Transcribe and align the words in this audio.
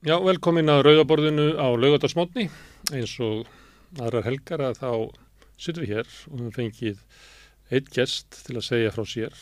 Já, 0.00 0.14
velkomin 0.16 0.72
að 0.72 0.78
Rauðaborðinu 0.86 1.42
á 1.60 1.68
Laugadarsmótni. 1.76 2.46
Eins 2.88 3.18
og 3.20 3.50
aðrar 4.00 4.24
helgar 4.24 4.62
að 4.64 4.78
þá 4.78 4.88
sittum 5.60 5.84
við 5.84 5.92
hér 5.92 6.14
og 6.30 6.38
við 6.38 6.54
fengið 6.56 7.02
eitt 7.68 7.90
gest 7.92 8.38
til 8.46 8.56
að 8.56 8.64
segja 8.64 8.94
frá 8.94 9.04
sér 9.04 9.36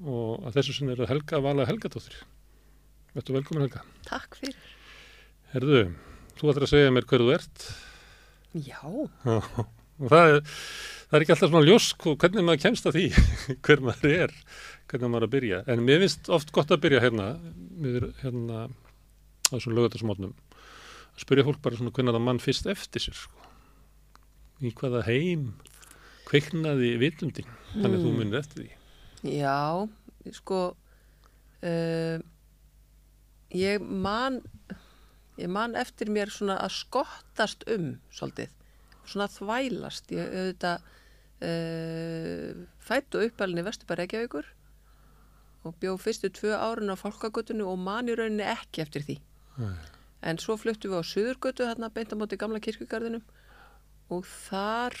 og 0.00 0.48
að 0.48 0.56
þessu 0.56 0.78
sinni 0.78 0.96
er 0.96 1.04
að 1.04 1.12
Helga 1.12 1.42
Vala 1.44 1.68
Helgadóttir. 1.68 2.16
Vertu 3.12 3.36
velkomin 3.36 3.66
Helga. 3.66 3.84
Takk 4.08 4.40
fyrir. 4.40 4.72
Herðu, 5.52 5.84
þú 6.40 6.52
ættir 6.54 6.64
að 6.70 6.72
segja 6.72 6.96
mér 6.96 7.10
hverðu 7.12 7.36
ert 7.36 7.68
Já, 8.56 8.80
og 8.88 10.08
það 10.08 10.32
er, 10.32 10.44
það 10.48 11.18
er 11.18 11.26
ekki 11.26 11.34
alltaf 11.36 11.50
svona 11.52 11.66
ljósk 11.68 12.08
og 12.08 12.22
hvernig 12.24 12.48
maður 12.48 12.64
kemst 12.64 12.88
að 12.88 12.96
því, 12.96 13.08
hver 13.68 13.84
maður 13.84 14.16
er, 14.16 14.38
hvernig 14.88 15.12
maður 15.12 15.26
er 15.26 15.28
að 15.28 15.34
byrja. 15.36 15.64
En 15.68 15.84
mér 15.84 16.06
finnst 16.06 16.32
oft 16.32 16.56
gott 16.56 16.72
að 16.72 16.86
byrja 16.88 17.04
hérna, 17.04 17.34
við 17.84 18.14
hérna 18.24 18.64
á 18.64 18.89
þessum 19.58 19.76
lögatarsmótnum, 19.76 20.34
að 21.14 21.24
spyrja 21.24 21.46
fólk 21.48 21.62
bara 21.64 21.76
svona 21.78 21.92
hvernig 21.96 22.16
það 22.16 22.26
mann 22.26 22.42
fyrst 22.42 22.66
eftir 22.70 23.04
sér, 23.06 23.14
sko. 23.14 23.48
Í 24.60 24.72
hvaða 24.76 25.04
heim 25.06 25.54
kveiknaði 26.28 26.92
vitundin, 27.00 27.48
þannig 27.74 27.96
að 27.98 28.04
þú 28.04 28.10
Hmm. 28.10 28.18
munir 28.20 28.38
eftir 28.40 28.62
því. 28.62 28.70
já, 29.24 29.88
sko, 30.32 30.60
uh, 31.62 32.18
ég 33.50 33.80
man, 33.82 34.40
ég 35.38 35.48
man 35.48 35.74
eftir 35.74 36.06
mér 36.12 36.30
svona 36.30 36.58
að 36.62 36.76
skottast 36.78 37.64
um 37.68 38.00
svolítið, 38.12 38.48
svona 39.04 39.26
að 39.26 39.36
þvælast. 39.40 40.10
Ég 40.14 40.30
auðvitað 40.30 40.80
uh, 41.42 42.66
fætt 42.84 43.14
og 43.16 43.26
uppalinn 43.26 43.62
í 43.62 43.66
Vesturbæri 43.66 44.04
Reykjavíkur 44.04 44.46
og 45.64 45.74
bjó 45.80 45.96
fyrstu 46.00 46.30
tvö 46.32 46.54
árin 46.56 46.92
á 46.92 46.96
fólkagötunni 46.96 47.64
og 47.66 47.78
man 47.80 48.08
í 48.08 48.14
rauninni 48.16 48.44
ekki 48.44 48.80
eftir 48.84 49.04
því. 49.04 49.18
Nei. 49.60 49.76
En 50.20 50.40
svo 50.40 50.56
fluttum 50.60 50.92
við 50.92 51.00
á 51.00 51.10
Suðurgötu 51.10 51.64
þarna 51.64 51.88
beint 51.94 52.12
á 52.12 52.16
móti 52.20 52.36
gamla 52.40 52.60
kirkjugarðinum 52.60 53.22
og 54.12 54.26
þar, 54.28 54.96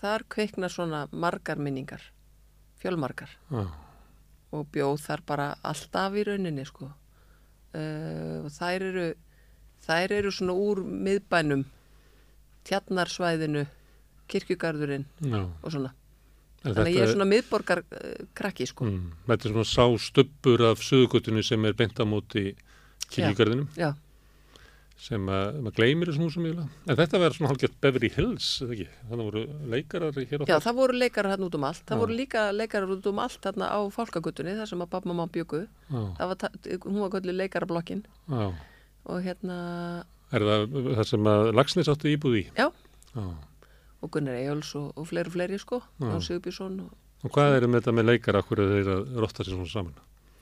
þar 0.00 0.24
kveikna 0.32 0.70
svona 0.72 1.04
margar 1.12 1.60
minningar, 1.60 2.02
fjölmargar 2.82 3.30
Já, 3.52 3.68
og 4.54 4.66
bjóð 4.74 5.04
þar 5.04 5.24
bara 5.28 5.48
alltaf 5.66 6.16
í 6.18 6.24
rauninni 6.26 6.64
sko. 6.66 6.90
Uh, 7.76 8.46
og 8.46 8.52
þær 8.54 8.86
eru, 8.88 9.08
þær 9.84 10.14
eru 10.18 10.32
svona 10.32 10.56
úr 10.56 10.80
miðbænum, 10.82 11.66
tjarnarsvæðinu, 12.66 13.66
kirkjugarðurinn 14.28 15.04
já. 15.20 15.42
og 15.44 15.74
svona. 15.74 15.92
En 16.64 16.74
Þannig 16.74 16.88
að 16.88 16.96
ég 16.96 17.04
er 17.04 17.12
svona 17.12 17.28
miðborgar 17.28 17.84
uh, 17.84 18.24
krakki 18.36 18.66
sko. 18.66 18.88
Mm, 18.88 19.12
þetta 19.28 19.46
er 19.46 19.54
svona 19.54 19.68
sá 19.68 19.84
stubbur 20.08 20.64
af 20.72 20.82
sögugutinu 20.82 21.44
sem 21.46 21.68
er 21.68 21.76
beint 21.78 22.00
á 22.02 22.04
móti 22.08 22.48
kirkjugarðinum 23.14 23.68
sem 24.98 25.28
að 25.30 25.58
maður 25.62 25.74
gleymir 25.76 26.08
þessum 26.10 26.24
húsum. 26.26 26.46
En 26.90 26.96
þetta 26.98 27.18
verður 27.22 27.36
svona 27.36 27.50
hálfgett 27.52 27.74
Beverly 27.84 28.08
Hills, 28.16 28.46
eða 28.64 28.72
ekki? 28.74 28.86
Þannig 29.10 29.28
voru 29.28 29.42
leikarar 29.70 30.16
já, 30.50 30.56
það 30.64 30.74
voru 30.80 30.96
leikarar 30.98 31.30
hérna 31.36 31.46
út 31.46 31.54
um 31.54 31.66
allt. 31.68 31.84
Það 31.86 31.94
Já. 31.94 32.00
voru 32.02 32.16
líka 32.18 32.42
leikarar 32.56 32.94
út 32.96 33.06
um 33.06 33.20
allt 33.22 33.46
hérna 33.46 33.68
á 33.70 33.78
fólkagötunni 33.94 34.56
þar 34.58 34.66
sem 34.72 34.82
að 34.82 34.90
það 36.18 36.26
var, 36.32 36.34
ta- 36.42 36.50
hún 36.88 36.98
var 37.04 37.12
kallið 37.14 37.38
leikarablokkin 37.44 38.02
já. 38.28 38.52
og 39.06 39.22
hérna, 39.22 39.58
Er 40.34 40.40
það 40.44 40.66
það 40.98 41.04
sem 41.08 41.24
að 41.30 41.54
Lagsnes 41.54 41.88
áttu 41.94 42.10
íbúð 42.10 42.34
í? 42.42 42.44
já, 42.58 42.66
Já. 43.14 43.22
og 44.02 44.10
Gunnar 44.10 44.34
Eyjóls 44.34 44.74
og, 44.76 44.90
og 44.98 45.06
fleiri 45.06 45.30
fleiri 45.30 45.58
sko, 45.62 45.78
og 46.00 46.18
Sigurbjörnsson 46.26 46.80
og 46.88 46.90
Og 47.24 47.30
hvað 47.34 47.54
er 47.56 47.64
með 47.66 47.80
þetta 47.80 47.94
með 47.96 48.04
leikara, 48.12 48.42
hverju 48.46 48.66
þeir 48.74 48.88
að 48.94 49.16
rotta 49.22 49.42
sér 49.46 49.54
svona 49.56 49.70
saman? 49.70 49.94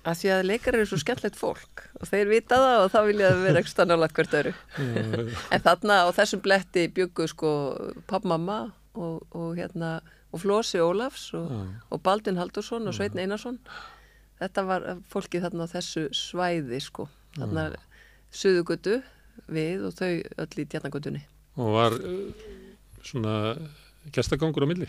Að 0.07 0.21
því 0.21 0.33
að 0.35 0.47
leikarar 0.51 0.81
eru 0.81 0.91
svo 0.91 0.99
skemmtlegt 1.03 1.39
fólk 1.39 1.85
og 1.99 2.11
þeir 2.11 2.31
vita 2.31 2.59
það 2.63 2.83
og 2.85 2.91
þá 2.95 2.99
vilja 3.09 3.31
það 3.33 3.45
vera 3.47 3.63
ekki 3.63 3.73
stannálat 3.73 4.17
hvert 4.17 4.37
öru 4.41 4.53
en 4.79 5.65
þarna 5.67 5.99
á 6.07 6.09
þessum 6.17 6.43
bletti 6.45 6.87
byggu 6.97 7.29
sko 7.33 7.53
pappmamma 8.11 8.61
og, 8.95 9.27
og 9.37 9.59
hérna 9.59 9.99
og 10.33 10.43
Flósi 10.43 10.81
Ólafs 10.83 11.31
og, 11.39 11.53
og 11.91 12.03
Baldin 12.05 12.39
Haldursson 12.41 12.89
og 12.91 12.97
Sveitn 12.97 13.21
Einarsson. 13.23 13.61
Þetta 14.37 14.65
var 14.69 14.87
fólkið 15.09 15.47
þarna 15.47 15.65
á 15.65 15.73
þessu 15.73 16.03
svæði 16.13 16.81
sko. 16.85 17.07
Þarna 17.39 17.71
suðugötu 18.35 18.99
við 19.53 19.87
og 19.89 19.97
þau 19.97 20.11
öll 20.43 20.61
í 20.61 20.67
tjarnagötunni 20.69 21.23
og 21.57 21.73
var 21.77 21.95
uh, 21.97 22.47
svona 23.05 23.35
gestagangur 24.13 24.67
á 24.67 24.69
milli? 24.69 24.89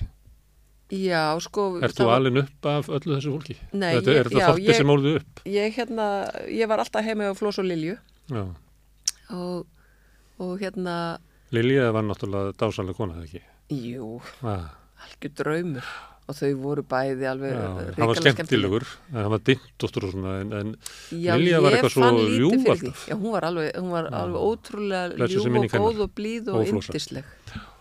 Já, 0.89 1.35
sko 1.43 1.79
Ert 1.83 1.91
það 1.91 1.99
þú 1.99 2.05
var- 2.07 2.15
alin 2.21 2.37
upp 2.43 2.65
af 2.65 2.87
öllu 2.87 3.15
þessu 3.17 3.31
fólki? 3.35 3.55
Nei, 3.73 3.95
þetta, 3.97 4.11
ég- 4.13 4.19
Er 4.21 4.29
þetta 4.31 4.57
ég- 4.63 4.75
sem 4.77 4.87
ólðu 4.87 5.15
upp? 5.19 5.41
ég 5.45 5.73
hérna, 5.75 6.05
ég 6.47 6.67
var 6.67 6.79
alltaf 6.79 7.03
heima 7.03 7.27
á 7.27 7.33
Flós 7.35 7.59
og 7.59 7.65
Lilju 7.65 7.97
Já. 8.31 8.45
og, 9.31 9.65
og 10.39 10.59
hérna, 10.61 11.17
Lilja 11.51 11.91
var 11.91 12.03
náttúrulega 12.03 12.53
dásalega 12.55 12.95
kona, 12.95 13.13
eða 13.15 13.27
ekki? 13.27 13.41
jú, 13.69 14.21
Ah, 14.43 14.69
algjör 15.03 15.33
draumur 15.35 15.83
og 16.27 16.35
þau 16.35 16.53
voru 16.59 16.83
bæði 16.83 17.23
alveg 17.27 17.51
já, 17.51 17.95
hann 17.97 18.07
var 18.07 18.15
skemmtilegur, 18.15 18.83
hann 19.11 19.29
var 19.31 19.39
dyntóttur 19.39 20.03
og 20.07 20.11
svona, 20.13 20.41
en, 20.41 20.53
en 20.53 20.75
Já, 21.11 21.35
Lilja 21.37 21.61
var 21.61 21.71
eitthvað 21.71 21.95
svo 21.95 22.11
ljúf 22.31 22.65
alltaf. 22.67 23.07
Já, 23.07 23.15
hún 23.15 23.31
var 23.31 23.43
alveg, 23.43 23.75
hún 23.75 23.91
var 23.91 24.07
alveg 24.11 24.39
ótrúlega 24.39 25.27
ljúf 25.27 25.45
og 25.47 25.71
góð 25.71 26.01
og 26.03 26.11
blíð 26.15 26.47
og 26.51 26.65
yndisleg. 26.67 27.23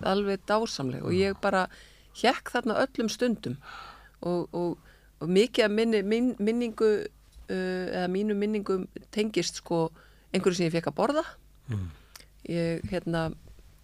Alveg 0.03 0.41
dásamleg 0.47 1.03
og 1.03 1.11
ég 1.12 1.34
bara 1.41 1.69
hjekk 2.16 2.53
þarna 2.54 2.78
öllum 2.84 3.10
stundum. 3.12 3.56
Og, 4.27 4.49
og, 4.56 4.93
og 5.21 5.32
mikið 5.32 5.69
af 5.69 5.75
minni, 5.75 6.03
min, 6.03 6.34
minningu 6.38 6.91
uh, 7.04 7.87
eða 7.93 8.06
mínu 8.12 8.37
minningum 8.38 8.87
tengist 9.15 9.62
sko 9.62 9.88
einhverju 10.32 10.60
sem 10.60 10.69
ég 10.69 10.76
fekk 10.76 10.93
að 10.93 10.99
borða. 11.00 11.26
Mm. 11.66 11.91
ég 12.47 12.84
hérna 12.93 13.28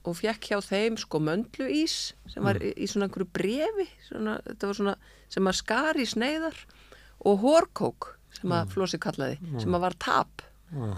og 0.06 0.16
fekk 0.18 0.50
hjá 0.50 0.58
þeim 0.62 0.96
sko 0.98 1.18
möndluís 1.22 2.12
sem 2.30 2.44
var 2.46 2.58
í, 2.62 2.72
í 2.78 2.86
svona 2.90 3.08
einhverju 3.08 3.28
brefi 3.34 3.86
svona, 4.06 4.36
þetta 4.46 4.70
var 4.70 4.78
svona 4.78 4.94
sem 5.32 5.50
að 5.50 5.58
skar 5.58 5.98
í 5.98 6.06
sneiðar 6.06 6.58
og 7.26 7.42
hórkók 7.42 8.12
sem 8.34 8.54
að 8.54 8.72
Flósi 8.72 8.98
kallaði, 9.02 9.36
sem 9.60 9.74
að 9.76 9.84
var 9.84 9.96
tap. 10.00 10.42
Já. 10.72 10.94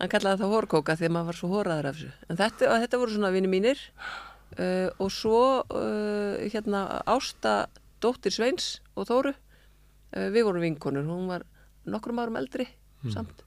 hann 0.00 0.10
kallaði 0.10 0.42
það 0.42 0.54
hórkóka 0.56 0.96
að 0.96 1.12
maður 1.14 1.30
var 1.30 1.38
svo 1.38 1.50
hóraður 1.52 1.88
af 1.90 1.98
þessu. 1.98 2.10
En 2.26 2.40
þetta, 2.40 2.72
þetta 2.84 3.00
voru 3.00 3.14
svona 3.14 3.32
vini 3.34 3.50
mínir 3.52 3.84
uh, 4.58 4.88
og 4.98 5.12
svo 5.14 5.42
uh, 5.62 6.40
hérna 6.50 7.02
Ásta 7.06 7.68
dóttir 8.02 8.34
Sveins 8.34 8.80
og 8.96 9.08
Þóru 9.10 9.34
uh, 9.34 10.28
við 10.32 10.46
vorum 10.46 10.64
vinkonur, 10.64 11.06
hún 11.06 11.30
var 11.30 11.46
nokkrum 11.86 12.20
árum 12.22 12.40
eldri 12.40 12.68
samt. 13.08 13.44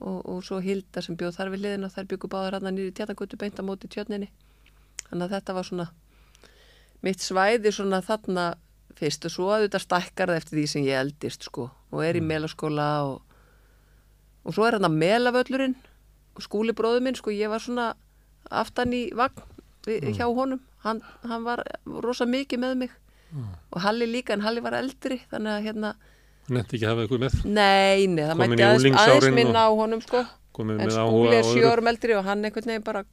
Og, 0.00 0.22
og 0.24 0.38
svo 0.46 0.62
Hilda 0.64 1.02
sem 1.04 1.16
bjóð 1.18 1.36
þar 1.36 1.50
við 1.52 1.66
liðina 1.66 1.90
þær 1.92 2.06
byggu 2.14 2.30
báðar 2.32 2.56
hann 2.56 2.72
nýri 2.72 2.94
tjarnagötu 2.96 3.36
beint 3.40 3.58
á 3.60 3.62
móti 3.66 3.90
tjörninni 3.92 4.30
þannig 5.10 5.26
að 5.26 5.34
þetta 5.34 5.56
var 5.58 5.68
svona 5.68 5.86
mitt 7.04 7.20
svæði 7.20 7.72
svona 7.74 8.00
þarna 8.04 8.46
fyrst 8.96 9.26
og 9.28 9.34
svo 9.34 9.50
að 9.52 9.66
þetta 9.66 9.82
stækkar 9.84 10.32
það 10.32 10.40
eftir 10.40 10.58
því 10.58 10.64
sem 10.72 10.86
ég 10.86 11.02
eldist 11.04 11.46
sko 11.48 11.68
og 11.68 12.02
er 12.04 12.16
í 12.16 12.24
melaskóla 12.24 12.88
og, 13.10 13.20
og 14.44 14.56
svo 14.56 14.66
er 14.66 14.78
hann 14.78 14.88
að 14.88 14.98
melavöllurinn 15.02 15.76
og 16.36 16.44
skúlibróðu 16.46 17.04
minn 17.04 17.18
sko 17.18 17.34
ég 17.34 17.52
var 17.52 17.62
svona 17.64 17.92
aftan 18.48 18.94
í 18.96 19.06
vagn 19.16 19.44
við, 19.90 20.08
hjá 20.16 20.26
honum. 20.28 20.62
Hann, 20.84 21.02
hann 21.26 21.44
var 21.46 21.62
rosa 22.06 22.26
mikið 22.28 22.62
með 22.64 22.76
mig. 22.84 22.96
Og 23.70 23.82
Halli 23.84 24.08
líka 24.10 24.34
en 24.34 24.42
Halli 24.42 24.62
var 24.64 24.74
eldri 24.80 25.20
þannig 25.30 25.52
að 25.54 25.66
hérna 25.68 25.92
nefndi 26.50 26.78
ekki 26.78 26.86
að 26.86 26.90
hafa 26.90 27.02
eitthvað 27.04 27.20
með, 27.22 27.34
Nei, 27.46 28.06
nei, 28.10 28.24
það 28.26 28.38
mætti 28.40 28.64
aðeins, 28.66 28.96
aðeins 29.04 29.36
minna 29.36 29.66
á 29.66 29.70
honum 29.70 30.00
sko. 30.02 30.22
En 30.60 30.90
skúli 30.90 31.36
er 31.38 31.68
árum 31.70 31.90
eldri 31.92 32.16
og 32.18 32.26
hann 32.26 32.42
einhvern 32.44 32.72
veginn 32.72 32.86
bara 32.86 33.04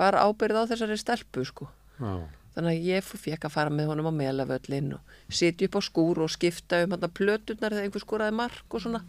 bara 0.00 0.24
ábyrð 0.26 0.64
á 0.64 0.70
þessari 0.72 0.96
stelpu 0.98 1.44
sko. 1.46 1.68
Já, 2.00 2.16
þannig 2.56 2.72
að 2.80 2.88
ég 2.88 3.06
fekk 3.06 3.46
að 3.46 3.54
fara 3.54 3.72
með 3.74 3.92
honum 3.92 4.10
á 4.10 4.12
melavöllin 4.16 4.94
og 4.96 5.14
sitja 5.30 5.68
upp 5.68 5.78
á 5.78 5.80
skúr 5.84 6.22
og 6.24 6.32
skipta 6.32 6.82
um 6.84 6.96
hann 6.96 7.14
plöturnar 7.14 7.76
þegar 7.76 7.86
einhver 7.86 8.04
skúraði 8.04 8.36
mark 8.40 8.74
og 8.74 8.82
svona. 8.82 9.04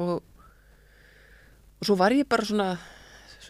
Og, 0.00 0.16
og 1.76 1.84
svo 1.90 1.98
var 2.00 2.14
ég 2.16 2.28
bara 2.30 2.46
svona 2.46 2.70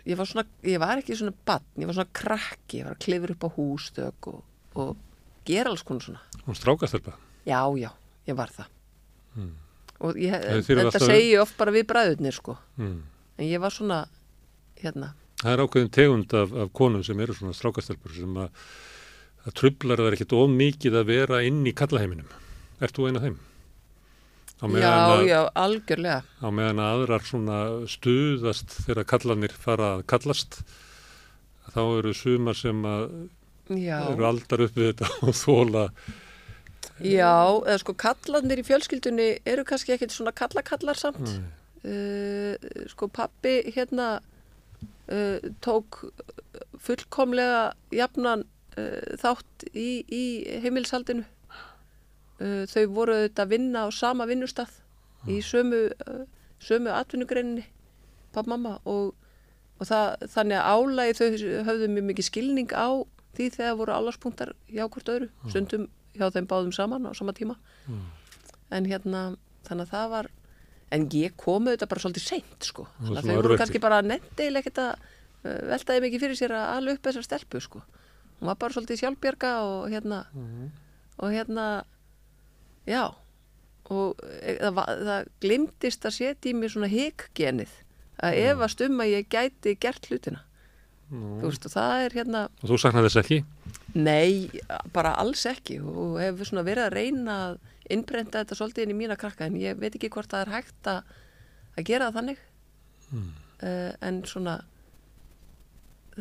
ég 0.06 0.17
var 0.17 0.26
svona, 0.26 0.44
ég 0.64 0.79
var 0.81 0.99
ekki 1.00 1.17
svona 1.19 1.35
bann, 1.47 1.64
ég 1.79 1.87
var 1.87 1.94
svona 1.99 2.12
krakki, 2.12 2.81
ég 2.81 2.85
var 2.88 2.94
að 2.97 3.02
klifra 3.05 3.35
upp 3.37 3.44
á 3.44 3.50
hústök 3.56 4.29
og, 4.32 4.43
og 4.75 4.97
gera 5.44 5.70
alls 5.70 5.82
konar 5.82 6.02
svona 6.02 6.20
hún 6.47 6.56
strákast 6.58 6.94
þetta. 6.97 7.12
já, 7.47 7.61
já, 7.79 7.91
ég 8.26 8.37
var 8.37 8.49
það 8.49 8.67
Mm. 9.37 9.52
og 10.00 10.17
ég, 10.19 10.32
þetta 10.67 10.85
alltaf- 10.91 11.06
segi 11.06 11.31
ég 11.37 11.41
oft 11.41 11.56
bara 11.56 11.70
við 11.70 11.85
bræðurnir 11.87 12.32
sko 12.35 12.56
Mm. 12.79 13.02
en 13.38 13.44
ég 13.47 13.61
var 13.61 13.70
svona 13.70 14.06
hérna, 14.82 15.12
Það 15.41 15.52
er 15.52 15.58
ákveðin 15.64 15.91
tegund 15.91 16.35
af, 16.35 16.53
af 16.53 16.73
konum 16.73 17.03
sem 17.05 17.19
eru 17.20 17.32
svona 17.32 17.55
strákastelpur 17.55 18.12
sem 18.12 18.35
að, 18.37 18.50
að 19.46 19.55
trublar 19.55 19.96
það 19.96 20.12
ekkert 20.12 20.32
of 20.37 20.50
mikið 20.50 20.99
að 21.00 21.06
vera 21.06 21.38
inn 21.43 21.64
í 21.64 21.73
kallaheiminum. 21.73 22.26
Ert 22.81 22.93
þú 22.93 23.06
eina 23.08 23.17
af 23.17 23.25
þeim? 23.25 23.38
Já, 24.60 24.92
að, 24.92 25.22
já, 25.24 25.40
algjörlega. 25.56 26.20
á 26.44 26.48
meðan 26.52 26.80
að 26.84 26.94
aðrar 26.94 27.22
svona 27.24 27.58
stuðast 27.88 28.74
þegar 28.84 29.06
kallanir 29.08 29.54
fara 29.56 29.94
að 29.96 30.02
kallast 30.12 30.58
þá 31.70 31.80
eru 31.84 32.12
sumar 32.16 32.58
sem 32.58 32.82
að 32.84 33.06
já, 33.72 33.96
eru 34.10 34.26
aldar 34.28 34.66
upp 34.66 34.76
við 34.76 34.90
þetta 34.90 35.08
og 35.30 35.38
þóla 35.38 35.86
já, 37.00 37.32
eða 37.32 37.78
sko 37.80 37.96
kallarnir 38.04 38.60
í 38.60 38.66
fjölskyldunni 38.68 39.30
eru 39.48 39.64
kannski 39.64 39.96
ekkit 39.96 40.12
svona 40.12 40.36
kallakallar 40.36 41.00
samt. 41.00 41.38
Uh, 41.80 42.60
sko 42.92 43.08
pappi 43.08 43.62
hérna 43.72 44.18
uh, 45.08 45.38
tók 45.64 46.02
fullkomlega 46.84 47.70
jafnan 47.96 48.44
uh, 48.76 49.16
þátt 49.22 49.70
í, 49.72 50.04
í 50.04 50.24
heimilshaldinu 50.60 51.24
uh, 52.40 52.62
þau 52.70 52.84
voru 52.96 53.16
auðvitað 53.19 53.44
að 53.44 53.52
vinna 53.54 53.84
á 53.84 53.88
sama 53.94 54.26
vinnustað 54.31 54.72
í 55.28 55.40
sömu, 55.44 55.87
uh, 56.08 56.25
sömu 56.62 56.92
atvinnugreininni 56.96 57.66
pappa 58.34 58.50
mamma 58.50 58.76
og, 58.88 59.14
og 59.78 59.88
það, 59.88 60.26
þannig 60.34 60.60
að 60.60 60.75
álægi 60.75 61.16
þau 61.19 61.28
höfðu 61.69 61.90
mjög 61.94 62.08
mikið 62.10 62.28
skilning 62.28 62.75
á 62.75 62.88
því 63.37 63.48
þegar 63.56 63.78
voru 63.78 63.96
álagspunktar 63.96 64.52
hjá 64.70 64.84
hvort 64.87 65.12
öðru 65.12 65.31
stundum 65.48 65.87
hjá 66.16 66.26
þeim 66.34 66.48
báðum 66.50 66.75
saman 66.75 67.06
á 67.06 67.12
sama 67.14 67.34
tíma. 67.37 67.56
En 68.75 68.86
hérna 68.86 69.36
þannig 69.66 69.86
að 69.86 69.94
það 69.94 70.10
var 70.14 70.31
en 70.90 71.06
ég 71.14 71.36
kom 71.38 71.69
auðvitað 71.69 71.93
bara 71.93 72.02
svolítið 72.02 72.26
seint 72.26 72.66
sko. 72.66 72.86
Þannig 72.98 73.20
að 73.20 73.28
þau 73.31 73.38
voru 73.38 73.58
kannski 73.60 73.82
bara 73.82 74.02
nefndeil 74.02 74.58
ekkert 74.58 74.82
að 74.82 74.93
uh, 74.98 75.58
veltaði 75.70 76.04
mikið 76.06 76.25
fyrir 76.25 76.40
sér 76.40 76.54
að 76.58 76.69
ala 76.75 76.94
upp 76.96 77.06
þessar 77.06 77.26
stelpu 77.26 77.62
sko. 77.62 77.82
Hún 78.40 78.50
var 78.50 78.58
bara 78.58 78.75
svolítið 78.75 79.02
sjálfbjarga 79.04 79.52
og 79.69 79.90
hérna 79.93 80.25
og 81.20 81.34
hérna 81.34 81.66
já. 82.88 83.05
Og 83.91 84.21
e, 84.41 84.56
það, 84.61 84.93
það 85.09 85.31
glimtist 85.43 86.06
að 86.06 86.17
setja 86.17 86.53
í 86.53 86.55
mér 86.56 86.73
svona 86.73 86.91
hikgenið 86.93 87.73
að 88.21 88.38
efast 88.44 88.85
um 88.85 89.03
að 89.03 89.15
ég 89.17 89.29
gæti 89.32 89.75
gert 89.81 90.06
hlutina. 90.11 90.44
Þú 91.11 91.49
veist 91.49 91.65
og 91.67 91.73
það 91.75 92.05
er 92.05 92.15
hérna 92.15 92.41
Og 92.61 92.69
þú 92.71 92.77
saknar 92.79 93.06
þess 93.09 93.19
ekki? 93.25 93.41
Nei, 93.99 94.61
bara 94.94 95.17
alls 95.19 95.43
ekki. 95.50 95.81
Og 95.82 96.21
hefur 96.23 96.47
svona 96.47 96.62
verið 96.67 96.87
að 96.87 96.94
reyna 96.94 97.38
að 97.49 97.56
innbrenda 97.91 98.44
þetta 98.44 98.59
svolítið 98.59 98.87
inn 98.87 98.94
í 98.94 98.99
mína 99.00 99.17
krakka 99.19 99.49
en 99.49 99.56
ég 99.59 99.81
veit 99.81 99.97
ekki 99.97 100.12
hvort 100.15 100.31
það 100.31 100.44
er 100.44 100.53
hægt 100.55 100.91
að, 100.93 101.11
að 101.75 101.88
gera 101.88 102.11
það 102.11 102.21
þannig. 102.21 102.44
Uh, 103.11 103.91
en 104.06 104.23
svona 104.31 104.61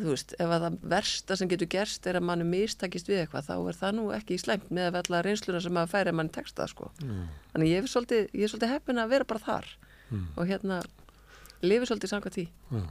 þú 0.04 0.14
veist, 0.14 0.34
ef 0.38 0.54
að 0.54 0.64
það 0.66 0.78
versta 0.94 1.36
sem 1.40 1.50
getur 1.50 1.70
gerst 1.74 2.06
er 2.10 2.18
að 2.18 2.26
mann 2.30 2.46
mistakist 2.50 3.10
við 3.10 3.22
eitthvað 3.24 3.48
þá 3.50 3.54
er 3.58 3.78
það 3.80 3.94
nú 3.98 4.06
ekki 4.16 4.38
slæmt 4.40 4.70
með 4.70 4.88
að 4.88 4.96
vella 4.98 5.22
reynsluna 5.26 5.60
sem 5.64 5.76
maður 5.76 5.92
færi 5.94 6.12
að 6.12 6.18
mann 6.20 6.32
teksta 6.34 6.66
sko. 6.70 6.90
þannig 7.00 7.70
ég 7.72 7.82
er 7.82 7.90
svolítið, 7.92 8.30
svolítið 8.34 8.74
heppin 8.74 9.02
að 9.02 9.12
vera 9.14 9.28
bara 9.30 9.44
þar 9.46 9.70
og 10.36 10.46
hérna 10.48 10.80
lifi 11.62 11.86
svolítið 11.90 12.14
samkvæmt 12.14 12.38
því 12.38 12.46
Já. 12.50 12.84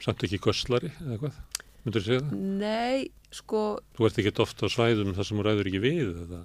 Samt 0.00 0.22
ekki 0.24 0.40
göslari 0.40 0.90
eða 1.04 1.18
hvað? 1.20 1.40
Myndur 1.84 2.02
þú 2.04 2.06
segja 2.06 2.22
það? 2.24 2.40
Nei, 2.60 3.10
sko 3.34 3.60
Þú 3.96 4.08
ert 4.08 4.20
ekki 4.22 4.32
oft 4.44 4.64
á 4.64 4.66
svæðum 4.72 5.12
þar 5.16 5.28
sem 5.28 5.40
þú 5.40 5.44
ræður 5.46 5.70
ekki 5.70 5.82
við 5.84 6.08
eða? 6.24 6.40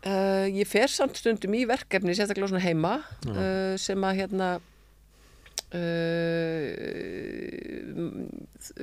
Uh, 0.00 0.46
ég 0.48 0.64
fer 0.64 0.88
samt 0.88 1.18
stundum 1.20 1.52
í 1.58 1.66
verkefni, 1.68 2.14
sérstaklega 2.16 2.48
svona 2.48 2.62
heima, 2.64 2.92
uh, 3.28 3.74
sem 3.76 4.00
að 4.08 4.22
hérna, 4.22 4.46
uh, 5.74 6.70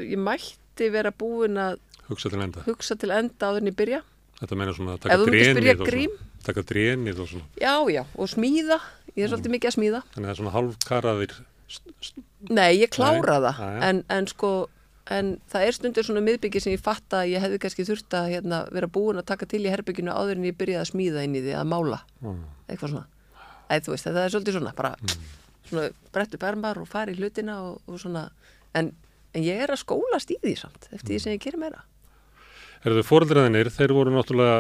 ég 0.04 0.20
mætti 0.22 0.90
vera 0.94 1.12
búin 1.12 1.58
að 1.62 1.80
Hugsa 2.08 2.32
til 2.32 2.42
enda. 2.44 2.64
hugsa 2.68 2.96
til 3.00 3.12
enda 3.12 3.50
áður 3.50 3.62
en 3.66 3.72
ég 3.72 3.76
byrja. 3.78 4.00
Þetta 4.38 4.56
meina 4.60 4.74
svona 4.78 4.96
að 4.96 5.02
taka 6.46 6.64
drenið 6.70 7.20
og 7.24 7.30
svona. 7.32 7.46
Já, 7.60 7.76
já, 7.92 8.04
og 8.16 8.30
smíða, 8.32 8.78
ég 9.18 9.26
er 9.26 9.32
svolítið 9.34 9.54
mikið 9.58 9.70
að 9.72 9.76
smíða. 9.78 10.02
Þannig 10.14 10.24
að 10.24 10.30
það 10.30 10.34
er 10.34 10.42
svona 10.42 10.56
st- 11.68 12.24
Nei, 12.54 12.78
ég 12.80 12.92
klára 12.94 13.40
það. 13.44 13.62
En, 13.84 14.04
en 14.14 14.28
sko, 14.30 14.52
en 15.12 15.34
það 15.52 15.66
er 15.68 15.76
stundur 15.76 16.08
svona 16.08 16.24
miðbyggi 16.24 16.62
sem 16.64 16.76
ég 16.76 16.84
fatta 16.86 17.24
að 17.24 17.34
ég 17.34 17.44
hefði 17.44 17.60
kannski 17.64 17.88
þurft 17.90 18.18
að 18.20 18.30
hérna, 18.36 18.62
vera 18.72 18.88
búin 18.88 19.20
að 19.20 19.28
taka 19.34 19.50
til 19.50 19.64
í 19.66 19.74
herbygginu 19.74 20.14
áður 20.14 20.38
en 20.38 20.48
ég 20.48 20.58
byrjaði 20.60 20.84
að 20.86 20.92
smíða 20.94 21.26
inn 21.28 21.36
í 21.36 21.44
því, 21.44 21.56
að 21.58 21.70
mála. 21.74 22.00
Mm. 22.22 22.42
eitthvað 22.68 22.94
svona 22.94 23.08
Æ, 23.68 23.84
veist, 23.84 24.06
það 24.08 24.22
er 24.22 24.32
svolítið 24.32 24.56
svona 24.56 24.72
bara 24.78 24.94
svona 25.70 25.90
brettu 26.16 26.40
bermar 26.42 26.80
og 26.82 26.88
fari 26.88 27.16
í 27.16 27.20
hlutina 27.20 27.60
og, 27.68 27.82
og 27.88 28.02
svona, 28.02 28.30
en, 28.78 28.92
en 29.34 29.44
ég 29.44 29.64
er 29.66 29.74
að 29.74 29.84
skólast 29.84 30.32
í 30.34 30.40
því 30.44 30.56
samt, 30.60 30.90
eftir 30.92 31.14
því 31.14 31.22
sem 31.24 31.38
ég 31.38 31.44
gerir 31.44 31.62
meira 31.62 31.86
Erðu 32.86 33.04
fóreldraðinir, 33.04 33.72
þeir 33.74 33.94
voru 33.96 34.14
náttúrulega 34.14 34.60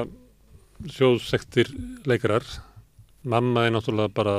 sjóðsektir 0.93 1.69
leikarar. 2.09 2.45
Mamma 3.27 3.67
er 3.67 3.73
náttúrulega 3.75 4.13
bara 4.13 4.35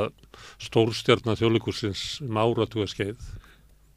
stórstjarnar 0.62 1.38
þjóðleikursins 1.38 2.02
um 2.26 2.40
áratuga 2.40 2.88
skeið. 2.90 3.20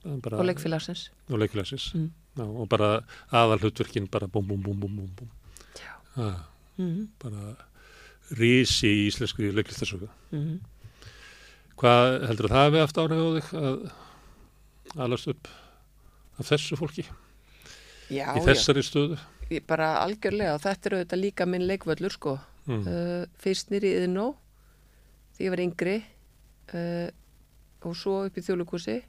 Bara, 0.01 0.39
og 0.41 0.47
leikfélagsins 0.50 1.09
og 1.29 1.41
leikulegsins. 1.41 1.91
Mm. 1.97 2.07
Já, 2.39 2.45
og 2.45 2.69
bara 2.71 2.91
aðal 3.35 3.59
hlutverkin 3.65 4.07
bara 4.12 4.29
búm, 4.31 4.47
búm, 4.50 4.63
búm, 4.63 4.95
búm. 5.18 5.29
Já. 5.77 5.94
Ah, 6.15 6.39
mm 6.77 7.09
bara 7.21 7.56
rísi 8.38 8.88
í 8.88 9.07
íslenskri 9.09 9.51
leiklistasöku. 9.51 10.07
-hmm. 10.31 10.59
Hvað 11.81 12.28
heldur 12.30 12.45
að 12.45 12.54
það 12.54 12.66
hefði 12.68 12.81
haft 12.83 12.98
áhrif 13.01 13.22
á 13.22 13.30
þig 13.33 13.48
að 13.57 15.01
alast 15.01 15.30
upp 15.31 15.48
af 16.38 16.50
þessu 16.51 16.78
fólki? 16.78 17.06
Já, 18.12 18.28
í 18.38 18.44
þessari 18.45 18.83
stöðu? 18.86 19.18
já, 19.18 19.48
ég 19.56 19.66
bara 19.66 19.95
algjörlega 20.04 20.60
og 20.60 20.62
þetta 20.62 20.89
er 20.89 20.95
auðvitað 21.00 21.24
líka 21.24 21.48
minn 21.50 21.66
leikvöllur 21.66 22.13
sko. 22.13 22.36
Mm. 22.69 22.83
uh, 22.86 23.24
fyrst 23.42 23.72
nýri 23.74 23.89
í 23.89 24.04
Iðnó 24.04 24.28
því 25.33 25.48
ég 25.48 25.54
var 25.56 25.63
yngri 25.63 25.95
uh, 26.78 27.07
og 27.81 27.95
svo 27.98 28.19
upp 28.28 28.38
í 28.38 28.44
þjóðlugúsi 28.45 29.00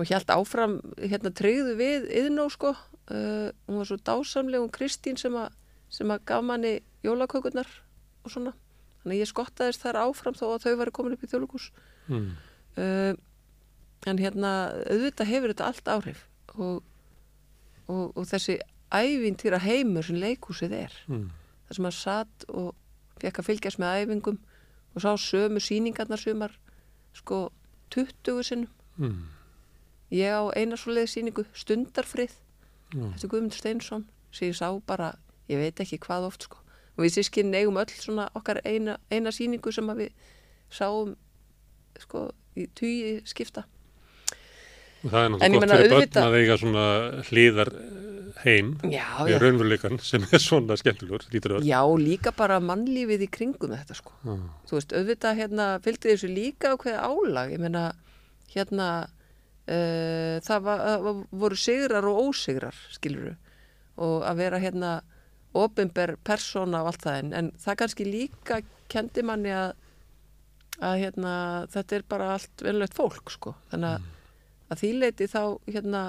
og 0.00 0.08
hjælt 0.08 0.32
áfram 0.32 0.78
hérna 0.96 1.34
treyðu 1.36 1.76
við 1.76 2.08
Iðnó 2.22 2.48
sko. 2.54 2.72
Uh, 3.12 3.52
hún 3.68 3.82
var 3.82 3.90
svo 3.92 4.00
dásamleg 4.00 4.64
hún 4.64 4.72
Kristín 4.72 5.20
sem 5.20 5.36
að 5.36 6.24
gaf 6.24 6.48
manni 6.48 6.78
jólakökurnar 7.04 7.68
og 8.24 8.32
svona 8.32 8.56
þannig 9.06 9.20
ég 9.22 9.30
skottaðist 9.30 9.84
þar 9.86 10.00
áfram 10.02 10.34
þó 10.34 10.44
að 10.56 10.64
þau 10.66 10.74
væri 10.82 10.92
komin 10.98 11.14
upp 11.14 11.22
í 11.22 11.30
þjóðlugús 11.30 11.70
Mm. 12.10 12.26
uh, 12.78 13.14
en 14.06 14.18
hérna 14.18 14.50
auðvitað 14.90 15.26
hefur 15.30 15.50
þetta 15.54 15.66
allt 15.70 15.88
áhrif 15.90 16.20
og, 16.54 16.82
og, 17.88 18.12
og 18.16 18.26
þessi 18.30 18.58
ævintýra 18.94 19.58
heimur 19.62 20.04
sem 20.06 20.18
leikúsið 20.20 20.72
er 20.84 20.92
Mm. 21.08 21.30
þar 21.68 21.74
sem 21.78 21.84
hann 21.88 21.96
satt 21.96 22.44
og 22.48 22.74
fekk 23.22 23.40
að 23.42 23.48
fylgjast 23.48 23.78
með 23.82 24.04
æfingum 24.04 24.38
og 24.94 25.02
sá 25.02 25.10
sömu 25.18 25.58
síningarnar 25.62 26.18
sumar 26.22 26.52
sko 27.14 27.50
20 27.90 28.42
sinnum 28.42 28.70
Mm. 28.98 29.24
ég 30.12 30.30
á 30.30 30.42
eina 30.56 30.76
svoleiði 30.76 31.10
síningu 31.16 31.44
Stundarfrið 31.54 32.32
Já. 32.94 33.10
eftir 33.14 33.28
Guðmundur 33.28 33.58
Steinsson 33.58 34.06
sem 34.32 34.48
ég 34.52 34.54
sá 34.56 34.70
bara, 34.86 35.16
ég 35.50 35.58
veit 35.58 35.80
ekki 35.82 35.98
hvað 35.98 36.26
oft 36.30 36.42
sko 36.46 36.58
og 36.96 37.04
við 37.04 37.14
sískinn 37.18 37.54
eigum 37.54 37.78
öll 37.80 37.92
svona 37.92 38.28
okkar 38.34 38.62
eina, 38.64 38.98
eina 39.12 39.32
síningu 39.34 39.72
sem 39.72 39.86
við 39.98 40.12
sáum 40.72 41.14
sko 42.00 42.30
í 42.56 42.66
tugi 42.74 43.20
skipta. 43.28 43.66
Og 45.04 45.12
það 45.12 45.22
er 45.22 45.30
náttúrulega 45.30 45.52
gott 45.52 45.70
fyrir 45.70 45.90
börn 45.92 46.00
auðvitað- 46.00 46.26
að 46.26 46.36
eiga 46.40 46.58
svona 46.58 46.84
hlýðar 47.28 47.70
heim 48.44 48.70
já, 48.84 49.06
já. 49.28 49.38
raunveruleikan 49.40 50.00
sem 50.02 50.22
er 50.32 50.42
svona 50.42 50.76
skemmtilegur, 50.76 51.24
já, 51.64 51.80
líka 51.96 52.32
bara 52.36 52.58
mannlífið 52.60 53.24
í 53.24 53.30
kringum 53.30 53.72
þetta 53.72 53.96
sko. 53.96 54.12
Já. 54.24 54.36
þú 54.68 54.78
veist, 54.78 54.92
auðvitað 54.92 55.38
hérna 55.40 55.66
fylgdi 55.84 56.12
þessu 56.12 56.32
líka 56.32 56.72
á 56.72 56.76
hverja 56.76 57.04
álag. 57.06 57.52
Ég 57.52 57.60
meina, 57.62 57.84
hérna 58.52 58.88
uh, 59.68 60.36
það 60.44 60.62
var, 60.62 61.24
voru 61.30 61.56
sigrar 61.56 62.04
og 62.08 62.30
ósigrar, 62.30 62.76
skiluru 62.94 63.36
og 63.96 64.26
að 64.28 64.42
vera 64.42 64.60
hérna 64.60 64.90
opinber 65.64 66.16
persóna 66.26 66.82
og 66.82 66.92
allt 66.92 67.06
það 67.06 67.18
en, 67.22 67.32
en 67.40 67.50
það 67.62 67.78
kannski 67.82 68.06
líka 68.08 68.60
kendi 68.92 69.24
manni 69.26 69.52
að 69.54 69.74
að 70.84 70.98
hérna, 71.00 71.32
þetta 71.72 71.96
er 71.96 72.04
bara 72.08 72.32
allt 72.34 72.64
venlegt 72.64 72.96
fólk, 72.96 73.30
sko. 73.32 73.54
Þannig 73.70 73.94
að, 73.96 74.08
að 74.68 74.82
því 74.82 74.90
leiti 75.00 75.28
þá 75.32 75.42
hérna 75.70 76.02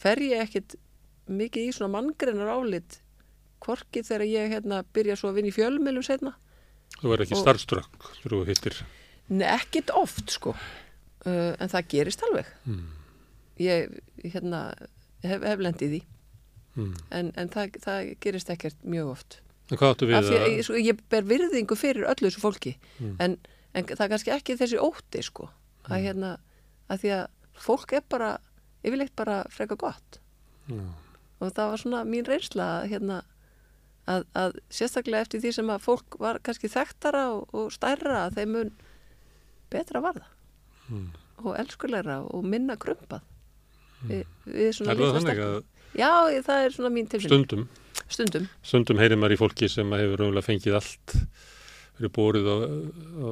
fer 0.00 0.22
ég 0.24 0.44
ekkit 0.46 0.76
mikið 1.30 1.68
í 1.68 1.74
svona 1.76 1.92
manngreinar 1.94 2.50
álit 2.50 2.98
hvorki 3.62 4.02
þegar 4.02 4.26
ég 4.26 4.54
hérna 4.54 4.80
byrja 4.94 5.18
svo 5.20 5.30
að 5.30 5.38
vinna 5.38 5.52
í 5.52 5.54
fjölmjölum 5.54 6.06
setna 6.06 6.34
Þú 6.98 7.12
er 7.14 7.22
ekki 7.24 7.38
starfströkk 7.38 8.06
þegar 8.16 8.32
þú 8.32 8.40
hittir. 8.48 8.78
Nei, 9.30 9.46
ekkit 9.46 9.92
oft 9.94 10.32
sko. 10.34 10.56
Uh, 11.22 11.52
en 11.60 11.70
það 11.70 11.90
gerist 11.92 12.24
alveg. 12.26 12.48
Mm. 12.66 12.88
ég 13.60 13.92
hérna 14.24 14.62
hef, 15.22 15.42
hef 15.44 15.62
lendið 15.62 15.94
því 15.94 16.00
Mm. 16.76 16.92
en, 17.10 17.30
en 17.40 17.48
það, 17.50 17.78
það 17.84 18.10
gerist 18.22 18.52
ekkert 18.52 18.84
mjög 18.86 19.14
oft. 19.14 19.40
En 19.70 19.78
hvað 19.78 19.94
áttu 19.94 20.06
við 20.10 20.18
að 20.18 20.30
ég, 20.34 20.60
sko, 20.66 20.78
ég 20.78 21.00
ber 21.10 21.26
virðingu 21.26 21.78
fyrir 21.78 22.06
öllu 22.10 22.28
þessu 22.28 22.42
fólki. 22.42 22.76
Mm. 22.98 23.16
en, 23.18 23.36
en 23.74 23.90
það 23.90 24.04
er 24.06 24.12
kannski 24.14 24.34
ekki 24.34 24.58
þessi 24.60 24.80
ótti 24.82 25.24
sko. 25.26 25.50
Að 25.90 26.06
hérna 26.06 26.36
að 26.90 27.02
því 27.02 27.12
að 27.16 27.26
fólk 27.60 27.94
er 27.98 28.06
bara 28.10 28.30
yfirleitt 28.86 29.14
bara 29.18 29.42
freka 29.52 29.78
gott. 29.78 30.20
Og 31.40 31.52
það 31.56 31.70
var 31.72 31.80
svona 31.82 32.00
mín 32.06 32.26
reynsla 32.28 32.66
að, 32.80 32.88
hérna, 32.92 33.22
að, 34.10 34.26
að 34.36 34.58
sérstaklega 34.70 35.26
eftir 35.26 35.42
því 35.42 35.54
sem 35.56 35.72
að 35.72 35.86
fólk 35.86 36.18
var 36.22 36.38
kannski 36.44 36.70
þekktara 36.70 37.24
og, 37.34 37.48
og 37.56 37.72
stærra 37.74 38.26
að 38.26 38.38
þeim 38.38 38.54
mun 38.56 38.72
betra 39.72 40.02
varða. 40.04 40.28
Mm. 40.90 41.10
og 41.46 41.54
elskulegra 41.56 42.16
og 42.26 42.44
minna 42.44 42.74
krumpað. 42.80 43.22
Við, 44.08 44.24
við 44.44 44.72
svona 44.76 44.94
Er 44.94 44.98
það 44.98 45.62
að 45.94 46.00
Já, 46.00 46.42
það 46.46 46.64
er 46.64 46.76
svona 46.76 46.92
mín 46.94 47.08
tilfinning 47.10 47.46
stundum, 47.46 47.68
Stundum, 48.10 48.46
stundum 48.62 48.98
heyrir 48.98 49.18
maður 49.18 49.36
í 49.36 49.40
fólki 49.40 49.68
sem 49.70 49.90
hefur 49.94 50.22
raunverulega 50.22 50.46
fengið 50.46 50.78
allt, 50.78 51.16
verið 51.98 52.12
bórið 52.16 52.48
á, 52.50 52.56
á 52.58 53.28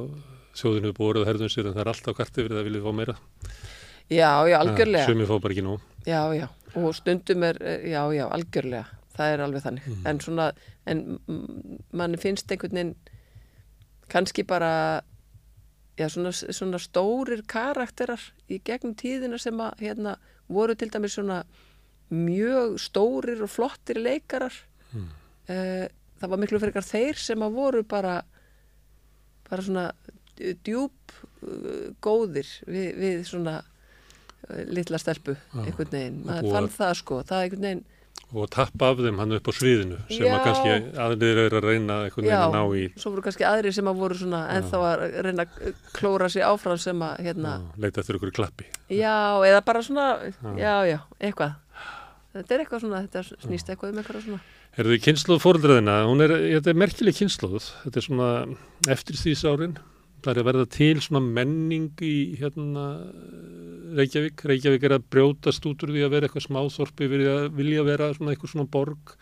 þjóðin 0.59 0.87
hefur 0.87 0.97
borðið 0.97 1.27
herðum 1.29 1.51
sér 1.51 1.69
en 1.69 1.75
það 1.75 1.83
er 1.83 1.91
alltaf 1.93 2.17
kart 2.17 2.39
yfir 2.39 2.55
það 2.55 2.67
viljið 2.67 2.85
fá 2.85 2.95
meira. 2.95 3.15
Já, 4.09 4.31
já, 4.49 4.55
algjörlega. 4.57 5.05
Sumi 5.05 5.27
fá 5.29 5.35
bara 5.37 5.55
ekki 5.55 5.65
nóg. 5.65 5.83
Já, 6.07 6.21
já, 6.33 6.47
og 6.79 6.89
stundum 6.97 7.45
er, 7.45 7.59
eh, 7.61 7.85
já, 7.91 8.01
já, 8.15 8.25
algjörlega, 8.27 8.97
það 9.17 9.33
er 9.33 9.43
alveg 9.45 9.65
þannig. 9.67 9.87
En 10.09 10.19
svona, 10.23 10.49
en 10.89 11.05
mm, 11.19 11.79
manni 11.93 12.19
finnst 12.21 12.51
einhvern 12.51 12.79
veginn 12.79 12.95
kannski 14.09 14.45
bara, 14.47 15.01
já, 15.99 16.07
svona, 16.09 16.33
svona 16.33 16.81
stórir 16.81 17.43
karakterar 17.47 18.21
í 18.49 18.61
gegnum 18.65 18.95
tíðina 18.97 19.39
sem 19.39 19.59
að, 19.61 19.83
hérna, 19.83 20.17
voru 20.49 20.75
til 20.75 20.89
dæmis 20.89 21.19
svona 21.19 21.43
mjög 22.09 22.79
stórir 22.81 23.41
og 23.45 23.51
flottir 23.53 23.99
leikarar. 24.01 24.55
Mm. 24.93 25.09
Eh, 25.49 25.87
það 26.19 26.33
var 26.33 26.41
miklu 26.41 26.61
frekar 26.61 26.85
þeir 26.85 27.19
sem 27.21 27.45
að 27.45 27.57
voru 27.57 27.83
bara, 27.87 28.19
bara 29.49 29.65
svona 29.65 29.89
djúb 30.39 31.13
uh, 31.43 31.91
góðir 32.03 32.49
við, 32.67 32.89
við 32.99 33.21
svona 33.27 33.59
uh, 33.61 34.65
litla 34.71 34.99
stelpu 35.01 35.35
einhvern 35.57 35.93
veginn, 35.93 36.19
maður 36.27 36.51
fann 36.55 36.69
það 36.75 36.99
sko 37.03 37.23
það 37.27 37.45
einhvern 37.45 37.69
veginn, 37.69 37.87
Og 38.29 38.45
tappa 38.53 38.91
af 38.91 38.99
þeim 39.01 39.17
hann 39.17 39.31
upp 39.33 39.47
á 39.49 39.53
sviðinu 39.57 39.95
sem 40.05 40.27
Já. 40.27 40.35
að 40.35 40.43
kannski 40.45 40.73
aðrir 41.01 41.39
eru 41.47 41.57
að 41.57 41.65
reyna 41.65 41.95
einhvern 42.05 42.27
veginn 42.27 42.43
að 42.43 42.53
ná 42.53 42.75
í 42.77 42.83
svo 42.93 43.13
voru 43.15 43.23
kannski 43.25 43.45
aðrir 43.47 43.73
sem 43.73 43.89
að 43.89 44.01
voru 44.03 44.17
svona 44.19 44.41
ennþá 44.53 44.81
að 44.85 45.05
reyna 45.25 45.45
að 45.47 45.79
klóra 45.95 46.27
sig 46.29 46.45
áfram 46.45 46.77
sem 46.81 47.01
að 47.07 47.23
hérna, 47.25 47.55
að 47.57 47.85
leita 47.85 48.03
eftir 48.03 48.19
ykkur 48.19 48.35
klappi. 48.37 48.67
já, 48.93 49.15
eða 49.49 49.63
bara 49.65 49.81
svona 49.87 50.05
já, 50.59 50.75
já, 50.91 50.99
eitthvað 51.17 51.55
þetta 52.37 52.55
er 52.55 52.63
eitthvað 52.63 52.85
svona, 52.85 53.03
þetta 53.07 53.43
snýst 53.45 53.69
eitthvað 53.71 53.93
um 53.93 54.01
eitthvað 54.03 54.25
svona 54.27 54.41
Er 54.77 54.87
þið 54.87 55.01
kynsluð 55.03 55.39
fóreldraðina? 55.43 55.95
Hún 56.07 56.23
er, 56.23 56.33
þetta 56.57 56.71
er 56.71 56.77
merkileg 56.77 57.17
kynsluð. 57.17 57.69
Þetta 57.83 57.99
er 57.99 58.05
svona 58.05 58.29
eftir 58.93 59.17
þýsárin. 59.19 59.77
Það 60.19 60.31
er 60.31 60.39
að 60.41 60.47
verða 60.49 60.65
til 60.75 61.01
svona 61.03 61.21
menning 61.23 62.03
í 62.05 62.15
hérna 62.39 62.85
Reykjavík. 63.97 64.43
Reykjavík 64.51 64.85
er 64.85 64.97
að 64.97 65.07
brjótast 65.15 65.65
út 65.67 65.85
úr 65.85 65.93
því 65.95 66.03
að 66.05 66.13
vera 66.15 66.29
eitthvað 66.29 66.45
smáþorpi 66.45 67.09
vilja 67.09 67.87
vera 67.87 68.11
svona 68.15 68.35
eitthvað 68.35 68.53
svona 68.53 68.71
borg. 68.71 69.15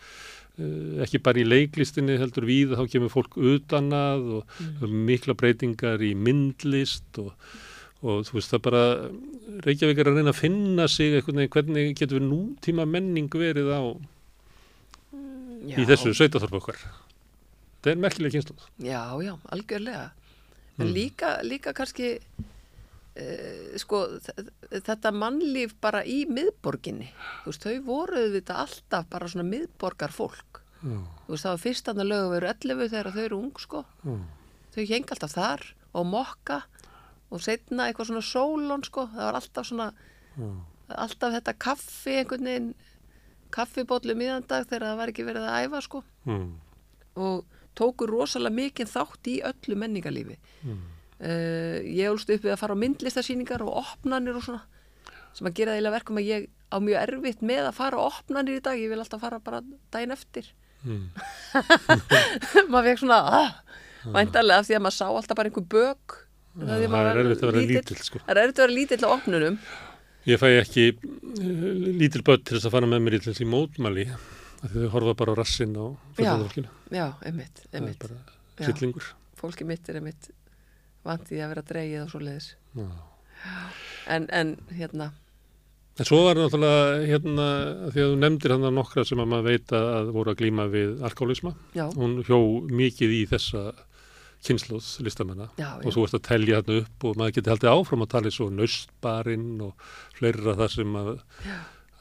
Uh, 0.58 0.98
ekki 1.04 1.20
bara 1.22 1.38
í 1.38 1.46
leiklistinni 1.46 2.16
heldur 2.18 2.46
við, 2.48 2.74
þá 2.74 2.90
kemur 2.90 3.12
fólk 3.12 3.36
utan 3.38 3.92
að 3.94 4.24
og 4.40 4.56
mm. 4.58 4.96
mikla 5.06 5.36
breytingar 5.38 6.02
í 6.02 6.16
myndlist 6.18 7.20
og, 7.22 7.30
og 8.02 8.26
þú 8.28 8.36
veist 8.36 8.52
það 8.52 8.62
bara, 8.68 8.82
Reykjavík 9.64 9.98
er 9.98 10.10
að 10.10 10.20
reyna 10.20 10.34
að 10.34 10.40
finna 10.40 10.86
sig 10.90 11.16
eitthvað, 11.18 11.48
hvernig 11.54 11.96
getur 11.98 12.20
við 12.20 12.28
nútíma 12.28 12.86
menning 12.86 13.32
verið 13.32 13.72
á 13.74 13.82
já, 15.66 15.74
í 15.74 15.86
þessu 15.88 16.14
sveitaþorfu 16.14 16.60
okkar. 16.60 16.84
Það 17.82 17.92
er 17.92 18.04
merkileg 18.04 18.36
kynsluð. 18.36 18.68
já, 18.82 19.02
já, 19.22 19.34
algjörlega. 19.54 20.06
En 20.78 20.92
líka, 20.94 21.40
líka 21.42 21.72
kannski 21.74 22.12
uh, 23.18 23.74
sko 23.82 24.04
þetta 24.70 25.10
mannlíf 25.10 25.74
bara 25.82 26.04
í 26.06 26.20
miðborginni. 26.30 27.10
Þú 27.42 27.50
veist, 27.50 27.66
þau 27.66 27.84
voru 27.88 28.24
þetta 28.36 28.60
alltaf 28.62 29.10
bara 29.10 29.30
svona 29.30 29.48
miðborgar 29.48 30.14
fólk 30.14 30.62
Já, 30.78 30.94
þú 31.26 31.34
veist, 31.34 31.42
það 31.42 31.50
var 31.50 31.62
fyrst 31.64 31.88
að 31.90 32.02
lögu 32.06 32.34
veru 32.36 32.50
11 32.52 32.90
þegar 32.92 33.10
þau 33.14 33.22
eru 33.24 33.38
ung 33.42 33.62
sko. 33.62 33.84
Já, 34.06 34.18
þau 34.76 34.84
heng 34.92 35.14
alltaf 35.14 35.34
þar 35.34 35.64
og 35.98 36.06
mokka 36.06 36.60
og 37.28 37.44
setna 37.44 37.88
eitthvað 37.88 38.10
svona 38.10 38.24
sólón 38.24 38.84
sko, 38.86 39.06
það 39.12 39.26
var 39.28 39.38
alltaf 39.40 39.68
svona 39.68 39.88
já. 40.38 40.48
alltaf 41.04 41.34
þetta 41.36 41.56
kaffi 41.60 42.16
einhvern 42.22 42.48
veginn 42.48 42.70
kaffibóllu 43.54 44.16
miðandag 44.18 44.68
þegar 44.68 44.86
það 44.90 45.00
var 45.00 45.12
ekki 45.12 45.26
verið 45.26 45.48
að 45.48 45.66
æfa 45.66 45.80
sko. 45.84 46.02
Mm, 46.28 46.48
og 47.24 47.58
tóku 47.78 48.08
rosalega 48.10 48.56
mikið 48.58 48.92
þátt 48.92 49.30
í 49.30 49.36
öllu 49.48 49.78
menningarlífi. 49.82 50.38
Mm. 50.64 50.82
uh, 51.22 51.78
ég 51.84 52.12
ólst 52.12 52.30
upp 52.32 52.44
við 52.44 52.54
að 52.54 52.60
fara 52.60 52.76
á 52.76 52.82
myndlistasýningar 52.82 53.64
og 53.64 53.80
opnanir 53.84 54.38
og 54.38 54.44
svona 54.44 54.64
sem 55.36 55.48
að 55.48 55.58
gera 55.58 55.72
það 55.72 55.78
eiginlega 55.78 55.96
verkum 55.98 56.20
að 56.20 56.28
ég 56.28 56.46
á 56.68 56.76
mjög 56.82 57.02
erfitt 57.02 57.42
með 57.46 57.68
að 57.68 57.76
fara 57.78 58.00
á 58.00 58.08
opnanir 58.08 58.58
í 58.58 58.64
dag. 58.64 58.80
Ég 58.80 58.92
vil 58.92 59.00
alltaf 59.00 59.22
fara 59.22 59.40
bara 59.42 59.62
daginn 59.92 60.14
eftir. 60.14 60.48
Mm. 60.84 61.08
maður 62.72 62.90
fekk 62.92 63.02
svona 63.02 63.18
ah, 63.38 63.52
væntarlega 64.14 64.62
af 64.62 64.68
því 64.68 64.76
að 64.78 64.84
maður 64.84 64.98
sá 64.98 65.06
alltaf 65.08 65.38
bara 65.38 65.50
einhver 65.50 65.68
bök 65.74 66.18
það 66.58 66.96
er 66.98 67.20
erfitt 67.22 67.42
að 67.44 67.50
vera 67.52 67.66
lítill, 67.72 68.00
sko. 68.02 68.18
það 68.24 68.32
er 68.34 68.42
erfitt 68.44 68.58
að 68.58 68.64
vera 68.66 68.76
lítill 68.78 69.04
á 69.06 69.10
opnunum 69.14 69.58
Ég 70.28 70.40
fæ 70.42 70.48
ekki 70.60 70.82
uh, 70.92 71.04
lítil 72.02 72.22
börn 72.26 72.42
til 72.44 72.58
þess 72.58 72.68
að 72.68 72.74
fara 72.74 72.88
með 72.90 73.04
mér 73.06 73.16
í 73.16 73.20
til 73.22 73.30
þess 73.32 73.44
í 73.44 73.48
mótmæli 73.48 74.08
þau 74.58 74.88
horfa 74.92 75.14
bara 75.20 75.32
á 75.32 75.38
rassinn 75.38 75.76
á 75.78 75.86
fullorðafólkinu. 76.18 76.68
já, 76.92 77.06
einmitt, 77.24 77.62
Það 77.70 77.86
er 77.88 77.94
bara 78.02 78.18
Já. 78.58 78.66
sillingur. 78.72 79.06
fólki 79.38 79.64
mitt 79.64 79.88
er 79.88 80.00
einmitt 80.00 80.30
vant 81.06 81.30
í 81.30 81.38
að 81.38 81.52
vera 81.54 81.62
dreigið 81.62 82.02
og 82.02 82.10
svo 82.10 82.20
leiðis 82.26 82.50
en, 84.08 84.26
en 84.34 84.56
hérna 84.74 85.12
En 85.98 86.06
svo 86.06 86.20
var 86.28 86.38
náttúrulega 86.38 87.06
hérna, 87.10 87.44
því 87.90 88.02
að 88.04 88.10
þú 88.12 88.18
nefndir 88.22 88.52
hann 88.54 88.66
nokkra 88.76 89.02
sem 89.08 89.18
að 89.18 89.30
maður 89.32 89.46
veit 89.48 89.72
að 89.74 90.10
voru 90.14 90.30
að 90.30 90.36
glíma 90.38 90.66
við 90.70 91.00
alkoholisma. 91.08 91.50
já, 91.74 91.88
Hún 91.98 92.20
hjó 92.22 92.38
mikið 92.70 93.14
í 93.16 93.22
þessa 93.32 93.62
kynsluð 94.46 94.86
listamanna 95.06 95.48
já, 95.58 95.70
og 95.82 95.90
þú 95.94 96.04
ert 96.06 96.14
að 96.18 96.24
telja 96.28 96.60
hann 96.60 96.76
upp 96.82 97.04
og 97.08 97.18
maður 97.18 97.34
geti 97.38 97.50
haldið 97.52 97.72
áfram 97.74 98.04
að 98.04 98.12
tala 98.14 98.30
svo 98.34 98.46
nöstbarinn 98.54 99.50
og 99.66 99.88
fleira 100.18 100.54
það 100.60 100.70
sem 100.76 100.94
að, 101.00 101.10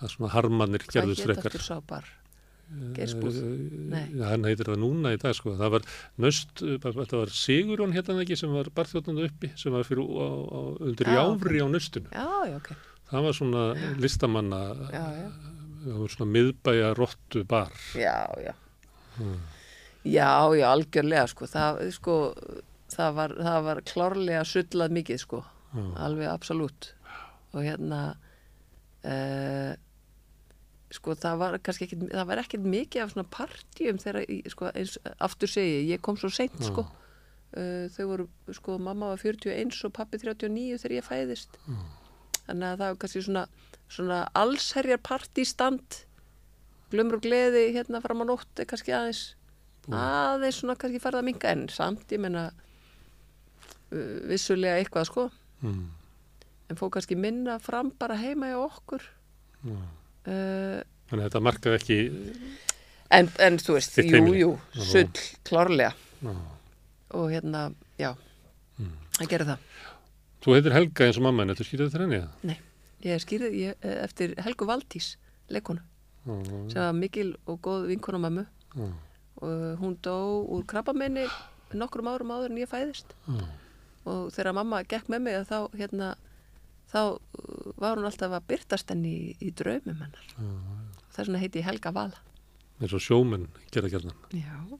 að 0.03 0.13
svona 0.13 0.31
harmanir 0.35 0.85
hvað 0.85 0.99
gerðust 0.99 1.23
hétt 1.25 1.31
frekar. 1.33 1.51
aftur 1.51 1.65
sá 1.65 1.81
bar 1.89 2.13
Geirsbúð? 2.67 3.35
Nei. 3.93 4.09
Já, 4.11 4.25
hann 4.27 4.43
heitir 4.43 4.67
það 4.67 4.81
núna 4.81 5.13
í 5.15 5.19
dag 5.21 5.31
sko. 5.37 5.53
Það 5.55 5.69
var 5.77 5.85
nöst, 6.19 6.49
þetta 6.59 7.15
var 7.21 7.31
Sigurjón 7.31 7.93
hérna 7.95 8.17
ekki 8.25 8.35
sem 8.35 8.51
var 8.51 8.67
barþjóðnandi 8.75 9.29
uppi 9.29 9.51
sem 9.55 9.71
var 9.71 9.87
fyrir 9.87 10.03
á, 10.03 10.27
á, 10.51 10.59
undir 10.83 11.07
Já, 11.07 11.15
jáfri 11.21 11.61
á 11.63 11.67
nöstinu. 11.71 12.11
já, 12.11 12.27
já, 12.51 12.57
ok 12.59 12.73
Það 13.07 13.23
var 13.23 13.37
svona 13.39 13.61
listamanna, 14.03 14.59
já, 14.91 15.05
já, 15.15 15.29
það 15.85 16.01
var 16.03 16.11
svona 16.17 16.31
miðbæja 16.35 16.89
rottu 16.99 17.45
bar. 17.47 17.71
já, 17.95 18.17
já 18.43 18.53
já, 20.11 20.29
já, 20.57 20.67
algjörlega 20.69 21.25
sko. 21.31 21.47
Það, 21.51 21.81
sko, 21.95 22.15
það 22.93 23.17
var, 23.19 23.35
það 23.49 23.59
var 23.67 23.81
klárlega 23.91 24.45
sullað 24.47 24.95
mikið 24.99 25.21
sko. 25.23 25.41
Já. 25.73 25.83
alveg 26.05 26.31
absolutt. 26.31 26.93
Og 27.53 27.65
hérna 27.65 28.01
uh, 29.03 29.73
sko 30.93 31.17
það 31.19 31.41
var 31.41 31.57
kannski 31.63 31.87
ekkit, 31.87 32.07
það 32.13 32.29
var 32.29 32.41
ekkert 32.41 32.69
mikið 32.71 33.03
af 33.03 33.13
svona 33.13 33.27
partjum 33.35 33.99
þegar, 34.01 34.23
sko, 34.53 34.71
eins, 34.71 34.95
aftur 35.19 35.51
segi 35.51 35.73
ég, 35.81 35.89
ég 35.95 36.03
kom 36.03 36.17
svo 36.19 36.31
seint 36.31 36.55
Já. 36.61 36.69
sko 36.69 36.85
uh, 36.87 37.85
þau 37.91 38.05
voru, 38.13 38.27
sko, 38.55 38.77
mamma 38.79 39.11
var 39.11 39.21
41 39.21 39.75
og 39.89 39.95
pappi 39.95 40.21
39 40.23 40.79
þegar 40.79 40.95
ég 40.95 41.07
fæðist. 41.07 41.59
Þannig 42.47 42.69
að 42.69 42.77
það 42.79 42.85
var 42.85 43.01
kannski 43.03 43.25
svona 43.27 43.47
svona 43.91 44.27
allsherjar 44.35 44.99
partístand 45.03 46.03
glömmur 46.91 47.19
og 47.19 47.25
gleði 47.25 47.71
hérna 47.75 48.01
fram 48.03 48.23
á 48.23 48.25
nótt 48.27 48.63
kannski 48.67 48.95
aðeins 48.95 49.23
aðeins 49.95 50.55
svona 50.59 50.75
kannski 50.75 50.99
farið 50.99 51.19
að 51.21 51.27
minka 51.29 51.51
en 51.51 51.67
samt 51.69 52.11
ég 52.11 52.19
menna 52.19 52.51
uh, 53.91 54.17
vissulega 54.29 54.79
eitthvað 54.81 55.05
sko 55.11 55.27
Mm. 55.63 55.87
en 56.69 56.75
fór 56.77 56.91
kannski 56.93 57.15
minna 57.17 57.55
fram 57.59 57.89
bara 57.97 58.13
heima 58.15 58.51
í 58.51 58.53
okkur 58.53 59.01
Já. 59.65 59.73
uh, 59.73 60.83
Þannig 61.09 61.23
að 61.23 61.29
þetta 61.31 61.41
markaði 61.41 61.77
ekki, 61.79 61.97
en, 63.09 63.29
en 63.39 63.57
þú 63.57 63.73
veist, 63.77 63.97
jú, 63.97 64.11
heimili. 64.13 64.43
jú 64.43 64.51
sull, 64.75 65.09
klárlega 65.47 65.93
já. 66.21 66.35
og 67.15 67.31
hérna, 67.31 67.71
já 67.97 68.13
Mm. 68.77 68.91
það 69.17 69.27
gerir 69.31 69.45
það, 69.49 69.57
Þú 70.45 70.53
heitir 70.53 70.73
Helga 70.77 71.05
eins 71.07 71.17
og 71.17 71.23
mamma 71.25 71.41
en 71.41 71.49
þetta 71.55 71.65
skýrði 71.65 71.89
þetta 71.89 72.01
henni. 72.05 72.19
nei 72.43 72.59
ég 73.01 73.15
er 73.15 73.19
skýrið 73.25 73.53
ég, 73.57 73.73
eh, 73.81 74.03
eftir 74.03 74.35
Helgu 74.45 74.65
Valdís 74.69 75.15
leikonu, 75.49 75.81
sem 76.69 76.77
var 76.83 76.93
mikil 76.93 77.33
og 77.47 77.57
góð 77.65 77.87
vinkona 77.89 78.19
mömmu 78.21 78.45
já, 78.75 78.93
og 79.41 79.79
hún 79.81 79.97
dó 80.03 80.15
úr 80.57 80.63
krabbamenni 80.69 81.27
nokkrum 81.77 82.07
árum 82.11 82.31
áður 82.35 82.51
en 82.53 82.61
ég 82.63 82.69
fæðist 82.71 83.11
já. 83.27 83.43
og 84.07 84.31
þegar 84.33 84.53
mamma 84.57 84.83
gekk 84.87 85.09
með 85.11 85.21
mig 85.27 85.41
þá 85.49 85.57
hérna 85.77 86.13
þá 86.91 86.99
uh, 87.19 87.73
var 87.77 87.97
hún 87.99 88.07
alltaf 88.07 88.31
að 88.37 88.47
byrtast 88.47 88.89
henni 88.93 89.11
í, 89.11 89.35
í 89.43 89.51
draumum 89.51 89.99
hennar 90.01 90.25
þess 91.11 91.27
vegna 91.27 91.41
heiti 91.43 91.59
ég 91.61 91.67
Helga 91.67 91.91
Vala 91.91 92.23
eins 92.81 92.93
og 92.93 93.01
sjómenn 93.01 93.47
gera 93.73 93.89
gerðan. 93.89 94.15
já, 94.33 94.77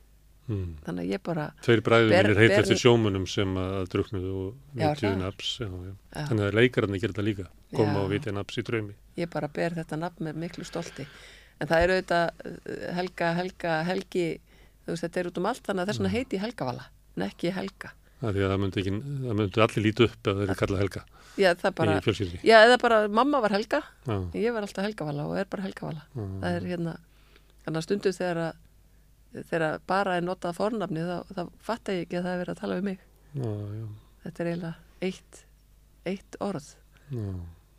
Mm. 0.48 0.78
þannig 0.80 1.04
að 1.04 1.10
ég 1.12 1.20
bara 1.28 1.46
Tveir 1.60 1.82
heita 1.84 2.38
ber- 2.40 2.62
eftir 2.62 2.78
sjómunum 2.80 3.26
sem 3.28 3.50
að 3.60 3.90
druknuðu 3.92 4.30
og 4.46 4.54
vitjuðu 4.80 5.10
það. 5.10 5.18
naps. 5.20 5.50
Þannig 5.60 6.44
að 6.46 6.54
leikararnir 6.56 7.02
gera 7.04 7.12
þetta 7.18 7.26
líka. 7.28 7.48
Koma 7.76 7.92
Já. 7.98 8.04
og 8.06 8.10
vitja 8.14 8.32
naps 8.32 8.56
í 8.58 8.64
draumi. 8.64 8.94
ég 9.18 9.30
bara 9.30 9.50
ber 9.52 9.76
þetta 9.76 10.00
nafn 10.00 10.24
með 10.24 10.40
miklu 10.46 10.64
stolti 10.64 11.04
en 11.60 11.68
það 11.68 11.84
er 11.84 11.94
auðvitað 11.98 12.32
uh, 12.46 12.94
Helga, 12.96 13.34
Helga, 13.42 13.74
Helgi 13.90 14.40
veist 14.94 15.06
þetta 15.08 15.22
er 15.22 15.29
út 15.32 15.39
um 15.41 15.50
allt 15.51 15.63
þannig 15.67 15.84
að 15.84 15.91
þess 15.91 16.01
vegna 16.01 16.13
heiti 16.13 16.38
ég 16.38 16.44
Helga 16.46 16.67
Vala 16.70 16.86
en 17.17 17.25
ekki 17.27 17.53
Helga. 17.56 17.94
Það 18.17 18.38
það 18.41 18.60
myndi, 18.63 18.82
ekki, 18.82 18.94
það 19.24 19.36
myndi 19.38 19.62
allir 19.62 19.84
líti 19.86 20.06
upp 20.08 20.29
ef 20.32 20.38
þeir 20.38 20.46
eru 20.48 20.58
kallað 20.62 20.84
Helga 20.84 21.01
já, 21.38 21.50
það 21.62 21.74
bara, 21.77 21.98
já, 22.41 22.56
eða 22.65 22.77
bara 22.82 23.01
mamma 23.08 23.41
var 23.44 23.53
Helga. 23.53 23.82
Já, 24.08 24.15
ég 24.41 24.56
var 24.56 24.65
alltaf 24.65 24.88
Helga 24.88 25.10
Vala 25.10 25.27
og 25.27 25.38
er 25.38 25.50
bara 25.51 25.67
Helga 25.67 25.89
Vala 25.91 26.06
já, 26.15 26.24
það 26.41 26.56
er 26.56 26.72
hérna 26.72 26.96
þannig 27.65 27.77
að 27.82 27.86
stundum 27.86 28.17
þegar 28.17 28.41
að 28.48 28.63
þegar 29.51 29.79
bara 29.89 30.15
er 30.17 30.25
notað 30.25 30.58
fornafni 30.58 31.03
þá, 31.06 31.17
þá 31.36 31.41
fatta 31.70 31.96
ég 31.96 32.08
ekki 32.08 32.20
að 32.20 32.27
það 32.27 32.34
er 32.34 32.41
verið 32.41 32.53
að 32.53 32.62
tala 32.62 32.77
við 32.79 32.88
mig. 32.88 33.01
Þetta 34.24 34.44
er 34.44 34.50
eiginlega 34.51 34.74
eitt, 35.08 35.41
eitt 36.08 36.38
orð. 36.44 36.70
Já. 37.12 37.27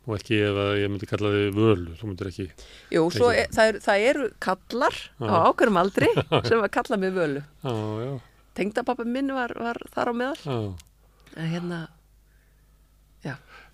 Og 0.09 0.15
ekki 0.15 0.39
ef 0.41 0.57
að 0.57 0.71
ég 0.81 0.89
myndi 0.89 1.09
kalla 1.09 1.29
þig 1.35 1.51
völu, 1.53 1.91
þú 1.99 2.07
myndir 2.09 2.29
ekki, 2.31 2.47
Jú, 2.95 3.03
svo 3.13 3.29
Ekki. 3.29 3.43
er, 3.43 3.51
það, 3.53 3.67
er, 3.69 3.79
það 3.85 4.05
eru 4.09 4.27
kallar 4.41 4.97
á 5.21 5.29
Já. 5.29 5.35
ákveðum 5.45 5.79
aldri 5.83 6.09
sem 6.49 6.65
að 6.65 6.71
kalla 6.79 6.97
mig 6.97 7.13
völu 7.13 7.43
já, 7.45 7.75
já, 8.01 8.11
tengdapappa 8.57 9.05
minn 9.05 9.29
var, 9.37 9.53
var 9.53 9.77
þar 9.93 10.09
á 10.09 10.13
meðal 10.17 10.41
já. 10.41 10.59
en 11.37 11.51
hérna, 11.53 11.81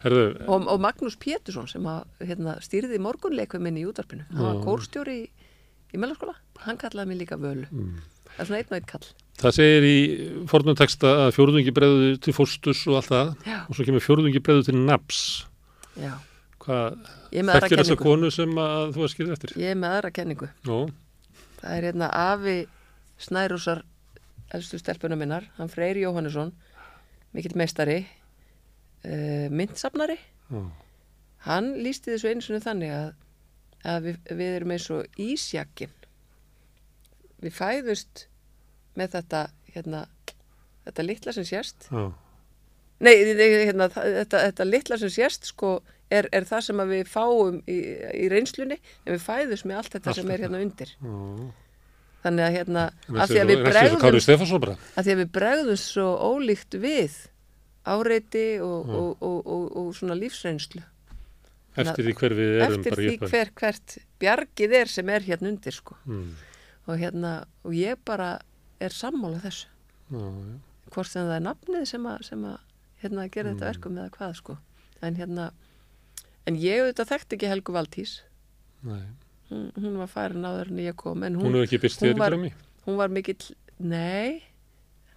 Herðu, 0.06 0.26
og, 0.46 0.66
og 0.70 0.82
Magnús 0.84 1.16
Pétursson 1.18 1.68
sem 1.70 1.86
að, 1.90 2.04
hérna, 2.22 2.60
stýrði 2.64 3.00
morgunleikum 3.02 3.64
minn 3.66 3.80
í 3.80 3.86
útarpinu 3.90 4.28
hann 4.30 4.44
var 4.44 4.60
Já. 4.60 4.64
kórstjóri 4.68 5.16
í, 5.24 5.48
í 5.96 6.02
meðlarskóla 6.02 6.36
hann 6.66 6.80
kallaði 6.82 7.10
mig 7.10 7.22
líka 7.24 7.40
völu 7.42 7.66
mm. 7.66 7.96
það 8.36 8.44
er 8.44 8.50
svona 8.50 8.60
einn 8.60 8.70
og 8.70 8.78
einn 8.78 8.90
kall 8.92 9.08
það 9.42 9.56
segir 9.58 9.88
í 9.90 9.98
fornum 10.52 10.78
texta 10.78 11.14
að 11.24 11.32
fjórðungi 11.40 11.74
breiðu 11.76 12.12
til 12.22 12.36
fóstus 12.38 12.84
og 12.92 13.00
allt 13.00 13.12
það 13.14 13.34
Já, 13.50 13.58
og 13.64 13.78
svo 13.80 13.88
kemur 13.88 14.06
fjórðungi 14.06 14.44
breiðu 14.46 14.68
til 14.70 14.78
naps. 14.84 15.24
Hvað, 15.96 16.96
þekkir 17.32 17.82
þessa 17.82 17.98
konu 18.00 18.30
sem 18.34 18.54
að 18.60 18.94
þú 18.96 19.04
að 19.06 19.12
skilja 19.14 19.36
eftir? 19.36 19.56
ég 19.62 19.74
er 19.74 19.80
með 19.80 19.98
aðra 19.98 20.14
kenningu. 20.16 20.50
Nú, 20.68 20.80
það 21.60 21.76
er 21.76 21.90
hérna 21.90 22.10
afi 22.20 22.56
Snærúsar 23.22 23.84
elstu 24.56 24.80
stelpuna 24.80 25.18
minnar, 25.20 25.46
hann 25.58 25.72
Freyr 25.72 26.00
Jóhannesson 26.00 26.54
mikill 27.36 27.56
meistari 27.60 28.02
uh, 28.04 29.48
myndsafnari 29.52 30.18
já, 30.18 30.62
hann 31.48 31.72
lísti 31.84 32.14
þessu 32.14 32.32
einu 32.32 32.46
sinni 32.46 32.64
þannig 32.64 32.94
að, 32.96 33.08
að 33.84 34.10
við, 34.10 34.20
við 34.42 34.58
erum 34.60 34.76
eins 34.76 34.90
og 34.94 35.22
ísjakkin 35.22 35.96
við 37.44 37.56
fæðust 37.56 38.26
með 38.96 39.18
þetta 39.18 39.42
hérna, 39.76 40.06
þetta 40.86 41.06
litla 41.06 41.34
sem 41.36 41.48
sést. 41.48 41.90
Já, 41.92 42.06
nei, 43.04 43.14
hérna, 43.68 43.90
þetta, 43.92 44.40
þetta 44.50 44.68
litla 44.70 44.98
sem 45.02 45.10
sést 45.14 45.50
sko 45.52 45.76
er, 46.14 46.30
er 46.32 46.46
það 46.48 46.62
sem 46.70 46.82
við 46.90 47.08
fáum 47.12 47.62
í, 47.68 47.78
í 48.24 48.26
reynslunni 48.32 48.78
en 48.80 49.14
við 49.16 49.22
fæðust 49.26 49.66
með 49.68 49.82
allt 49.82 49.94
þetta 49.98 50.12
Allt 50.14 50.22
sem 50.22 50.32
er 50.36 50.44
hérna 50.46 50.62
undir 50.64 50.92
já. 50.96 51.14
þannig 52.26 52.46
að 52.48 52.56
hérna 52.60 52.84
að 53.12 53.32
því 53.34 53.40
að 53.42 53.52
við 53.52 53.64
bregðum 53.66 54.04
að 54.96 55.06
því 55.06 55.16
að 55.16 55.22
við 55.24 55.32
bregðum 55.40 55.80
svo 55.82 56.08
ólíkt 56.32 56.78
við 56.82 57.18
áreiti 57.86 58.46
og, 58.66 58.86
Mm. 58.86 58.96
og, 58.98 59.18
og, 59.22 59.40
og, 59.46 59.66
og 59.78 59.90
svona 59.98 60.16
lífsreynslu 60.18 60.82
Eftir 61.76 62.06
því 62.08 62.14
hver 62.16 62.34
við 62.38 62.54
erum 62.64 62.78
eftir 62.80 62.94
bara 62.96 63.04
í 63.04 63.08
því 63.12 63.30
hver 63.30 63.50
hvert 63.60 63.96
bjargið 64.24 64.76
er 64.80 64.88
sem 64.88 65.10
er 65.12 65.26
hérna 65.26 65.50
undir 65.52 65.76
sko. 65.76 65.98
Mm. 66.08 66.30
og 66.88 67.02
hérna 67.02 67.32
og 67.68 67.74
ég 67.76 68.00
bara 68.08 68.30
er 68.80 68.94
sammála 68.96 69.42
þessu 69.44 69.68
hvort 70.94 71.10
sem 71.10 71.26
það 71.28 71.36
er 71.36 71.44
nafnið 71.50 71.86
sem 71.90 72.06
að, 72.08 72.22
sem 73.02 73.12
að 73.12 73.16
hérna 73.16 73.30
gera 73.32 73.50
Mm. 73.52 73.56
þetta 73.60 73.66
verkum 73.72 73.98
eða 73.98 74.10
hvað 74.12 74.36
sko. 74.36 74.58
En 75.02 75.16
hérna 75.16 75.52
en 76.48 76.56
ég 76.56 76.80
auðvitað 76.82 77.10
þekkti 77.12 77.36
ekki 77.36 77.48
Helgu 77.48 77.74
Valtís 77.74 78.22
hún, 78.86 79.72
hún 79.76 79.98
var 79.98 80.08
farin 80.08 80.44
áður 80.46 80.70
en 80.72 80.78
ég 80.78 80.96
kom 80.96 81.24
en 81.24 81.36
Hún 81.36 81.44
hún, 81.46 81.54
hefur 81.54 81.64
ekki 81.68 81.82
byrst 81.82 82.02
hún 82.02 82.18
var- 82.18 82.98
var 82.98 83.10
mikill 83.10 83.56
nei, 83.80 84.44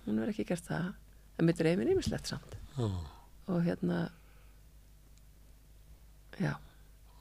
hún 0.07 0.19
hefur 0.19 0.29
ekki 0.33 0.45
gert 0.47 0.65
það. 0.65 0.95
En 1.39 1.47
mér 1.47 1.55
dreymir 1.57 1.87
nýmislegt 1.87 2.27
samt. 2.27 2.57
Já, 2.77 2.91
og 3.49 3.63
hérna 3.65 4.11
já, 6.41 6.55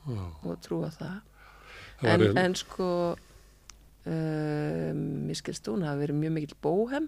já. 0.08 0.26
og 0.44 0.62
trúa 0.62 0.90
það. 0.90 1.22
Það 2.00 2.10
en, 2.10 2.20
var 2.20 2.28
hérna- 2.28 2.46
en 2.46 2.56
sko 2.56 3.16
um, 4.06 5.28
mér 5.28 5.36
skilst 5.36 5.68
hún 5.68 5.84
hafa 5.86 6.00
verið 6.02 6.16
mjög 6.22 6.32
mikill 6.38 6.58
bóhem. 6.64 7.08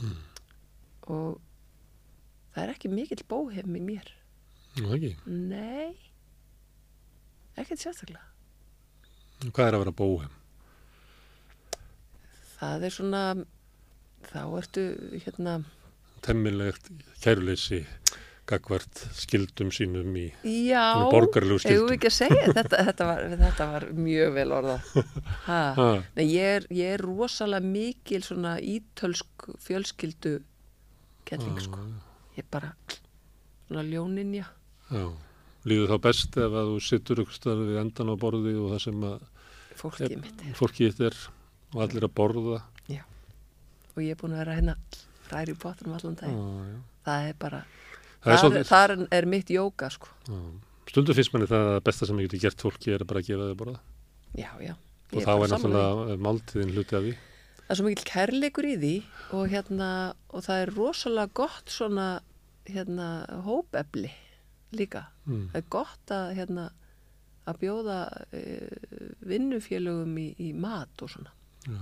Mm. 0.00 0.16
og 1.08 1.40
það 2.58 2.64
er 2.66 2.72
ekki 2.74 2.90
mikill 2.90 3.22
bóhem 3.30 3.78
í 3.78 3.82
mér 3.86 4.10
Nú 4.82 4.90
ekki. 4.98 5.12
nei 5.26 5.94
ekkert 7.58 7.82
sérstaklega 7.86 8.26
Hvað 9.54 9.68
er 9.68 9.76
að 9.78 9.82
vera 9.84 9.94
bóhem? 9.94 10.32
það 12.58 12.86
er 12.88 12.94
svona 12.94 13.22
þá 14.28 14.40
ertu 14.58 14.84
hérna 15.22 15.58
Temmilegt 16.26 16.88
kæruleysi 17.22 17.84
gagvart 18.48 19.02
skildum 19.14 19.68
sínum 19.74 20.14
í 20.18 20.24
já, 20.66 20.80
Svona 20.96 21.12
borgaralegu 21.12 21.58
eigum 21.58 21.62
skildum. 21.62 21.90
við 21.90 21.96
ekki 21.98 22.08
að 22.10 22.16
segja 22.16 22.46
þetta, 22.56 22.80
þetta, 22.88 23.06
var, 23.10 23.22
þetta 23.44 23.66
var 23.74 23.86
mjög 23.94 24.32
vel 24.38 24.48
orðað 24.56 24.88
ha. 25.44 25.58
Ha, 25.78 25.88
Nei, 26.16 26.24
ég, 26.32 26.54
er, 26.56 26.66
ég 26.74 26.94
er 26.96 27.04
rosalega 27.04 27.68
mikil 27.68 28.22
svona 28.26 28.56
ítölsk 28.58 29.50
fjölskyldu 29.66 30.38
kelling 31.28 31.60
sko. 31.62 31.84
Ég 32.38 32.44
er 32.44 32.50
bara 32.54 32.70
svona 33.68 33.82
ljóninja. 33.88 34.46
já. 34.92 35.04
Líður 35.68 35.90
þá 35.90 35.96
best 36.06 36.36
ef 36.38 36.54
að 36.54 36.68
þú 36.70 36.76
sittur 36.86 37.20
ykkur 37.24 37.34
starf 37.34 37.64
við 37.66 37.80
endan 37.82 38.12
á 38.14 38.16
borði 38.16 38.52
og 38.62 38.70
það 38.76 38.82
sem 38.84 39.02
að 39.08 39.24
Fólkið 39.78 40.14
mitt 40.22 40.44
er. 40.46 40.54
fólkið 40.58 41.00
er 41.08 41.16
og 41.74 41.82
allir 41.84 42.06
að 42.06 42.14
borða. 42.14 42.60
Og 43.98 44.04
ég 44.06 44.14
er 44.14 44.18
búin 44.20 44.30
að 44.36 44.42
vera 44.44 44.54
hérna 44.54 44.74
ræri 45.32 45.54
potrum 45.58 45.96
allan 45.96 46.14
Já, 46.14 46.20
dag. 46.22 46.30
já. 46.30 46.78
Það 47.08 47.28
er 47.28 47.34
bara, 47.42 47.60
Það 48.22 48.30
er 48.32 48.36
þar, 48.36 48.42
svolítið, 48.44 48.68
þar 48.70 48.92
er 49.18 49.26
mitt 49.26 49.48
jóka 49.50 49.88
sko. 49.90 50.08
já. 50.28 50.38
Stundum 50.88 51.14
finnst 51.18 51.32
manni 51.34 51.48
það 51.50 51.70
að 51.74 51.80
besta 51.84 52.06
sem 52.06 52.18
ég 52.22 52.28
geti 52.30 52.38
gert 52.46 52.62
fólki 52.62 52.94
er 52.94 53.02
að 53.02 53.08
bara 53.10 53.20
gefa 53.26 53.48
þau 53.50 53.56
borða. 53.58 53.80
Já, 54.38 54.50
já. 54.62 54.74
Og 55.12 55.22
þá 55.26 55.32
er 55.34 55.50
náttúrulega 55.50 56.16
máltíðin 56.22 56.72
hluti 56.76 56.94
af 56.96 57.02
því. 57.02 57.16
Það 57.58 57.74
er 57.74 57.76
svo 57.80 57.84
mikill 57.88 58.08
kærleikur 58.08 58.64
í 58.70 58.76
því 58.78 58.94
og 59.36 59.48
hérna, 59.52 59.88
og 60.30 60.46
það 60.46 60.62
er 60.62 60.72
rosalega 60.78 61.32
gott 61.34 61.68
svona, 61.74 62.06
hérna, 62.72 63.08
hópefli 63.46 64.10
líka. 64.76 65.06
Mm. 65.26 65.46
Það 65.52 65.60
er 65.62 65.66
gott 65.72 66.12
að, 66.12 66.26
hérna, 66.38 66.66
að 67.48 67.58
bjóða 67.62 67.98
e, 68.36 68.42
vinnufélögum 69.30 70.18
í, 70.20 70.26
í 70.38 70.50
mat 70.56 71.02
og 71.06 71.14
svona. 71.16 71.32
Já, 71.68 71.80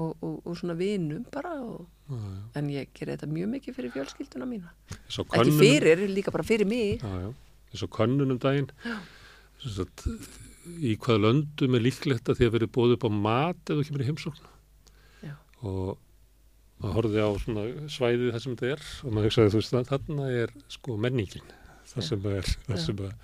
Og, 0.00 0.14
og, 0.24 0.38
og 0.48 0.54
svona 0.56 0.72
vinum 0.72 1.26
bara 1.28 1.50
og, 1.60 1.82
já, 2.08 2.14
já. 2.16 2.36
en 2.56 2.68
ég 2.72 2.92
gerir 2.96 3.10
þetta 3.18 3.26
mjög 3.28 3.48
mikið 3.52 3.74
fyrir 3.76 3.90
fjölskylduna 3.92 4.46
mína. 4.48 4.70
Svo 5.04 5.26
Ekki 5.26 5.34
könnunum- 5.36 5.60
fyrir, 5.60 6.00
líka 6.08 6.32
bara 6.32 6.46
fyrir 6.48 6.64
mig. 6.70 7.02
Eins 7.04 7.82
og 7.84 7.90
könnunum 7.92 8.38
daginn 8.40 8.70
sagt, 9.60 10.06
í 10.80 10.94
hvað 10.96 11.20
löndum 11.26 11.76
er 11.76 11.84
líklegt 11.84 12.24
að 12.32 12.40
því 12.40 12.48
að 12.48 12.54
verið 12.56 12.72
bóðið 12.72 12.96
upp 12.96 13.04
á 13.04 13.10
mat 13.12 13.68
ef 13.68 13.76
þú 13.82 13.84
kemur 13.90 14.04
í 14.06 14.08
heimsókn 14.08 14.48
og 15.68 15.98
maður 16.82 16.96
horfði 16.98 17.22
á 17.22 17.30
svona 17.44 17.64
svæðið 17.96 18.32
þar 18.34 18.42
sem 18.44 18.56
þetta 18.58 18.70
er 18.74 18.82
og 19.06 19.12
maður 19.16 19.28
hugsaði 19.30 19.52
þú 19.54 19.60
veist 19.62 19.76
að 19.78 19.88
þarna 19.92 20.28
er 20.42 20.52
sko 20.76 20.96
menningin 21.06 21.48
það 21.92 22.02
Já. 22.02 22.08
sem 22.08 22.26
er 22.32 22.50
það 22.66 22.76
Já. 22.76 22.82
sem 22.86 23.02
að 23.06 23.14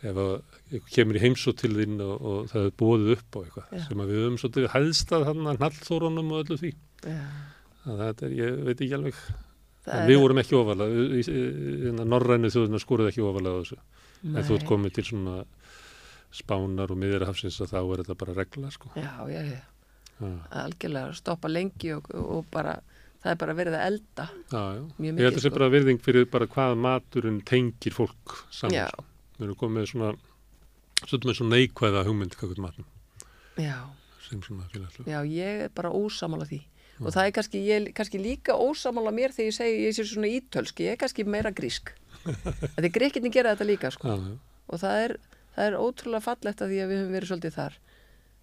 ef 0.00 0.16
að 0.16 0.30
eitthvað 0.70 0.92
kemur 0.96 1.18
í 1.18 1.22
heimsókn 1.26 1.58
til 1.60 1.72
þín 1.76 1.98
og, 2.00 2.14
og 2.30 2.48
það 2.48 2.66
er 2.70 2.74
bóðið 2.80 3.10
upp 3.18 3.36
á 3.36 3.38
eitthvað 3.44 3.74
Já. 3.76 3.82
sem 3.88 4.00
að 4.04 4.10
við 4.14 4.20
höfum 4.24 4.38
svolítið 4.40 4.68
hæðstað 4.74 5.26
hann 5.28 5.50
að 5.50 5.60
hnallþórunum 5.60 6.32
og 6.32 6.42
öllu 6.44 6.58
því 6.62 6.70
Já, 7.04 7.20
að 7.90 8.02
þetta 8.06 8.26
er, 8.30 8.34
ég 8.40 8.60
veit 8.70 8.80
ekki 8.86 8.96
alveg 8.96 9.20
það 9.84 9.94
er- 10.00 10.08
við 10.10 10.20
vorum 10.24 10.40
ekki 10.40 10.56
ofalega 10.60 12.06
norrænu 12.14 12.50
þjóðuna 12.54 12.80
skoruð 12.82 13.10
ekki 13.12 13.24
ofalega 13.24 13.56
á 13.56 13.60
þessu 13.60 13.78
en 14.30 14.44
þú 14.44 14.56
ert 14.56 14.64
Nei. 14.64 14.70
komið 14.72 14.96
til 14.98 15.04
svona 15.10 15.36
spánar 16.30 16.92
og 16.94 16.98
miðjarhafsins 17.00 17.56
að 17.64 17.72
þá 17.74 17.78
er 17.80 18.00
þetta 18.04 18.16
bara 18.20 18.34
regla 18.36 18.68
sko. 18.70 18.90
Já, 18.94 19.10
já, 19.32 19.40
já. 19.50 19.60
Já, 20.20 20.30
Algjörlega 20.64 21.12
stoppa 21.18 21.48
lengi 21.50 21.92
og, 21.96 22.08
og 22.14 22.46
bara, 22.52 22.76
það 23.22 23.32
er 23.34 23.38
bara 23.42 23.54
verið 23.58 23.76
að 23.78 23.86
elda. 23.90 24.26
já, 24.52 24.64
já. 24.76 24.82
Mjög 24.98 25.04
ég 25.04 25.06
held 25.06 25.20
mikið, 25.20 25.36
að 25.36 25.40
sé 25.44 25.48
sko. 25.48 25.54
bara 25.58 25.70
virðing 25.76 26.02
fyrir 26.06 26.26
bara 26.30 26.46
hvað 26.46 26.76
maturinn 26.86 27.40
tengir 27.48 27.96
fólk 27.96 28.36
saman 28.50 28.74
Já. 28.78 28.88
sko. 28.92 29.04
við 29.38 29.46
erum 29.48 29.60
komið 29.62 29.78
með 29.80 29.88
svona 29.94 30.10
með 31.10 31.36
svona 31.38 31.54
neikvæða 31.56 32.04
hugmynd 32.08 32.36
kakvöld 32.36 32.60
matnum 32.60 32.86
Já, 33.60 33.78
sem 34.28 34.42
svona 34.44 34.66
félagslu 34.72 35.06
já, 35.08 35.20
ég 35.24 35.64
er 35.66 35.72
bara 35.74 35.90
ósamála 35.90 36.46
því. 36.48 36.60
Og 37.00 37.14
það 37.14 37.26
er 37.26 37.32
kannski, 37.32 37.60
ég 37.64 37.76
er 37.80 37.92
kannski 37.96 38.18
líka 38.20 38.52
ósamála 38.60 39.08
mér 39.16 39.32
þegar 39.32 39.48
ég 39.48 39.54
segi, 39.56 39.76
ég 39.86 39.94
sé 39.96 40.04
svona 40.04 40.28
ítölsk, 40.28 40.82
ég 40.84 40.92
er 40.94 40.98
kannski 41.00 41.24
meira 41.24 41.48
grísk. 41.56 41.94
Því 42.76 42.90
gríkinni 42.92 43.30
gera 43.32 43.54
þetta 43.54 43.66
líka, 43.68 43.90
sko. 43.94 44.08
já, 44.12 44.16
já, 44.20 44.36
Og 44.68 44.80
það 44.82 45.04
er, 45.06 45.14
það 45.56 45.64
er 45.70 45.76
ótrúlega 45.80 46.20
fallegt 46.26 46.60
að 46.60 46.68
því 46.74 46.80
að 46.84 46.90
við 46.92 47.00
höfum 47.00 47.14
verið 47.16 47.30
svolítið 47.32 47.54
þar. 47.56 47.78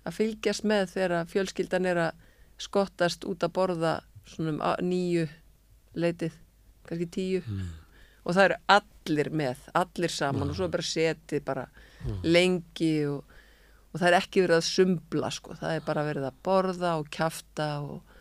Að 0.08 0.16
fylgjast 0.22 0.64
með 0.68 0.94
þegar 0.94 1.32
fjölskyldan 1.32 1.90
er 1.90 2.02
að 2.08 2.24
skottast 2.62 3.28
út 3.30 3.44
að 3.46 3.54
borða 3.54 3.98
svona 4.28 4.56
um 4.56 4.88
níu 4.88 5.28
leitið, 5.98 6.34
kannski 6.88 7.08
tíu. 7.12 7.42
mm, 7.46 7.68
og 8.28 8.36
það 8.36 8.44
eru 8.50 8.58
allir 8.76 9.30
með, 9.32 9.64
allir 9.78 10.14
saman 10.14 10.52
og 10.52 10.58
svo 10.58 10.68
er 10.68 10.74
bara 10.74 10.86
setið 10.86 11.44
bara 11.48 11.66
lengi 12.28 12.94
og, 13.08 13.38
og 13.92 14.02
það 14.02 14.10
er 14.10 14.18
ekki 14.20 14.44
verið 14.44 14.60
að 14.60 14.68
sumbla 14.68 15.32
sko, 15.34 15.56
það 15.60 15.78
er 15.78 15.86
bara 15.88 16.06
verið 16.08 16.28
að 16.28 16.42
borða 16.48 16.94
og 17.00 17.10
kjafta 17.14 17.70
og 17.86 18.16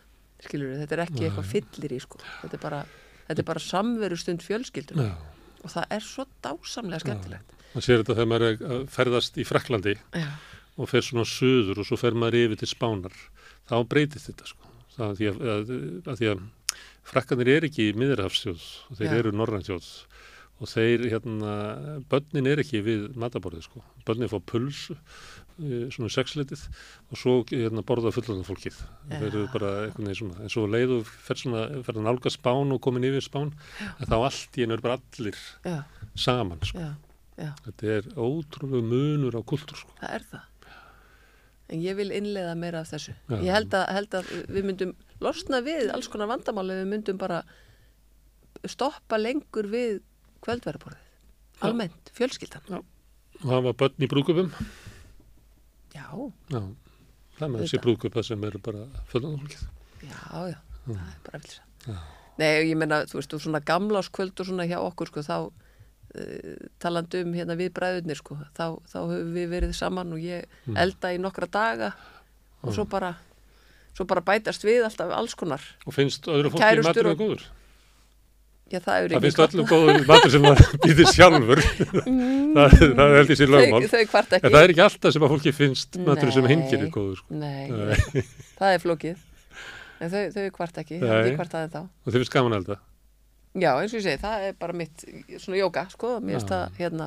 skilur 0.46 0.77
þetta 0.83 0.96
er 0.96 1.05
ekki 1.07 1.27
eitthvað 1.27 1.51
fyllir 1.51 1.96
í 1.96 2.01
sko, 2.03 2.20
þetta 2.42 2.59
er 2.59 2.62
bara, 2.62 2.83
þetta 3.29 3.42
er 3.42 3.49
bara 3.51 3.64
samveru 3.66 4.20
stund 4.20 4.44
fjölskylduna 4.46 5.09
já. 5.09 5.14
og 5.62 5.75
það 5.75 5.96
er 5.99 6.07
svo 6.07 6.27
dásamlega 6.44 7.03
skemmtilegt. 7.05 7.57
maður 7.75 7.88
sér 7.88 8.03
þetta 8.03 8.18
þegar 8.18 8.31
maður 8.33 8.49
er 8.51 8.87
ferðast 8.99 9.40
í 9.40 9.46
Fraklandi 9.49 9.96
Já, 10.14 10.29
og 10.77 10.91
fer 10.93 11.05
svona 11.05 11.27
suður 11.29 11.83
og 11.83 11.89
svo 11.89 11.99
fer 12.01 12.17
maður 12.19 12.43
yfir 12.45 12.62
til 12.62 12.71
Spánar 12.71 13.17
þá 13.69 13.77
breytist 13.89 14.31
þetta 14.31 14.51
sko 14.53 14.73
það, 14.97 15.19
því 15.19 15.31
að, 15.31 15.43
að, 15.53 15.75
að 16.12 16.21
því 16.21 16.31
að 16.33 16.47
frakkanir 17.07 17.53
er 17.53 17.69
ekki 17.69 17.91
miðrafsjóð 17.99 18.65
og 18.91 18.99
þeir 19.01 19.12
Já. 19.12 19.19
eru 19.21 19.35
norrænsjóð 19.37 19.91
og 20.57 20.71
þeir, 20.71 21.03
hérna, 21.12 21.55
börnin 22.09 22.49
er 22.49 22.62
ekki 22.62 22.81
við 22.85 23.03
mataborðið, 23.21 23.67
sko. 23.67 23.83
Börnin 24.09 24.31
fá 24.33 24.39
puls, 24.41 24.87
svona 25.93 26.09
sexleitið 26.12 26.62
og 27.12 27.21
svo 27.21 27.35
hérna, 27.51 27.85
borða 27.85 28.12
fullorðan 28.17 28.47
fólkið. 28.49 28.79
Já. 28.81 29.19
Þeir 29.19 29.27
eru 29.29 29.45
bara 29.53 29.73
eitthvað 29.83 30.07
neði 30.07 30.19
svona. 30.23 30.39
En 30.41 30.55
svo 30.55 30.65
leiðu 30.73 31.03
fer 31.05 31.43
svona, 31.43 31.67
fer 31.85 32.01
að 32.01 32.09
nálga 32.09 32.33
spán 32.33 32.73
og 32.73 32.81
komin 32.89 33.05
yfir 33.11 33.27
spán, 33.27 33.53
en 33.85 34.09
þá 34.09 34.17
allt 34.17 34.57
í 34.57 34.65
einu 34.65 34.79
er 34.79 34.85
bara 34.87 34.97
allir 34.97 35.43
saman, 36.17 36.65
sko. 36.65 36.89
Þetta 37.37 37.93
er 37.99 38.12
ótrúlega 38.17 38.81
munur 38.95 39.37
á 39.37 39.45
kultúr, 39.45 39.85
sko. 39.85 39.99
það 40.01 40.17
er 40.17 40.31
það. 40.33 40.53
En 41.72 41.81
ég 41.83 41.96
vil 41.98 42.12
innleiða 42.14 42.55
meira 42.59 42.81
af 42.85 42.90
þessu. 42.92 43.14
Já. 43.26 43.37
Ég 43.42 43.50
held 43.57 43.74
að, 43.74 43.87
held 43.96 44.16
að 44.20 44.29
við 44.55 44.66
myndum 44.68 44.92
losna 45.24 45.59
við 45.66 45.88
alls 45.90 46.07
konar 46.12 46.29
vandamál 46.31 46.68
ef 46.70 46.79
við 46.85 46.90
myndum 46.92 47.18
bara 47.18 47.40
stoppa 48.70 49.18
lengur 49.18 49.66
við 49.72 50.00
kvöldverðarborðið. 50.46 51.02
Já. 51.57 51.62
Almennt, 51.66 52.12
fjölskyldan. 52.14 52.83
Og 53.42 53.48
hafa 53.50 53.72
börn 53.83 54.05
í 54.07 54.09
brúkupum, 54.11 54.52
Já, 55.96 56.07
já. 56.52 56.61
Það 57.37 57.50
með 57.52 57.62
þessi 57.64 57.79
brúkupa 57.85 58.22
sem 58.24 58.44
eru 58.48 58.61
bara 58.64 58.85
fullorðan 59.11 59.40
fólkið. 59.42 59.62
já, 60.05 60.20
já, 60.52 60.59
það 60.87 61.00
er 61.09 61.18
bara 61.26 61.40
vilsa. 61.42 61.62
Já. 61.87 61.96
Nei, 62.37 62.48
ég 62.68 62.76
meina, 62.76 62.98
þú 63.09 63.18
veist, 63.18 63.35
og 63.37 63.42
svona 63.44 63.61
gamláskvöld 63.64 64.40
og 64.40 64.48
svona 64.48 64.66
hjá 64.68 64.76
okkur, 64.81 65.09
sko, 65.11 65.24
þá 65.24 65.37
uh, 66.14 66.55
talandi 66.83 67.23
um 67.27 67.33
hérna 67.35 67.57
við 67.59 67.73
bræðurnir, 67.77 68.16
sko, 68.21 68.37
þá, 68.57 68.79
þá 68.87 68.99
höfum 69.11 69.35
við 69.35 69.49
verið 69.57 69.75
saman 69.75 70.12
og 70.12 70.23
ég 70.23 70.45
Mm. 70.66 70.77
elda 70.83 71.12
í 71.14 71.19
nokkra 71.23 71.47
daga 71.51 71.92
og 72.62 72.73
svo 72.75 72.85
bara, 72.90 73.14
svo 73.95 74.05
bara 74.07 74.21
bætast 74.23 74.64
við 74.66 74.85
alltaf 74.87 75.11
alls 75.14 75.35
konar. 75.35 75.61
Og 75.87 75.95
finnst 75.95 76.27
öðru 76.27 76.51
fólki 76.51 76.62
Kærustur 76.64 76.90
maturinn 76.90 77.12
og- 77.14 77.21
góður? 77.23 77.45
Já, 78.66 78.81
það 78.83 78.97
er 79.05 79.12
Það 79.14 79.23
finnst 79.23 79.42
öllum 79.45 79.66
góður 79.71 80.07
matur 80.09 80.31
sem 80.35 80.42
maður 80.42 80.73
býðir 80.83 81.07
sjálfur. 81.14 81.61
það, 81.62 82.73
það 82.99 83.12
held 83.14 83.31
ég 83.31 83.38
sér 83.38 83.53
lögmál. 83.55 83.83
Þau, 83.87 83.92
þau 83.92 84.01
En 84.16 84.35
ekki. 84.40 84.51
það 84.51 84.62
er 84.64 84.73
ekki 84.75 84.83
alltaf 84.87 85.12
sem 85.14 85.23
að 85.23 85.31
fólki 85.37 85.53
finnst 85.55 85.99
matur 86.03 86.33
sem 86.35 86.42
Nei. 86.42 86.51
hinn 86.51 86.64
gerir 86.73 86.90
góður. 86.90 87.21
Sko. 87.21 87.37
Nei, 87.38 87.71
Nei. 87.71 88.25
það 88.59 88.75
er 88.75 88.83
flókið. 88.83 89.16
En 90.03 90.11
þau, 90.11 90.25
þau 90.35 90.51
hvart 90.59 90.81
ekki, 90.83 90.99
er 90.99 91.31
ekki 91.31 91.71
þá. 91.77 91.79
Og 91.87 92.11
þið 92.11 92.19
finnst 92.19 92.35
gaman 92.35 92.57
elda. 92.59 92.81
Já, 93.57 93.71
eins 93.81 93.95
og 93.95 94.01
ég 94.01 94.05
segi, 94.05 94.21
það 94.21 94.45
er 94.51 94.57
bara 94.61 94.77
mitt 94.77 95.05
svona 95.40 95.59
jóka, 95.61 95.87
sko, 95.92 96.16
mér 96.21 96.37
finnst 96.37 96.53
það 96.53 96.81
hérna, 96.81 97.07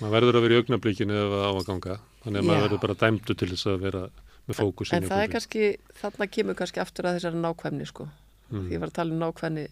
maður 0.00 0.14
verður 0.16 0.38
að 0.38 0.44
vera 0.46 0.56
í 0.56 0.60
augnablikinu 0.62 1.16
ef 1.20 1.32
það 1.34 1.44
á 1.44 1.52
að 1.52 1.66
ganga 1.68 1.96
þannig 2.24 2.40
að 2.40 2.48
maður 2.48 2.58
Já. 2.60 2.64
verður 2.64 2.82
bara 2.84 2.96
dæmdu 3.04 3.36
til 3.38 3.48
þess 3.52 3.68
að 3.70 3.84
vera 3.84 4.02
með 4.44 4.58
fókusin 4.60 4.96
en 4.98 5.08
það 5.08 5.22
er 5.24 5.32
kannski, 5.34 5.68
þarna 6.00 6.28
kemur 6.36 6.58
kannski 6.58 6.82
aftur 6.82 7.08
að 7.08 7.18
þessari 7.18 7.42
nákvæmni, 7.44 7.86
sko. 7.88 8.08
mm. 8.50 8.66
Því 8.66 8.76
ég 8.76 8.82
var 8.82 8.92
að 8.92 8.98
tala 8.98 9.14
um 9.14 9.22
nákvæmni, 9.22 9.64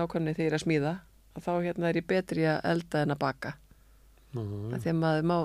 nákvæmni 0.00 0.34
þegar 0.34 0.46
ég 0.46 0.50
er 0.52 0.58
að 0.58 0.64
smíða, 0.64 0.94
að 1.36 1.46
þá 1.46 1.52
hérna 1.68 1.90
er 1.90 2.00
ég 2.00 2.08
betri 2.10 2.46
að 2.50 2.60
elda 2.72 3.04
en 3.04 3.14
að 3.14 3.20
baka. 3.22 3.54
Ná, 4.34 4.42
Því 4.76 4.92
að 4.92 4.98
maður 5.00 5.28
má 5.30 5.38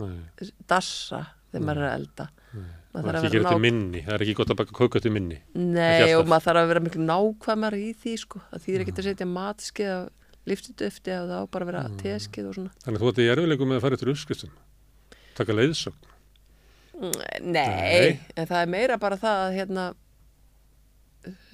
nei, 0.00 0.50
dassa 0.70 1.22
þegar 1.50 1.64
maður 1.66 1.82
er 1.82 1.88
að 1.90 1.96
elda. 2.00 2.26
nei. 2.54 2.68
Maður 2.90 3.04
þarf 3.06 3.10
að 3.10 3.22
vera 3.22 3.30
gera 3.30 3.44
til 3.44 3.54
nák- 3.54 3.60
minni 3.62 4.00
það 4.02 4.14
er 4.16 4.22
ekki 4.24 4.34
gott 4.40 4.50
að 4.50 4.56
baka 4.60 4.72
kóka 4.80 5.00
til 5.00 5.12
minni 5.14 5.36
Nei, 5.54 6.14
og 6.18 6.24
maður 6.26 6.46
þarf 6.48 6.60
að 6.64 6.68
vera 6.72 6.80
miklu 6.86 7.04
nákvæmar 7.06 7.74
í 7.78 7.90
því, 7.94 8.14
sko. 8.18 8.40
Það 8.50 8.64
þýðir 8.64 8.80
ekki 8.84 8.94
að 8.96 9.06
setja 9.10 9.26
matskeið 9.30 9.92
af 9.94 10.08
liftidöfti 10.50 11.12
og 11.14 11.28
það 11.30 11.38
á 11.38 11.44
bara 11.54 11.64
að 11.64 11.70
vera 11.70 11.82
Mm. 11.86 11.96
teskeið 12.00 12.48
og 12.48 12.54
svona. 12.56 12.70
þannig 12.82 12.96
að 12.98 13.02
þú 13.04 13.10
ætti 13.12 13.22
í 13.22 13.30
erfileikum 13.30 13.68
með 13.70 13.76
að 13.78 13.84
fara 13.84 13.94
eftir 13.94 14.10
uppskriftum 14.10 14.50
taka 15.36 15.52
leiðsögn 15.52 15.94
Nei, 17.00 17.40
Nei. 17.40 18.20
en 18.36 18.46
það 18.46 18.62
er 18.62 18.66
meira 18.74 18.96
bara 18.98 19.16
það 19.16 19.36
að 19.46 19.54
hérna 19.56 19.84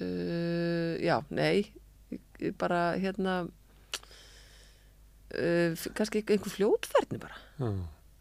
uh, 0.01 0.93
já, 1.03 1.21
nei 1.29 1.71
bara 2.57 2.81
hérna 2.99 3.35
uh, 5.37 5.75
kannski 5.97 6.23
einhver 6.25 6.51
fljótferðni 6.53 7.19
bara 7.21 7.37
Já. 7.59 7.69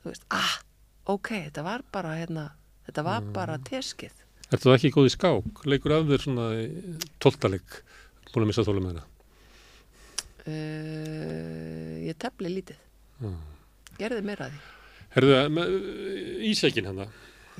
þú 0.03 0.11
veist, 0.12 0.25
ah, 0.31 0.57
ok, 1.07 1.29
þetta 1.49 1.62
var 1.66 1.85
bara 1.92 2.14
hérna, 2.19 2.49
þetta 2.88 3.03
var 3.07 3.21
Mm. 3.23 3.33
bara 3.33 3.59
teskið. 3.59 4.12
Ertu 4.53 4.69
það 4.71 4.77
ekki 4.79 4.90
góð 4.95 5.07
í 5.09 5.12
skák? 5.16 5.64
Leikur 5.66 5.92
af 5.97 6.07
þér 6.07 6.23
svona 6.23 6.47
tóltaleg 7.23 7.79
búin 8.33 8.45
að 8.45 8.51
missa 8.53 8.62
þólum 8.66 8.85
með 8.87 8.99
það 9.01 9.07
uh, 10.47 12.07
ég 12.07 12.16
tefli 12.21 12.51
lítið. 12.53 12.79
Já. 13.23 13.31
gerði 13.99 14.23
meira 14.29 14.47
af 14.47 14.53
því. 14.53 14.61
Herðu, 15.16 15.37
með, 15.57 15.75
ísækin 16.51 16.85
hérna. 16.90 17.07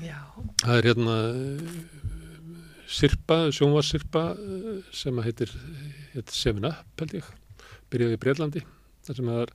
Já, 0.05 0.19
það 0.61 0.75
er 0.77 0.87
hérna 0.91 1.15
uh, 1.33 1.77
sirpa, 2.87 3.39
sjónvarsirpa 3.57 4.23
uh, 4.37 4.81
sem 4.93 5.17
að 5.17 5.25
heitir, 5.31 5.53
heitir 6.13 6.37
Seven 6.37 6.67
Up 6.69 7.01
held 7.01 7.15
ég, 7.17 7.31
byrjaði 7.91 8.19
í 8.19 8.21
Breitlandi 8.21 8.61
þar 9.07 9.19
sem 9.21 9.31
að 9.33 9.43
er, 9.45 9.53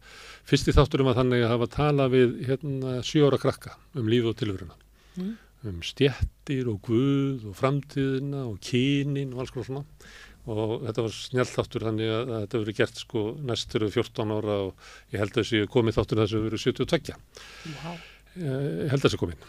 fyrsti 0.53 0.77
þátturum 0.77 1.11
var 1.11 1.19
þannig 1.21 1.45
að 1.45 1.55
hafa 1.55 1.71
tala 1.77 2.09
við 2.13 2.39
hérna 2.49 2.99
sjóra 3.07 3.41
krakka 3.43 3.77
um 3.99 4.11
líf 4.11 4.31
og 4.33 4.39
tilveruna 4.41 4.79
Mm. 5.13 5.37
um 5.69 5.81
stjettir 5.85 6.69
og 6.73 6.79
guð 6.87 7.43
og 7.51 7.57
framtíðina 7.59 8.47
og 8.49 8.61
kynin 8.65 9.35
og 9.35 9.43
alls 9.43 9.53
konar 9.53 9.67
svona 9.69 9.83
og 10.51 10.87
þetta 10.89 11.05
var 11.05 11.13
snjált 11.15 11.53
þáttur 11.53 11.85
þannig 11.87 12.09
að, 12.11 12.23
að 12.33 12.41
þetta 12.43 12.61
verið 12.63 12.79
gert 12.81 13.03
sko 13.05 13.25
næst 13.47 13.77
eru 13.79 13.91
14 13.93 14.33
ára 14.35 14.57
og 14.65 14.89
ég 15.13 15.21
held 15.21 15.37
að 15.37 15.43
þessi 15.43 15.69
komið 15.71 15.99
þáttur 15.99 16.23
þessu 16.23 16.41
verið 16.47 16.65
72 16.65 17.19
wow. 17.77 18.01
Eh, 18.33 18.41
ég 18.41 18.91
held 18.91 19.03
að 19.03 19.07
þessi 19.07 19.21
komin 19.21 19.45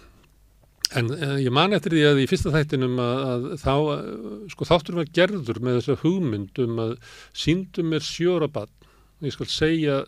en 1.00 1.10
uh, 1.16 1.38
ég 1.42 1.56
man 1.56 1.74
eftir 1.74 1.96
því 1.96 2.04
að 2.12 2.22
í 2.22 2.30
fyrsta 2.30 2.54
þættinum 2.54 3.00
að, 3.02 3.24
að 3.32 3.48
þá, 3.64 3.74
uh, 3.96 4.38
sko 4.54 4.68
þáttur 4.70 5.00
var 5.00 5.12
gerður 5.18 5.64
með 5.64 5.80
þessa 5.80 6.00
hugmynd 6.04 6.64
um 6.68 6.84
að 6.84 6.96
síndum 7.32 7.90
mér 7.96 8.06
sjóra 8.06 8.52
bann 8.52 8.70
ég 9.24 9.36
skal 9.36 9.50
segja 9.52 10.00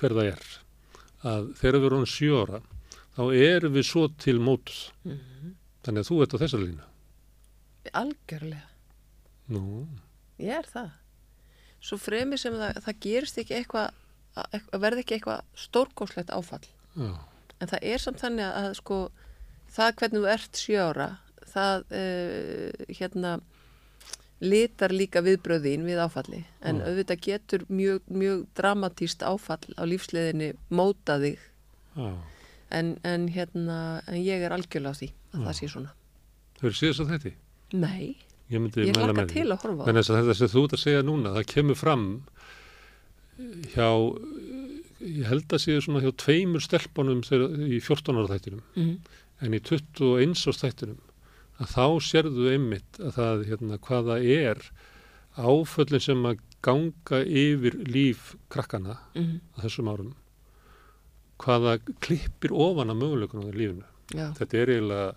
hver 0.00 0.16
það 0.16 0.30
er. 0.32 0.46
Að 1.22 1.52
þegar 1.60 1.78
við 1.78 1.88
erum 1.90 2.08
sjóra 2.10 2.62
þá 3.12 3.22
erum 3.36 3.76
við 3.76 3.86
svo 3.86 4.08
til 4.22 4.38
mótus 4.42 4.88
mm 5.04 5.32
þannig 5.82 6.04
að 6.04 6.08
þú 6.08 6.18
ert 6.22 6.34
á 6.34 6.42
þessar 6.42 6.62
línu. 6.62 6.84
Algjörlega. 7.98 8.68
Nú, 9.52 9.62
Ég 10.42 10.54
er 10.62 10.68
það. 10.70 10.92
Svo 11.82 11.98
fremi 11.98 12.38
sem 12.38 12.54
það, 12.56 12.78
það 12.84 13.00
gerist 13.04 13.38
ekki 13.42 13.56
eitthvað, 13.58 13.96
að 14.38 14.82
verði 14.84 15.02
ekki 15.02 15.16
eitthvað 15.18 15.42
stórkóslegt 15.58 16.30
áfall. 16.34 16.64
já, 16.96 17.10
En 17.62 17.70
það 17.70 17.84
er 17.92 18.02
samt 18.02 18.22
þannig 18.22 18.46
að, 18.46 18.68
sko, 18.78 18.98
það 19.70 19.92
hvernig 20.00 20.22
þú 20.22 20.30
ert 20.32 20.62
sjö 20.62 20.86
ára, 20.88 21.08
það 21.52 21.84
uh, 21.98 22.86
hérna 22.98 23.34
litar 24.42 24.92
líka 24.94 25.22
viðbröðin 25.22 25.86
við 25.86 26.02
áfalli. 26.02 26.42
En 26.66 26.80
Já. 26.80 26.88
auðvitað 26.90 27.22
getur 27.28 27.64
mjög, 27.70 28.02
mjög 28.10 28.44
dramatíst 28.58 29.22
áfall 29.22 29.74
á 29.78 29.82
lífsleiðinni 29.86 30.52
móta 30.74 31.18
þig. 31.22 31.40
já 31.96 32.12
En, 32.72 32.94
en 33.04 33.26
hérna, 33.28 34.00
en 34.08 34.16
ég 34.16 34.40
er 34.40 34.52
algjörlega 34.54 34.96
á 34.96 35.00
því 35.00 35.08
að 35.12 35.40
Já. 35.42 35.44
það 35.44 35.56
sé 35.58 35.66
svona. 35.68 35.90
Þau 36.56 36.66
eru 36.70 36.78
síðast 36.78 37.02
að 37.02 37.10
þetta 37.12 37.32
Nei, 37.72 38.16
Ég 38.52 38.60
ég 38.88 38.96
því. 39.28 39.34
til 39.34 39.52
að 39.52 39.62
horfa 39.64 39.84
á 39.84 39.86
Þannig 39.88 40.02
að 40.08 40.18
þetta 40.18 40.36
sem 40.38 40.50
þú 40.52 40.62
ert 40.64 40.74
að 40.76 40.82
segja 40.82 41.04
núna, 41.04 41.34
það 41.36 41.46
kemur 41.52 41.78
fram 41.80 42.06
hjá, 43.72 43.88
ég 45.02 45.28
held 45.30 45.54
að 45.56 45.62
séu 45.64 45.84
svona 45.84 46.02
hjá 46.04 46.12
tveimur 46.22 46.64
stelpunum 46.64 47.22
í 47.22 47.80
14 47.80 48.20
ára 48.20 48.28
þættinum, 48.34 48.62
mm. 48.76 48.92
en 49.46 49.56
í 49.56 49.60
21 49.60 50.36
ára 50.36 50.60
þættinum, 50.60 51.00
þá 51.68 51.86
sérðu 52.00 52.48
einmitt 52.52 52.98
að 53.00 53.12
það, 53.18 53.44
hérna, 53.50 53.78
hvaða 53.78 54.16
er 54.24 54.62
áföllin 55.36 56.00
sem 56.02 56.22
að 56.28 56.38
ganga 56.62 57.22
yfir 57.26 57.74
líf 57.88 58.34
krakkana 58.52 58.98
Mm. 59.14 59.40
á 59.56 59.58
þessum 59.66 59.88
árum, 59.92 60.14
hvaða 61.42 61.78
klippir 62.00 62.52
ofan 62.54 62.90
að 62.92 63.00
möguleikunum 63.02 63.50
í 63.52 63.56
lífinu. 63.56 63.84
Já, 64.12 64.32
Þetta 64.36 64.58
er 64.62 64.66
eiginlega 64.76 65.14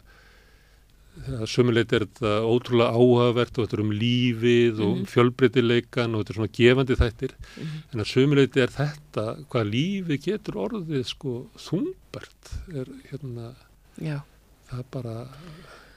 að 1.39 1.45
sömuleit 1.47 1.93
er 1.95 2.03
þetta 2.05 2.31
ótrúlega 2.43 2.91
áhugavert 2.91 3.57
og 3.57 3.67
þetta 3.67 3.77
er 3.77 3.83
um 3.85 3.91
lífið 3.91 4.79
og 4.83 4.95
Mhm. 4.97 5.05
fjölbreytileikan 5.07 6.15
og 6.15 6.25
þetta 6.25 6.29
er 6.29 6.35
svona 6.35 6.55
gefandi 6.57 6.95
þættir 6.99 7.31
Mhm. 7.55 7.83
en 7.93 7.99
að 7.99 8.11
sömuleit 8.11 8.57
er 8.57 8.67
þetta 8.67 9.45
hvað 9.47 9.71
lífið 9.71 10.21
getur 10.25 10.53
orðið 10.65 11.05
sko 11.05 11.47
þungbært 11.55 12.75
er 12.75 12.85
hérna 13.11 13.55
já, 14.01 14.21
það 14.69 14.83
bara 14.91 15.27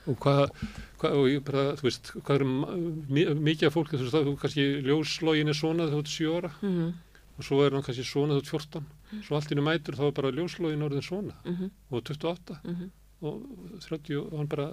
og 0.09 0.17
hvað, 0.23 0.51
hvað 0.99 1.17
og 1.21 1.27
ég 1.29 1.45
bara 1.45 1.65
þú 1.79 1.83
veist 1.89 2.13
hvað 2.25 2.35
er 2.41 2.45
mi- 2.45 3.35
mikið 3.49 3.67
af 3.69 3.75
fólki 3.77 3.99
þú 4.01 4.09
veist 4.09 4.41
kannski 4.43 4.65
ljóslógin 4.87 5.49
er 5.53 5.59
svona 5.59 5.89
þú 5.93 5.99
ert 6.03 6.13
sjö 6.15 6.33
ára. 6.39 6.51
Mm. 6.63 6.95
og 7.39 7.45
svo 7.45 7.61
er 7.67 7.71
hann 7.77 7.83
kannski 7.87 8.05
svona 8.05 8.35
þú 8.35 8.43
ert 8.43 8.51
14 8.51 8.87
svo 9.23 9.37
allt 9.37 9.51
innu 9.53 9.63
mætur 9.63 9.95
þá 9.95 10.07
er 10.09 10.13
bara 10.17 10.31
ljóslógin 10.33 10.83
orðin 10.89 11.03
svona 11.07 11.35
Mm 11.45 11.71
og 11.91 12.03
28 12.03 12.59
-hmm. 12.65 12.91
og 13.23 13.43
30 13.81 14.17
og 14.33 14.39
hann 14.39 14.49
bara 14.49 14.71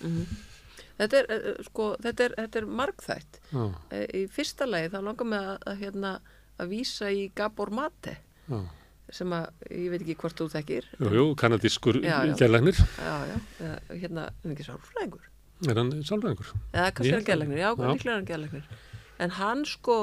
Mhm. 0.00 0.26
Þetta 0.98 1.14
er, 1.18 1.26
eh, 1.30 1.50
eh, 1.50 1.64
sko, 1.64 1.96
þetta 2.02 2.24
er, 2.24 2.32
þetta 2.38 2.56
er 2.58 2.66
margþætt. 2.66 3.40
já, 3.52 3.74
Eh, 3.90 4.06
Í 4.14 4.28
fyrsta 4.28 4.66
lagi 4.66 4.88
þá 4.88 5.02
langar 5.02 5.24
mig 5.26 5.38
að, 5.40 5.58
að, 5.66 5.78
hérna, 5.80 6.20
að 6.58 6.68
vísa 6.68 7.10
í 7.10 7.30
Gabor 7.34 7.70
Mate. 7.70 8.16
Já 8.50 8.60
sem 9.10 9.32
að, 9.32 9.46
ég 9.70 9.90
veit 9.92 10.02
ekki 10.04 10.16
hvort 10.20 10.36
þú 10.40 10.46
þekkir. 10.52 10.84
Jú, 11.00 11.10
jú, 11.16 11.24
kanadískur 11.40 11.98
Já, 12.02 12.24
já. 12.28 12.34
Já, 12.98 13.14
já, 13.28 13.36
hérna, 13.90 14.26
er 14.28 14.42
hann 14.44 14.52
ekki 14.56 14.66
sálfræðingur? 14.68 15.28
Er 15.68 15.74
hann 15.80 15.92
sálfræðingur? 16.04 16.50
Eða 16.72 16.90
kannski 16.94 17.08
er 17.08 17.14
hann 17.16 17.24
það. 17.24 17.30
gælæknir, 17.32 17.58
já, 17.58 17.70
Já. 17.72 17.88
líklega 17.92 18.12
er 18.12 18.18
hann 18.18 18.26
gælæknir. 18.32 18.64
en 19.18 19.30
hann 19.30 19.64
sko 19.66 19.96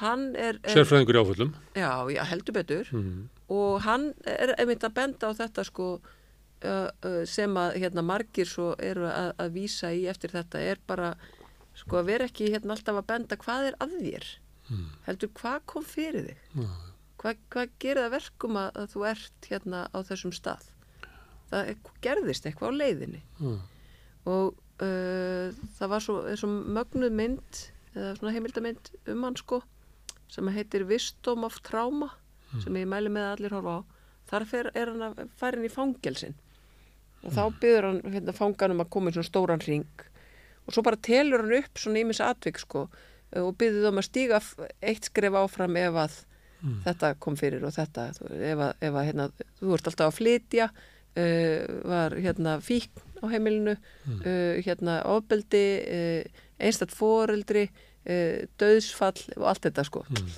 hann 0.00 0.22
er, 0.36 0.58
er 0.62 0.74
Sérfræðingur 0.76 1.16
í 1.18 1.20
áföllum. 1.24 1.50
já, 1.74 1.90
já, 2.14 2.22
heldur 2.24 2.52
betur 2.54 2.86
Mm. 2.92 3.28
og 3.50 3.80
hann 3.82 4.14
er 4.24 4.54
einmitt 4.58 4.84
að 4.84 4.94
benda 4.94 5.26
á 5.28 5.32
þetta 5.34 5.64
sko 5.66 6.00
uh, 6.64 6.88
uh, 7.04 7.24
sem 7.26 7.50
að 7.54 7.74
hérna 7.82 8.02
margir 8.02 8.46
svo 8.46 8.74
eru 8.78 9.04
að, 9.10 9.32
að 9.38 9.52
vísa 9.52 9.90
í 9.92 10.06
eftir 10.08 10.30
þetta 10.30 10.58
er 10.60 10.78
bara 10.86 11.14
sko 11.74 11.98
að 12.00 12.06
vera 12.06 12.24
ekki 12.30 12.48
hérna 12.54 12.72
alltaf 12.74 12.96
að 13.02 13.06
benda 13.06 13.36
hvað 13.36 13.68
er 13.72 13.74
að 13.80 13.98
þér 14.00 14.24
Mm. 14.68 14.84
heldur 15.06 15.30
hvað 15.32 15.60
kom 15.66 15.82
fyrir 15.84 16.26
þig 16.28 16.36
Já. 16.60 16.68
Hvað, 17.20 17.40
hvað 17.52 17.74
gerir 17.82 18.04
það 18.04 18.14
verkum 18.16 18.60
að, 18.60 18.70
að 18.82 18.94
þú 18.94 19.04
ert 19.10 19.50
hérna 19.50 19.82
á 19.90 19.98
þessum 20.08 20.34
stað? 20.36 20.70
Það 21.48 21.72
er, 21.72 21.82
gerðist 22.04 22.46
eitthvað 22.48 22.74
á 22.76 22.78
leiðinni. 22.82 23.20
Já. 23.40 23.52
og 24.28 24.58
uh, 24.84 25.58
það 25.78 25.92
var 25.94 26.04
svo, 26.04 26.16
svo 26.36 26.50
mögnuð 26.50 27.14
mynd 27.16 27.62
eða 27.94 28.14
svona 28.18 28.34
heimildamynd 28.34 28.90
um 29.14 29.24
hann 29.24 29.38
sko 29.38 29.62
sem 30.28 30.50
heitir 30.52 30.84
Wisdom 30.88 31.46
of 31.48 31.62
Trauma 31.64 32.10
sem 32.62 32.76
ég 32.76 32.88
mæli 32.88 33.10
með 33.12 33.24
að 33.24 33.34
allir 33.36 33.54
horfa 33.56 33.78
á. 33.80 33.80
Þar 34.28 34.44
fer, 34.48 34.68
er 34.76 34.92
hann 34.92 35.04
að 35.06 35.22
fara 35.40 35.56
inn 35.56 35.66
í 35.68 35.72
fangelsin 35.72 36.36
og 37.24 37.34
þá 37.34 37.42
byður 37.60 37.86
hann 37.88 38.00
hérna, 38.12 38.34
fanganum 38.36 38.84
að 38.84 38.90
koma 38.94 39.10
í 39.10 39.16
svona 39.16 39.28
stóran 39.28 39.64
ring 39.64 40.04
og 40.68 40.74
svo 40.74 40.84
bara 40.86 41.00
telur 41.00 41.42
hann 41.42 41.56
upp 41.58 41.80
svona 41.80 42.02
ímis 42.02 42.20
atvik 42.22 42.60
sko 42.62 42.84
og 43.38 43.50
byður 43.60 43.88
þeim 43.88 44.00
að 44.00 44.06
stíga 44.06 44.40
eitt 44.84 45.08
skref 45.08 45.38
áfram 45.40 45.78
ef 45.80 45.98
að 46.04 46.18
þetta 46.84 47.14
kom 47.22 47.36
fyrir 47.38 47.64
og 47.64 47.74
þetta 47.74 48.08
þú- 48.16 48.30
ef 48.34 48.62
að, 48.66 48.72
ef 48.88 48.94
að 48.94 49.06
hérna, 49.08 49.28
þú 49.60 49.74
ert 49.76 49.90
alltaf 49.90 50.08
að 50.08 50.16
flytja 50.18 50.68
uh, 50.68 51.60
var 51.84 52.16
hérna 52.18 52.58
fíkn 52.64 53.04
á 53.22 53.26
heimilinu 53.30 53.76
uh, 53.76 54.58
hérna 54.64 55.00
ofbeldi 55.10 55.64
uh, 55.82 56.42
einstætt 56.58 56.94
foreldri 56.94 57.68
uh, 57.68 58.44
döðsfall 58.60 59.18
og 59.36 59.48
allt 59.52 59.68
þetta 59.68 59.86
sko 59.86 60.04
mm. 60.08 60.28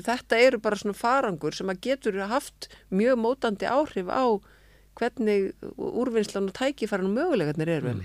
þetta 0.00 0.40
eru 0.40 0.60
bara 0.62 0.80
svona 0.80 0.96
farangur 0.96 1.56
sem 1.56 1.70
að 1.72 1.82
getur 1.88 2.20
haft 2.30 2.70
mjög 2.90 3.20
mótandi 3.20 3.68
áhrif 3.68 4.08
á 4.08 4.24
hvernig 4.96 5.52
úrvinnslan 5.76 6.48
og 6.48 6.56
tækifæran 6.56 7.10
og 7.10 7.16
mögulegarnir 7.18 7.74
eru 7.78 7.92
mm. 7.92 8.04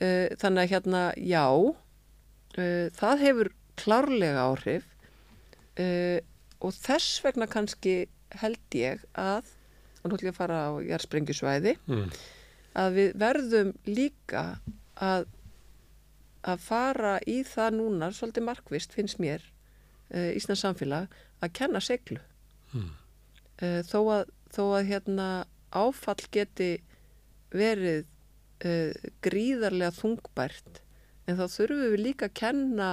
uh, 0.00 0.28
þannig 0.38 0.62
að 0.62 0.74
hérna 0.74 1.04
já 1.18 1.46
uh, 1.50 2.86
það 2.94 3.26
hefur 3.26 3.54
klárlega 3.80 4.46
áhrif 4.50 4.86
og 6.60 6.74
þess 6.76 7.20
vegna 7.24 7.46
kannski 7.50 7.94
held 8.42 8.76
ég 8.78 9.02
að 9.18 9.48
og 10.00 10.08
nú 10.10 10.16
ætlum 10.16 10.30
ég 10.30 10.34
að 10.34 10.38
fara 10.40 10.58
á 10.64 10.70
jarðsprengjusvæði 10.86 11.74
Mm. 11.88 12.10
að 12.80 12.94
við 12.96 13.10
verðum 13.20 13.72
líka 13.86 14.44
að 14.96 15.26
að 16.48 16.62
fara 16.64 17.18
í 17.28 17.42
það 17.44 17.74
núna 17.76 18.08
svolítið 18.16 18.46
markvist 18.46 18.94
finnst 18.96 19.18
mér 19.20 19.42
uh, 20.14 20.30
Íslands 20.36 20.62
samfélag 20.64 21.08
að 21.44 21.52
kenna 21.58 21.80
seglu 21.84 22.20
Mm. 22.72 22.92
uh, 23.62 23.80
þó, 23.82 23.98
að, 24.20 24.28
þó 24.54 24.62
að 24.78 24.86
hérna 24.92 25.26
áfall 25.74 26.22
geti 26.32 26.70
verið 27.50 28.04
uh, 28.64 28.92
gríðarlega 29.26 29.90
þungbært 29.98 30.80
en 31.26 31.36
þá 31.36 31.44
þurfum 31.50 31.82
við 31.96 32.04
líka 32.04 32.28
að 32.30 32.36
kenna 32.40 32.90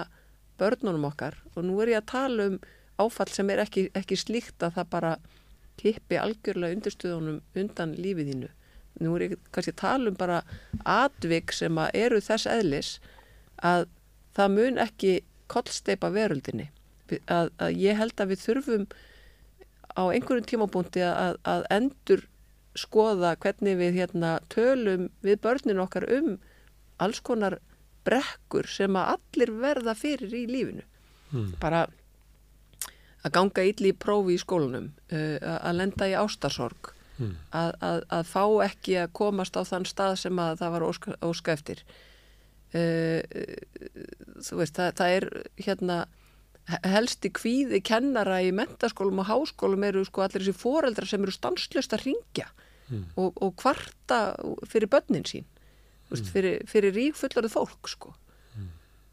börnunum 0.58 1.06
okkar 1.12 1.38
og 1.56 1.64
nú 1.70 1.78
er 1.84 1.94
ég 1.94 2.02
að 2.02 2.10
tala 2.12 2.48
um 2.52 2.58
áfall 3.02 3.32
sem 3.34 3.50
er 3.54 3.64
ekki, 3.64 3.88
ekki 3.98 4.18
slíkt 4.20 4.64
að 4.66 4.78
það 4.80 4.94
bara 4.94 5.12
kippi 5.78 6.18
algjörlega 6.18 6.78
undirstöðunum 6.78 7.42
undan 7.62 7.94
lífið 7.98 8.32
þínu. 8.32 8.54
Nú 9.06 9.14
er 9.16 9.28
ég 9.28 9.36
kannski 9.54 9.76
að 9.76 9.82
tala 9.84 10.12
um 10.12 10.18
bara 10.18 10.40
atvik 10.82 11.54
sem 11.54 11.78
að 11.78 12.00
eru 12.00 12.22
þess 12.24 12.50
eðlis 12.50 12.96
að 13.62 13.86
það 14.38 14.56
mun 14.56 14.82
ekki 14.82 15.14
kollsteipa 15.52 16.10
veröldinni. 16.14 16.72
Að, 17.32 17.54
að 17.62 17.78
ég 17.80 18.00
held 18.00 18.18
að 18.20 18.34
við 18.34 18.42
þurfum 18.44 18.88
á 19.98 20.04
einhverjum 20.12 20.50
tímabúndi 20.50 21.06
að, 21.06 21.38
að 21.48 21.64
endur 21.74 22.26
skoða 22.78 23.36
hvernig 23.42 23.78
við 23.80 24.02
hérna 24.02 24.38
tölum 24.54 25.08
við 25.26 25.40
börnin 25.46 25.82
okkar 25.82 26.06
um 26.18 26.36
alls 27.02 27.22
konar 27.26 27.58
brekkur 28.08 28.68
sem 28.70 28.98
að 28.98 29.16
allir 29.16 29.54
verða 29.62 29.96
fyrir 29.98 30.34
í 30.34 30.44
lífinu. 30.50 30.84
Mm. 31.34 31.50
Bara 31.62 31.86
að 33.28 33.36
ganga 33.38 33.66
illi 33.70 33.94
í 33.94 33.98
prófi 33.98 34.36
í 34.38 34.42
skólanum, 34.42 34.92
uh, 35.12 35.38
að 35.58 35.82
lenda 35.82 36.10
í 36.10 36.16
ástarsorg, 36.20 36.94
Mm. 37.18 37.32
að, 37.50 37.72
að, 37.82 38.04
að 38.14 38.28
fá 38.30 38.44
ekki 38.68 38.94
að 39.02 39.08
komast 39.18 39.56
á 39.58 39.66
þann 39.66 39.88
stað 39.90 40.20
sem 40.22 40.38
að 40.38 40.60
það 40.60 40.74
var 40.76 40.84
óska, 40.86 41.16
óska 41.26 41.56
eftir. 41.56 41.80
Uh, 42.78 43.24
uh, 43.26 43.56
þú 44.46 44.60
veist, 44.60 44.76
það, 44.78 44.92
það 45.00 45.14
er 45.16 45.26
hérna 45.66 45.96
helsti 46.84 47.32
kvíði 47.34 47.80
kennara 47.82 48.38
í 48.44 48.52
mentaskólum 48.54 49.24
og 49.24 49.30
háskólum 49.32 49.86
eru 49.88 50.04
sko 50.06 50.26
allir 50.26 50.44
þessi 50.44 50.62
foreldrar 50.62 51.10
sem 51.10 51.24
eru 51.26 51.34
stanslöst 51.34 51.96
að 51.98 52.10
ringja 52.10 52.52
Mm. 52.88 53.04
og, 53.20 53.34
og 53.44 53.56
kvarta 53.60 54.18
fyrir 54.72 54.88
börnin 54.88 55.26
sín 55.28 55.44
mm. 55.44 56.22
fyrir, 56.32 56.62
fyrir 56.72 56.94
rík 56.96 57.18
fullarðu 57.20 57.50
fólk 57.52 57.90
sko 57.92 58.14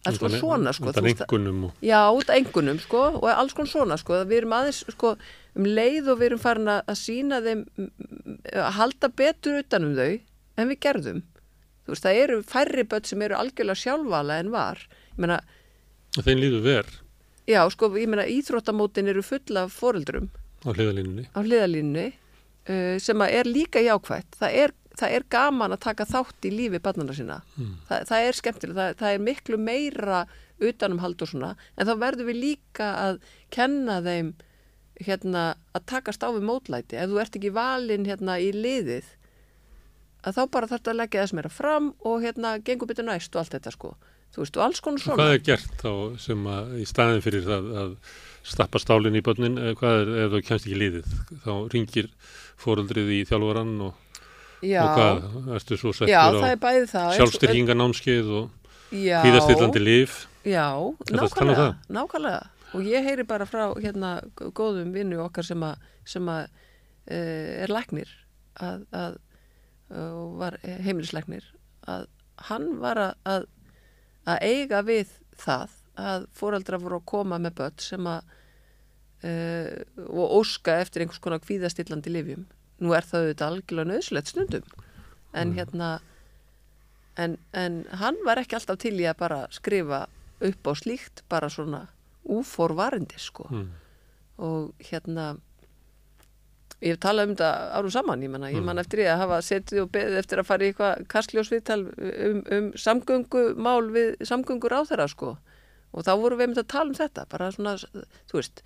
alls 0.09 0.21
konar 0.21 0.41
svona 0.41 0.73
sko 0.77 0.93
Þannig 0.93 1.15
veist, 1.15 1.25
engunum 1.27 1.65
og... 1.69 1.79
já, 1.85 2.01
út 2.13 2.31
af 2.31 2.39
engunum 2.41 2.81
sko 2.83 3.03
og 3.21 3.29
alls 3.33 3.57
konar 3.57 3.73
svona 3.73 3.99
sko 4.01 4.21
við 4.25 4.43
erum 4.43 4.57
aðeins 4.59 4.83
sko 4.95 5.15
um 5.55 5.69
leið 5.69 6.11
og 6.13 6.21
við 6.21 6.31
erum 6.31 6.43
farin 6.43 6.71
að, 6.73 6.81
að 6.91 7.01
sína 7.01 7.41
þeim 7.45 7.65
að 8.53 8.73
halda 8.79 9.11
betur 9.23 9.61
utan 9.63 9.89
um 9.89 9.95
þau 9.99 10.11
en 10.61 10.71
við 10.71 10.81
gerðum. 10.87 11.23
Þú 11.85 11.93
veist, 11.93 12.07
það 12.07 12.21
eru 12.23 12.37
færri 12.49 12.85
börn 12.89 13.09
sem 13.09 13.23
eru 13.27 13.37
algjörlega 13.37 13.81
sjálfvala 13.81 14.39
en 14.41 14.53
var. 14.55 14.81
Meina, 15.21 15.41
Þeim 16.15 16.41
líður 16.41 16.63
ver. 16.65 16.93
Já, 17.51 17.61
sko, 17.73 17.91
ég 17.99 18.09
meina 18.09 18.25
íþróttamótin 18.31 19.11
eru 19.11 19.25
fulla 19.27 19.67
af 19.67 19.75
foreldrum. 19.77 20.31
Á 20.65 20.71
hliðalínunni. 20.73 21.27
uh, 22.71 22.97
sem 23.03 23.25
er 23.27 23.51
líka 23.51 23.83
jákvætt. 23.85 24.39
Það 24.41 24.59
er, 24.63 24.75
það 25.01 25.15
er 25.19 25.25
gaman 25.35 25.75
að 25.75 25.81
taka 25.87 26.07
þátt 26.07 26.47
í 26.49 26.53
lífi 26.55 26.81
barnana 26.83 27.15
sína 27.17 27.41
Mm. 27.59 27.75
það, 27.89 28.05
það 28.11 28.27
er 28.29 28.39
skemmtilega, 28.41 28.77
það, 28.79 28.97
það 29.03 29.15
er 29.15 29.25
miklu 29.29 29.59
meira 29.59 30.21
utanumhald 30.63 31.23
og 31.23 31.29
svona 31.33 31.53
en 31.77 31.87
þá 31.89 31.95
verðum 32.05 32.29
við 32.31 32.41
líka 32.45 32.89
að 33.09 33.21
kenna 33.51 34.01
þeim 34.07 34.33
hérna 35.05 35.45
að 35.75 35.87
takast 35.91 36.23
á 36.23 36.31
við 36.31 36.47
mótlæti 36.47 36.97
ef 37.03 37.11
þú 37.11 37.21
ert 37.25 37.37
ekki 37.41 37.51
valinn 37.57 38.07
hérna 38.07 38.37
í 38.39 38.53
liðið 38.55 39.09
að 40.25 40.37
þá 40.39 40.43
bara 40.55 40.69
þarf 40.71 40.89
að 40.93 41.01
leggja 41.03 41.25
þess 41.25 41.35
meira 41.37 41.51
fram 41.53 41.89
og 42.07 42.23
hérna 42.25 42.55
gengur 42.65 42.89
betur 42.89 43.05
næst 43.09 43.35
og 43.35 43.43
allt 43.43 43.57
þetta 43.59 43.73
sko 43.75 43.91
þú 44.35 44.43
veist 44.45 44.57
og 44.59 44.63
alls 44.65 44.81
konar 44.83 45.03
svona 45.03 45.19
Hvað 45.25 45.35
er 45.35 45.43
gert 45.51 45.75
þá 45.83 45.91
sem 46.23 46.47
að 46.55 46.73
í 46.81 46.87
staðin 46.91 47.23
fyrir 47.27 47.45
það 47.47 47.69
að 47.83 47.93
stappa 48.45 48.81
stálinn 48.83 49.17
í 49.19 49.23
börnin, 49.25 49.59
hvað 49.79 50.01
er 50.01 50.09
ef 50.25 50.33
þú 50.35 50.41
kemst 50.49 50.67
ekki 50.67 50.81
liðið? 50.81 51.13
Þá 51.45 51.53
ringir 51.75 52.09
fóruldrið 52.61 53.13
í 53.15 53.21
þjálfarann 53.29 53.75
og, 53.87 53.95
já, 54.67 54.83
og 54.85 54.99
hvað, 54.99 55.55
ertu 55.59 55.79
svo 55.81 55.93
settur 55.97 56.11
á 56.13 56.25
eins 56.25 56.35
og- 56.41 56.51
hvíðastillandi 59.25 59.83
líf? 59.83 60.27
Já, 60.45 60.69
nákvæmlega, 61.11 61.69
nákvæmlega. 61.89 62.43
Og 62.75 62.83
ég 62.83 63.05
heyri 63.07 63.23
bara 63.25 63.47
frá 63.47 63.71
hérna 63.79 64.17
góðum 64.37 64.93
vinnu 64.93 65.21
okkar 65.25 65.47
sem 65.47 65.61
að, 65.63 65.77
sem 66.05 66.27
að 66.29 66.49
e, 67.07 67.19
er 67.65 67.71
læknir 67.71 68.11
að, 68.61 68.85
að 68.93 69.17
og 69.95 70.39
var 70.41 70.57
heimilislæknir 70.65 71.45
að 71.87 72.07
hann 72.49 72.81
var 72.83 72.99
að, 72.99 73.15
að, 73.31 73.47
að 74.27 74.39
eiga 74.43 74.81
við 74.83 75.13
það 75.39 75.75
að 76.01 76.27
fóreldra 76.35 76.81
voru 76.83 76.99
að 76.99 77.07
koma 77.13 77.39
með 77.39 77.55
börn 77.61 77.85
sem 77.85 78.09
að 78.11 78.23
e, 79.23 79.33
og 80.09 80.35
óska 80.41 80.81
eftir 80.83 81.05
einhvers 81.05 81.23
konar 81.23 81.43
kvíðastillandi 81.45 82.11
lifjum. 82.11 82.47
Nú 82.83 82.95
er 82.97 83.07
það 83.07 83.29
auðvitað 83.29 83.49
algjörlega 83.51 83.91
nöðslegt 83.93 84.33
stundum. 84.33 84.67
En 85.35 85.55
hérna 85.55 85.89
en, 87.17 87.39
en 87.53 87.85
hann 88.01 88.19
var 88.27 88.41
ekki 88.43 88.59
alltaf 88.59 88.81
til 88.83 88.97
í 88.99 89.07
að 89.09 89.19
bara 89.23 89.41
skrifa 89.55 90.05
upp 90.45 90.71
á 90.71 90.73
slíkt 90.79 91.25
bara 91.31 91.51
svona 91.53 91.87
úforvarindi 92.25 93.21
sko. 93.21 93.49
Mm. 93.51 93.73
og 94.35 94.73
hérna 94.83 95.37
ég 96.83 96.95
hef 96.95 97.01
talað 97.01 97.29
um 97.29 97.35
þetta 97.35 97.51
árum 97.79 97.93
saman 97.95 98.23
ég, 98.25 98.31
manna, 98.33 98.51
man 98.67 98.83
eftir 98.83 99.05
ég 99.05 99.13
að 99.13 99.21
hafa 99.23 99.41
setið 99.47 99.83
og 99.85 99.91
beðið 99.95 100.21
eftir 100.21 100.41
að 100.41 100.49
fara 100.49 100.65
í 100.65 100.71
eitthvað 100.73 101.05
kastljósviðtal 101.13 101.81
um, 101.85 102.41
um 102.57 102.71
samgöngumál 102.75 103.91
við 103.95 104.25
samgöngur 104.27 104.75
á 104.75 104.81
þeirra 104.89 105.07
sko. 105.13 105.37
Og 105.95 106.03
þá 106.03 106.13
vorum 106.19 106.41
við 106.41 106.49
einmitt 106.49 106.63
að 106.65 106.73
tala 106.75 106.91
um 106.91 106.99
þetta 106.99 107.27
bara 107.31 107.53
svona, 107.55 107.77
þú 107.79 108.41
veist 108.41 108.65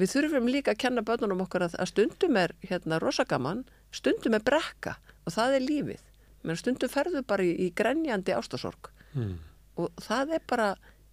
við 0.00 0.12
þurfum 0.14 0.48
líka 0.50 0.72
að 0.74 0.80
kenna 0.84 1.04
börnunum 1.06 1.42
okkar 1.44 1.66
að, 1.68 1.74
að 1.82 1.90
stundum 1.92 2.36
er 2.40 2.54
hérna 2.66 2.98
rosagaman 3.02 3.64
stundum 3.94 4.36
er 4.38 4.44
brekka 4.46 4.96
og 5.26 5.34
það 5.36 5.56
er 5.58 5.66
lífið 5.66 6.02
menn 6.48 6.56
stundum 6.56 6.88
ferðu 6.92 7.20
bara 7.28 7.44
í, 7.44 7.52
í 7.66 7.70
grenjandi 7.76 8.36
ástasorg 8.36 8.92
Mm. 9.10 9.32
og 9.74 9.88
það 9.98 10.36
er 10.36 10.42
bara 10.46 10.66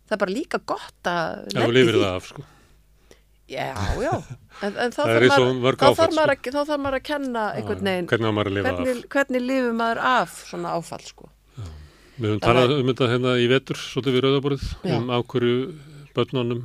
það 0.05 0.11
er 0.13 0.19
bara 0.21 0.33
líka 0.35 0.59
gott 0.69 1.07
að 1.09 1.47
í 1.49 1.63
lifir 1.73 1.95
því. 1.95 2.01
það 2.03 2.11
af, 2.19 2.27
sko. 2.29 2.43
Já, 3.47 3.71
já, 4.03 4.11
en, 4.67 4.75
en 4.83 4.91
þá, 4.93 4.99
er 5.07 5.25
þarf 5.31 5.47
maður, 5.63 5.77
þá, 5.79 5.87
þarf 5.97 6.13
maður 6.17 6.33
sko. 6.37 6.51
þá 6.51 6.59
þarf 6.67 6.81
maður 6.83 6.97
að 6.99 7.03
kenna 7.07 7.43
einhvern 7.57 7.87
veginn 7.87 8.09
Hvernig 8.11 8.61
hvernig, 8.67 9.01
hvernig 9.15 9.43
lifir 9.47 9.75
maður 9.79 10.01
af 10.11 10.35
svona 10.49 10.73
áfall 10.77 11.01
sko. 11.07 11.29
Við 12.17 12.27
höfum 12.35 12.43
talað 12.43 12.75
um 12.75 12.91
þetta 12.91 13.07
hérna 13.15 13.33
í 13.41 13.47
vetur, 13.49 13.79
svolítið 13.81 14.15
við 14.19 14.23
rauðaborið, 14.27 14.67
Já. 14.83 14.95
um 14.99 15.09
á 15.09 15.17
hverju 15.33 15.57
börnunum 16.17 16.61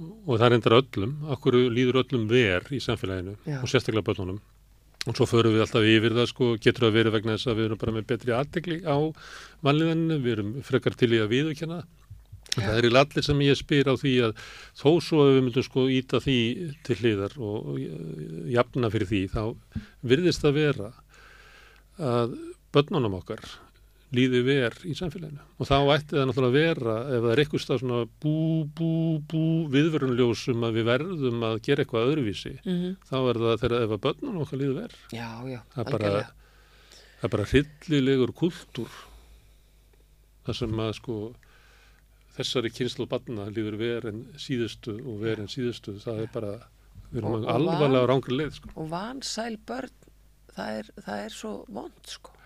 og 0.00 0.40
það 0.40 0.56
endur 0.56 0.76
öllum, 0.80 1.12
okkur 1.36 1.58
líður 1.72 2.00
öllum 2.04 2.26
ver 2.30 2.66
í 2.72 2.80
samfélaginu 2.82 3.36
Já. 3.44 3.60
og 3.60 3.68
sérstaklega 3.70 4.06
börnunum 4.06 4.40
og 5.08 5.16
svo 5.16 5.24
förum 5.24 5.54
við 5.54 5.64
alltaf 5.64 5.86
yfir 5.88 6.12
það 6.12 6.28
sko, 6.28 6.50
getur 6.60 6.86
það 6.86 6.96
verið 6.98 7.14
vegna 7.16 7.36
þess 7.36 7.48
að 7.48 7.56
við 7.60 7.68
erum 7.68 7.80
bara 7.80 7.94
með 7.96 8.06
betri 8.10 8.34
aðtegli 8.36 8.76
á 8.84 8.96
mannliðaninu, 9.64 10.18
við 10.20 10.34
erum 10.34 10.50
frekar 10.66 10.96
til 11.00 11.10
í 11.14 11.20
að 11.22 11.32
viðurkenna 11.32 11.78
það. 11.80 12.66
það 12.66 12.74
er 12.74 12.88
í 12.88 12.92
allir 13.00 13.24
sem 13.24 13.40
ég 13.46 13.60
spyr 13.60 13.88
á 13.88 13.94
því 13.96 14.12
að 14.26 14.34
þó 14.76 14.90
svo 15.06 15.22
að 15.24 15.32
við 15.32 15.40
myndum 15.46 15.66
sko 15.70 15.86
íta 15.88 16.20
því 16.20 16.38
til 16.84 16.98
hliðar 17.00 17.38
og 17.40 17.72
og 17.72 17.80
jafna 18.52 18.92
fyrir 18.92 19.08
því, 19.08 19.22
þá 19.32 19.44
virðist 20.12 20.44
það 20.44 20.60
vera 20.60 20.92
að 22.00 22.36
börnunum 22.76 23.16
okkar 23.22 23.44
líði 24.16 24.40
ver 24.46 24.74
í 24.88 24.94
samfélaginu. 24.98 25.44
Og 25.60 25.68
þá 25.68 25.76
ætti 25.94 26.16
það 26.16 26.26
náttúrulega 26.30 26.50
að 26.50 26.56
vera 26.58 26.94
ef 27.04 27.20
það 27.24 27.32
er 27.32 27.42
eitthvað 27.44 27.62
stað 27.64 27.82
svona 27.82 28.00
bú, 28.24 28.34
bú, 28.78 28.90
bú 29.30 29.42
viðvörunljósum 29.74 30.66
að 30.66 30.80
við 30.80 30.88
verðum 30.88 31.44
að 31.46 31.60
gera 31.68 31.84
eitthvað 31.84 32.10
öðruvísi 32.10 32.56
Mm 32.64 32.96
þá 33.10 33.16
er 33.20 33.40
það 33.44 33.60
þegar 33.62 33.76
ef 33.84 33.94
að 33.94 34.02
börnunum 34.06 34.42
okkar 34.44 34.60
líði 34.60 34.74
ver. 34.80 34.96
Já, 35.14 35.28
já, 35.46 35.60
það 35.74 35.84
er 35.84 35.94
bara, 35.94 36.24
er 37.20 37.32
bara 37.36 37.46
hryllilegur 37.52 38.34
kultúr 38.40 38.98
það 40.46 40.58
sem 40.60 40.82
að 40.82 40.92
sko 40.98 41.20
þessari 42.36 42.72
kynslu 42.74 43.06
barna 43.10 43.46
líður 43.50 43.78
ver 43.80 44.10
en 44.10 44.20
síðustu 44.40 44.96
og 44.98 45.22
ver 45.24 45.42
en 45.42 45.50
síðustu. 45.50 45.96
Það 46.02 46.24
er 46.24 46.34
bara, 46.34 46.52
við 47.10 47.22
erum 47.22 47.46
alvarlega 47.50 48.06
á 48.06 48.10
rángri 48.10 48.38
leið 48.38 48.58
sko. 48.58 48.72
Og 48.80 48.90
vansæl 48.92 49.56
börn, 49.68 49.96
það 50.56 50.78
er, 50.80 50.92
það 51.06 51.24
er 51.26 51.36
svo 51.36 51.54
vond, 51.68 52.00
sko. 52.08 52.36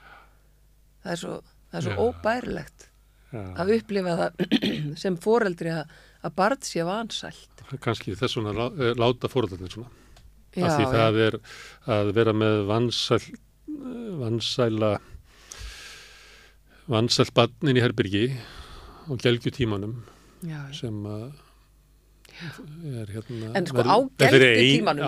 Það 1.05 1.13
er 1.13 1.21
svo, 1.21 1.35
það 1.75 1.79
er 1.81 1.87
svo 1.89 1.95
Já. 1.95 2.03
óbærilegt 2.07 2.87
Já, 3.35 3.43
að 3.59 3.73
upplifa 3.81 4.13
það 4.21 4.45
sem 5.03 5.17
foreldri 5.19 5.73
að, 5.75 5.95
að 6.25 6.35
barn 6.39 6.61
sé 6.63 6.85
vansælt. 6.87 7.65
kannski 7.83 8.15
þess 8.15 8.39
vegna 8.39 8.53
lá- 8.55 8.77
eh, 8.79 8.95
láta 8.95 9.27
fóröldarnir 9.33 9.75
svona 9.75 9.91
Já, 10.55 10.69
af 10.69 10.77
því 10.79 10.85
það 10.95 11.17
er 11.27 11.37
að 11.91 12.13
vera 12.15 12.33
með 12.39 12.61
vansæl, 12.71 13.25
vansæla 14.21 14.93
vansæl 16.93 17.27
barnin 17.35 17.79
í 17.81 17.83
herbyrgi 17.83 18.25
og 19.11 19.19
gelgjutímanum 19.25 19.97
sem 20.77 20.99
að 21.09 21.33
er 23.01 23.13
hérna 23.15 23.51
En 23.59 23.67
sko 23.69 23.79
verð- 23.79 23.93
á 23.95 23.99
fyrir 24.19 24.43
geldu 24.43 24.49
ein- 24.51 24.79
tímanum, 24.79 25.05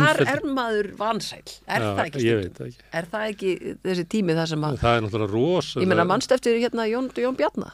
þar 0.00 0.20
er 0.34 0.42
maður 0.56 0.88
vansæl. 1.00 1.42
Er 1.68 1.80
Já, 1.80 1.88
það 1.96 2.02
ekki 2.06 2.20
stundum? 2.24 2.74
Er 3.00 3.08
það 3.12 3.24
ekki 3.34 3.50
þessi 3.84 4.04
tími 4.14 4.36
það 4.38 4.46
sem 4.54 4.66
að, 4.68 4.78
það 4.80 4.96
er 4.96 5.04
náttúrulega 5.06 5.32
rosa 5.34 5.80
ég 5.80 5.90
meina 5.90 6.04
mannst 6.08 6.32
eftir 6.32 6.58
hérna 6.60 6.86
Jón, 6.90 7.10
Jón 7.14 7.36
Bjarna, 7.36 7.72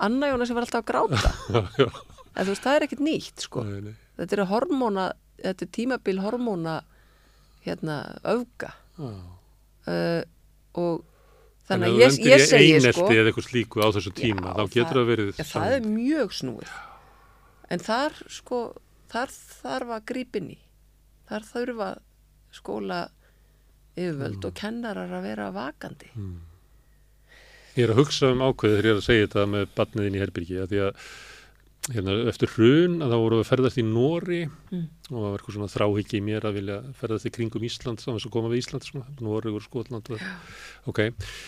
Anna 0.00 0.26
Jóna 0.32 0.46
sem 0.46 0.56
var 0.56 0.66
alltaf 0.66 0.84
að 0.84 0.90
gráta. 0.90 1.30
En 2.36 2.44
þú 2.44 2.52
veist, 2.52 2.64
það 2.66 2.74
er 2.76 2.84
ekkit 2.84 3.00
nýtt, 3.00 3.40
sko. 3.46 3.62
nei, 3.64 3.80
nei, 3.80 3.94
Þetta 4.18 4.36
er 4.36 4.44
hormóna, 4.50 5.04
þetta 5.40 5.64
er 5.64 5.68
tímabil 5.72 6.18
hormóna, 6.20 6.74
hérna, 7.64 7.94
já. 8.22 8.72
Uh, 9.86 10.22
og 10.76 11.04
þannig 11.68 11.86
að 11.88 12.00
ég, 12.02 12.18
ég 12.26 12.42
í 12.42 12.46
segi, 12.48 12.92
sko, 12.92 13.06
eða 13.08 13.30
eitthvað 13.30 13.46
slíku 13.48 13.80
á 13.80 13.88
þessu 13.94 14.12
tíma, 14.16 14.52
Já, 14.52 14.56
þá 14.58 14.74
getur 14.74 14.98
það 15.00 15.08
verið 15.12 15.30
Já, 15.40 15.44
það 15.48 15.72
er 15.76 15.88
mjög 15.88 16.36
snúið. 16.36 16.70
En 17.70 17.78
þar, 17.82 18.12
sko, 18.30 18.60
þar 19.10 19.32
þarf 19.34 19.94
að 19.96 20.04
grípa 20.12 20.38
inn 20.40 20.50
í. 20.54 20.58
Þar 21.28 21.46
þurfa 21.52 21.88
skóla 22.54 23.00
yfirvöld 23.96 24.36
Mm. 24.38 24.44
og 24.48 24.54
kennarar 24.54 25.10
að 25.18 25.22
vera 25.22 25.50
vakandi. 25.52 26.10
Ég 27.76 27.84
er 27.84 27.92
að 27.92 27.98
hugsa 28.04 28.30
um 28.32 28.40
ákveðið 28.44 28.76
þegar 28.76 28.86
ég 28.86 28.92
er 28.94 29.00
að 29.00 29.06
segja 29.06 29.26
þetta 29.26 29.46
með 29.52 29.66
batniðin 29.76 30.14
í 30.16 30.20
Herbyrgi 30.22 30.60
að 30.62 30.68
því 30.70 30.78
að 30.86 31.00
hérna, 31.96 32.14
eftir 32.30 32.48
hrun 32.54 32.94
að 33.04 33.10
þá 33.12 33.16
voru 33.24 33.40
að 33.42 33.50
ferðast 33.50 33.78
í 33.82 33.84
Nóri 33.86 34.40
Mm. 34.72 34.86
Og 35.06 35.16
það 35.16 35.30
var 35.30 35.38
eitthvað 35.38 35.56
svona 35.56 35.70
þráhyggja 35.70 36.16
í 36.18 36.22
mér 36.26 36.42
að 36.48 36.56
vilja 36.58 36.76
ferðast 36.98 37.28
í 37.28 37.30
kringum 37.34 37.66
Ísland 37.66 37.98
saman 38.02 38.20
sem 38.22 38.32
koma 38.34 38.48
við 38.50 38.60
Ísland 38.62 38.82
svona, 38.86 39.06
og 39.22 39.62
Skotland 39.62 40.06
og, 40.10 40.18
ok, 40.90 41.00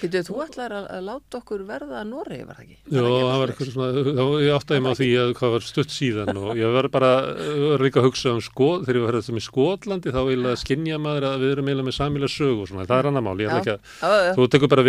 Býtuðu, 0.03 0.25
þú 0.29 0.35
ætlar 0.44 0.71
að, 0.79 0.85
að 0.94 1.03
láta 1.09 1.35
okkur 1.40 1.61
verða 1.68 1.97
að 2.03 2.07
Noregi, 2.12 2.44
var 2.47 2.55
það 2.59 2.64
ekki? 2.64 2.79
Já, 2.88 3.03
það 3.03 3.38
var 3.42 3.49
eitthvað 3.53 3.71
svona, 3.75 3.90
þá 4.09 4.25
ég 4.44 4.53
áttaði 4.59 4.81
mig 4.85 4.90
á 4.90 4.99
því 5.01 5.11
að 5.23 5.29
hvað 5.38 5.51
var 5.57 5.62
stutt 5.66 5.92
síðan 5.94 6.37
og 6.38 6.51
ég 6.59 6.68
var 6.79 6.87
bara, 6.94 7.12
var 7.64 7.81
líka 7.87 7.99
að 8.03 8.07
hugsa 8.09 8.29
um 8.35 8.42
skot, 8.44 8.83
þegar 8.87 8.99
ég 9.01 9.05
var 9.09 9.14
þetta 9.18 9.37
með 9.38 9.47
Skotlandi 9.49 10.09
þá 10.14 10.21
eiginlega 10.23 10.62
skinja 10.62 10.97
maður 11.03 11.25
að 11.33 11.37
við 11.42 11.51
erum 11.57 11.68
eiginlega 11.73 11.88
með 11.88 11.99
samilega 11.99 12.33
sögu 12.33 12.61
og 12.62 12.68
svona, 12.71 12.87
það 12.88 12.99
er 12.99 13.07
annar 13.11 13.25
mál, 13.27 13.38
ég 13.38 13.49
ætla 13.49 13.61
ekki 13.62 13.75
að, 13.75 13.81
Já, 13.99 14.11
já, 14.29 14.33
þú 14.38 14.42
tekur 14.55 14.71
bara 14.71 14.87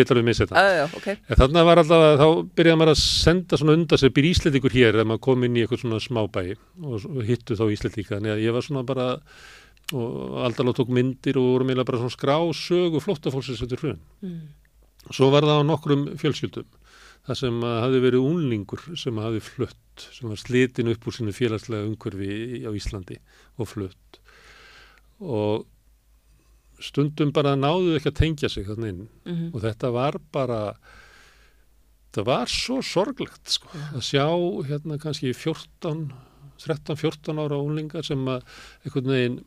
var 8.59 8.67
svona 8.67 8.83
og, 8.83 8.85
og 8.85 8.91
bara, 8.91 9.07
og 9.95 10.37
aldalá 10.47 10.75
tók 10.77 10.91
myndir 10.93 11.39
og 11.39 11.55
vorum 11.55 11.71
eiginlega 11.71 11.89
bara 11.89 12.01
svona 12.03 12.15
skrá 12.15 12.37
sögu 12.53 13.01
flóttafólksins 13.03 13.63
eftir 13.65 13.81
hrun. 13.83 14.03
Mm. 14.21 14.43
Svo 15.09 15.31
var 15.33 15.47
það 15.47 15.63
á 15.63 15.69
nokkrum 15.69 16.05
fjölskyldum. 16.19 16.69
Það 17.27 17.41
sem 17.41 17.57
hafi 17.63 17.99
verið 18.03 18.25
únlingur 18.25 18.85
sem 18.97 19.17
hafi 19.21 19.41
flutt, 19.43 20.05
sem 20.15 20.29
var 20.31 20.39
slitin 20.39 20.89
upp 20.93 21.03
úr 21.07 21.17
sínu 21.17 21.33
félagslega 21.35 21.89
umhverfi 21.89 22.63
á 22.65 22.71
Íslandi 22.71 23.19
og 23.59 23.69
flutt. 23.69 24.21
Og 25.19 25.67
stundum 26.83 27.33
bara 27.35 27.57
náðu 27.59 27.97
ekki 27.97 28.11
að 28.11 28.19
tengja 28.21 28.49
sig 28.51 28.67
þannig 28.67 28.93
inn 28.93 29.05
Mm 29.27 29.53
og 29.53 29.61
þetta 29.63 29.91
var 29.91 30.17
bara 30.31 30.59
það 32.15 32.25
var 32.25 32.49
svo 32.51 32.79
sorglegt 32.85 33.51
sko, 33.51 33.69
að 33.93 34.03
sjá 34.05 34.25
hérna 34.69 34.97
kannski 35.01 35.33
14 35.33 36.09
13-14 36.65 37.41
ára 37.43 37.61
úlingar 37.61 38.05
sem 38.07 38.27
að 38.31 38.43
einhvern 38.85 39.13
veginn 39.13 39.39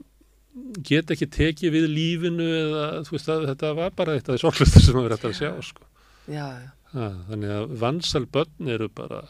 get 0.84 1.10
ekki 1.14 1.30
tekið 1.32 1.76
við 1.76 1.86
lífinu 1.88 2.46
eða 2.58 2.86
veist 3.08 3.30
að 3.32 3.46
þetta 3.52 3.72
var 3.78 3.94
bara 3.96 4.16
eitt 4.18 4.28
af 4.28 4.36
því 4.36 4.42
sorglestu 4.42 4.82
sem 4.84 4.98
maður 4.98 5.16
ætti 5.16 5.30
að 5.30 5.38
sjá 5.38 5.52
sko. 5.64 5.86
Já, 6.28 6.44
já, 6.60 6.72
ha, 6.92 7.06
þannig 7.30 7.54
að 7.56 7.76
vansal 7.82 8.26
börn 8.36 8.74
eru 8.74 8.88
bara 8.92 9.22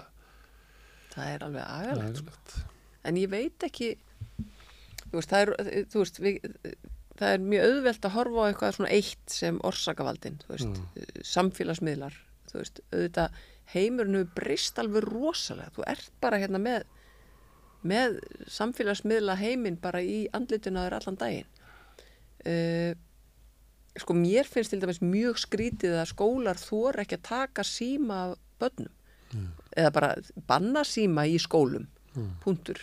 það 1.12 1.28
er 1.34 1.44
alveg 1.46 1.68
agalegt. 1.68 2.22
sko. 2.22 2.64
En 3.02 3.18
ég 3.18 3.30
veit 3.32 3.66
ekki, 3.66 3.92
þú 5.10 5.14
veist, 5.18 5.32
það 5.32 5.44
er, 5.44 5.86
þú 5.92 6.02
veist, 6.02 6.20
við, 6.22 6.50
það 7.18 7.36
er 7.36 7.46
mjög 7.52 7.68
auðvelt 7.68 8.08
að 8.08 8.14
horfa 8.16 8.44
á 8.44 8.48
eitthvað 8.48 8.76
svona 8.78 8.92
eitt 8.98 9.36
sem 9.36 9.58
orsakavaldin, 9.68 10.38
veist, 10.50 10.82
samfélagsmiðlar, 11.32 12.18
þú 12.50 12.60
veist, 12.60 12.82
auðvitað 12.92 13.40
heimurinn 13.72 14.18
hefur 14.20 14.34
breyst 14.38 14.78
alveg 14.82 15.06
rosalega, 15.08 15.72
þú 15.76 15.86
ert 15.94 16.12
bara 16.22 16.40
hérna 16.42 16.60
með, 16.62 16.86
með 17.86 18.20
samfélagsmiðla 18.50 19.36
heiminn 19.40 19.78
bara 19.80 20.02
í 20.04 20.26
andlituna 20.36 20.86
þér 20.86 20.98
allan 20.98 21.18
daginn. 21.20 21.50
Uh, 22.42 22.92
sko, 23.98 24.16
mér 24.18 24.48
finnst 24.48 24.72
til 24.74 24.80
dæmis 24.82 25.02
mjög 25.04 25.40
skrítið 25.42 25.98
að 26.00 26.10
skólar 26.14 26.60
þor 26.60 27.02
ekki 27.02 27.18
að 27.20 27.28
taka 27.28 27.66
síma 27.66 28.22
af 28.28 28.38
börnum, 28.62 28.92
eða 29.76 29.92
bara 29.94 30.10
banna 30.48 30.84
síma 30.86 31.26
í 31.30 31.38
skólum, 31.42 31.88
punktur. 32.42 32.78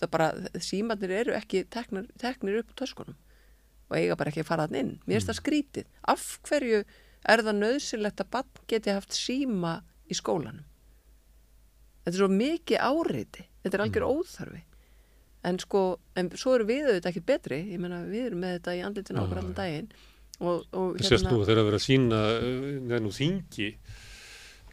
Það 0.00 0.12
bara, 0.14 0.28
símanir 0.64 1.12
eru 1.12 1.34
ekki 1.36 1.66
teknir, 1.68 2.06
teknir 2.20 2.62
upp 2.62 2.72
töskunum 2.78 3.18
og 3.90 3.96
eiga 3.98 4.16
bara 4.16 4.30
ekki 4.30 4.44
að 4.44 4.48
fara 4.48 4.66
þann 4.68 4.78
inn. 4.80 4.90
Mér 5.04 5.18
finnst 5.18 5.30
það 5.32 5.38
skrítið. 5.40 5.86
Af 6.08 6.26
hverju 6.46 6.82
er 7.28 7.42
það 7.44 7.56
nöðsynlegt 7.58 8.22
að 8.22 8.30
bann 8.36 8.60
geti 8.70 8.94
haft 8.94 9.16
síma 9.16 9.80
í 10.06 10.16
skólanum? 10.16 10.62
Þetta 12.04 12.14
er 12.14 12.18
svo 12.20 12.30
mikið 12.32 12.84
áreiti. 12.86 13.46
Þetta 13.64 13.76
er 13.76 13.84
algjör 13.86 14.06
óþarfi. 14.08 14.62
En 15.50 15.58
sko, 15.60 15.82
en 16.20 16.28
svo 16.36 16.54
eru 16.58 16.66
við 16.68 16.88
auðvitað 16.90 17.10
ekki 17.14 17.24
betri. 17.28 17.60
Ég 17.72 17.80
meina, 17.80 18.02
við 18.08 18.30
erum 18.30 18.42
með 18.44 18.58
þetta 18.58 18.76
í 18.76 18.82
andlitinu 18.84 19.22
okkur 19.22 19.40
allan 19.40 19.56
daginn. 19.56 19.90
Og, 20.40 20.64
og 20.72 20.94
Það 20.96 21.10
sést 21.10 21.28
nú 21.28 21.42
þegar 21.44 21.60
að 21.60 21.66
vera 21.68 21.80
að 21.80 21.84
sína 21.84 22.20
neða 22.88 23.00
nú 23.04 23.10
þingi 23.12 23.70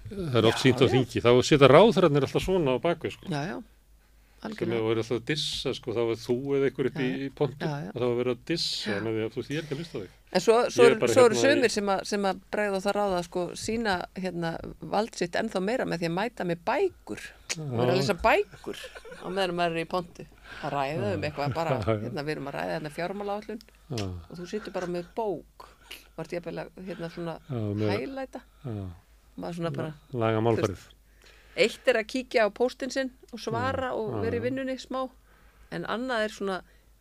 það 0.08 0.38
er 0.40 0.48
oft 0.48 0.64
sínt 0.64 0.84
á 0.84 0.88
þingi 0.88 1.24
þá 1.24 1.32
setja 1.44 1.70
ráðherrarnir 1.72 2.28
alltaf 2.28 2.44
svona 2.44 2.76
á 2.76 2.84
bakvið 2.84 3.16
sko. 3.18 3.32
Já, 3.32 3.42
já, 3.50 3.58
sem 4.44 4.72
hefur 4.74 4.88
verið 4.92 5.02
alltaf 5.02 5.18
að 5.18 5.26
dissa 5.32 5.74
sko, 5.74 5.94
þá 5.96 6.02
er 6.04 6.20
þú 6.22 6.38
eða 6.58 6.70
einhver 6.70 6.90
upp 6.90 7.00
í, 7.02 7.08
í 7.26 7.30
pontu 7.34 7.68
já, 7.68 7.74
já. 7.84 7.90
og 7.92 7.98
þá 7.98 8.06
er 8.08 8.18
verið 8.20 8.34
að 8.34 8.44
dissa 8.52 8.98
því 9.06 9.24
að 9.26 9.36
þú 9.36 9.44
ég 9.48 9.58
er 9.58 9.66
ekki 9.66 9.78
að 9.78 9.82
á 9.82 9.98
þig. 9.98 10.16
En 10.28 10.44
svo, 10.44 10.56
svo, 10.76 10.86
er 10.86 10.96
er 10.98 11.14
svo 11.14 11.24
eru 11.26 11.38
hérna 11.38 11.56
sumir 11.56 11.74
sem, 11.74 11.92
að, 11.94 12.04
sem 12.12 12.28
að 12.28 12.42
bregða 12.54 12.82
það 12.84 12.96
ráða 12.98 13.22
sko 13.26 13.46
sína 13.58 13.96
hérna, 14.18 14.52
vald 14.94 15.18
sitt 15.18 15.38
ennþá 15.40 15.62
meira 15.64 15.88
með 15.88 16.04
því 16.04 16.10
að 16.10 16.16
mæta 16.18 16.48
með 16.48 16.62
bækur. 16.68 17.24
Og 17.58 17.72
vera 17.72 17.88
að 17.88 18.02
lesa 18.02 18.18
bækur 18.26 18.84
á 19.24 19.28
meðan 19.32 19.56
maður 19.58 19.80
er 19.80 19.86
í 19.86 19.90
pontu. 19.94 20.28
Að 20.62 20.76
ræða 20.76 21.16
um 21.16 21.26
eitthvað 21.28 21.58
bara, 21.58 21.80
hérna, 22.04 22.28
við 22.28 22.36
erum 22.36 22.52
að 22.52 22.60
ræða 22.60 22.76
hérna 22.76 22.94
fjármálaállun 22.98 23.66
Já, 23.88 24.06
og 24.06 24.36
þú 24.36 24.48
situr 24.52 24.76
bara 24.76 24.92
með 24.92 25.10
bók. 25.18 25.68
Vart 26.18 26.34
ég 26.36 26.48
að 26.50 26.70
hérna 26.84 27.10
svona 27.14 27.38
hælæta 27.48 28.44
maður 29.38 29.60
svona 29.60 29.74
bara, 29.74 29.92
laga 30.18 30.42
málfarið 30.44 30.86
eitt 31.58 31.88
er 31.92 32.00
að 32.02 32.10
kíkja 32.14 32.46
á 32.46 32.50
póstinn 32.54 32.94
sinn 32.94 33.12
og 33.34 33.40
svara 33.42 33.94
og 33.98 34.14
Já, 34.18 34.22
vera 34.26 34.40
í 34.40 34.44
vinnunni 34.48 34.78
smá 34.82 35.08
en 35.76 35.86
annað 35.90 36.26
er 36.28 36.36
svona 36.36 36.58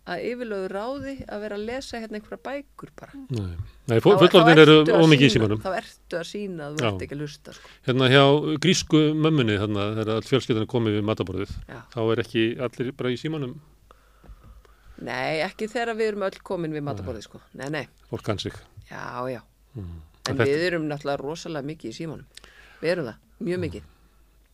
að 0.06 0.22
yfirlögu 0.22 0.66
ráði 0.70 1.12
að 1.26 1.40
vera 1.42 1.56
að 1.58 1.64
lesa 1.66 1.98
hérna 1.98 2.18
einhverja 2.20 2.38
bækur 2.46 2.90
bara. 2.94 3.16
Nei, 3.34 3.56
Nei 3.90 3.96
fullorðin 4.04 4.60
eru 4.62 4.76
ómikið 4.94 5.26
í 5.26 5.30
símanum. 5.34 5.62
Þá 5.64 5.72
ertu 5.80 6.18
að 6.20 6.28
sína 6.28 6.68
að 6.68 6.76
þú 6.78 6.86
ert 6.86 7.02
ekki 7.06 7.16
að 7.16 7.22
lusta, 7.24 7.54
sko. 7.56 7.70
Hérna 7.88 8.08
hjá 8.12 8.22
grísku 8.62 9.00
mömmunni, 9.18 9.56
þarna, 9.58 9.86
þegar 9.98 10.12
all 10.14 10.28
fjölskyldana 10.28 10.70
komið 10.70 10.98
við 11.00 11.08
mataborðið, 11.10 11.56
Já. 11.66 11.80
þá 11.90 11.98
er 12.04 12.22
ekki 12.22 12.44
allir 12.68 12.92
bara 13.00 13.10
í 13.10 13.18
símanum, 13.18 13.56
Nei, 15.06 15.42
ekki 15.44 15.66
þegar 15.68 15.92
við 15.98 16.06
erum 16.12 16.22
öll 16.24 16.38
komin 16.46 16.72
við 16.72 16.84
mataborðið, 16.86 17.26
sko. 17.26 17.40
Nei, 17.58 17.66
nei, 17.74 17.82
fólk 18.08 18.22
kann 18.24 18.38
sig. 18.40 18.54
já, 18.88 19.02
já. 19.28 19.42
Mm. 19.74 19.98
En 20.28 20.36
Þetta- 20.38 20.46
við 20.48 20.62
erum 20.70 20.86
náttúrulega 20.88 21.20
rosalega 21.20 21.66
mikið 21.66 21.90
í 21.90 21.96
símanum. 21.98 22.24
Við 22.80 22.90
erum 22.94 23.10
það, 23.10 23.18
mjög 23.42 23.60
mikið. 23.66 23.82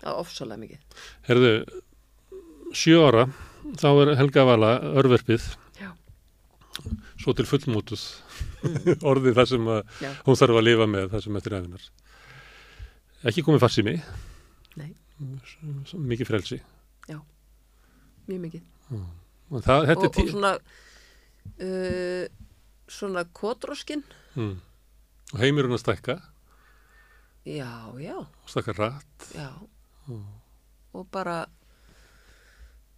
Það 0.03 0.11
er 0.13 0.19
ofsalega 0.23 0.61
mikið. 0.65 1.01
Herðu, 1.29 1.51
sjö 2.75 2.99
ára, 3.07 3.25
þá 3.79 3.89
er 4.03 4.13
Helga 4.19 4.45
Vala 4.49 4.71
örverfið, 4.99 5.45
Já. 5.79 5.91
svo 7.23 7.35
til 7.39 7.47
fullmótuð, 7.47 8.03
orðið 9.13 9.37
það 9.39 9.51
sem 9.53 9.69
að 9.77 9.83
Já. 10.03 10.11
hún 10.27 10.39
þarf 10.43 10.59
að 10.59 10.67
lifa 10.67 10.89
með 10.91 11.09
það 11.15 11.25
sem 11.29 11.39
eftir 11.41 11.57
æfinar. 11.61 11.87
Ekki 13.31 13.45
komið 13.47 13.63
s- 15.47 15.57
s- 15.93 15.95
mikið 15.99 16.31
frelsi. 16.33 16.59
mjög 18.27 18.41
mikið. 18.49 18.63
Og 19.53 19.63
það, 19.67 19.87
þetta 19.93 19.99
Og, 19.99 20.05
er 20.05 20.09
og 20.09 20.15
tí... 20.17 20.25
svona, 20.31 20.51
uh, 21.63 22.27
svona 22.91 23.25
kotróskin. 23.35 24.03
Mm. 24.39 24.53
Og 25.35 25.41
heimurinn 25.43 25.75
að 25.79 25.83
stækka, 25.85 26.19
Já, 27.43 27.71
já, 27.99 28.19
stækka 28.47 28.75
rætt. 28.79 29.25
já. 29.35 29.49
Og 30.93 31.07
bara, 31.13 31.37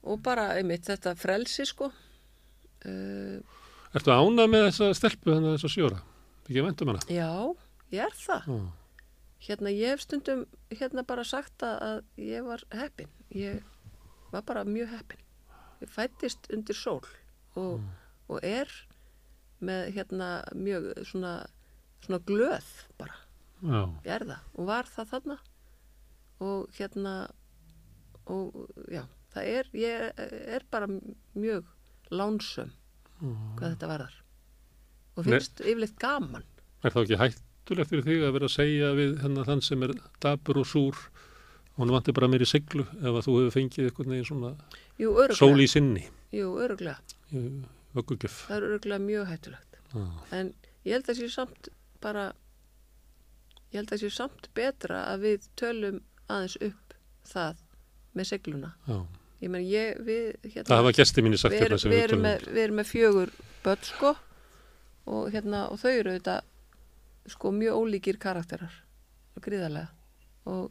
og 0.02 0.22
bara, 0.24 0.48
einmitt, 0.58 0.86
þetta 0.88 1.14
frelsi, 1.18 1.66
sko. 1.68 1.90
Uh, 2.84 3.38
Ertu 3.94 4.10
ánað 4.10 4.50
með 4.50 4.64
þessa 4.68 4.88
stelpu 4.98 5.30
þannig 5.30 5.52
að 5.52 5.56
þessa 5.58 5.72
sjóra? 5.72 6.00
Ekki 6.44 6.64
vendum 6.66 6.90
hana? 6.90 7.04
já, 7.08 7.30
ég 7.94 8.02
er 8.04 8.16
það. 8.18 8.48
Já. 8.50 8.64
Hérna, 9.44 9.70
ég 9.76 9.92
hef 9.92 10.02
stundum 10.04 10.46
hérna 10.72 11.04
bara 11.04 11.24
sagt 11.28 11.62
að, 11.66 12.02
ég 12.16 12.44
var 12.46 12.64
heppin. 12.72 13.10
Ég 13.36 13.60
var 14.32 14.44
bara 14.48 14.64
mjög 14.64 14.90
heppin. 14.96 15.20
Ég 15.84 15.92
fættist 15.92 16.48
undir 16.54 16.76
sól 16.78 17.02
og, 17.60 17.82
og 18.28 18.38
er 18.42 18.70
með 19.64 19.90
hérna 19.98 20.28
mjög 20.56 20.90
svona, 21.06 21.34
svona 22.06 22.20
glöð 22.26 22.70
bara. 23.00 23.18
Já. 23.60 23.82
Ég 24.04 24.12
er 24.16 24.26
það 24.28 24.48
og 24.56 24.70
var 24.70 24.88
það 24.90 25.10
þarna 25.12 25.36
og 26.44 26.78
hérna 26.78 27.14
og 28.30 28.54
já, 28.92 29.02
það 29.34 29.50
er, 29.58 29.70
ég 29.76 30.22
er 30.56 30.64
bara 30.72 30.88
mjög 30.88 31.68
lánsöm 32.14 32.72
hvað 33.20 33.74
þetta 33.74 33.90
varðar. 33.90 34.16
Og 35.14 35.24
Nei. 35.26 35.30
finnst 35.36 35.60
yfirleitt 35.62 35.98
gaman. 36.02 36.44
Er 36.84 36.92
þá 36.92 37.00
ekki 37.04 37.20
hættulegt 37.20 37.90
fyrir 37.92 38.04
þig 38.08 38.24
að 38.26 38.34
vera 38.36 38.48
að 38.50 38.56
segja 38.56 38.90
við 38.98 39.14
hennar 39.22 39.48
þann 39.48 39.62
sem 39.64 39.84
er 39.86 39.94
dabur 40.24 40.60
og 40.60 40.68
súr 40.68 40.98
hann 41.78 41.90
vantir 41.90 42.14
bara 42.14 42.28
meiri 42.30 42.46
siglu 42.46 42.84
ef 42.86 43.08
að 43.10 43.24
þú 43.26 43.36
hefur 43.38 43.54
fengið 43.56 43.88
einhvern 43.88 44.12
veginn 44.14 44.28
svona 44.28 44.50
sól 45.38 45.62
í 45.62 45.66
sinni 45.70 46.04
Jú, 46.34 46.48
öruglega. 46.58 46.98
Það 47.30 48.56
er 48.56 48.64
öruglega 48.66 48.98
mjög 49.02 49.28
hættulegt. 49.30 49.76
Já. 49.94 50.06
En 50.34 50.48
ég 50.82 50.96
held 50.96 51.10
að 51.12 51.20
sé 51.20 51.28
samt 51.30 51.68
bara, 52.02 52.24
ég 53.70 53.78
held 53.78 53.92
að 53.94 54.02
sé 54.02 54.10
samt 54.10 54.48
betra 54.58 55.04
að 55.12 55.26
við 55.28 55.46
tölum 55.60 56.00
aðeins 56.32 56.56
upp 56.68 56.96
það 57.28 57.62
með 58.14 58.30
segluna. 58.30 58.70
Ég 59.42 59.50
menn, 59.52 59.64
ég, 59.66 59.98
við, 60.06 60.28
hérna, 60.46 60.68
Það 60.70 60.80
hafa 60.80 60.94
gesti 60.96 61.24
mínir 61.24 61.40
sagt 61.40 61.54
við, 61.56 61.64
hérna 61.64 61.78
við, 61.82 61.90
við 61.92 62.04
erum 62.04 62.22
með, 62.24 62.46
við 62.48 62.62
erum 62.62 62.78
með 62.80 62.88
fjögur 62.88 63.32
börn, 63.64 63.82
sko, 63.88 64.12
og 65.10 65.26
hérna, 65.34 65.64
og 65.72 65.80
þau 65.82 65.90
eru 65.90 66.14
þetta, 66.14 66.36
sko, 67.34 67.52
mjög 67.58 67.82
ólíkir 67.82 68.20
karakterar, 68.22 68.78
gríðarlega, 69.44 69.90
og, 70.48 70.70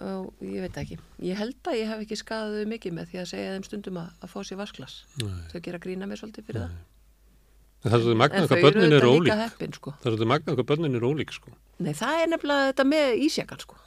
og 0.00 0.42
ég 0.42 0.64
veit 0.64 0.80
ekki, 0.82 0.98
ég 1.28 1.38
held 1.38 1.70
að 1.70 1.78
ég 1.78 1.92
hef 1.92 2.06
ekki 2.06 2.18
skaðið 2.18 2.64
þau 2.64 2.72
mikið 2.74 2.96
með 2.98 3.12
því 3.12 3.22
að 3.22 3.30
segja 3.34 3.54
þeim 3.54 3.68
stundum 3.68 4.00
að, 4.02 4.16
að 4.18 4.32
fá 4.34 4.38
sér 4.48 4.62
vasklas. 4.62 4.96
Nei. 5.20 5.36
Þau 5.52 5.60
gera 5.68 5.82
grína 5.86 6.10
mér 6.10 6.22
svolítið 6.22 6.50
fyrir 6.50 6.64
það. 6.64 6.80
En 7.80 7.88
það 7.88 7.94
er 7.94 8.02
svolítið 8.04 8.20
hvað 8.20 8.50
eru 8.52 8.64
börnin 8.64 8.92
auðvitað 8.92 9.14
ólík. 9.14 9.38
heppin, 9.40 9.72
sko. 9.72 9.92
Það 9.96 10.02
er 10.04 10.12
svolítið 10.12 10.28
magnað 10.28 10.56
hvað 10.58 10.66
börnin 10.68 10.96
eru 10.98 11.12
ólík, 11.14 11.30
sko. 11.32 11.52
Nei, 11.80 11.94
það 11.96 12.18
er 12.20 12.28
nefnilega 12.28 12.66
þetta 12.70 12.84
með 12.90 13.22
ísjakan, 13.24 13.62
sko. 13.64 13.78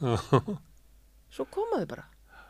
Svo 1.35 1.45
komaðu 1.53 1.89
bara. 1.91 2.05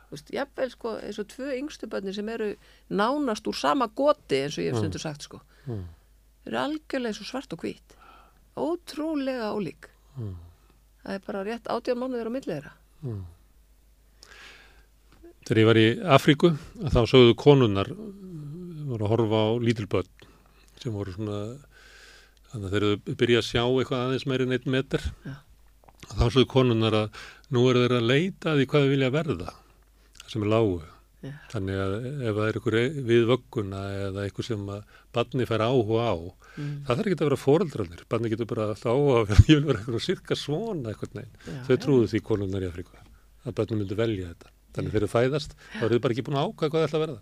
Þú 0.08 0.16
veist, 0.16 0.32
jafnvel, 0.38 0.70
sko, 0.72 0.94
eins 1.04 1.20
og 1.20 1.28
tvö 1.34 1.58
yngstu 1.58 1.90
börnir 1.92 2.16
sem 2.16 2.32
eru 2.32 2.48
nánast 2.96 3.52
úr 3.52 3.60
sama 3.60 3.90
goti, 3.92 4.40
eins 4.46 4.56
og 4.56 4.64
ég 4.64 4.72
hef 4.72 4.80
stundur 4.80 5.04
sagt, 5.04 5.28
sko. 5.28 5.42
Mm. 5.68 5.84
Þeir 6.46 6.54
eru 6.54 6.62
algjörlega 6.64 7.20
svo 7.20 7.28
svart 7.28 7.58
og 7.58 7.68
hvít. 7.68 8.00
Ótrúlega 8.56 9.52
ólík. 9.52 9.92
Mm. 10.16 10.34
Það 11.04 11.20
er 11.20 11.24
bara 11.28 11.46
rétt 11.50 11.72
átján 11.76 12.00
mánuðir 12.00 12.32
á 12.32 12.36
millið 12.38 12.54
þeirra. 12.56 12.76
Þegar 15.44 15.60
ég 15.60 15.68
var 15.68 15.80
í 15.82 15.88
Afríku, 16.16 16.54
þá 16.88 17.02
sögðu 17.04 17.36
konunnar, 17.36 17.90
voru 17.92 19.04
að 19.04 19.12
horfa 19.12 19.44
á 19.44 19.50
lítilbörn 19.60 20.30
sem 20.82 20.94
voru 20.96 21.14
svona, 21.16 21.40
þannig 22.52 22.68
að 22.70 22.74
þeir 22.76 22.86
eru 22.88 23.18
byrja 23.22 23.42
að 23.44 23.50
sjá 23.50 23.64
eitthvað 23.66 24.06
aðeins 24.08 24.26
meiri 24.30 24.48
en 24.48 24.56
einn 24.58 24.72
meter. 24.78 25.06
Já. 25.28 25.36
Þá 26.14 26.24
sögðu 26.34 26.48
konunnar 26.52 26.98
að 27.00 27.22
nú 27.56 27.62
eru 27.70 27.86
þeir 27.86 27.96
að 28.00 28.10
leita 28.10 28.56
því 28.58 28.66
hvað 28.72 28.84
þau 28.88 28.92
vilja 28.94 29.12
verða, 29.14 29.54
sem 30.28 30.44
er 30.44 30.52
lágu. 30.52 30.82
Já. 31.24 31.32
Þannig 31.54 31.78
að 31.80 31.94
ef 32.04 32.34
það 32.36 32.48
er 32.50 32.58
ykkur 32.60 32.76
við 33.08 33.22
vögguna 33.30 33.84
eða 34.10 34.26
eitthvað 34.28 34.48
sem 34.50 34.64
að 34.74 34.98
barni 35.16 35.46
fær 35.50 35.64
áhuga 35.70 36.08
á, 36.12 36.16
Mm. 36.54 36.84
það 36.86 36.98
þarf 37.00 37.08
ekki 37.10 37.16
að 37.18 37.26
vera 37.26 37.38
foreldrarnir. 37.42 38.02
Barni 38.14 38.30
getur 38.30 38.46
bara 38.46 38.66
alltaf 38.70 38.92
áhuga 38.94 39.22
að 39.24 39.40
ég 39.50 39.56
vil 39.58 39.64
vera 39.72 39.80
eitthvað 39.80 40.04
sirka 40.06 40.36
svona 40.38 40.92
eitthvað. 40.92 41.24
Já, 41.24 41.54
Þau 41.66 41.72
já. 41.74 41.80
trúðu 41.82 42.10
því 42.12 42.20
konunnar 42.28 42.62
í 42.62 42.68
Afríku 42.70 42.94
að 43.50 43.56
barni 43.58 43.78
myndi 43.80 43.98
velja 43.98 44.28
þetta. 44.30 44.52
Þannig 44.76 44.94
þegar 44.94 45.08
þau 45.08 45.14
fæðast, 45.16 45.56
þá 45.74 45.82
eru 45.88 45.98
þau 45.98 46.04
bara 46.06 46.14
ekki 46.14 46.26
búin 46.28 46.38
að 46.38 46.46
ákvæða 46.52 46.70
hvað 46.70 46.84
það 46.84 46.86
ætla 46.86 47.00
að 47.00 47.06
verða. 47.08 47.18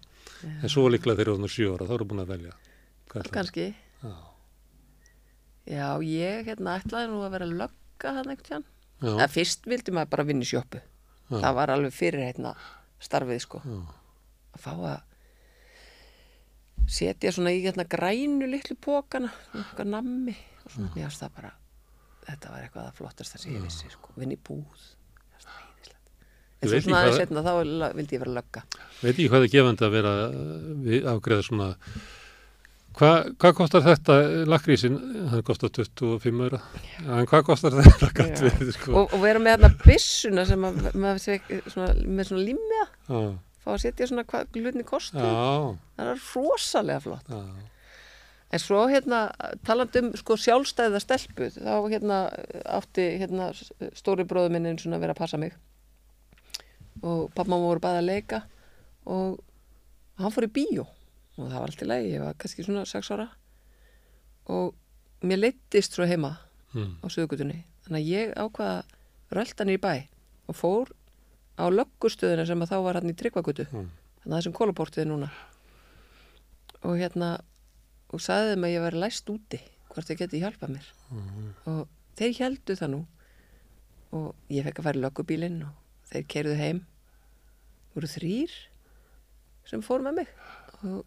En 0.52 0.74
svo 0.76 0.84
líklega 0.92 1.16
þau 1.16 1.24
eru 1.38 1.48
sjö 1.56 1.70
ára, 1.72 1.88
þá 1.88 1.94
eru 1.96 2.10
búin 2.12 2.24
að 2.26 2.34
velja. 2.34 2.52
Að. 3.20 3.32
Kanski. 3.36 3.66
Já. 4.02 4.14
Já, 5.72 5.88
ég 6.04 6.48
hérna 6.50 6.78
ætlaði 6.80 7.10
nú 7.12 7.22
að 7.26 7.34
vera 7.36 7.48
lögga 7.50 8.14
hann 8.18 8.38
tján. 8.42 8.64
Já, 9.02 9.12
Það 9.18 9.32
fyrst 9.36 9.66
vildi 9.70 9.94
maður 9.94 10.10
bara 10.14 10.24
vinna 10.30 10.46
í 10.46 10.50
sjoppu. 10.50 10.82
Já. 11.32 11.38
Það 11.42 11.56
var 11.58 11.72
alveg 11.74 11.94
fyrir 11.96 12.26
hérna 12.28 12.52
starfið, 13.02 13.40
sko. 13.46 13.62
já, 13.66 13.80
Að 14.52 14.62
fá 14.66 14.72
að 14.76 15.02
setja 16.92 17.32
svona 17.32 17.54
í 17.56 17.62
hérna 17.64 17.86
grænu 17.88 18.48
litlu 18.52 18.76
pókana, 18.82 19.30
eitthvað 19.56 19.92
nammi 19.94 20.36
og 20.66 20.72
svona. 20.74 20.90
Finnst 20.96 21.22
það 21.24 21.36
bara, 21.38 21.52
þetta 22.28 22.52
var 22.52 22.66
eitthvað 22.66 22.88
að 22.90 22.98
flottast 23.00 23.36
það 23.36 23.44
sem 23.46 23.56
ég 23.56 23.66
vissi, 23.68 23.92
sko. 23.94 24.12
Vinna 24.18 24.36
í 24.36 24.42
búð. 24.50 24.88
Ég 25.32 25.46
En 26.62 26.70
svo 26.70 26.78
ekki 26.78 26.86
svona 26.90 27.00
aðeins 27.02 27.18
setna 27.24 27.42
þá 27.42 27.52
vildi 27.98 28.14
ég 28.18 28.22
vera 28.22 28.34
lögga. 28.38 28.62
veit 29.02 29.14
ekki 29.16 29.30
hvað 29.32 29.46
er 29.48 29.54
gefandi 29.56 29.86
að 29.88 29.96
vera 29.96 30.12
við 30.86 31.08
afgreða 31.10 31.46
svona 31.48 31.70
Hva, 33.00 33.10
hvað 33.40 33.54
kostar 33.56 33.84
þetta 33.86 34.16
lakrísin? 34.52 34.98
Það 35.32 35.44
kostar 35.48 35.72
25 35.78 36.42
öra. 36.48 36.60
En 37.06 37.28
hvað 37.30 37.46
kostar 37.48 37.78
þetta 37.78 38.10
við? 38.44 38.74
Sko? 38.76 38.92
Og, 39.00 39.14
og 39.16 39.22
vera 39.24 39.40
með 39.42 39.56
hérna 39.56 39.70
byssuna 39.86 40.44
sem 40.50 40.66
að, 40.68 40.82
svona, 40.92 41.88
með 42.04 42.30
svona 42.32 42.44
limmiða, 42.50 42.88
Já, 43.08 43.22
fá 43.64 43.70
að 43.76 43.80
setja 43.86 44.10
svona 44.12 44.26
hvað 44.28 44.60
hlutin 44.60 44.88
kostu. 44.90 45.24
já, 45.24 45.78
Það 45.98 46.12
er 46.16 46.26
rosalega 46.36 47.04
flott. 47.08 47.32
já, 47.32 47.42
En 48.52 48.60
svo 48.60 48.82
hérna, 48.92 49.22
talandi 49.64 50.02
um 50.04 50.08
sko 50.20 50.36
sjálfstæða 50.36 51.00
stelpu, 51.00 51.46
þá 51.56 51.72
hérna 51.94 52.18
átti 52.76 53.06
hérna 53.22 53.46
stóri 53.96 54.26
bróður 54.28 54.52
minn 54.58 54.68
eins 54.74 54.84
og 54.84 54.92
að 54.98 55.06
vera 55.06 55.14
að 55.16 55.22
passa 55.22 55.40
mig. 55.40 55.54
Og 57.00 57.32
mamma 57.40 57.62
voru 57.64 57.80
bæði 57.86 58.02
að 58.02 58.10
leika 58.10 58.42
og 59.08 59.40
hann 60.20 60.36
fór 60.36 60.50
í 60.50 60.52
bíó 60.60 60.84
og 61.42 61.50
það 61.52 61.60
var 61.60 61.72
allt 61.72 61.84
í 61.84 61.88
lagi, 61.90 62.12
ég 62.16 62.24
var 62.24 62.38
kannski 62.40 62.66
svona 62.66 62.86
sex 62.90 63.12
ára 63.12 63.28
og 64.52 64.74
mér 65.26 65.42
leittist 65.42 65.96
svo 65.98 66.06
heima 66.10 66.36
mm, 66.74 67.00
á 67.02 67.08
sögutunni. 67.14 67.60
Þannig 67.86 68.02
að 68.02 68.10
ég 68.12 68.34
ákvaða 68.42 68.82
rölda 69.38 69.66
niður 69.68 69.78
í 69.80 69.84
bæ 69.86 69.94
og 70.52 70.58
fór 70.58 70.92
á 71.62 71.66
löggustöðuna 71.72 72.46
sem 72.50 72.62
að 72.66 72.72
þá 72.74 72.78
var 72.88 73.00
hann 73.00 73.12
í 73.12 73.18
tryggvagutu. 73.18 73.68
mm, 73.70 73.90
Þannig 74.24 74.34
að 74.34 74.38
þessum 74.40 74.56
kólaportið 74.58 75.04
er 75.06 75.10
núna. 75.12 75.30
Og 76.82 76.98
hérna, 76.98 77.32
og 78.10 78.22
sagði 78.24 78.56
þeim 78.56 78.66
að 78.68 78.74
ég 78.74 78.84
væri 78.86 79.02
læst 79.04 79.30
úti, 79.30 79.60
hvort 79.92 80.08
þeir 80.10 80.20
geti 80.24 80.42
hjálpað 80.42 80.74
mér. 80.76 80.88
Og 81.70 81.82
þeir 82.18 82.34
heldu 82.40 82.76
það 82.80 82.92
nú. 82.96 83.02
Og 84.18 84.52
ég 84.52 84.66
fekk 84.68 84.82
að 84.82 84.88
fara 84.90 85.00
í 85.00 85.04
löggubílinn 85.06 85.62
og 85.68 86.10
þeir 86.12 86.26
keirðu 86.34 86.58
heim. 86.60 86.82
voru 87.94 88.08
þrýr 88.08 88.52
sem 89.68 89.82
fór 89.84 90.02
með 90.04 90.22
mig. 90.22 90.30
Og 90.88 91.06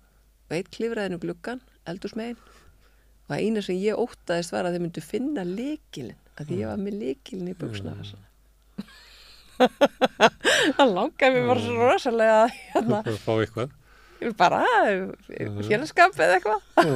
veit 0.55 0.71
klifraðinu 0.75 1.21
gluggan, 1.23 1.63
eldursmegin. 1.91 2.39
Og 3.25 3.33
það 3.33 3.47
eina 3.47 3.65
sem 3.65 3.81
ég 3.81 4.01
óttaðist 4.01 4.53
var 4.55 4.69
að 4.69 4.77
þeir 4.77 4.85
myndu 4.87 5.05
finna 5.05 5.45
líkilinn. 5.49 6.21
Að 6.35 6.51
því 6.51 6.61
ég 6.61 6.71
var 6.73 6.81
með 6.83 7.01
líkilinn 7.01 7.53
í 7.53 7.59
buksna. 7.59 7.95
það 10.79 10.93
langaði 10.93 11.35
mér 11.37 11.49
bara 11.51 11.63
svo 11.63 11.89
rosalega 11.89 12.39
að, 12.45 12.55
hérna, 12.75 13.01
fá 13.27 13.33
eitthvað. 13.37 13.75
bara 14.39 14.63
félagskap 15.69 16.17
eða 16.19 16.39
eitthvað 16.39 16.61
já. 16.81 16.95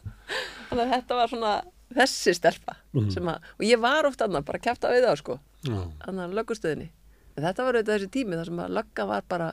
þannig 0.68 0.82
að 0.84 0.92
þetta 0.94 1.18
var 1.20 1.32
svona 1.32 1.54
þessi 1.96 2.34
stelpa 2.36 2.76
sem 3.12 3.28
að, 3.30 3.50
og 3.58 3.66
ég 3.66 3.82
var 3.82 4.08
oft 4.08 4.22
annað 4.24 4.46
bara 4.48 4.60
að 4.60 4.66
kæfta 4.68 4.92
við 4.94 5.06
það 5.06 5.20
sko 5.22 5.38
Já, 5.66 5.78
annan 6.08 6.34
löggustöðinni 6.36 6.88
en 7.36 7.44
þetta 7.44 7.66
var 7.66 7.78
auðvitað 7.78 7.96
þessi 7.96 8.12
tími 8.14 8.38
þar 8.38 8.50
sem 8.50 8.62
að 8.64 8.76
lögga 8.78 9.08
var 9.10 9.26
bara 9.28 9.48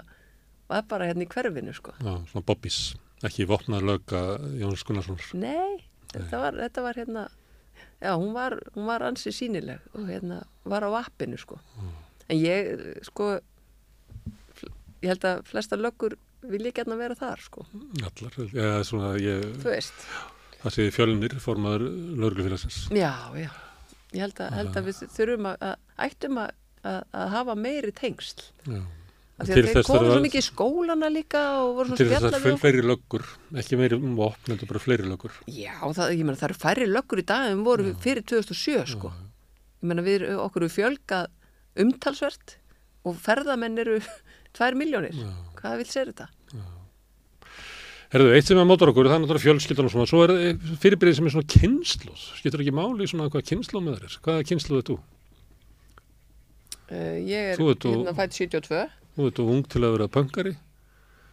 var 0.71 0.85
bara 0.89 1.07
hérna 1.09 1.25
í 1.25 1.29
hverfinu 1.29 1.75
sko 1.75 1.95
já, 1.97 2.13
svona 2.31 2.45
bobbís, 2.47 2.79
ekki 3.23 3.47
vopnað 3.49 3.87
lögga 3.89 4.21
Jóns 4.59 4.83
Gunnarssonar. 4.87 5.29
nei, 5.33 5.83
þetta 6.13 6.41
var, 6.41 6.59
þetta 6.65 6.85
var 6.85 6.99
hérna 7.01 7.23
já, 8.03 8.11
hún 8.19 8.33
var, 8.35 8.57
hún 8.75 8.85
var 8.89 9.05
ansi 9.07 9.31
sínileg 9.35 9.79
og 9.95 10.07
hérna 10.11 10.43
var 10.67 10.85
á 10.87 10.91
appinu 10.99 11.39
sko. 11.39 11.59
En 12.29 12.39
ég 12.39 13.01
sko 13.07 13.37
ég 15.03 15.11
held 15.11 15.25
að 15.27 15.43
flesta 15.49 15.79
löggur 15.79 16.15
vil 16.47 16.63
ég 16.67 16.75
gætna 16.75 16.97
vera 16.99 17.15
þar 17.15 17.43
sko. 17.43 17.65
Allar, 18.03 18.39
eða 18.51 18.81
svona, 18.87 19.13
ég, 19.21 19.43
þú 19.63 19.71
veist, 19.71 20.07
það 20.63 20.75
sé 20.77 20.87
fjölnir, 20.95 21.37
formaður 21.43 21.87
lögreglufélagsins. 22.19 22.87
já, 22.91 23.13
já. 23.39 23.51
Ég 24.13 24.21
held 24.21 24.39
að, 24.45 24.51
held 24.59 24.75
að 24.77 24.89
við 24.89 24.99
þurfum 25.15 25.47
að, 25.49 25.63
að 25.65 26.03
ættum 26.05 26.35
að, 26.37 26.51
að, 26.85 26.99
að 27.17 27.31
hafa 27.33 27.55
meiri 27.57 27.93
tengsl. 27.97 28.43
Já. 28.69 28.81
Til 29.43 29.63
þess 29.65 29.89
að- 29.89 30.21
mikið 30.23 30.39
í 30.39 30.45
skólana 30.45 31.07
líka 31.09 31.39
og 31.63 31.71
voru 31.75 31.87
svona 31.89 31.97
Til 31.97 32.07
þess 32.11 32.23
að 32.27 32.35
við 32.35 32.43
fleiri, 32.43 32.59
fleiri 32.61 32.83
löggur, 32.85 33.23
ekki 33.59 33.77
meiri 33.79 33.97
um 33.97 34.15
vopn, 34.15 34.45
þetta 34.53 34.67
bara 34.69 34.79
fleiri 34.83 35.07
löggur. 35.09 35.31
Já, 35.49 35.73
það, 35.81 36.11
ég 36.13 36.21
meina 36.27 36.37
það 36.37 36.49
eru 36.51 36.59
færri 36.61 36.85
löggur 36.87 37.19
í 37.19 37.25
dag 37.25 37.47
en 37.51 37.63
voru 37.65 37.93
fyrir 37.99 38.21
2007 38.29 38.85
sko. 38.93 39.09
Ég 39.81 39.89
meina 39.89 40.05
við 40.05 40.27
okkur 40.37 40.67
við 40.67 40.75
fjölgað 40.77 41.27
umtalsvert 41.81 42.55
og 43.09 43.17
ferðamenn 43.25 43.79
eru 43.81 43.97
2 44.61 44.71
miljónir. 44.77 45.17
Hvað 45.57 45.77
vil 45.81 45.89
sér 45.89 46.13
þetta? 46.13 46.29
Herðu, 48.13 48.29
eitt 48.37 48.45
sem 48.45 48.59
er 48.61 48.67
mótor 48.69 48.91
okkur, 48.93 49.07
það 49.09 49.15
er 49.17 49.21
náttúrulega 49.23 49.41
fjölskyldan 49.47 49.87
og 49.89 49.91
svona, 49.95 50.05
svo 50.05 50.19
er 50.27 50.33
fyrirbyrðið 50.83 51.15
sem 51.17 51.25
er 51.25 51.33
svona 51.33 51.49
kynnslóð, 51.49 52.25
skiptur 52.37 52.61
ekki 52.61 52.73
máli 52.77 53.07
svona 53.09 53.25
hvað 53.33 53.47
kynnslóð 53.49 53.81
með 53.87 53.95
þér 53.97 54.05
er, 54.05 54.17
hvaða 54.27 54.43
kynnslóð 54.51 54.77
er 54.83 54.85
þú? 54.91 54.97
Uh, 56.93 57.15
ég 57.25 57.47
er 57.55 57.63
og- 57.63 57.87
hérna 57.89 58.13
fætt 58.13 58.37
72. 58.37 58.83
Þú 59.15 59.27
ert 59.29 59.35
þú 59.37 59.47
ung 59.53 59.63
til 59.69 59.81
að 59.85 59.91
vera 59.97 60.07
pöngari, 60.09 60.55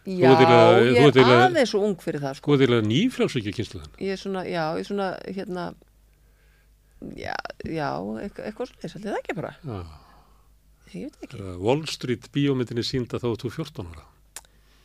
Já, 0.05 0.31
ert 0.31 0.41
eiginlega- 0.41 0.81
ég 0.81 0.97
þú 1.01 1.07
ert 1.07 1.15
er 1.15 1.21
eiginlega- 1.23 1.47
aðeins 1.49 1.69
svo 1.73 1.79
ung 1.85 1.95
fyrir 2.01 2.21
það 2.21 2.35
sko. 2.35 2.43
sko 2.53 2.57
til 2.57 2.67
að 2.77 2.85
nýfrjálsvíkja 2.91 3.53
kynnslóðin. 3.57 3.93
Ég 3.99 4.11
er 4.13 4.17
svona, 4.21 4.43
já, 4.45 4.63
ég 4.75 4.79
er 4.79 4.87
svona, 4.89 5.07
hérna, 5.27 5.65
já, 7.17 7.35
já, 7.65 7.89
eitthvað, 8.21 8.45
eitthvað 8.49 8.69
svona, 8.69 8.81
ég 8.85 8.93
svolítið 8.93 9.17
ekki 9.19 9.35
bara. 9.37 9.51
Já, 9.65 9.79
Ég 10.91 11.03
veit 11.07 11.17
ekki. 11.23 11.37
þegar 11.37 11.59
Wall 11.63 11.85
Street 11.87 12.25
bíómyndinni 12.35 12.83
sínda 12.83 13.19
þá 13.21 13.29
þú 13.39 13.51
14 13.55 13.87
ára. 13.93 14.03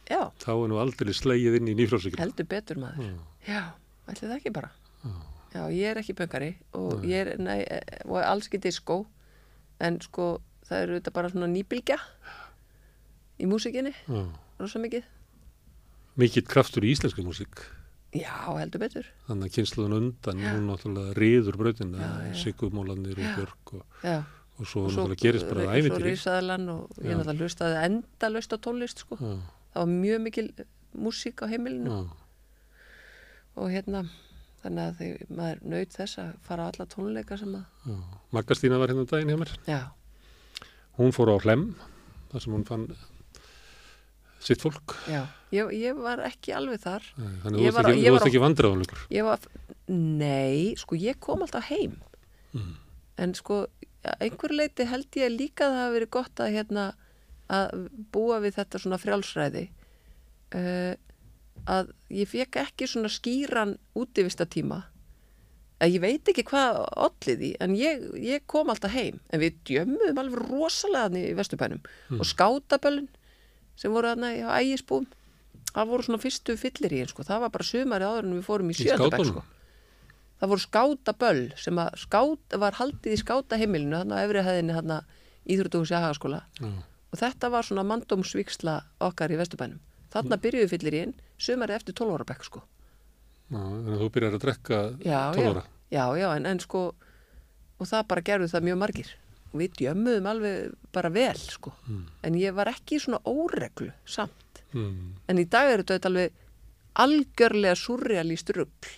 Já, 0.08 0.20
Þá 0.38 0.50
er 0.54 0.68
nú 0.70 0.76
aldrei 0.78 1.12
slegið 1.12 1.56
inn 1.58 1.68
í 1.72 1.74
nýfrjálsvíkja. 1.80 2.20
heldur 2.22 2.46
betur 2.46 2.76
maður. 2.78 3.18
Já, 3.48 3.72
ætli 4.08 4.28
það 4.28 4.36
ekki 4.40 4.52
bara. 4.52 4.70
Já, 5.54 5.62
ég 5.72 5.90
er 5.90 5.96
ekki 6.02 6.14
pöngari 6.14 6.54
og 6.74 7.02
ég 7.02 7.26
er, 7.26 7.36
nei, 7.38 7.62
eh, 7.62 7.80
og 8.04 8.22
alls 8.22 8.46
ekki 8.48 8.60
diskó, 8.60 9.06
en 9.80 9.98
sko, 10.00 10.40
það 10.68 10.82
eru 10.82 11.00
þetta 11.00 11.12
bara 11.12 11.28
svona 11.30 11.48
nýbylgja 11.48 11.98
í 13.40 13.46
músikinni, 13.50 13.92
Já. 14.08 14.22
rosa 14.60 14.78
mikið. 14.82 15.04
Mikill 16.16 16.46
kraftur 16.48 16.84
í 16.86 16.92
íslenski 16.94 17.24
músík. 17.26 17.60
Já, 18.16 18.32
heldur 18.56 18.80
betur. 18.80 19.08
Þannig 19.26 19.50
að 19.50 19.54
kynnslóðin 19.58 19.96
undan, 19.98 20.38
hún 20.46 20.68
náttúrulega 20.70 21.16
riður 21.18 21.58
Já, 22.00 22.30
já. 22.30 22.36
Sigurmólanir 22.44 23.18
og 23.20 23.34
Björk 23.36 23.72
og, 23.76 23.82
Já. 24.02 24.22
og 24.58 24.66
svo 24.70 24.84
Og 24.86 24.92
náttúrulega 24.94 25.20
gerist 25.20 25.48
bara 25.50 25.66
og 25.66 25.72
Svo 26.00 26.06
risaðalan 26.06 26.68
og 26.72 26.94
ég 27.02 27.10
Já. 27.12 27.16
náttúrulega 27.18 27.42
hlustaði 27.44 27.82
endalaust 27.84 28.54
á 28.54 28.58
tónlist, 28.64 28.98
sko. 29.04 29.18
Já, 29.20 29.34
Það 29.74 29.82
var 29.82 29.92
mjög 29.92 30.22
mikil 30.24 30.46
músík 30.96 31.42
á 31.44 31.46
heimilinu 31.52 31.90
já, 31.92 31.98
og 33.56 33.68
hérna, 33.72 34.00
þannig 34.62 34.86
að 34.86 34.96
þeir, 35.00 35.26
maður 35.36 35.60
naut 35.72 35.92
þess 35.98 36.18
að 36.22 36.30
fara 36.46 36.64
á 36.64 36.68
alla 36.72 36.86
tónleika 36.88 37.36
sem 37.40 37.52
að, 37.58 37.66
já. 37.84 37.98
Maggastína 38.32 38.78
var 38.80 38.88
hérna 38.88 39.04
um 39.04 39.10
daginn 39.10 39.28
hjá 39.34 39.38
mér. 39.42 39.52
já, 39.68 39.82
Hún 40.96 41.12
fór 41.12 41.28
á 41.28 41.36
Hlem, 41.44 41.74
þar 42.32 42.40
sem 42.40 42.54
hún 42.56 42.64
fann 42.64 42.86
sitt 44.46 44.62
fólk. 44.62 44.94
já. 45.10 45.24
Ég, 45.54 45.68
ég 45.78 45.94
var 46.02 46.18
ekki 46.26 46.52
alveg 46.56 46.80
þar. 46.82 47.04
Þannig 47.44 47.60
Ég 47.62 47.70
þú 47.70 47.74
var 47.76 47.86
varst 47.86 47.96
ekki, 47.96 48.10
var 48.16 48.26
ekki 48.26 48.40
vandræðanlegur. 48.42 49.02
Var, 49.28 49.44
nei, 49.94 50.74
sko 50.80 50.98
ég 50.98 51.20
kom 51.22 51.42
alltaf 51.46 51.68
heim 51.70 51.96
Mm. 52.56 52.74
en 53.18 53.34
sko 53.36 53.66
að 54.06 54.22
einhver 54.26 54.52
leiti 54.54 54.84
held 54.88 55.10
ég 55.18 55.32
líka 55.34 55.66
að 55.66 55.72
það 55.74 55.82
hafi 55.82 55.94
verið 55.98 56.10
gott 56.16 56.40
að 56.40 56.52
hérna 56.56 56.84
að 57.52 57.88
búa 58.14 58.38
við 58.40 58.54
þetta 58.56 58.78
svona 58.80 58.98
frjálsræði 59.02 59.64
uh, 60.56 60.94
að 61.66 61.90
ég 62.14 62.28
fekk 62.30 62.56
ekki 62.62 62.88
svona 62.88 63.10
skýran 63.12 63.74
útivistatíma 63.98 64.78
að 65.84 65.92
ég 65.98 66.00
veit 66.06 66.30
ekki 66.32 66.44
hvað 66.48 66.78
allir 66.96 67.36
því 67.42 67.50
en 67.60 67.74
ég, 67.76 68.06
ég 68.24 68.46
kom 68.48 68.70
alltaf 68.72 68.94
heim 68.96 69.18
en 69.30 69.42
við 69.42 69.58
djömmuðum 69.68 70.22
alveg 70.22 70.46
rosalega 70.48 71.20
í 71.20 71.34
Vesturbænum 71.36 71.82
Mm. 72.08 72.20
og 72.22 72.26
skátaböllin 72.30 73.08
sem 73.76 73.92
voru 73.92 74.12
hann 74.12 74.24
í 74.28 74.40
ægisbúum 74.42 75.06
það 75.72 75.90
voru 75.92 76.06
svona 76.06 76.22
fyrstu 76.22 76.56
fyllir 76.60 76.94
í 76.96 77.02
sko. 77.10 77.22
það 77.26 77.44
var 77.44 77.52
bara 77.54 77.68
sumari 77.68 78.08
áður 78.08 78.24
en 78.28 78.36
við 78.38 78.46
fórum 78.48 78.70
í 78.72 78.76
Í 78.76 78.78
sjöndabæk 78.80 79.26
sko. 79.28 79.42
það 80.40 80.52
voru 80.52 80.64
skátaböll 80.64 81.44
sem 81.60 81.80
að 81.82 81.98
skát, 82.06 82.56
var 82.60 82.78
haldið 82.80 83.16
í 83.16 83.20
skátaheimilinu 83.22 84.00
þannig 84.02 84.16
á 84.16 84.24
efri 84.24 84.44
hæðinni 84.46 84.76
þannig 84.78 85.16
íþrótuhúsi 85.56 85.94
hagaskóla 86.00 86.40
Já, 86.60 86.70
og 87.12 87.20
þetta 87.20 87.50
var 87.52 87.66
svona 87.68 87.84
mandómsvíksla 87.86 88.78
okkar 89.06 89.32
í 89.32 89.38
Vesturbænum 89.40 89.82
þarna 90.12 90.38
byrjuðu 90.40 90.70
fyllir 90.72 90.96
í 90.96 91.02
einn 91.04 91.14
sumari 91.36 91.76
eftir 91.76 91.94
12 91.94 92.16
ára 92.16 92.24
bekk 92.32 92.44
sko. 92.48 92.62
já, 93.52 93.60
þannig 93.60 93.92
að 93.94 94.00
þú 94.02 94.08
byrjar 94.16 94.36
að 94.38 94.44
drekka 94.46 94.78
já, 95.04 95.20
12 95.36 95.44
já, 95.44 95.50
ára. 95.52 95.64
já, 95.92 96.04
já 96.22 96.28
en, 96.36 96.46
en 96.46 96.60
sko 96.64 96.82
og 97.76 97.86
það 97.90 98.06
bara 98.08 98.24
gerðu 98.24 98.48
það 98.54 98.66
mjög 98.70 98.78
margir 98.80 99.10
við 99.60 99.76
djömmuðum 99.80 100.26
alveg 100.30 100.74
bara 100.92 101.10
vel 101.12 101.36
sko. 101.36 101.72
Mm. 101.88 102.04
en 102.22 102.34
ég 102.40 102.54
var 102.54 102.70
ekki 102.72 102.96
í 102.96 103.02
svona 103.02 103.20
óreglu 103.24 103.92
samt 104.04 104.46
Mm. 104.76 105.14
en 105.30 105.38
í 105.38 105.44
dag 105.48 105.70
er 105.72 105.82
þetta 105.86 106.10
alveg 106.10 106.32
algjörlega 107.00 107.76
surrealíst 107.78 108.50
rugl 108.56 108.88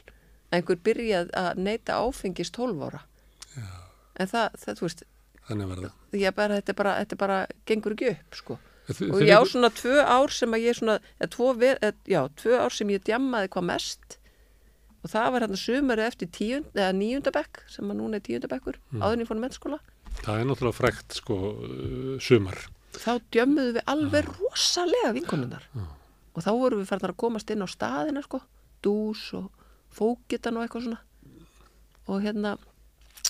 að 0.48 0.58
einhver 0.58 0.80
byrjað 0.86 1.30
að 1.36 1.60
neyta 1.60 1.98
áfengist 2.02 2.56
12 2.56 2.86
ára 2.88 3.02
Já. 3.54 3.66
en 4.18 4.30
það, 4.32 4.56
það, 4.62 4.78
þú 4.80 4.86
veist 4.86 5.04
bara, 6.34 6.58
þetta, 6.58 6.74
bara, 6.76 6.94
þetta 7.02 7.18
bara 7.20 7.36
gengur 7.68 7.94
ekki 7.96 8.10
upp 8.14 8.38
sko. 8.40 8.58
Þi- 8.88 9.10
og 9.12 9.20
ég 9.22 9.36
á 9.36 9.42
svona 9.44 9.68
tvö 9.72 10.00
ár 10.00 10.32
sem 10.32 10.56
að 10.56 10.64
ég 10.64 10.76
svona, 10.78 10.96
eða 11.20 11.30
tvo, 11.34 11.48
eða, 11.60 11.92
já, 12.08 12.20
tvö 12.40 12.56
ár 12.56 12.72
sem 12.72 12.88
ég 12.88 13.04
djammaði 13.04 13.50
hvað 13.52 13.68
mest 13.68 14.18
og 15.04 15.10
það 15.12 15.32
var 15.32 15.44
hérna 15.44 15.60
sumari 15.60 16.02
eftir 16.02 16.28
tíund, 16.32 16.72
eða 16.74 16.92
níundabekk 16.96 17.62
sem 17.70 17.90
að 17.92 18.00
núna 18.00 18.18
er 18.18 18.24
tíundabekkur 18.26 18.80
mm. 18.90 19.02
áður 19.04 19.12
en 19.18 19.22
ég 19.22 19.28
fór 19.28 19.38
í 19.38 19.44
mennskóla 19.44 19.78
Það 20.24 20.40
er 20.40 20.48
náttúrulega 20.48 20.78
frækt, 20.78 21.18
sko, 21.20 21.36
uh, 21.62 22.14
sumar. 22.22 22.58
þá 22.98 23.12
djömmuðu 23.34 23.74
við 23.76 23.84
alveg 23.92 24.30
rosalega 24.38 25.12
vinkonunnar 25.14 25.66
Já. 25.76 25.84
og 26.34 26.42
þá 26.42 26.50
vorum 26.56 26.80
við 26.82 26.88
farnar 26.90 27.12
að 27.12 27.20
komast 27.22 27.50
inn 27.52 27.62
á 27.62 27.68
staðina 27.68 28.22
sko, 28.24 28.40
dús 28.82 29.26
og 29.38 29.50
fókitan 29.94 30.56
og 30.58 30.64
eitthvað 30.64 30.88
svona 30.88 31.00
og 32.08 32.24
hérna 32.24 32.56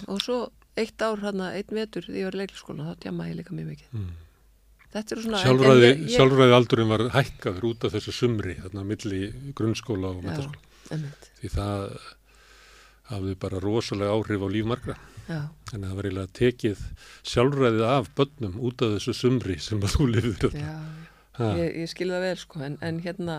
og 0.07 0.23
svo 0.23 0.39
eitt 0.79 1.03
ár 1.03 1.21
hérna, 1.21 1.51
einn 1.59 1.75
vetur 1.75 2.07
því 2.07 2.23
ég 2.23 2.29
var 2.29 2.39
í 2.39 2.43
leikliskóla 2.45 2.87
þá 2.87 3.03
djammaði 3.05 3.35
ég 3.35 3.39
líka 3.43 3.57
mjög 3.57 3.71
mikið 3.75 3.95
Mm. 3.99 4.11
svona 5.05 5.43
Sjálfræði, 5.43 5.89
ég, 5.89 6.05
sjálfræði 6.15 6.55
aldurinn 6.57 6.89
var 6.89 7.03
hækkaður 7.13 7.67
út 7.69 7.85
af 7.85 7.93
þessu 7.93 8.13
sumri, 8.15 8.55
þarna 8.63 8.85
milli 8.89 9.21
grunnskóla 9.55 10.15
og 10.15 10.23
metaskóla. 10.25 11.11
Því 11.43 11.51
það 11.53 11.99
hafði 13.09 13.35
bara 13.41 13.61
rosalega 13.65 14.15
áhrif 14.17 14.45
á 14.45 14.49
líf 14.53 14.67
margra. 14.69 14.97
já, 15.29 15.41
Þannig 15.71 15.85
að 15.85 15.91
það 15.91 15.97
var 15.99 16.09
eiginlega 16.09 16.33
tekið 16.39 16.83
sjálfræðið 17.33 17.85
af 17.89 18.09
börnum 18.19 18.57
út 18.69 18.83
af 18.87 18.95
þessu 18.97 19.15
sumri 19.17 19.59
sem 19.61 19.81
að 19.85 19.95
þú 19.97 20.07
lifir 20.15 20.35
þetta. 20.45 20.65
já, 20.65 20.79
Ha, 21.39 21.53
ég, 21.55 21.69
ég 21.85 21.87
skilði 21.93 22.17
það 22.17 22.25
vel 22.25 22.39
sko 22.41 22.61
en, 22.67 22.77
en 22.83 22.97
hérna, 23.05 23.35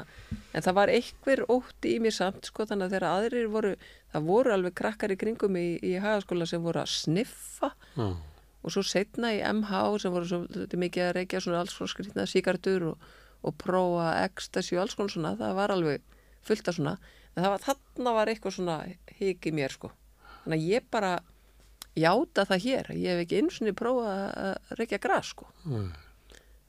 en 0.55 0.63
það 0.63 0.75
var 0.77 0.87
einhver 0.93 1.41
ótti 1.51 1.89
í 1.97 1.99
mér 1.99 2.13
samt 2.15 2.47
sko 2.47 2.63
þannig 2.69 2.85
að 2.85 2.93
þegar 2.93 3.05
aðrir 3.09 3.49
voru, 3.51 3.71
það 4.13 4.23
voru 4.29 4.53
alveg 4.55 4.75
krakkar 4.79 5.11
í 5.11 5.17
kringum 5.19 5.57
í, 5.59 5.65
í 5.83 5.91
hagaskóla 5.99 6.47
sem 6.47 6.63
voru 6.63 6.79
að 6.79 6.93
sniffa 6.93 7.73
já, 7.97 8.05
og 8.63 8.71
svo 8.71 8.85
setna 8.87 9.33
í 9.35 9.41
MH 9.43 9.81
sem 9.99 10.15
voru 10.15 10.29
svo 10.31 10.39
þetta 10.47 10.79
mikið 10.79 11.03
að 11.09 11.13
reykja 11.19 11.41
svona 11.43 11.59
alls 11.65 11.75
svona 11.75 11.91
skrýtna 11.91 12.27
síkartur 12.31 12.87
og, 12.93 13.03
og 13.43 13.57
prófa 13.59 14.07
ecstasy 14.23 14.77
og 14.79 14.85
alls 14.85 14.95
konar 14.95 15.11
svona, 15.17 15.35
það 15.43 15.59
var 15.59 15.75
alveg 15.75 16.07
fullt 16.47 16.71
af 16.71 16.79
svona, 16.79 16.95
en 17.35 17.43
það 17.43 17.49
var, 17.53 17.63
þarna 17.67 18.13
var 18.19 18.31
eitthvað 18.33 18.55
svona 18.57 18.77
hik 19.19 19.45
í 19.49 19.53
mér 19.55 19.71
sko 19.75 19.91
þannig 20.43 20.57
að 20.59 20.67
ég 20.73 20.87
bara 20.91 21.13
játa 21.99 22.45
það 22.47 22.63
hér, 22.65 22.89
ég 22.95 23.09
hef 23.15 23.23
ekki 23.25 23.39
eins 23.41 23.61
og 23.61 23.75
prófað 23.75 24.09
að 24.13 24.75
reykja 24.79 24.99
gras 25.03 25.31
sko 25.33 25.47
já. 25.65 25.83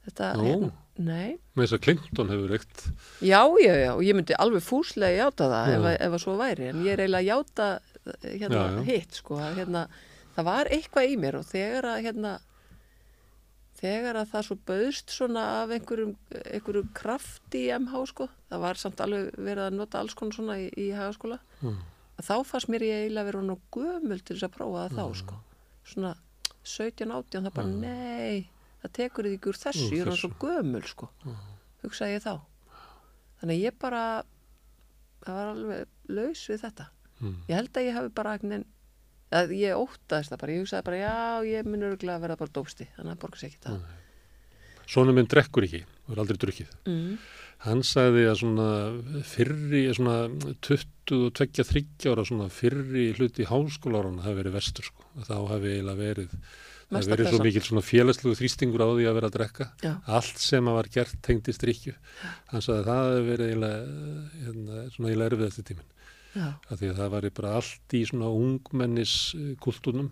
þetta, 0.07 0.29
Nú. 0.37 0.45
hérna, 0.49 0.71
nei 1.01 1.37
Með 1.55 1.63
þess 1.65 1.75
að 1.77 1.83
Clinton 1.85 2.31
hefur 2.33 2.51
reykt. 2.55 2.85
já, 3.21 3.41
já, 3.63 3.73
já, 3.85 3.91
og 3.95 4.01
ég 4.05 4.17
myndi 4.17 4.35
alveg 4.37 4.63
fúslega 4.65 5.17
játa 5.23 5.47
það 5.51 5.67
Já. 5.71 5.75
ef, 5.77 5.85
að- 5.91 5.99
ef 6.07 6.15
að 6.17 6.23
svo 6.25 6.37
væri, 6.41 6.69
en 6.71 6.83
ég 6.85 6.93
er 6.93 7.03
eiginlega 7.05 7.21
að 7.21 7.31
játa 7.31 7.67
hérna 8.25 8.61
Já, 8.61 8.71
já. 8.75 8.83
hitt 8.89 9.13
sko, 9.21 9.37
hérna 9.55 9.83
það 10.35 10.43
var 10.47 10.65
eitthvað 10.73 11.09
í 11.11 11.17
mér 11.21 11.35
og 11.39 11.45
þegar 11.45 11.83
að 11.93 12.03
hérna 12.07 12.33
þegar 13.81 14.19
að 14.21 14.31
það 14.31 14.45
svo 14.47 14.57
bauðst 14.69 15.13
svona 15.13 15.43
af 15.61 15.73
einhverjum, 15.75 16.13
einhverjum 16.41 16.89
krafti 16.97 17.63
í 17.65 17.71
MH 17.77 18.03
sko, 18.11 18.27
það 18.51 18.63
var 18.65 18.81
samt 18.81 19.01
alveg 19.03 19.31
verið 19.37 19.63
að 19.65 19.77
nota 19.79 20.01
alls 20.01 20.17
konar 20.17 20.37
svona 20.37 20.57
í, 20.61 20.67
í 20.77 20.91
hagaskóla. 20.95 21.39
Mm. 21.61 21.79
þá 22.21 22.35
fannst 22.45 22.69
mér 22.69 22.85
ég 22.85 23.05
eiginlega 23.05 23.29
verið 23.31 23.47
nú 23.47 23.57
gömul 23.73 24.19
til 24.21 24.35
þess 24.35 24.47
að 24.47 24.55
prófa 24.57 24.83
það 24.85 24.99
þá 24.99 25.21
sko. 25.21 25.39
Svona 25.91 26.11
17, 26.61 27.09
18 27.09 27.47
það 27.47 27.55
bara 27.55 27.71
nei, 27.73 28.49
það 28.83 28.93
tekur 28.99 29.29
þig 29.29 29.39
ekki 29.39 29.49
úr 29.49 29.61
þessu 29.63 29.87
ég 29.87 30.03
er 30.03 30.11
þessu. 30.11 30.29
svo 30.29 30.31
gömul 30.45 30.83
sko. 30.85 31.09
Hugsaði 31.81 32.17
ég 32.19 32.25
þá. 32.27 32.35
Þannig 33.41 33.63
ég 33.63 33.79
bara 33.81 34.03
það 35.25 35.39
var 35.39 35.51
alveg 35.55 36.13
laus 36.13 36.43
við 36.51 36.61
þetta. 36.67 36.87
Mm. 37.21 37.33
ég 37.49 37.57
held 37.57 37.77
að 37.77 37.87
ég 37.87 37.97
hafi 37.97 38.13
bara 38.17 38.37
en, 38.37 38.63
að 39.31 39.53
ég 39.57 39.79
óttaðist 39.79 40.33
það 40.33 40.41
bara, 40.43 40.55
ég 40.55 40.63
hugsaði 40.65 40.87
bara 40.89 41.01
já, 41.01 41.15
ég 41.51 41.67
mun 41.69 41.87
örgulega 41.89 42.17
að 42.19 42.25
vera 42.27 42.39
bara 42.41 42.55
dópsti 42.57 42.87
þannig 42.97 43.13
að 43.15 43.21
borga 43.25 43.41
sér 43.41 43.51
ekki 43.51 43.63
það 43.67 43.81
Svona 44.91 45.13
minn 45.15 45.27
drekkur 45.29 45.63
ekki, 45.63 45.85
er 46.11 46.19
aldrei 46.19 46.39
drukkið. 46.41 46.71
mm. 46.89 47.13
Hann 47.61 47.83
sagði 47.85 48.23
að 48.25 48.39
svona 48.41 48.65
fyrri, 49.29 49.83
svona 49.93 50.15
22-23 50.65 52.09
ára 52.09 52.23
svona 52.25 52.47
fyrri 52.49 53.11
hluti 53.13 53.45
háskólarana 53.45 54.23
hafi 54.25 54.39
verið 54.39 54.55
vestur 54.57 54.87
sko. 54.87 55.05
Þá 55.27 55.35
hafi 55.51 55.75
eiginlega 55.75 55.99
verið, 55.99 56.33
það 56.89 57.11
verið 57.13 57.29
svo 57.29 57.41
mikil 57.45 57.63
svona 57.67 57.83
félagslegu 57.85 58.39
þrýstingur 58.39 58.81
á 58.81 58.87
því 58.89 59.05
að 59.11 59.17
vera 59.19 59.29
að 59.29 59.37
drekka. 59.37 59.69
Já. 59.85 59.93
Allt 60.17 60.41
sem 60.41 60.71
að 60.71 60.77
var 60.79 60.89
gert 60.97 61.21
tengdist 61.27 61.61
drikju. 61.61 61.93
Hann 62.49 62.65
sagði 62.65 62.81
að 62.81 62.89
það 62.89 63.03
hafi 63.05 63.23
verið 63.29 63.51
eiginlega, 63.51 63.85
hérna, 64.41 64.83
svona 64.95 65.11
eiginlega 65.11 65.31
erfið 65.31 65.47
eftir 65.51 65.69
tíminn. 65.69 65.89
Af 66.35 66.79
því 66.79 66.89
að 66.91 66.97
það 67.01 67.09
væri 67.15 67.29
bara 67.35 67.53
allt 67.59 67.95
í 67.97 68.01
svona 68.07 68.29
ungmennis 68.31 69.13
kultúnum 69.59 70.11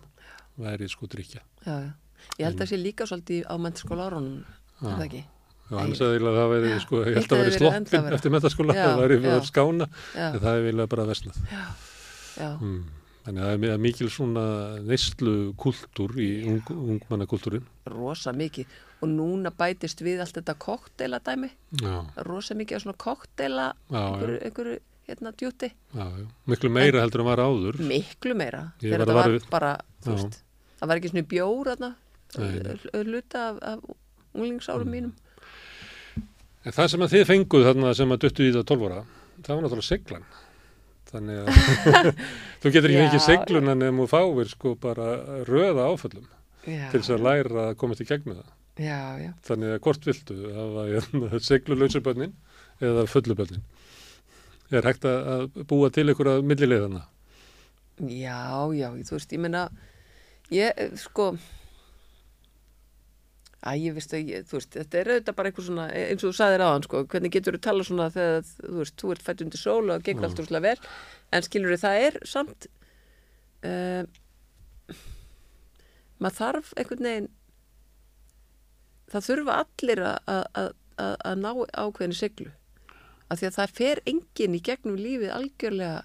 væri 0.60 0.88
sko 0.92 1.06
drikja. 1.08 1.40
já, 1.64 1.92
ég 2.38 2.44
held 2.44 2.60
að 2.60 2.68
sé 2.72 2.76
líka 2.80 3.06
svolítið 3.08 3.46
á 3.48 3.54
mentaskóla 3.56 4.08
árunum 4.10 4.42
er 4.82 4.96
það 4.98 5.04
ekki? 5.06 5.22
Já, 5.70 5.76
eiginlega 5.80 6.30
að 6.30 6.38
það 6.40 6.50
væri, 6.52 6.70
sko, 6.84 6.96
ég 7.06 7.14
held 7.14 7.32
að 7.32 7.38
hefði 7.38 7.50
væri 7.50 7.58
sloppin 7.60 8.12
eftir 8.16 8.32
metaskóla, 8.34 8.74
Já, 8.74 8.84
það 8.90 9.00
væri 9.04 9.18
að 9.30 9.44
skána, 9.48 9.86
en 10.18 10.40
það 10.42 10.50
er 10.50 10.64
eiginlega 10.66 10.90
bara 10.90 11.04
vesnað. 11.06 11.36
Mm. 12.60 12.80
Þannig 13.20 13.42
að 13.42 13.46
það 13.46 13.52
er 13.54 13.58
mi- 13.60 13.78
mikil 13.84 14.08
svona 14.10 14.44
neyslu 14.80 15.34
kultúr 15.60 16.14
í 16.18 16.28
ung, 16.48 16.62
ungmannakultúrin. 16.72 17.64
rosa 17.86 18.32
mikið. 18.32 18.66
Og 19.02 19.08
núna 19.08 19.50
bætist 19.52 20.00
við 20.04 20.20
allt 20.20 20.34
þetta 20.36 20.54
kokteila 20.58 21.20
dæmi. 21.20 21.50
Já, 21.80 22.04
rosa 22.24 22.54
mikið 22.54 22.76
af 22.76 22.82
svona 22.82 22.96
kokteila 22.98 23.66
einhverju 23.90 24.78
hérna 25.10 25.32
djúti 25.36 25.70
já, 25.70 26.04
já. 26.06 26.26
Miklu 26.46 26.70
meira 26.70 27.00
heldur 27.04 27.20
en 27.24 27.28
var 27.30 27.42
áður. 27.44 27.78
miklu 27.82 28.34
meira 28.38 28.62
þegar 28.80 29.04
þetta 29.04 29.12
að 29.14 29.18
var 29.20 29.30
við- 29.36 29.48
bara 29.50 29.72
þú 30.04 30.14
veist, 30.16 30.40
það 30.80 30.88
var 30.92 30.96
ekki 31.00 31.10
svona 31.12 31.26
bjór 31.34 31.72
hl- 32.84 33.04
hluta 33.10 33.48
af, 33.50 33.56
af 33.62 33.78
unglingsárum 34.34 34.86
Mm. 34.86 34.94
mínum 34.94 35.12
En 36.64 36.72
það 36.76 36.88
sem 36.92 37.00
að 37.00 37.12
þið 37.14 37.22
fenguð 37.30 37.62
þarna 37.70 37.90
sem 37.96 38.10
að 38.12 38.18
duttu 38.20 38.44
í 38.44 38.52
það 38.52 38.64
12 38.68 38.82
ára, 38.90 38.98
það 39.42 39.54
var 39.56 39.62
náttúrulega 39.64 39.86
seglan. 39.88 40.24
Þannig 41.10 41.38
að 41.40 41.46
þú 42.60 42.72
getur 42.74 42.90
ekki 42.92 43.04
ekki 43.06 43.20
segluna 43.24 43.74
nefnum 43.80 44.02
og 44.04 44.10
fáir 44.12 44.50
sko 44.52 44.74
bara 44.76 45.06
röða 45.48 45.86
áföllum 45.88 46.26
já, 46.68 46.90
til 46.92 47.00
þess 47.00 47.14
að 47.16 47.24
læra 47.24 47.64
að 47.70 47.78
komast 47.80 48.02
í 48.04 48.06
gegnum 48.10 48.36
það. 48.42 48.50
já, 48.76 49.00
já, 49.24 49.30
Þannig 49.48 49.72
að 49.72 49.80
hvort 49.86 50.04
viltu 50.10 50.36
hafa 50.58 51.40
seglulöysubönnin 51.48 52.34
eða 52.84 53.06
fullubönnin. 53.08 53.64
Er 54.70 54.86
hægt 54.86 55.06
að 55.08 55.30
að 55.34 55.64
búa 55.70 55.90
til 55.94 56.08
ykkur 56.12 56.36
að 56.36 56.44
millilegðana? 56.46 57.06
já, 58.08 58.70
já 58.72 58.88
þú 59.04 59.16
veist, 59.16 59.32
ég 59.34 59.42
meina 59.42 59.64
ég, 60.50 60.72
eh, 60.76 60.94
sko 60.96 61.34
Æ, 63.60 63.76
ég 63.76 63.92
veist 63.92 64.14
að, 64.16 64.28
ég, 64.32 64.44
þú 64.48 64.56
veist, 64.56 64.72
þetta 64.72 64.96
er 64.96 65.08
auðvitað 65.10 65.34
bara 65.36 65.50
eitthvað 65.50 65.66
svona, 65.66 65.82
e, 65.92 66.04
eins 66.08 66.22
og 66.24 66.30
þú 66.30 66.36
sagðir 66.38 66.62
aðan, 66.64 66.84
sko, 66.86 67.00
hvernig 67.12 67.32
getur 67.34 67.56
þú 67.58 67.60
tala 67.66 67.84
svona 67.84 68.06
þegar, 68.14 68.46
þú 68.48 68.76
veist, 68.78 68.94
þú 69.02 69.10
ert 69.12 69.24
fætt 69.26 69.42
undir 69.44 69.60
sól 69.60 69.92
og 69.92 70.06
Já. 70.08 70.14
allt 70.24 70.40
úrslega 70.40 70.62
vel, 70.64 70.88
en 71.36 71.44
skilur 71.44 71.76
það 71.82 72.04
er 72.06 72.16
samt, 72.24 72.68
uh, 73.68 74.96
maður 76.24 76.38
þarf 76.38 76.72
einhvern 76.80 77.10
veginn, 77.10 77.28
það 79.12 79.28
þurfa 79.28 79.58
allir 79.66 80.04
að, 80.08 80.16
að, 80.24 80.42
að, 80.62 80.72
að, 81.04 81.14
að 81.28 81.44
ná 81.44 81.50
ákveðinu 81.84 82.16
siglu, 82.16 82.50
af 83.30 83.38
því 83.40 83.46
að 83.50 83.56
það 83.58 83.74
fer 83.80 84.00
enginn 84.10 84.56
í 84.58 84.62
gegnum 84.66 84.96
lífið 84.98 85.30
algjörlega, 85.36 86.00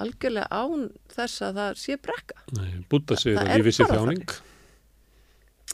algjörlega 0.00 0.48
án 0.50 0.86
þess 1.12 1.42
að 1.46 1.58
það 1.60 1.74
sé 1.82 1.96
brekka. 2.00 2.38
Nei, 2.56 2.70
búta 2.90 3.18
sig 3.20 3.36
Það 3.36 3.42
að 3.44 3.52
er 3.54 3.62
lífi 3.62 3.74
sér 3.76 3.90
bara 3.90 4.00
þjáning. 4.00 4.34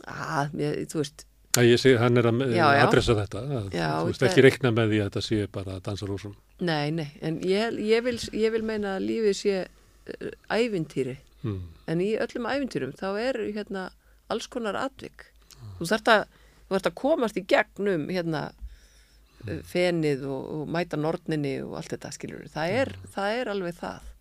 Að, 0.07 0.53
mér, 0.61 0.79
þú 0.93 1.01
veist, 1.03 1.24
Að 1.57 1.64
ég 1.70 1.79
segi, 1.81 1.97
hann 1.97 2.18
er 2.20 2.27
að 2.29 2.41
Já, 2.53 2.66
já. 2.77 2.83
adressa 2.85 3.14
þetta. 3.16 3.41
Að, 3.49 3.68
Já, 3.72 3.87
þú 3.97 4.09
veist 4.11 4.20
það- 4.20 4.29
ekki 4.29 4.43
reikna 4.45 4.72
með 4.77 4.91
því 4.91 4.99
að 5.01 5.07
þetta 5.07 5.22
sé 5.24 5.47
bara 5.53 5.77
að 5.79 5.83
dansa 5.87 6.07
rúsum. 6.11 6.35
Nei, 6.61 6.91
nei, 6.91 7.07
en 7.22 7.39
ég, 7.41 7.79
ég, 7.81 8.03
vil, 8.05 8.18
ég 8.37 8.53
vil 8.53 8.62
meina 8.62 8.97
að 8.99 9.07
lífið 9.09 9.35
sé 9.41 9.55
uh, 9.64 10.31
ævintýri, 10.51 11.16
Mm. 11.47 11.61
en 11.87 12.01
í 12.01 12.16
öllum 12.18 12.47
ævintýrum 12.51 12.93
þá 12.97 13.07
er 13.20 13.37
hérna 13.55 13.91
alls 14.29 14.47
konar 14.49 14.74
atvik. 14.74 15.27
Þú 15.79 15.87
þarft 15.87 16.09
að, 16.09 16.24
að 16.70 16.95
komast 16.95 17.37
í 17.37 17.45
gegnum 17.47 18.09
hérna 18.09 18.51
fenið 19.70 20.26
og, 20.26 20.53
og 20.57 20.68
mæta 20.74 20.99
norninni 21.01 21.57
og 21.64 21.78
allt 21.80 21.95
þetta 21.95 22.12
skilur. 22.14 22.45
Það 22.53 22.76
er, 22.82 22.93
það 23.14 23.41
er 23.41 23.51
alveg 23.55 23.80
það. 23.80 24.12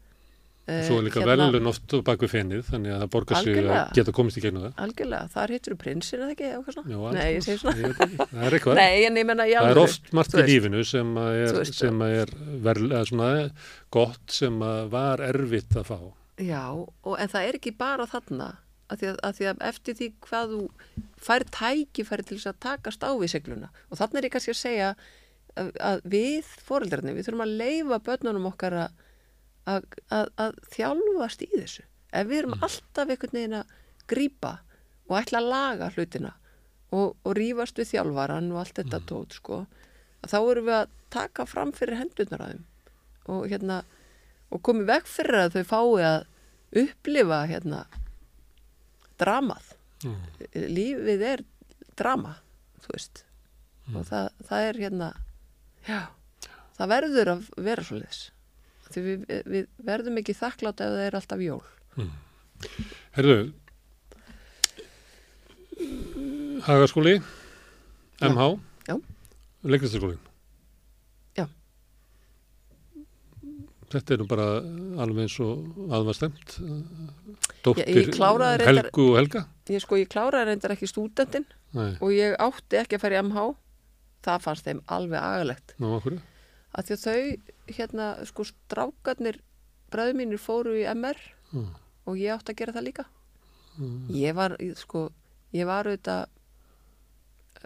Eh, 0.66 0.82
Svo 0.88 0.96
er 0.98 1.04
líka 1.06 1.22
hérna, 1.22 1.46
velun 1.54 1.70
oft 1.70 1.94
á 1.94 2.02
baku 2.02 2.26
fennið, 2.30 2.64
þannig 2.72 2.94
að 2.96 3.02
það 3.04 3.10
borgar 3.14 3.44
sig 3.46 3.60
að 3.62 3.92
geta 3.94 4.14
komist 4.18 4.40
í 4.40 4.42
gegnum 4.42 4.64
það. 4.66 4.72
Algjörlega, 4.82 5.30
þar 5.36 5.54
hittur 5.54 5.76
þú 5.76 5.78
prinsinn 5.84 6.24
eða 6.26 6.34
ekki, 6.34 6.48
alls 6.58 6.80
nei, 7.14 7.28
ég 7.36 7.46
segi 7.46 7.60
svona. 7.62 7.76
Ég. 7.84 8.16
Það 8.32 8.46
er 8.48 8.58
eitthvað. 8.58 8.80
Nei, 8.82 8.96
en 9.06 9.20
ég 9.22 9.28
menna 9.30 9.46
það 9.52 9.70
er 9.70 9.82
oft 9.84 10.10
margt 10.18 10.38
í 10.42 10.46
lífinu 10.50 10.82
sem 10.90 11.12
að 11.22 11.38
er, 11.44 11.60
sem 11.70 12.02
að 12.02 12.16
er 12.24 12.34
verl, 12.66 12.88
eða 12.90 13.04
svona, 13.12 13.30
gott 13.94 14.38
sem 14.40 14.66
að 14.66 14.82
var 14.96 15.26
erfitt 15.28 15.78
að 15.78 15.92
fá. 15.92 16.00
Já, 16.42 16.64
og, 16.74 17.14
en 17.14 17.32
það 17.32 17.52
er 17.52 17.60
ekki 17.62 17.76
bara 17.78 18.10
þarna 18.10 18.50
að 18.92 19.02
því 19.02 19.10
að, 19.12 19.20
að 19.28 19.38
því 19.38 19.48
að 19.50 19.64
eftir 19.70 19.98
því 20.00 20.10
hvað 20.26 20.54
þú 20.54 20.62
fær 21.26 21.46
tækifæri 21.58 22.26
til 22.26 22.38
þess 22.38 22.52
að 22.52 22.62
takast 22.66 23.06
á 23.06 23.12
við 23.16 23.32
segluna. 23.34 23.72
Og 23.90 24.00
þarna 24.00 24.20
er 24.20 24.28
ég 24.28 24.36
kannski 24.36 24.54
að 24.54 24.62
segja 24.62 24.92
að, 25.56 25.72
að 25.90 26.06
við 26.16 26.52
foreldrarnir, 26.68 27.18
við 27.18 27.28
þurfum 27.28 27.46
að 27.46 27.58
leifa 27.64 28.02
börnunum 28.10 28.50
okkar 28.52 28.78
að, 28.84 29.02
að, 29.74 29.90
að, 30.20 30.32
að 30.46 30.62
þjálfast 30.76 31.46
í 31.46 31.50
þessu. 31.56 31.88
Ef 32.16 32.30
við 32.30 32.42
erum 32.44 32.58
alltaf 32.62 33.10
einhvern 33.10 33.40
veginn 33.40 33.60
að 33.60 33.76
grípa 34.12 34.54
og 35.10 35.18
ætla 35.20 35.42
að 35.42 35.50
laga 35.52 35.90
hlutina 35.96 36.36
og, 36.94 37.16
og 37.26 37.36
rífast 37.38 37.80
við 37.80 37.96
þjálfaran 37.96 38.54
og 38.54 38.62
allt 38.62 38.80
þetta 38.80 39.02
tót 39.10 39.36
sko, 39.38 39.66
að 40.22 40.32
þá 40.32 40.38
erum 40.40 40.70
við 40.70 40.78
að 40.78 40.96
taka 41.16 41.46
fram 41.50 41.74
fyrir 41.76 42.00
hendurnar 42.00 42.46
að 42.46 42.56
þeim 42.56 42.64
og 43.36 43.46
hérna 43.50 43.82
og 44.54 44.62
komið 44.66 44.90
veg 44.92 45.08
fyrir 45.10 45.40
að 45.42 45.56
þau 45.58 45.64
fái 45.72 46.06
að 46.06 46.20
upplifa 46.82 47.40
hérna 47.50 47.86
dramað. 49.22 49.72
Mm. 50.06 50.16
lífið 50.76 51.22
er 51.26 51.42
drama 51.98 52.36
þú 52.84 52.92
veist. 52.94 53.24
Og 53.96 54.04
það, 54.06 54.28
það 54.50 54.68
er 54.70 54.80
hérna 54.84 55.08
já, 55.88 56.00
það 56.78 56.92
verður 56.92 57.32
að 57.36 57.48
vera 57.68 57.86
svo 57.86 58.00
liðs 58.02 58.22
því 58.92 59.02
við, 59.06 59.24
við 59.50 59.68
verðum 59.88 60.20
ekki 60.22 60.36
þakklátt 60.38 60.84
ef 60.86 60.92
það 60.94 61.04
er 61.08 61.18
alltaf 61.20 61.42
jól. 61.46 61.64
Herðu, 63.16 63.38
Hagaskóli. 66.66 67.18
MH, 68.24 68.46
Já. 68.88 68.96
leiklistaskólin. 69.64 70.20
Já. 71.36 71.46
Þetta 73.96 74.12
er 74.16 74.20
nú 74.20 74.26
bara 74.28 74.46
alveg 75.06 75.22
eins 75.24 75.36
og 75.40 75.78
aðvarstemt. 75.96 76.56
Ég- 76.60 77.54
Dóttir 77.64 77.88
ég 77.96 78.10
kláraði 78.12 78.58
reyndar- 78.62 78.90
Helgu 78.92 79.06
og 79.12 79.18
Helga. 79.22 79.42
ég 79.72 79.82
sko, 79.82 79.96
ég 80.02 80.10
kláraði 80.12 80.50
reyndar 80.50 80.74
ekki 80.76 80.88
stúdentinn 80.92 81.46
Nei, 81.74 81.94
og 82.02 82.10
ég 82.12 82.36
átti 82.38 82.78
ekki 82.82 82.98
að 82.98 83.02
fara 83.06 83.16
í 83.16 83.24
MH 83.24 83.56
það 84.26 84.42
fannst 84.44 84.66
þeim 84.68 84.82
alveg 84.88 85.22
agalegt 85.22 85.74
ná 85.80 85.88
okkur. 85.98 86.20
að 86.76 86.86
því 86.86 86.94
að 86.96 87.06
þau, 87.06 87.40
hérna, 87.78 88.26
sko 88.26 88.44
strákarnir, 88.44 89.40
bræðu 89.92 90.14
mínir 90.20 90.40
fóru 90.44 90.76
í 90.76 90.84
MR 90.92 91.16
Mm. 91.54 91.70
og 92.08 92.16
ég 92.18 92.36
átti 92.36 92.52
að 92.54 92.58
gera 92.58 92.74
það 92.74 92.84
líka 92.90 93.06
Mm. 93.80 94.08
ég 94.10 94.36
var, 94.36 94.58
sko, 94.76 95.10
ég 95.54 95.66
var 95.66 95.86
auðvitað 95.86 96.26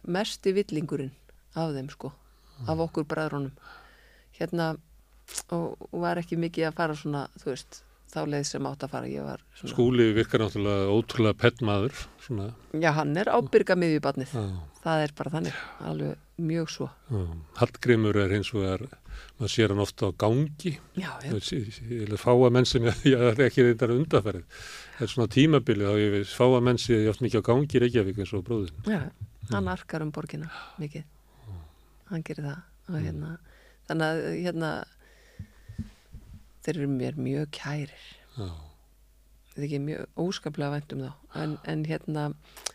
mesti 0.07 0.53
villingurinn 0.53 1.11
af 1.55 1.73
þeim, 1.73 1.89
sko 1.91 2.11
af 2.67 2.77
okkur 2.77 3.03
bræðrunum 3.05 3.51
hérna, 4.39 4.77
og, 5.55 5.77
og 5.89 6.01
var 6.03 6.21
ekki 6.21 6.39
mikið 6.39 6.69
að 6.69 6.79
fara 6.79 6.97
svona, 6.97 7.27
þú 7.41 7.51
veist 7.53 7.83
þá 8.09 8.21
leið 8.29 8.45
sem 8.49 8.67
átt 8.69 8.85
að 8.85 8.93
fara. 8.93 9.35
Svona, 9.59 9.71
Skúli 9.73 10.07
virkar 10.17 10.43
náttúrulega 10.43 10.93
ótrúlega 10.93 11.37
pettmaður, 11.43 11.99
svona, 12.23 12.47
já 12.73 12.89
hann 12.97 13.13
er 13.19 13.29
ábyrga 13.29 13.77
miðjubarnið, 13.79 14.33
það 14.83 15.03
er 15.03 15.13
bara 15.19 15.33
þannig 15.35 15.59
alveg 15.89 16.41
mjög 16.49 16.73
svo. 16.73 16.89
Já. 17.11 17.21
Hallgrimur 17.59 18.19
er 18.23 18.33
hins 18.33 18.51
vegar, 18.55 18.85
maður 19.37 19.53
sér 19.53 19.73
hann 19.73 19.83
ofta 19.83 20.09
á 20.09 20.11
gangi, 20.25 20.75
já, 20.97 21.11
já, 21.21 21.33
ég 21.35 22.05
vil 22.07 22.21
fáa 22.21 22.51
menn 22.55 22.69
sem 22.69 22.87
ég, 22.89 23.05
ég 23.13 23.25
er 23.29 23.45
ekki 23.45 23.67
reyndar 23.67 23.93
undarferð. 23.93 24.45
Það 24.97 25.05
er 25.05 25.13
svona 25.13 25.33
tímabili 25.35 25.89
þá 25.89 25.95
ég 26.01 26.13
vil 26.17 26.25
fáa 26.33 26.63
menn 26.65 26.81
sem 26.81 27.03
ég 27.03 27.13
oft 27.13 27.25
mikið 27.25 27.45
á 27.45 27.49
gangi 27.51 27.77
í 27.77 27.83
Reykjavík 27.85 28.23
eins 28.23 28.33
og 28.37 28.45
bróðin. 28.47 28.85
já, 28.89 29.03
hann 29.53 29.69
arkar 29.71 30.05
um 30.05 30.13
borgina 30.15 30.49
mikið, 30.81 31.05
hann 32.09 32.25
gerir 32.25 32.49
það. 32.49 32.65
Og 32.89 33.03
hérna, 33.03 33.35
þannig 33.85 34.07
að 34.09 34.23
hérna 34.47 34.69
þeir 36.65 36.75
eru 36.75 36.89
mér 36.93 37.19
mjög 37.19 37.51
kærir. 37.55 38.07
Já, 38.35 38.49
þetta 39.49 39.61
er 39.61 39.67
ekki 39.67 39.81
mjög 39.85 40.21
óskaplega 40.25 40.75
vænt 40.75 40.95
um 40.95 41.03
þá. 41.05 41.11
En, 41.43 41.57
en 41.73 41.85
hérna, 41.89 42.23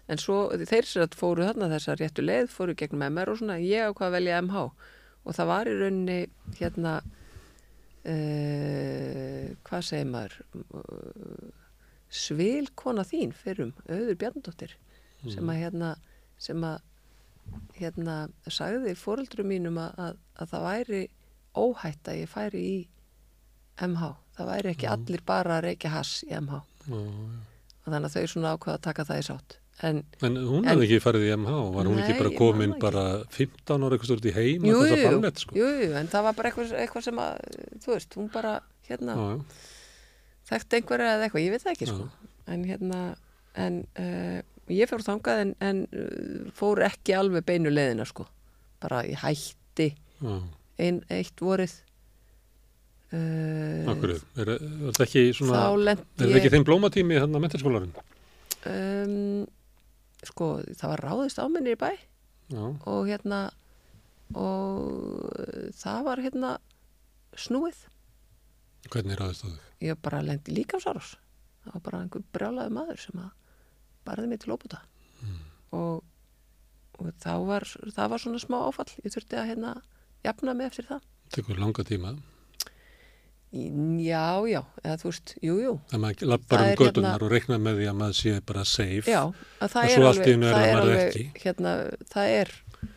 en 0.09 0.22
svo 0.22 0.39
þeir 0.55 0.89
sér 0.89 1.07
að 1.07 1.18
fóru 1.20 1.47
þarna 1.49 1.72
þessa 1.72 1.99
réttu 2.01 2.24
leið 2.24 2.53
fóru 2.53 2.76
gegnum 2.78 3.07
MR 3.09 3.32
og 3.32 3.41
svona, 3.41 3.59
ég 3.62 3.89
á 3.89 3.91
hvað 3.93 4.09
að 4.11 4.16
velja 4.18 4.41
MH 4.45 4.57
og 5.24 5.37
það 5.37 5.51
var 5.51 5.68
í 5.68 5.76
rauninni 5.80 6.20
hérna 6.59 6.95
uh, 8.12 9.47
hvað 9.64 9.87
segir 9.89 10.11
maður? 10.12 10.35
Uh, 10.55 11.53
svil 12.14 12.66
kona 12.78 13.05
þín 13.07 13.32
fyrrum, 13.35 13.72
auður 13.89 14.18
Bjarnadóttir 14.20 14.76
sem 15.24 15.49
að 15.49 15.61
hérna 15.62 15.95
sem 16.41 16.66
að 16.66 16.82
hérna 17.76 18.16
sagði 18.53 18.95
fóreldrum 18.99 19.49
mínum 19.51 19.78
að, 19.80 19.97
að, 20.01 20.18
að 20.41 20.51
það 20.53 20.66
væri 20.68 21.03
óhætt 21.55 22.11
að 22.11 22.20
ég 22.20 22.30
færi 22.30 22.62
í 22.64 22.76
MH, 23.83 24.12
það 24.37 24.49
væri 24.53 24.72
ekki 24.75 24.89
allir 24.91 25.22
bara 25.27 25.59
að 25.59 25.66
reykja 25.68 25.91
hass 25.95 26.22
í 26.27 26.33
MH 26.39 26.61
já. 26.87 26.95
og 26.95 27.91
þannig 27.91 28.09
að 28.09 28.16
þau 28.16 28.33
svona 28.33 28.55
ákveða 28.55 28.79
að 28.79 28.85
taka 28.89 29.07
það 29.11 29.20
í 29.20 29.27
sátt. 29.29 29.57
En 29.85 30.01
En 30.22 30.37
hún 30.39 30.68
hefði 30.68 30.87
ekki 30.87 31.03
farið 31.03 31.25
í 31.27 31.33
MH, 31.35 31.55
var 31.75 31.89
hún 31.91 31.99
ekki 31.99 32.12
Nei, 32.14 32.20
bara 32.20 32.31
ég 32.31 32.39
komin 32.39 32.75
bara 32.81 33.05
15 33.35 33.87
ára 33.87 33.97
eitthvað 33.97 34.11
stort 34.12 34.29
í 34.31 34.35
heim 34.37 34.66
jú, 34.68 34.77
ballett, 34.87 35.43
sko. 35.43 35.57
jú, 35.59 35.70
jú, 35.83 35.89
en 35.99 36.11
það 36.12 36.27
var 36.29 36.37
bara 36.39 36.51
eitthvað, 36.53 36.75
eitthvað 36.79 37.07
sem 37.09 37.22
að, 37.25 37.41
þú 37.83 37.93
veist, 37.97 38.14
hún 38.20 38.31
bara 38.31 38.53
hérna, 38.87 39.16
þekkt 40.51 40.77
einhverja 40.79 41.16
eða 41.16 41.27
eitthvað, 41.27 41.45
ég 41.47 41.57
veit 41.57 41.64
það 41.64 41.75
ekki 41.75 41.91
sko. 41.91 42.07
en 42.55 42.64
hérna 42.70 43.01
en 43.64 43.81
uh, 43.99 44.39
ég 44.70 44.91
fór 44.91 45.03
þangað 45.07 45.43
en, 45.43 45.53
en 45.64 45.83
uh, 45.91 46.47
fór 46.55 46.85
ekki 46.87 47.16
alveg 47.18 47.47
beinu 47.51 47.72
leiðina 47.75 48.07
sko, 48.09 48.29
bara 48.83 49.03
ég 49.09 49.18
hætti 49.25 49.91
ein, 50.79 51.03
eitt 51.11 51.43
vorið 51.43 51.81
akkur 53.13 54.15
er, 54.15 54.23
er 54.41 54.53
þetta 54.55 55.05
ekki 55.07 55.25
svona, 55.37 55.65
er 55.93 56.01
þetta 56.19 56.39
ekki 56.41 56.53
þeim 56.55 56.65
blómatími 56.67 57.19
hérna 57.19 57.39
að 57.39 57.45
mentaskólarinn? 57.45 57.93
um, 58.71 59.45
sko, 60.25 60.49
það 60.73 60.95
var 60.95 61.05
ráðist 61.05 61.39
á 61.39 61.45
minni 61.53 61.75
í 61.77 61.81
bæ. 61.81 61.91
Já, 62.55 62.65
og 62.65 63.05
hérna 63.09 63.43
og 64.35 65.29
það 65.77 66.01
var 66.09 66.23
hérna 66.25 66.57
snúið. 67.39 67.85
Hvernig 68.91 69.21
ráðist 69.21 69.45
það 69.45 69.55
þig? 69.55 69.71
ég 69.85 70.01
bara 70.01 70.23
lendi 70.25 70.55
líkamsárás. 70.57 71.15
Það 71.65 71.77
var 71.77 71.85
bara 71.87 72.01
einhver 72.05 72.25
brjálaði 72.35 72.75
maður 72.77 73.01
sem 73.01 73.21
að 73.21 73.31
barði 74.05 74.29
mig 74.31 74.43
til 74.43 74.53
óbúta 74.53 74.83
og, 75.75 76.03
og 77.01 77.09
þá 77.23 77.33
var 77.49 77.65
það 77.67 78.11
var 78.13 78.23
svona 78.23 78.43
smá 78.43 78.59
áfall. 78.69 78.91
Ég 79.05 79.15
þurfti 79.15 79.39
að 79.41 79.49
hérna 79.53 79.75
jafna 80.25 80.55
mig 80.55 80.71
eftir 80.71 80.89
það. 80.89 81.07
Tekur 81.35 81.59
langa 81.61 81.85
tíma. 81.89 82.15
Já, 83.55 84.23
já, 84.51 84.61
eða 84.83 84.97
þú 84.99 85.07
veist, 85.13 85.33
jú, 85.45 85.55
jú 85.63 85.73
Það 85.93 86.01
maður 86.03 86.29
lappar 86.33 86.59
Það 86.59 86.65
um 86.65 86.67
er 86.67 86.75
hérna- 86.75 86.87
gödunar 86.91 87.23
og 87.23 87.31
reiknar 87.31 87.61
með 87.63 87.77
því 87.79 87.85
að 87.91 87.97
maður 88.01 88.17
sé 88.19 88.33
bara 88.51 88.65
safe. 88.67 89.05
já, 89.07 89.21
að 89.63 89.75
það 89.75 89.85
er 89.95 90.07
alveg, 90.09 90.25
það 90.27 90.55
það 90.55 90.65
er 90.69 90.79
alveg 90.81 91.03
ekki. 91.05 91.25
hérna, 91.45 91.75
það 92.15 92.33
er 92.41 92.51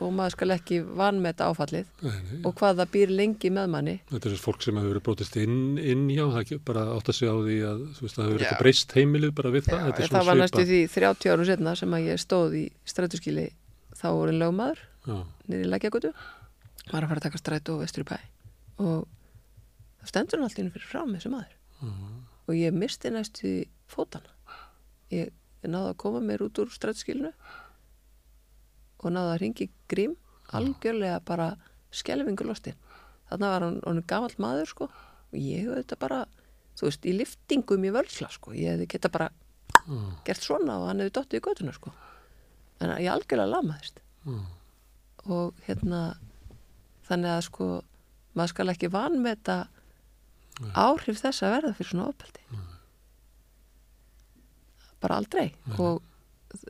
og 0.03 0.09
maður 0.17 0.33
skal 0.35 0.49
ekki 0.57 0.77
vanmeta 0.99 1.45
áfallið 1.47 1.85
Nei, 2.03 2.11
nei. 2.11 2.39
og 2.43 2.55
hvað 2.59 2.81
það 2.81 2.89
býr 2.95 3.13
lengi 3.15 3.51
með 3.55 3.69
manni 3.71 3.93
Þetta 4.09 4.27
er 4.27 4.33
þess 4.35 4.43
fólk 4.43 4.65
sem 4.65 4.75
hefur 4.81 4.91
verið 4.91 5.05
brotist 5.05 5.37
inn, 5.39 5.77
inn 5.77 6.07
hjá, 6.11 6.25
það 6.33 6.41
ekki 6.41 6.57
bara 6.67 6.83
átt 6.97 7.07
að 7.13 7.17
segja 7.21 7.31
á 7.31 7.39
því 7.45 7.57
að 7.69 7.85
þú 7.95 8.01
veist, 8.07 8.17
það 8.17 8.25
hefur 8.27 8.41
Já. 8.41 8.43
eitthvað 8.47 8.63
breyst 8.65 8.95
heimilið 8.97 9.31
bara 9.37 9.49
við 9.55 9.63
það. 9.69 9.85
Þetta 9.87 10.03
er 10.03 10.11
það 10.17 10.25
var 10.27 10.41
næstu 10.41 10.65
því 10.67 10.81
30 10.97 11.31
árum 11.31 11.45
setna 11.47 11.75
sem 11.79 11.95
að 11.97 12.07
ég 12.11 12.19
stóð 12.25 12.57
í 12.57 12.65
strætuskili 12.83 13.45
þá 13.95 14.07
voru 14.11 14.33
en 14.35 14.41
lögmaður 14.43 14.81
Já, 15.07 15.17
í 15.55 15.61
Lækjagutu 15.71 16.11
var 16.91 17.03
að 17.03 17.07
fara 17.13 17.21
að 17.21 17.25
taka 17.29 17.37
strætu 17.45 17.77
og 17.77 17.85
vestur 17.85 18.03
í 18.03 18.09
bæ 18.11 18.17
og 18.83 19.07
það 20.07 20.13
stendur 20.13 20.39
hann 20.39 20.47
allt 20.47 20.61
inn 20.63 20.71
fyrir 20.71 20.87
frá 20.87 21.03
mig 21.05 21.21
sem 21.23 21.35
maður. 21.35 21.57
Og 22.47 22.55
ég 22.55 22.73
misti 22.73 23.11
næstu 23.11 23.51
fótana. 23.91 24.31
Ég, 25.11 25.33
náði 25.67 25.91
að 25.91 25.99
koma 25.99 26.21
mér 26.23 26.45
út 26.47 26.59
úr 26.63 26.71
strætuskilinu 26.71 27.33
og 29.03 29.11
náði 29.13 29.33
að 29.35 29.41
ringi 29.43 29.67
grím 29.91 30.15
algjörlega 30.55 31.19
bara 31.27 31.51
skelfingu 31.91 32.47
losti 32.47 32.73
þarna 33.29 33.51
var 33.51 33.65
hann, 33.67 33.79
hann 33.85 34.03
gamall 34.07 34.35
maður 34.41 34.69
sko. 34.71 34.87
Og 35.27 35.39
ég 35.39 35.67
auðvitað 35.67 35.99
bara 35.99 36.19
þú 36.77 36.87
veist, 36.87 37.05
í 37.05 37.13
liftingum 37.17 37.83
í 37.83 37.91
völsla 37.91 38.29
sko. 38.31 38.53
Ég 38.55 38.75
hefði 38.77 38.87
geta 38.93 39.11
bara 39.11 39.27
já, 39.87 39.97
gert 40.27 40.43
svona 40.45 40.77
og 40.79 40.87
hann 40.91 41.03
hefði 41.03 41.15
dottið 41.17 41.41
í 41.41 41.45
göttuna 41.47 41.75
sko. 41.75 41.91
En 42.79 42.93
ég 43.01 43.11
algjörlega 43.11 43.51
lamaðist. 43.51 43.99
Já. 44.27 44.39
og 45.27 45.55
hérna 45.67 46.17
þannig 47.07 47.31
að 47.31 47.41
sko 47.47 47.65
maður 48.35 48.51
skal 48.53 48.71
ekki 48.71 48.89
vanmeta 48.91 49.55
áhrif 50.73 51.21
þess 51.21 51.43
að 51.45 51.55
verða 51.57 51.73
fyrir 51.77 51.91
svona 51.91 52.09
ofbeldi. 52.11 52.45
Bara 55.03 55.19
aldrei. 55.21 55.51
Og 55.77 56.01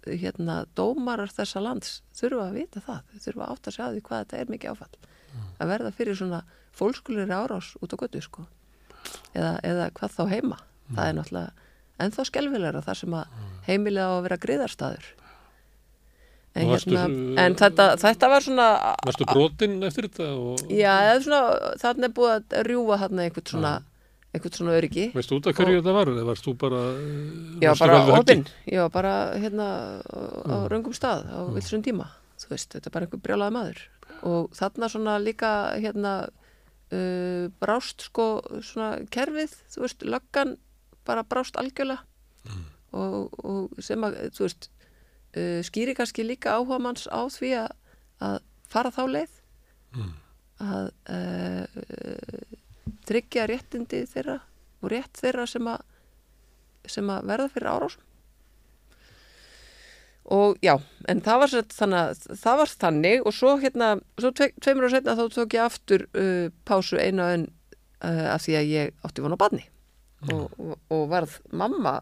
hérna 0.10 0.64
dómarar 0.76 1.32
þessa 1.32 1.62
lands 1.64 2.02
þurfa 2.18 2.50
að 2.50 2.58
vita 2.58 2.82
það, 2.84 3.12
þau 3.12 3.26
þurfa 3.28 3.46
að 3.46 3.54
átta 3.54 3.74
sig 3.74 3.86
á 3.86 3.88
því 3.94 4.02
hvað 4.08 4.24
þetta 4.24 4.40
er 4.42 4.52
mikið 4.54 4.74
áfall. 4.74 4.96
Að 5.58 5.72
verða 5.72 5.94
fyrir 5.96 6.18
svona 6.18 6.42
fólkskulir 6.78 7.32
árás 7.34 7.70
út 7.82 7.94
á 7.94 7.98
götu 8.02 8.24
sko. 8.26 8.48
Eða, 9.38 9.54
eða 9.64 9.88
hvað 9.96 10.18
þá 10.18 10.24
heima. 10.34 10.60
Það 10.90 11.08
er 11.08 11.18
náttúrulega 11.18 11.68
ennþá 12.04 12.26
skelfilegra 12.30 12.84
þar 12.86 13.00
sem 13.00 13.16
að 13.18 13.40
heimilega 13.68 14.12
á 14.12 14.16
að 14.18 14.26
vera 14.28 14.42
griðarstaður 14.44 15.08
en, 16.58 16.66
Og 16.66 16.74
varstu- 16.74 16.98
hérna, 16.98 17.46
en 17.46 17.58
þetta, 17.62 17.88
þetta 18.02 18.32
var 18.34 18.48
svona 18.48 18.68
Varstu 19.06 19.30
brotin 19.30 19.78
eftir 19.88 20.10
þetta 20.10 20.30
og 20.34 20.74
já, 20.74 20.96
þarna 21.84 22.10
er 22.10 22.16
búið 22.18 22.36
að 22.36 22.68
rjúfa 22.68 23.00
þarna 23.06 23.28
einhvern 23.28 23.52
svona 23.54 23.74
einhvern 24.36 24.54
svona 24.54 24.78
öryggi. 24.78 25.10
Veistu 25.16 25.38
út 25.40 25.48
af 25.48 25.56
hverju 25.58 25.82
þetta 25.82 25.94
var? 25.96 26.06
Bara... 26.06 26.16
var 26.20 26.30
varstu 26.34 26.56
bara 26.60 28.00
alveg 28.02 28.16
höggin? 28.20 28.46
opinn 28.46 28.82
var 28.84 28.94
bara 28.94 29.14
hérna 29.40 29.68
á, 30.04 30.20
á 30.46 30.56
röngum 30.70 30.96
stað 30.98 31.30
á 31.32 31.40
vilsum 31.56 31.86
tíma 31.86 32.10
þú 32.38 32.54
veist, 32.54 32.74
þetta 32.76 32.90
er 32.90 32.94
bara 32.94 33.08
einhver 33.08 33.24
brjálaði 33.24 33.56
maður. 33.56 33.82
Og 34.28 34.56
þarna 34.58 34.90
svona 34.92 35.18
líka 35.22 35.52
hérna 35.78 36.14
uh, 36.28 37.50
brást 37.62 38.08
sko 38.08 38.28
svona 38.66 39.04
kerfið, 39.14 39.56
þú 39.74 39.86
veist, 39.86 40.06
löggan 40.08 40.56
bara 41.08 41.26
brást 41.28 41.58
algjörlega. 41.60 42.04
Og, 42.98 43.34
og 43.44 43.82
sem 43.84 44.04
að, 44.08 44.20
þú 44.38 44.46
veist 44.46 44.70
uh, 45.38 45.60
skýri 45.66 45.94
kannski 45.98 46.26
líka 46.26 46.58
áhuga 46.58 46.80
manns 46.84 47.06
á 47.08 47.22
því 47.32 47.52
að, 47.62 47.70
að 48.26 48.40
fara 48.68 48.92
þá 48.98 49.04
leið. 49.16 49.36
Mm. 49.98 50.16
að 50.58 50.88
uh, 51.14 52.58
tryggja 53.08 53.46
réttindi 53.48 54.02
þeirra 54.10 54.40
og 54.82 54.90
rétt 54.92 55.20
þeirra 55.22 55.46
sem 55.50 55.68
að 55.70 55.86
sem 56.88 57.10
að 57.12 57.26
verða 57.30 57.50
fyrir 57.54 57.70
árásum. 57.72 58.04
Og 60.28 60.58
já, 60.64 60.74
en 61.08 61.22
það 61.24 61.38
var, 61.42 61.54
þannig, 61.72 62.00
að- 62.02 62.40
það 62.42 62.58
var 62.62 62.72
þannig 62.82 63.22
og 63.30 63.36
svo 63.36 63.54
hérna, 63.62 63.88
svo 64.20 64.32
tve, 64.36 64.50
tveimur 64.64 64.88
og 64.90 64.92
setna 64.92 65.16
þá 65.16 65.24
tók 65.38 65.56
ég 65.56 65.64
aftur 65.64 66.04
uh, 66.20 66.50
pásu 66.68 67.00
einu 67.00 67.24
en 67.32 67.46
uh, 68.04 68.26
af 68.34 68.44
því 68.44 68.58
að 68.60 68.72
ég 68.74 68.92
átti 69.08 69.24
von 69.24 69.36
á 69.36 69.40
badni 69.40 69.64
og, 70.34 70.50
og, 70.60 70.74
og 70.92 71.06
varð 71.14 71.38
mamma 71.56 71.96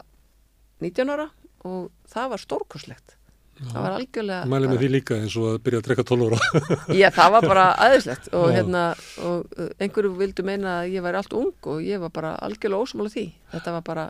19 0.82 1.12
ára 1.14 1.28
og 1.66 1.92
það 2.10 2.32
var 2.34 2.42
stórkurslegt 2.46 3.14
það 3.56 3.80
var 3.86 3.94
algjörlega 3.96 4.50
Mæli 4.52 4.68
með 4.72 4.82
því 4.84 4.90
líka 4.92 5.16
eins 5.22 5.36
og 5.40 5.46
að 5.54 5.58
byrja 5.66 5.80
að 5.82 5.86
drekka 5.88 6.04
12 6.12 6.26
ára. 6.28 6.40
Já, 7.02 7.08
það 7.16 7.32
var 7.36 7.48
bara 7.50 7.66
aðeinslegt 7.86 8.30
og, 8.36 8.46
Já. 8.50 8.56
hérna, 8.60 8.84
og 9.30 9.46
uh, 9.60 9.70
einhverju 9.80 10.12
vildu 10.20 10.44
meina 10.48 10.74
að 10.82 10.94
ég 10.98 11.06
væri 11.06 11.20
allt 11.22 11.36
ung 11.40 11.70
og 11.74 11.82
ég 11.86 12.02
var 12.04 12.12
bara 12.18 12.34
algjörlega 12.46 12.84
ósamála 12.88 13.14
því. 13.16 13.26
Þetta 13.54 13.76
var 13.78 13.86
bara, 13.88 14.06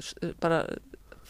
s- 0.00 0.16
bara 0.44 0.60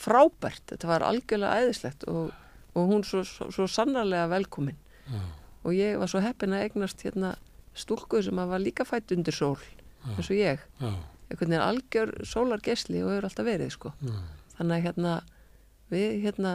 frábært, 0.01 0.63
þetta 0.73 0.89
var 0.91 1.05
algjörlega 1.07 1.59
aðeinslegt 1.61 2.07
og, 2.11 2.31
og 2.75 2.91
hún 2.91 3.05
svo, 3.07 3.23
svo, 3.29 3.51
svo 3.55 3.67
sannarlega 3.71 4.27
velkomin. 4.33 4.79
Já. 5.11 5.21
Og 5.69 5.75
ég 5.77 5.99
var 6.01 6.09
svo 6.09 6.23
heppin 6.25 6.55
að 6.57 6.67
eignast 6.69 7.03
hérna 7.05 7.35
stúlku 7.77 8.23
sem 8.25 8.39
var 8.41 8.59
líka 8.63 8.87
fætt 8.89 9.13
undir 9.15 9.37
sól, 9.37 9.59
eins 10.17 10.31
og 10.33 10.37
ég. 10.39 10.63
Já, 10.81 10.91
Einhvern 11.31 11.53
veginn 11.53 11.63
algjör 11.63 12.11
sólargesli 12.27 13.05
og 13.05 13.13
hefur 13.13 13.27
alltaf 13.29 13.47
verið, 13.47 13.69
sko. 13.77 13.93
já, 14.03 14.17
Þannig 14.57 14.73
að 14.81 14.87
hérna, 14.89 15.13
við 15.93 16.17
hérna 16.25 16.55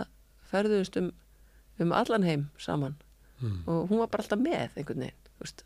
ferðumst 0.51 0.97
um, 1.01 1.11
um 1.81 1.93
allan 1.95 2.27
heim 2.27 2.49
saman 2.61 2.97
mm. 3.39 3.63
og 3.65 3.89
hún 3.91 4.01
var 4.03 4.11
bara 4.11 4.25
alltaf 4.25 4.41
með 4.41 4.77
einhvern 4.79 5.07
veginn 5.07 5.63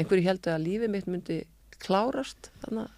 einhverju 0.00 0.26
heldur 0.26 0.56
að 0.56 0.64
lífið 0.66 0.92
mitt 0.94 1.10
myndi 1.10 1.42
klárast 1.80 2.50
þannig 2.64 2.96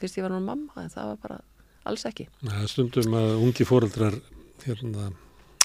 fyrst 0.00 0.18
ég 0.18 0.26
var 0.26 0.34
nú 0.34 0.40
mamma 0.44 0.84
en 0.84 0.92
það 0.92 1.12
var 1.12 1.20
bara 1.22 1.40
alls 1.88 2.06
ekki 2.08 2.26
Það 2.42 2.66
stundum 2.72 3.16
að 3.18 3.34
ungi 3.44 3.66
fóreldrar 3.68 4.18
hérna, 4.64 5.10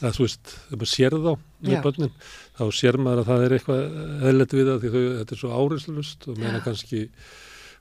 að 0.02 0.18
þú 0.18 0.26
veist, 0.26 0.54
þegar 0.68 0.82
maður 0.82 0.92
sér 0.94 1.16
þá 1.16 1.32
með 1.68 1.84
börnin, 1.86 2.16
þá 2.58 2.64
sér 2.80 3.00
maður 3.00 3.22
að 3.24 3.30
það 3.30 3.46
er 3.46 3.56
eitthvað 3.58 3.84
eðlert 4.30 4.56
við 4.58 4.72
það 4.72 4.82
því 4.84 4.92
þau, 4.96 5.04
þetta 5.20 5.36
er 5.36 5.42
svo 5.44 5.52
áriðslust 5.60 6.28
og 6.28 6.40
meina 6.40 6.58
Já. 6.58 6.64
kannski 6.68 7.02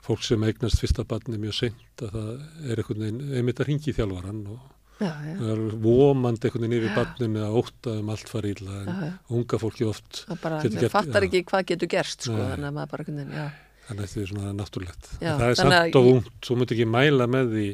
fólk 0.08 0.24
sem 0.24 0.44
eignast 0.46 0.80
fyrsta 0.80 1.04
barni 1.08 1.40
mjög 1.42 1.56
seint 1.58 2.04
að 2.06 2.14
það 2.16 2.28
er 2.70 2.82
einhvern 2.82 3.04
veginn, 3.04 3.22
einmitt 3.38 3.62
að 3.62 3.70
ringi 3.72 3.90
í 3.90 3.96
þjálfaran 3.96 4.44
og 4.54 4.77
já, 4.98 5.10
já, 5.28 5.34
það 5.38 5.52
er 5.54 5.62
vomandi 5.84 6.48
einhvern 6.48 6.64
veginn 6.66 6.76
yfir 6.78 6.96
barninu 6.98 7.44
að 7.46 7.56
ótta 7.62 7.94
um 8.00 8.10
allt 8.14 8.28
fari 8.32 8.52
illa 8.56 8.76
en 8.82 8.90
já, 8.90 9.12
unga 9.38 9.60
fólki 9.62 9.86
oft 9.88 10.24
það 10.28 10.42
bara, 10.42 10.60
maður 10.64 10.92
fattar 10.94 11.26
ekki 11.28 11.44
hvað 11.48 11.64
getur 11.72 11.92
gerst 11.94 12.26
sko, 12.28 12.36
þannig 12.36 12.68
að 12.70 12.76
maður 12.78 12.92
bara 12.94 13.04
einhvern 13.06 13.20
veginn, 13.22 13.38
já, 13.38 13.46
þannig 13.88 14.04
að 14.04 14.12
þetta 14.12 14.20
er 14.24 14.30
svona 14.32 14.52
náttúrulegt. 14.58 15.10
Það 15.22 15.46
er 15.48 15.58
samt 15.62 15.78
ég- 15.78 16.12
ungt, 16.12 16.32
þú 16.44 16.56
myndir 16.58 16.76
ekki 16.78 16.88
mæla 16.92 17.26
með 17.30 17.54
því 17.54 17.68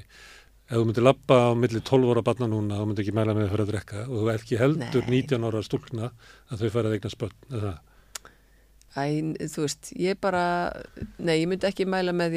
ef 0.64 0.77
þú 0.79 0.85
myndir 0.89 1.05
labba 1.05 1.37
á 1.45 1.51
milli 1.59 1.81
12 1.85 2.12
ára 2.14 2.22
barna 2.25 2.47
núna, 2.49 2.79
þú 2.81 2.87
myndir 2.89 3.05
ekki 3.05 3.16
mæla 3.18 3.35
með 3.35 3.43
því 3.43 3.49
að 3.49 3.55
fara 3.55 3.64
að 3.64 3.72
drekka. 3.72 4.05
Og 4.09 4.14
þú 4.22 4.31
ekki 4.35 4.61
heldur 4.61 5.05
Nei. 5.05 5.22
19 5.22 5.45
ára 5.49 5.62
stúlkna 5.66 6.11
að 6.51 6.62
þau 6.62 6.70
fara 6.70 6.89
að 6.89 6.97
eigna 6.97 7.11
eða 7.59 7.75
Æ, 8.95 9.35
þú 9.51 9.64
veist, 9.64 9.89
ég 9.99 10.20
bara, 10.22 10.43
nei, 11.18 11.41
ég 11.43 11.49
myndi 11.51 11.66
ekki 11.66 11.85
mæla 11.85 12.12
með 12.14 12.37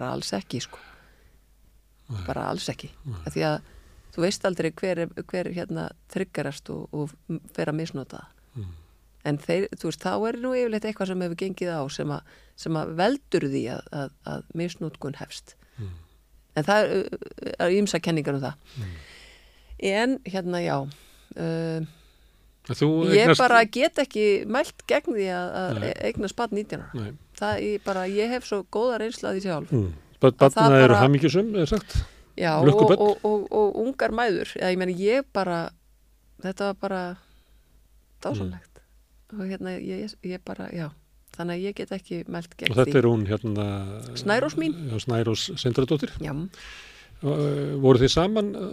því 0.00 0.36
að 0.36 0.48
12 0.50 0.68
ára 0.70 1.60
börn 1.60 1.60
færi 1.60 1.60
að 1.60 1.60
drekka 1.60 1.60
áfengi 1.60 1.60
Nei. 1.60 1.60
eða 1.60 1.60
nota 1.60 1.60
önnur 1.60 1.60
hugbreytandi 1.60 1.70
efni, 1.70 1.76
bara 1.80 1.90
alls 1.90 1.92
ekki, 1.92 2.00
sko, 2.00 2.10
Nei. 2.10 2.24
bara 2.26 2.44
alls 2.50 2.68
ekki, 2.68 2.90
af 3.26 3.34
því 3.34 3.44
að 3.46 3.60
þú 4.10 4.22
veist 4.24 4.44
aldrei 4.44 4.70
hver, 4.72 4.98
er- 4.98 5.22
hver 5.22 5.50
hérna 5.54 5.88
tryggarast 6.10 6.70
og, 6.70 6.88
og 6.92 7.10
fer 7.54 7.66
að 7.70 7.76
misnota. 7.78 8.24
Mm. 8.56 8.70
En 9.24 9.38
þeir, 9.38 9.68
þú 9.76 9.84
veist, 9.90 10.00
þá 10.02 10.28
er 10.28 10.38
nú 10.40 10.50
yfirleitt 10.56 10.84
eitthvað 10.88 11.06
sem 11.12 11.20
hefur 11.22 11.36
gengið 11.36 11.70
á 11.70 11.82
sem, 11.92 12.10
a, 12.10 12.20
sem 12.56 12.72
að 12.80 12.94
veldur 12.98 13.46
því 13.52 13.62
að, 13.76 13.82
að, 13.92 14.10
að 14.26 14.42
misnotkun 14.58 15.14
hefst. 15.20 15.54
Mm. 15.78 15.92
En 16.56 16.64
það 16.66 16.90
er, 16.90 17.70
ímsa 17.78 18.00
kenningar 18.02 18.34
um 18.34 18.42
það. 18.42 18.54
Mm. 18.80 18.94
En 19.92 20.18
hérna, 20.26 20.60
já, 20.64 20.76
uh, 21.36 21.86
Þú 22.70 22.88
Ég 23.10 23.24
eignast- 23.24 23.40
bara 23.40 23.64
get 23.64 23.96
ekki 23.98 24.44
mælt 24.46 24.82
gegn 24.86 25.14
því 25.16 25.24
að, 25.32 25.46
að 25.60 25.78
Nei. 25.80 25.92
eigna 26.10 26.28
spatt 26.28 26.52
19 26.52 26.82
ára. 26.82 26.90
Nei. 26.94 27.12
Það 27.40 27.60
ég 27.64 27.82
bara, 27.84 28.04
ég 28.12 28.28
hef 28.34 28.44
svo 28.48 28.62
góða 28.72 28.98
reynsla 29.00 29.30
af 29.32 29.36
því 29.38 29.42
sjálf. 29.46 29.70
Mm. 29.72 29.90
Barna 30.20 30.66
eru 30.76 30.92
bara- 30.92 31.00
hamingjusum, 31.06 31.54
er 31.56 31.66
sagt 31.70 31.96
Já, 32.36 32.54
og, 32.60 32.68
og, 32.92 33.18
og, 33.24 33.46
og, 33.52 33.76
ungar 33.82 34.12
mæður. 34.16 34.52
Ég 34.60 34.76
meni, 34.80 34.94
ég 34.96 35.24
bara, 35.32 35.70
þetta 36.44 36.70
var 36.70 36.76
bara 36.80 37.00
dásanlegt. 38.22 38.80
Og 39.34 39.44
hérna, 39.48 39.74
ég, 39.80 40.14
ég 40.24 40.40
bara, 40.44 40.68
já. 40.74 40.88
Þannig 41.36 41.56
að 41.56 41.64
ég 41.64 41.74
get 41.78 41.92
ekki 41.94 42.16
mælt 42.28 42.54
gegn 42.58 42.72
og 42.72 42.78
þetta 42.80 42.90
því. 42.90 42.98
er 43.00 43.06
hún 43.08 43.26
hérna 43.28 43.66
Snærós 44.18 44.56
mín. 44.58 44.74
Já, 44.90 44.96
Snærós 45.06 45.48
Sindradóttir 45.60 46.10
Já, 46.20 46.34
Uh, 47.20 47.76
voru 47.84 48.00
þið 48.00 48.08
saman 48.14 48.46
uh, 48.56 48.68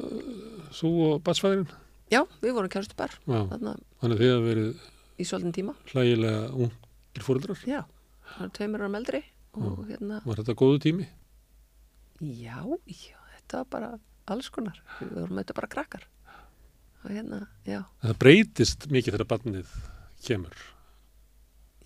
þú 0.72 0.90
og 1.04 1.16
batsfæðurinn 1.26 1.66
já, 2.08 2.22
við 2.40 2.54
vorum 2.56 2.70
kærustu 2.72 2.96
bar. 2.96 3.12
Þannig 3.28 3.82
að 4.00 4.14
þið 4.22 4.30
hafa 4.32 4.46
verið 4.46 4.86
í 5.20 5.26
svolítinn 5.28 5.56
tíma. 5.58 5.74
hlægilega 5.92 6.46
ungir 6.56 7.26
fóreldrar 7.26 7.60
Já, 7.68 7.82
það 8.34 8.44
var 8.44 8.54
tveimur 8.58 8.84
ára 8.86 8.94
meldri 8.94 9.24
og 9.58 9.82
hérna, 9.90 10.22
var 10.26 10.42
þetta 10.42 10.58
góðu 10.60 10.84
tími? 10.84 11.08
Já, 12.22 12.60
já, 12.90 13.18
þetta 13.38 13.64
var 13.64 13.68
bara 13.74 13.90
alls 14.28 14.50
konar. 14.54 14.80
Við 15.00 15.14
vorum 15.16 15.40
þetta 15.40 15.56
bara 15.58 15.70
krakkar. 15.72 16.08
Og 17.06 17.12
hérna, 17.14 17.44
já, 17.68 17.84
það 18.04 18.18
breytist 18.24 18.88
mikið 18.92 19.16
þegar 19.16 19.30
barnið 19.32 19.76
kemur 20.26 20.58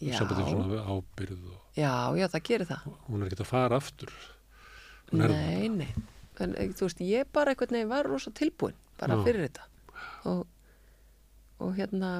já, 0.01 0.17
og 0.23 1.51
já, 1.77 1.91
já, 2.17 2.27
það 2.31 2.45
gerir 2.47 2.69
það. 2.71 2.87
hún 3.05 3.21
er 3.21 3.27
ekkert 3.27 3.43
að 3.43 3.51
fara 3.51 3.77
aftur 3.77 4.13
Hún 5.11 5.25
er 5.25 5.33
Nei, 5.35 5.67
nei. 5.69 5.91
En 6.41 6.55
eh, 6.55 6.71
þú 6.71 6.87
veist, 6.87 7.01
ég 7.03 7.27
bara 7.35 7.51
einhvern 7.51 7.75
veginn 7.75 7.91
var 7.91 8.07
rosa 8.07 8.31
tilbúin 8.31 8.77
bara 8.97 9.17
Já. 9.19 9.23
fyrir 9.25 9.43
þetta. 9.43 9.65
Og, 10.31 10.45
og 11.61 11.73
hérna, 11.77 12.11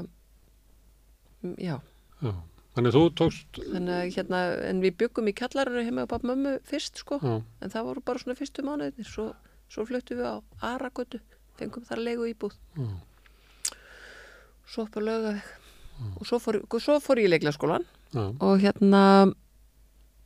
já, 1.58 1.78
já. 2.22 2.34
Þannig 2.76 2.92
að 2.92 2.98
þú 2.98 3.04
tókst 3.20 3.60
þannig 3.74 3.94
að 3.98 4.12
hérna, 4.16 4.42
en 4.70 4.82
við 4.84 4.98
byggum 5.04 5.30
í 5.32 5.36
kjallarinu 5.38 5.86
heima 5.88 6.06
á 6.08 6.12
pappa 6.12 6.30
mömmu 6.32 6.58
fyrst, 6.68 7.02
sko. 7.04 7.20
já, 7.22 7.36
En 7.62 7.74
það 7.74 7.88
voru 7.90 8.04
bara 8.06 8.24
svona 8.24 8.38
fyrstu 8.40 8.64
mánuðinir. 8.68 9.08
Svo, 9.08 9.30
svo 9.72 9.86
fluttum 9.90 10.22
við 10.22 10.28
á 10.32 10.36
Aragötu, 10.72 11.20
fengum 11.60 11.84
þar 11.88 12.04
leigu 12.06 12.30
íbúð. 12.32 12.56
já, 12.78 12.88
Svo 14.72 14.86
upp 14.88 14.96
á 14.96 15.02
lögaveg. 15.04 15.42
Og 16.18 16.26
svo 16.26 16.40
fór, 16.42 16.62
svo 16.80 16.98
fór 17.04 17.20
ég 17.22 17.28
í 17.28 17.32
leiklaskólan 17.36 17.84
já. 18.16 18.24
og 18.40 18.60
hérna 18.64 19.04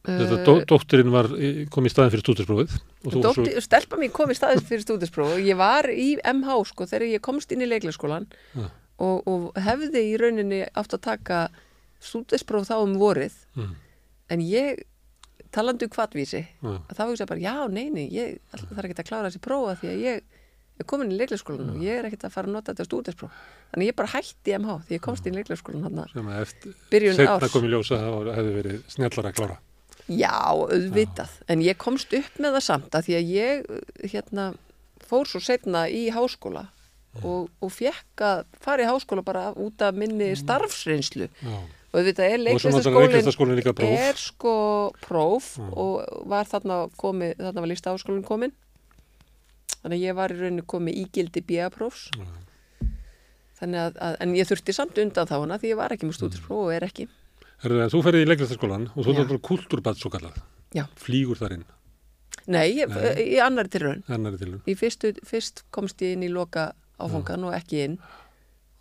Þetta 0.05 0.37
eh, 0.37 0.43
dó, 0.45 0.53
dóttirinn 0.69 1.11
var, 1.13 1.27
kom 1.73 1.87
í 1.87 1.91
staðin 1.91 2.13
fyrir 2.13 2.23
stúdursprófið 2.23 2.75
og 2.77 3.09
þú 3.15 3.21
Dótti, 3.25 3.53
stelpa 3.65 3.97
mín 3.97 4.13
kom 4.13 4.29
í 4.29 4.37
staðis 4.37 4.65
fyrir 4.69 4.83
stúdispróf 4.85 5.33
og 5.33 5.41
ég 5.41 5.57
var 5.57 5.89
í 5.89 6.11
MH 6.21 6.59
sko 6.69 6.85
þegar 6.89 7.07
ég 7.09 7.23
komst 7.25 7.51
inn 7.55 7.65
í 7.65 7.69
leikleikskólan 7.71 8.27
Já. 8.53 8.67
og, 9.01 9.25
og 9.25 9.47
hefði 9.65 10.03
í 10.11 10.13
rauninni 10.21 10.61
átt 10.77 10.93
að 10.93 11.03
taka 11.09 11.39
stúdispróf 12.05 12.67
þá 12.69 12.77
um 12.79 12.95
vorið. 13.01 13.35
Mm, 13.57 13.73
en 14.35 14.45
ég, 14.45 14.85
talandi 15.55 15.87
um 15.87 15.93
kvartvísi 15.93 16.41
já, 16.43 16.71
að 16.71 16.95
þá 16.97 17.03
hugsa 17.05 17.29
bara, 17.29 17.43
já, 17.43 17.55
nei, 17.71 17.89
nei 17.93 18.07
ég 18.11 18.39
er 18.55 18.87
ekki 18.87 18.97
að 18.99 19.09
klára 19.09 19.29
þessi 19.29 19.43
prófa 19.43 19.77
því 19.81 19.91
að 19.91 20.01
ég 20.03 20.25
er 20.75 20.87
komin 20.89 21.13
í 21.13 21.19
leikleikskólan 21.19 21.71
og 21.71 21.83
ég 21.85 22.01
er 22.01 22.09
ekkert 22.09 22.25
að 22.27 22.33
fara 22.33 22.49
að 22.49 22.57
nota 22.57 22.73
þetta 22.73 22.87
stúdispróf 22.89 23.37
þannig 23.71 23.91
ég 23.91 23.95
bara 23.95 24.11
hætti 24.11 24.57
MH 24.57 24.75
því 24.87 24.97
ég 24.97 25.05
komst 25.05 25.29
í 25.29 25.33
leikleikskólan 25.35 25.85
hann 25.87 26.01
að 26.01 26.51
byrjun 26.91 27.21
árs. 27.23 27.53
kom 27.53 27.67
í 27.67 27.71
ljósa 27.71 28.01
að 28.01 28.17
það 28.17 28.35
hefði 28.39 28.57
verið 28.57 28.83
snjallara 28.91 29.31
að 29.31 29.39
klára. 29.39 29.57
Já, 30.05 30.37
auðvitað. 30.53 31.31
En 31.49 31.63
ég 31.65 31.79
komst 31.81 32.13
upp 32.13 32.35
með 32.41 32.57
það 32.59 32.65
samt 32.67 32.97
að 32.97 33.07
því 33.07 33.15
að 33.17 33.31
ég 33.33 33.69
hérna, 34.11 34.49
fór 35.05 35.29
svo 35.29 35.41
setna 35.41 35.85
í 35.89 36.03
háskóla 36.13 36.67
og, 37.23 37.49
og 37.63 37.71
fekk 37.73 38.25
að 38.27 38.43
fara 38.61 38.85
í 38.85 38.89
háskóla 38.89 39.23
bara 39.25 39.47
út 39.55 39.81
af 39.81 39.97
minni 39.97 40.29
starfsreynslu. 40.37 41.29
já, 41.41 41.57
Og 41.95 42.01
auðvitað 42.01 42.33
er 42.35 42.41
leiklistaskólinn 42.43 43.61
er 43.87 44.17
sko 44.19 44.55
próf 45.05 45.53
Mm. 45.61 45.69
og 45.79 46.25
var 46.27 46.43
þarna 46.49 46.77
komið, 46.99 47.37
þarna 47.39 47.61
var 47.63 47.69
lísta 47.71 47.93
háskólinn 47.93 48.25
komin. 48.27 48.51
Þannig 49.79 49.95
að 50.01 50.03
ég 50.03 50.15
var 50.17 50.33
í 50.33 50.39
rauninni 50.41 50.65
komið 50.67 50.97
ígildi 51.05 51.43
BA-prófs. 51.47 52.09
Já. 52.17 52.25
Þannig 53.61 53.79
að, 53.85 53.99
að, 54.03 54.17
en 54.25 54.33
ég 54.35 54.49
þurfti 54.49 54.73
samt 54.75 54.97
undan 54.99 55.29
þá 55.29 55.35
hana 55.39 55.57
því 55.61 55.69
ég 55.71 55.77
var 55.79 55.93
ekki 55.95 56.09
með 56.09 56.17
stúdispróf 56.17 56.65
og 56.65 56.73
er 56.75 56.83
ekki. 56.89 57.05
Herðu, 57.63 57.85
þú 57.93 58.01
ferði 58.03 58.25
í 58.25 58.27
leiklistaskólan 58.27 58.89
og 58.91 59.05
þú 59.07 59.13
Já. 59.15 59.21
er 59.23 59.39
kultúrbatt 59.47 60.01
svo 60.01 60.11
kallað 60.11 60.41
Já. 60.75 60.83
flýgur 60.99 61.39
þar 61.39 61.53
inn, 61.59 61.65
Nei, 62.51 62.75
ég, 62.75 62.89
Nei. 62.91 63.23
í 63.31 63.39
annari 63.41 63.71
tilraun. 63.71 64.03
í 64.67 64.75
fyrstu, 64.77 65.13
fyrst 65.25 65.63
komst 65.71 66.01
ég 66.03 66.13
inn 66.17 66.25
í 66.27 66.29
loka 66.29 66.73
áfangan 66.99 67.47
og 67.47 67.53
ekki 67.55 67.79
inn 67.85 67.95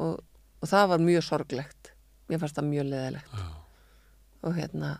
og, 0.02 0.18
og 0.60 0.68
það 0.68 0.88
var 0.90 0.98
mjög 0.98 1.22
sorglegt 1.22 1.83
mér 2.30 2.40
fannst 2.42 2.58
það 2.58 2.70
mjög 2.70 2.88
leðilegt 2.90 3.34
Já, 3.38 3.46
og 4.44 4.56
hérna 4.58 4.90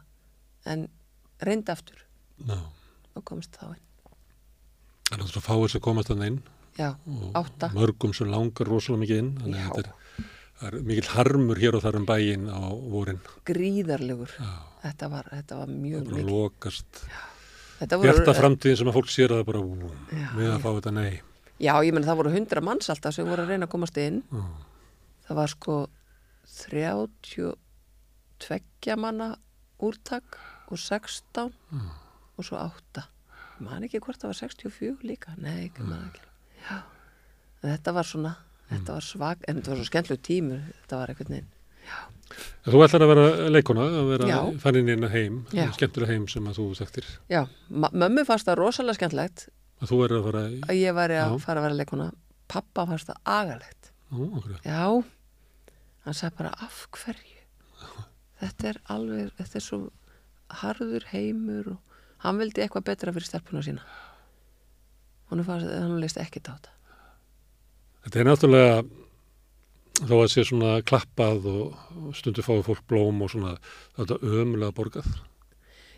en 0.71 0.87
reyndi 1.45 1.73
aftur. 1.73 2.01
Já. 2.45 2.59
Og 3.15 3.25
komst 3.27 3.57
þá 3.57 3.75
inn. 3.75 3.83
Það 5.05 5.17
er 5.17 5.21
náttúrulega 5.21 5.45
fáir 5.45 5.73
sem 5.73 5.85
komast 5.85 6.11
þannig 6.11 6.33
inn. 6.33 6.41
Já, 6.75 6.89
átta. 7.39 7.69
mörgum 7.71 8.15
sem 8.17 8.31
langar 8.31 8.67
rosalega 8.67 9.05
mikið 9.05 9.21
inn 9.23 9.29
þannig 9.39 9.61
að 9.61 9.77
þetta 9.77 9.93
er, 9.93 10.25
er 10.67 10.77
mikill 10.89 11.11
harmur 11.13 11.61
hér 11.63 11.77
og 11.79 11.85
þar 11.85 12.01
um 12.01 12.09
bæinn 12.09 12.49
á 12.51 12.63
vorin. 12.95 13.21
Gríðarlegur. 13.47 14.35
Þetta 14.83 15.11
var, 15.13 15.31
þetta 15.31 15.61
var 15.61 15.71
mjög 15.71 16.11
þetta 17.79 18.01
Bjarta 18.01 18.35
framtíðin 18.37 18.81
sem 18.81 18.91
að 18.91 18.97
fólk 18.99 19.13
sér 19.13 19.35
að 19.35 19.43
það 19.43 19.49
bara 19.53 19.63
við 20.39 20.51
að 20.51 20.61
fá 20.65 20.69
þetta 20.73 20.95
nei. 20.95 21.13
Já, 21.63 21.75
ég 21.87 21.95
menn 21.95 22.07
það 22.07 22.21
voru 22.23 22.33
hundra 22.35 22.63
manns 22.65 22.91
alltaf 22.91 23.15
sem 23.15 23.29
voru 23.29 23.45
að 23.45 23.55
reyna 23.55 23.69
að 23.69 23.75
komast 23.77 23.99
inn. 24.03 24.23
Það 25.29 25.39
var 25.39 25.53
sko 25.53 25.77
32 26.45 28.97
manna 28.97 29.37
úrtak 29.83 30.39
og 30.71 30.79
16 30.79 31.53
Mm. 31.73 31.89
og 32.39 32.45
svo 32.45 32.57
8 32.59 33.03
man 33.61 33.83
ekki 33.87 34.01
hvort 34.01 34.19
það 34.19 34.29
var 34.33 34.35
64 34.35 34.97
líka? 35.03 35.35
Nei, 35.39 35.65
ekki 35.69 35.83
man 35.87 36.09
ekki. 36.11 36.21
Já. 36.69 36.79
Þetta 37.63 37.93
var 37.95 38.03
svona 38.05 38.35
þetta 38.71 38.93
var 38.97 39.01
svag, 39.05 39.37
en 39.49 39.57
þetta 39.61 39.71
var 39.71 39.77
svo 39.77 39.85
skemmtlu 39.91 40.17
tímur 40.17 40.61
þetta 40.83 40.97
var 40.99 41.09
einhvern 41.13 41.29
veginn. 41.35 41.51
En 42.65 42.73
Þú 42.73 42.79
ætlar 42.87 43.03
að 43.05 43.09
vera 43.13 43.25
leikona, 43.53 43.81
að 43.85 44.09
vera 44.09 44.27
fannin 44.59 44.89
inn 44.89 45.05
að 45.05 45.11
heim, 45.13 45.35
Já. 45.53 45.69
skemmtilega 45.77 46.13
heim 46.13 46.25
sem 46.29 46.45
að 46.49 46.55
þú 46.59 46.65
þekktir. 46.81 47.05
já, 47.29 47.43
mömmu 47.71 48.25
fannst 48.27 48.47
það 48.49 48.57
rosalega 48.59 48.95
skemmtlegt 48.99 49.49
Að 49.83 49.89
þú 49.91 49.97
er 50.05 50.11
að 50.17 50.25
fara 50.25 50.43
í, 50.49 50.61
að 50.65 50.75
ég 50.81 50.95
væri 50.97 51.15
að 51.21 51.39
fara 51.45 51.61
að 51.61 51.65
vera 51.69 51.75
leikona 51.75 52.13
pappa 52.49 52.87
fannst 52.87 53.07
það 53.07 53.17
agalegt. 53.25 53.93
Ó, 54.13 54.17
já, 54.65 55.03
hann 56.05 56.17
sagði 56.17 56.39
bara 56.41 56.55
af 56.65 56.85
hverju 56.99 57.43
þetta 58.43 58.71
er 58.73 58.81
alveg, 58.93 59.33
þetta 59.39 59.61
er 59.61 59.65
svo 59.65 59.81
harður 60.63 61.09
heimur 61.13 61.75
og 61.75 62.01
hann 62.25 62.41
vildi 62.41 62.65
eitthvað 62.65 62.89
betra 62.91 63.15
fyrir 63.15 63.29
stelpuna 63.31 63.65
sína 63.65 63.85
hann 65.31 66.01
leist 66.01 66.21
ekkit 66.21 66.51
á 66.51 66.55
þetta 66.55 66.75
þetta 68.05 68.21
er 68.21 68.29
náttúrulega, 68.29 68.83
þó 70.05 70.15
að 70.19 70.27
sé 70.33 70.45
svona 70.45 70.75
klappað 70.87 71.49
og 71.49 72.11
stundu 72.19 72.45
fáið 72.45 72.67
fólk 72.69 72.85
blóm 72.91 73.23
og 73.25 73.33
svona 73.33 73.55
þetta 73.97 74.19
ömulega 74.21 74.77
borgað. 74.77 75.09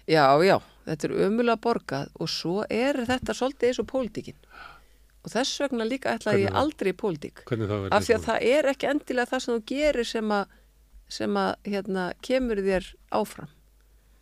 Já, 0.07 0.26
já, 0.46 0.61
þetta 0.86 1.09
er 1.09 1.16
ömulega 1.26 1.62
borgað 1.66 2.12
og 2.22 2.30
svo 2.30 2.61
er 2.70 3.02
þetta 3.09 3.34
svolítið 3.34 3.72
eins 3.72 3.82
og 3.82 3.88
pólitíkin. 3.90 4.38
Og 5.27 5.33
þess 5.33 5.59
vegna 5.64 5.87
líka 5.89 6.12
ætlaði 6.14 6.45
ég 6.45 6.55
aldrei 6.55 6.93
í 6.93 6.97
pólitík. 6.97 7.43
Af 7.51 8.05
því 8.07 8.14
að 8.14 8.27
það 8.29 8.45
er 8.47 8.68
ekki 8.70 8.89
endilega 8.93 9.31
það 9.33 9.43
sem 9.43 9.57
þú 9.57 9.64
gerir 9.72 10.07
sem 10.07 10.35
að, 10.37 10.53
sem 11.16 11.39
að 11.41 11.51
hérna, 11.66 12.05
kemur 12.22 12.62
þér 12.62 12.87
áfram. 13.18 13.51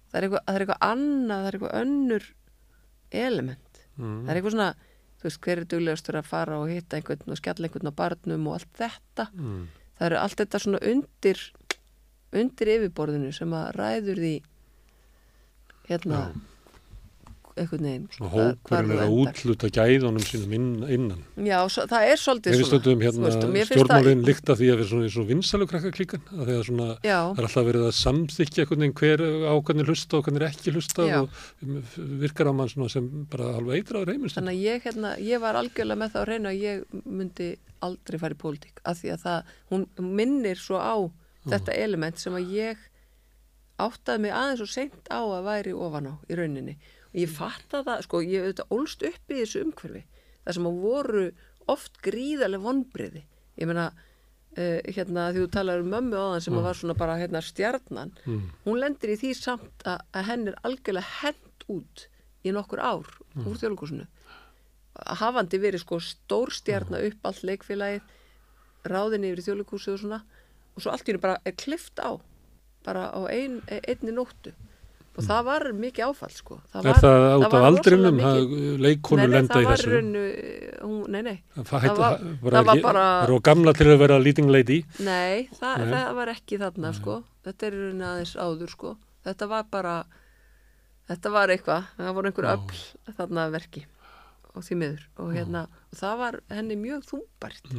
Það 0.09 0.17
er 0.17 0.27
eitthvað, 0.27 0.45
það 0.47 0.57
er 0.57 0.65
eitthvað 0.65 0.87
annað, 0.89 1.43
það 1.43 1.51
er 1.51 1.59
eitthvað 1.59 1.77
önnur 1.83 2.29
element. 3.21 3.83
Mm. 3.99 4.17
Það 4.23 4.33
er 4.33 4.41
eitthvað 4.41 4.57
svona, 4.57 4.71
þú 5.19 5.29
veist, 5.29 5.41
hver 5.45 5.61
er 5.61 5.69
duglegastur 5.75 6.19
að 6.23 6.31
fara 6.31 6.59
og 6.63 6.73
hitta 6.73 6.99
einhvern 6.99 7.37
og 7.37 7.41
skjalla 7.43 7.69
einhvern 7.69 7.93
á 7.93 7.99
barnum 8.01 8.49
og 8.49 8.57
allt 8.57 8.81
þetta. 8.81 9.29
Mm. 9.37 9.61
Það 9.99 10.09
eru 10.09 10.21
allt 10.23 10.41
þetta 10.41 10.63
svona 10.65 10.83
undir, 10.95 11.45
undir 12.33 12.73
yfirborðinu 12.79 13.37
sem 13.37 13.55
að 13.61 13.71
ræður 13.77 14.25
því 14.25 14.35
hérna 15.91 16.25
Já. 16.25 16.43
Svona 17.55 18.35
hvar 18.35 18.57
hópurinn 18.59 18.89
þú 18.91 18.95
er 18.95 19.03
að 19.05 19.13
útluta 19.23 19.69
gæðunum 19.71 20.25
sínum 20.27 20.55
inn, 20.57 20.67
innan. 20.91 21.21
Já, 21.47 21.59
svo, 21.71 21.85
það 21.87 22.07
er 22.11 22.19
svolítið 22.19 22.57
svona. 22.59 22.67
stundum 22.71 22.99
þú 22.99 23.07
hérna 23.07 23.29
veist, 23.29 23.69
stjórnmálinn 23.71 24.23
það- 24.25 24.29
líkta 24.29 24.57
því 24.59 24.71
að 24.73 24.81
við 24.81 24.89
svona 24.91 25.05
eins 25.07 25.19
og 25.23 25.29
vinsalu 25.29 25.67
krakka 25.71 25.93
klíkan, 25.95 26.23
að 26.35 26.45
því 26.49 26.57
að 26.59 26.65
svona 26.69 26.89
það 27.05 27.39
er 27.39 27.45
alltaf 27.47 27.69
verið 27.69 27.85
að 27.87 27.95
samþykja 28.01 28.67
hver 28.95 29.21
á 29.47 29.55
hvernig 29.63 29.87
hlusta 29.87 30.19
og 30.19 30.25
hvernig 30.25 30.43
er 30.43 30.49
ekki 30.51 30.73
hlusta 30.75 31.07
Já. 31.07 31.21
og 31.23 31.31
virkar 32.25 32.47
á 32.51 32.53
mann 32.55 32.69
svona 32.69 32.91
sem 32.91 33.27
bara 33.31 33.45
alveg 33.55 33.85
eitraður 33.85 34.13
heimist. 34.15 34.37
þannig 34.37 34.55
að 34.55 34.65
ég, 34.65 34.83
hérna, 34.83 35.15
ég 35.19 35.41
var 35.41 35.55
algjörlega 35.55 36.01
með 36.03 36.11
það 36.11 36.23
að 36.25 36.29
reyna 36.33 36.49
að 36.49 36.61
ég 36.65 36.85
myndi 37.07 37.57
aldrei 37.83 38.19
fara 38.19 38.35
í 38.35 38.41
pólitík 38.43 38.81
af 38.85 38.99
því 38.99 39.13
að 39.15 39.23
það, 39.23 39.55
hún 39.71 39.87
minnir 40.01 40.57
svo 40.59 40.77
á 40.83 40.97
þetta 41.47 41.73
element 41.79 42.19
sem 42.19 42.33
að 42.35 42.51
ég 42.51 42.77
áttaði 43.79 44.21
mig 44.21 44.33
aðeins 44.33 44.61
og 44.63 44.69
seint 44.71 45.09
á 45.11 45.19
að 45.23 45.45
væri 45.49 45.73
ofan 45.75 46.07
á 46.07 46.15
í 46.31 46.35
rauninni 46.39 46.77
og 47.15 47.21
ég 47.23 47.31
fatta 47.31 47.83
það, 47.87 48.01
sko, 48.09 48.21
ég 48.27 48.43
auðvitað 48.49 48.75
ólst 48.75 49.05
upp 49.07 49.31
í 49.31 49.39
þessu 49.43 49.62
umhverfi, 49.69 50.03
það 50.45 50.57
sem 50.59 50.67
að 50.71 50.81
voru 50.83 51.25
oft 51.73 52.01
gríðarlega 52.05 52.65
vonbriði 52.67 53.23
ég 53.62 53.71
meina 53.71 53.85
uh, 53.95 54.81
hérna 54.97 55.29
því 55.33 55.45
þú 55.45 55.51
talar 55.55 55.81
um 55.85 55.93
mömmu 55.95 56.19
á 56.19 56.27
þann 56.35 56.45
sem 56.49 56.59
að 56.59 56.67
var 56.67 56.81
svona 56.81 56.97
bara 56.99 57.15
hérna 57.21 57.41
stjarnan, 57.45 58.11
Mm. 58.27 58.43
hún 58.67 58.81
lendir 58.83 59.15
í 59.15 59.21
því 59.21 59.31
samt 59.39 59.87
að, 59.87 60.03
að 60.12 60.27
henn 60.29 60.49
er 60.51 60.59
algjörlega 60.67 61.12
hent 61.23 61.65
út 61.71 62.09
í 62.45 62.53
nokkur 62.53 62.83
ár 62.85 63.07
úr 63.47 63.57
þjóðlugusinu 63.57 64.05
hafandi 65.19 65.59
verið 65.59 65.83
sko 65.83 65.97
stórstjarna 66.03 67.01
upp 67.09 67.25
allt 67.27 67.43
leikfélagið 67.49 68.12
ráðinni 68.93 69.31
yfir 69.33 69.41
í 69.41 69.47
þjóðlugusið 69.49 69.95
og 69.97 70.03
svona 70.03 70.21
og 70.75 70.83
svo 70.85 70.93
allt 70.93 71.09
í 71.09 71.12
henni 71.12 71.23
bara 71.25 71.39
er 71.49 71.57
klift 71.59 71.99
á 72.05 72.12
bara 72.85 73.07
á 73.11 73.21
ein, 73.33 73.62
einni 73.71 74.12
nóttu 74.12 74.53
og 75.17 75.23
það 75.29 75.45
var 75.47 75.65
mikið 75.79 76.05
áfall 76.09 76.33
sko. 76.35 76.57
Er 76.75 76.83
það 76.99 77.25
út 77.39 77.45
af 77.47 77.53
var 77.55 77.67
aldrinum, 77.69 78.17
leikonu 78.83 79.21
nei, 79.21 79.27
nei, 79.29 79.35
lenda 79.37 79.55
það 79.55 79.62
í 79.62 79.69
var 79.69 79.77
þessu? 79.79 79.93
raunu, 79.95 80.23
hún, 80.83 81.05
nei, 81.15 81.23
nei. 81.23 81.37
Það, 81.55 81.65
það 81.71 81.85
hætti, 81.85 82.01
var- 82.03 82.19
það, 82.19 82.41
það 82.43 82.65
var 82.65 82.75
ekki- 82.75 82.83
bara- 82.89 83.05
það 83.27 83.35
of 83.37 83.43
gamla 83.49 83.73
til 83.79 83.87
að 83.87 83.99
vera 84.03 84.19
leading 84.19 84.51
lady. 84.51 84.79
Nei, 84.99 85.49
það, 85.61 85.79
Nei. 85.85 85.93
það 85.95 86.15
var 86.19 86.29
ekki 86.35 86.59
þarna 86.65 86.93
sko. 86.99 87.19
Þetta 87.45 87.67
er 87.67 87.73
í 87.73 87.83
rauninni 87.85 88.09
aðeins 88.11 88.35
áður 88.37 88.71
sko. 88.75 88.97
Þetta 89.25 89.49
var 89.49 89.65
bara 89.71 89.95
þetta 91.09 91.31
var 91.31 91.49
eitthvað, 91.49 91.85
það 91.99 92.15
voru 92.15 92.31
einhver 92.33 92.51
öll 92.55 93.15
þarna 93.19 93.51
verki. 93.53 93.85
Og 94.55 94.62
því 94.62 94.77
miður. 94.81 95.07
Og 95.19 95.33
hérna, 95.35 95.67
og 95.93 95.99
það 95.99 96.19
var 96.19 96.41
henni 96.51 96.77
mjög 96.77 97.03
þúmbært 97.11 97.71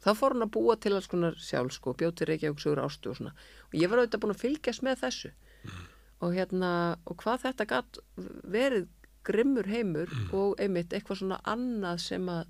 þá 0.00 0.10
fór 0.16 0.32
hann 0.32 0.42
að 0.46 0.50
búa 0.54 0.74
til 0.80 0.94
alls 0.96 1.06
konar 1.06 1.34
sjálf 1.36 1.72
sko, 1.76 1.92
bjóti 1.94 2.24
Reykjavík 2.26 2.58
sögur 2.62 2.80
ástu 2.84 3.10
og 3.12 3.16
svona. 3.18 3.32
Og 3.68 3.74
ég 3.78 3.88
var 3.90 3.98
auðvitað 4.00 4.20
búin 4.22 4.32
að 4.34 4.40
fylgjast 4.42 4.82
með 4.82 4.96
þessu 5.04 5.30
og 6.20 6.34
hérna, 6.36 6.70
og 7.08 7.16
hvað 7.22 7.44
þetta 7.46 7.66
gatt 7.70 7.98
verið 8.52 8.88
grimmur 9.24 9.68
heimur 9.68 10.10
og 10.36 10.60
einmitt 10.60 10.92
eitthvað 10.96 11.20
svona 11.22 11.40
annað 11.48 12.00
sem 12.06 12.28
að 12.32 12.44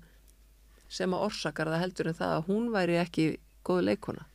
sem 0.91 1.13
að 1.15 1.23
orsakar 1.29 1.69
það 1.71 1.83
heldur 1.85 2.09
en 2.11 2.17
það 2.19 2.33
að 2.35 2.47
hún 2.49 2.67
væri 2.73 2.97
ekki 2.99 3.25
góð 3.67 3.81
leikona 3.87 4.25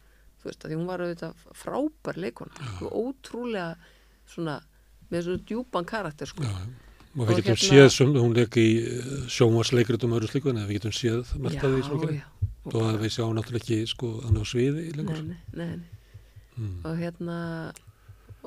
þú 0.41 0.49
veist, 0.49 0.65
að 0.65 0.71
því 0.71 0.79
hún 0.79 0.89
var 0.89 1.05
auðvitað 1.05 1.45
frábær 1.61 2.21
leikona 2.23 2.71
og 2.81 2.97
ótrúlega 3.03 3.77
svona, 4.27 4.61
með 5.11 5.27
svona 5.27 5.45
djúpan 5.49 5.85
karakter 5.89 6.27
sko. 6.31 6.43
Já. 6.47 6.55
Og 7.17 7.23
Og 7.23 7.29
við 7.31 7.37
getum 7.41 7.55
hérna- 7.57 7.69
séð 7.73 7.91
sem 7.95 8.11
hún 8.13 8.35
leik 8.37 8.57
í 8.61 8.67
sjónvarsleikritum 9.33 10.13
og 10.13 10.19
öðru 10.21 10.29
slíku, 10.29 10.51
en 10.53 10.67
við 10.69 10.77
getum 10.77 10.93
séð 10.93 11.31
mest 11.41 11.63
að 11.65 11.77
því. 11.81 12.23
Og 12.67 12.73
Þó 12.73 12.79
að 12.83 12.99
við 13.01 13.13
sjáum 13.15 13.37
náttúrulega 13.39 13.63
ekki 13.63 13.79
sko 13.89 14.11
hann 14.25 14.37
á 14.37 14.45
sviði 14.45 14.83
lengur. 14.97 15.23
nei, 15.23 15.37
nei, 15.55 15.67
nei. 15.77 15.89
Mm. 16.57 16.81
og 16.85 16.97
hérna 16.99 17.37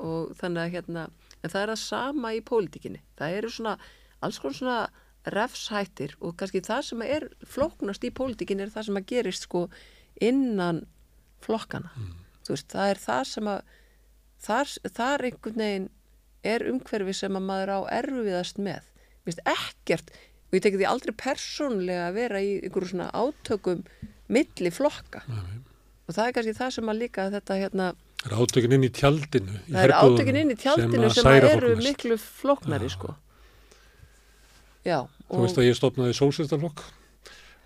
og 0.00 0.32
þannig 0.40 0.62
að 0.64 0.74
hérna 0.76 1.04
en 1.40 1.52
það 1.52 1.60
er 1.62 1.72
það 1.72 1.82
sama 1.84 2.32
í 2.36 2.40
pólitíkinni. 2.44 3.02
Það 3.20 3.36
eru 3.38 3.52
svona, 3.54 3.76
alls 4.20 4.40
konar 4.42 4.58
svona 4.58 4.80
refshættir 5.30 6.16
og 6.24 6.34
kannski 6.40 6.64
það 6.64 6.82
sem 6.88 7.04
er 7.04 7.28
flóknast 7.44 8.04
í 8.08 8.12
pólitíkinni 8.16 8.64
er 8.64 8.72
það 8.72 8.88
sem 8.88 9.00
að 9.00 9.08
gerist 9.12 9.46
sko 9.48 9.66
innan 10.20 10.86
flokkana 11.44 11.92
þú 12.50 12.56
veist, 12.56 12.72
það 12.72 12.92
er 12.92 13.00
það 13.00 13.22
sem 13.30 13.50
að 13.50 13.60
þar, 14.40 14.74
þar 14.96 15.24
einhvern 15.28 15.62
veginn 15.62 15.88
er 16.50 16.66
umhverfi 16.70 17.14
sem 17.16 17.36
að 17.36 17.46
maður 17.46 17.72
á 17.76 17.78
erfiðast 18.00 18.60
með. 18.62 18.86
Mér 19.20 19.28
finnst 19.28 19.42
ekkert 19.52 20.12
og 20.50 20.56
ég 20.56 20.64
teki 20.64 20.80
því 20.80 20.88
aldrei 20.88 21.14
persónlega 21.20 22.06
að 22.08 22.16
vera 22.16 22.42
í 22.42 22.54
einhverju 22.64 22.92
svona 22.94 23.10
átökum 23.12 23.84
milli 24.30 24.72
flokka. 24.72 25.22
Nei. 25.28 25.58
og 26.08 26.16
það 26.16 26.26
er 26.26 26.34
kannski 26.36 26.56
það 26.58 26.72
sem 26.76 26.90
að 26.90 27.00
líka 27.04 27.26
þetta 27.30 27.58
hérna 27.60 27.90
Það 28.20 28.30
er 28.30 28.36
átökin 28.36 28.76
inn 28.76 28.84
í 28.84 28.92
tjaldinu. 28.92 29.56
í 29.56 29.72
það 29.72 29.82
er 29.82 29.94
herbúðunum 29.94 30.18
átökin 30.20 30.38
inn 30.42 30.52
í 30.52 30.56
tjaldinu 30.60 31.10
sem, 31.10 31.24
fólk 31.24 31.50
eru 31.50 31.74
miklu 31.80 32.20
flóknari 32.20 32.90
sko 32.92 33.14
já 34.84 34.98
Þú 35.30 35.44
veist 35.44 35.60
að 35.60 35.68
ég 35.68 35.76
stopnaði 35.78 36.16
sósistaflokk 36.18 36.82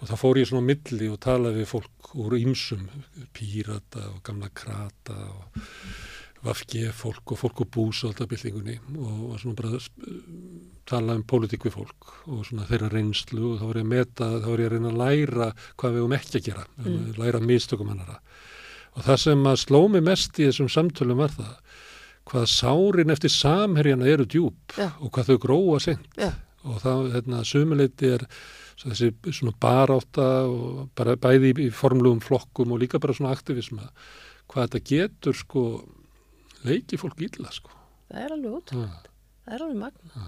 og 0.02 0.09
það 0.11 0.20
fór 0.20 0.40
ég 0.40 0.48
svona 0.50 0.66
á 0.66 0.68
milli 0.68 1.07
og 1.09 1.20
talaði 1.24 1.62
við 1.62 1.70
fólk 1.70 2.11
úr 2.20 2.34
ýmsum, 2.36 2.82
pírata 3.34 4.02
og 4.11 4.18
gamla 4.26 4.50
krata 4.52 5.16
og 5.32 5.62
vafge 6.44 6.90
fólk 6.92 7.32
og 7.32 7.40
fólk 7.40 7.62
úr 7.64 7.70
bús 7.72 8.02
og 8.05 8.18
svona 8.20 9.57
bara 9.57 9.78
uh, 9.78 9.86
tala 10.84 11.16
um 11.16 11.24
pólitík 11.24 11.64
við 11.64 11.78
fólk 11.78 12.11
og 12.28 12.44
svona 12.44 12.66
þeirra 12.68 12.90
reynslu 12.92 13.55
og 13.55 13.62
þá 13.62 13.64
var 13.70 13.80
ég 13.80 13.86
að 13.86 13.92
meta, 13.94 14.28
þá 14.42 14.48
var 14.50 14.62
ég 14.62 14.68
að 14.68 14.74
reyna 14.74 14.92
að 14.92 15.00
læra 15.00 15.48
hvað 15.80 15.96
við 15.96 16.05
um 16.05 16.16
ekki 16.18 16.40
að 16.40 16.48
gera, 16.50 16.66
mm. 16.76 17.07
læra 17.22 17.40
mistökum 17.40 17.92
hannara. 17.94 18.18
Og 18.95 19.03
það 19.03 19.20
sem 19.24 19.47
að 19.51 19.61
sló 19.64 19.80
mig 19.90 20.05
mest 20.07 20.38
í 20.38 20.49
þessum 20.49 20.70
samtölum 20.70 21.22
var 21.22 21.32
það 21.34 21.55
hvað 22.28 22.45
sárin 22.49 23.12
eftir 23.12 23.32
samherjana 23.32 24.09
eru 24.09 24.26
djúb 24.28 24.76
Já. 24.78 24.88
og 25.01 25.11
hvað 25.12 25.30
þau 25.30 25.40
gróa 25.42 25.80
já, 25.84 26.30
og 26.64 26.78
það, 26.80 27.09
hérna, 27.12 27.40
sumuleiti 27.45 28.12
er 28.16 28.24
svo 28.74 28.92
þessi 28.92 29.11
svona 29.28 29.55
barátta 29.61 30.28
og 30.49 30.86
bara 30.97 31.18
bæði 31.20 31.53
í, 31.53 31.66
í 31.66 31.74
formlugum 31.74 32.22
flokkum 32.24 32.72
og 32.74 32.80
líka 32.82 33.01
bara 33.03 33.16
svona 33.16 33.34
aktivisma 33.36 33.90
hvað 34.51 34.70
þetta 34.70 34.82
getur 34.88 35.36
sko 35.36 35.64
leiki 36.64 36.97
fólk 37.01 37.20
illa 37.26 37.53
sko. 37.53 37.72
Það 38.09 38.24
er 38.24 38.34
alveg 38.38 38.57
út 38.57 38.72
ja. 38.72 38.88
það 39.45 39.59
er 39.59 39.66
alveg 39.66 39.82
magna 39.84 40.26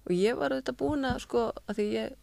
og 0.00 0.12
ég 0.16 0.40
var 0.40 0.56
auðvitað 0.56 0.80
búin 0.80 1.06
að 1.06 1.22
sko 1.26 1.46
að 1.54 1.78
því 1.78 1.88
ég 1.94 2.18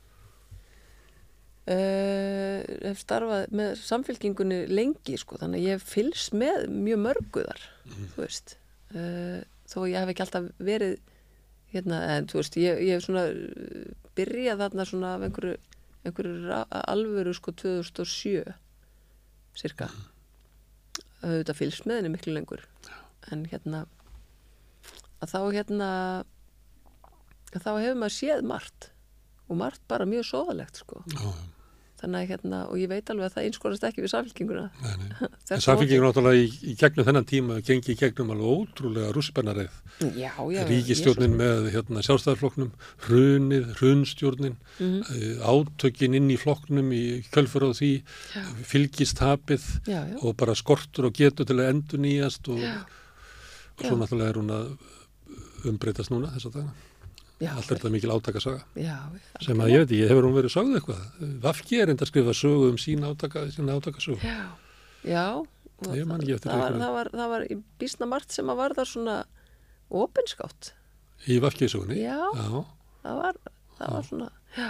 uh, 1.67 2.61
hef 2.87 3.01
starfað 3.03 3.53
með 3.59 3.75
samfélkingunni 3.81 4.63
lengi 4.71 5.17
sko 5.19 5.39
þannig 5.41 5.63
að 5.63 5.69
ég 5.71 5.85
fylgst 5.85 6.35
með 6.37 6.67
mjög 6.71 7.03
mörguðar 7.03 7.63
þú 8.15 8.23
veist. 8.23 8.57
Uh, 8.95 9.41
þó 9.67 9.79
ég 9.89 9.99
hef 9.99 10.13
ekki 10.13 10.25
alltaf 10.25 10.51
verið 10.63 10.97
hérna, 11.73 12.01
en 12.15 12.29
þú 12.31 12.39
veist, 12.41 12.59
ég, 12.61 12.83
ég 12.87 12.97
hef 12.97 13.07
svona 13.07 13.25
uh, 13.31 13.89
byrjað 14.17 14.63
þarna 14.63 14.87
svona 14.87 15.15
af 15.17 15.27
einhverju, 15.27 15.57
einhverju 16.07 16.61
alvöru 16.79 17.35
sko 17.35 17.53
2007 17.63 18.55
cirka 19.57 19.89
auðvitað 21.25 21.57
fylgst 21.57 21.87
með 21.89 22.01
henni 22.01 22.13
miklu 22.13 22.33
lengur. 22.35 22.63
En 23.33 23.45
hérna 23.49 23.85
að 25.17 25.33
þá 25.33 25.39
hérna 25.55 25.89
að 27.55 27.63
þá 27.63 27.71
hefur 27.81 27.99
maður 28.01 28.15
séð 28.17 28.43
margt. 28.47 28.89
Og 29.47 29.59
margt 29.59 29.83
bara 29.87 30.07
mjög 30.09 30.27
sóðalegt 30.27 30.81
sko. 30.81 31.01
Já, 31.13 31.31
þannig 31.97 32.19
að 32.19 32.31
hérna, 32.31 32.57
og 32.69 32.77
ég 32.77 32.89
veit 32.91 33.09
alveg 33.09 33.25
að 33.25 33.35
það 33.35 33.47
einskorast 33.47 33.85
ekki 33.87 34.03
við 34.03 34.11
samfélkinguna 34.11 34.65
nei, 34.83 34.95
nei. 35.01 35.11
En 35.27 35.31
Þvert 35.47 35.63
á 35.63 35.65
samfélgingin 35.65 36.03
náttúrulega 36.05 36.41
í, 36.41 36.49
í 36.69 36.73
gegnum 36.77 37.07
þennan 37.07 37.27
tíma 37.31 37.57
gengi 37.65 37.93
í 37.93 37.97
gegnum 37.97 38.33
alveg 38.33 38.51
ótrúlega 38.57 39.13
rússipennareið. 39.15 39.77
Ríkistjórnin 40.67 41.37
með 41.39 41.69
hérna, 41.73 42.03
sjálfstæðarflokknum, 42.05 42.73
hrunið, 43.07 43.71
hrunstjórnin, 43.79 44.57
mm. 44.77 45.39
átökin 45.47 46.17
inn 46.19 46.29
í 46.33 46.37
flokknum 46.41 46.91
í 46.93 47.03
kjölfur 47.31 47.69
á 47.69 47.71
því, 47.79 47.93
Já. 48.35 48.43
fylgistapið 48.73 49.65
já, 49.87 50.01
já, 50.11 50.19
og 50.21 50.37
bara 50.37 50.57
skortur 50.59 51.09
og 51.09 51.17
getur 51.17 51.47
til 51.47 51.57
að 51.57 51.71
endur 51.71 52.03
nýjast 52.03 52.51
og, 52.53 52.61
og 52.61 53.87
svo 53.87 53.97
náttúrulega 53.97 54.35
er 54.35 54.41
hún 54.41 54.53
að 54.53 54.75
umbreytast 55.71 56.13
núna 56.13 56.35
þess 56.35 56.51
að 56.51 56.59
dagana. 56.59 56.77
Já, 57.41 57.51
Allt 57.53 57.69
er 57.71 57.77
þetta 57.77 57.91
mikil 57.93 58.13
átakasaga 58.15 58.63
já, 58.81 58.95
sem 59.45 59.59
að 59.61 59.71
ég 59.73 59.83
veit 59.83 59.91
ekki, 59.91 60.07
hefur 60.09 60.27
hún 60.27 60.37
verið 60.37 60.53
sagði 60.55 60.79
eitthvað. 60.79 61.03
Vafki 61.43 61.81
er 61.83 61.91
enda 61.93 62.05
að 62.07 62.11
skrifa 62.11 62.33
sögu 62.37 62.71
um 62.71 62.79
sína 62.81 63.11
átaka, 63.13 63.45
sína 63.53 63.75
átakasögu. 63.77 64.17
já, 64.23 64.39
Já, 65.07 65.25
það, 65.83 65.91
var, 65.93 66.17
einhverju. 66.17 66.39
það, 66.41 66.89
var, 66.97 67.09
það 67.13 67.29
var 67.35 67.45
í 67.53 67.59
bísna 67.79 68.07
margt 68.09 68.33
sem 68.33 68.49
að 68.49 68.57
var 68.63 68.73
þar 68.79 68.89
svona 68.89 69.17
opinskátt. 69.93 70.71
Í 71.29 71.37
vafkísugunni? 71.43 71.99
Já. 72.01 72.17
Já. 72.17 72.63
Það 73.05 73.21
var, 73.21 73.37
það 73.77 73.93
var 73.93 74.07
svona, 74.09 74.29
já. 74.57 74.69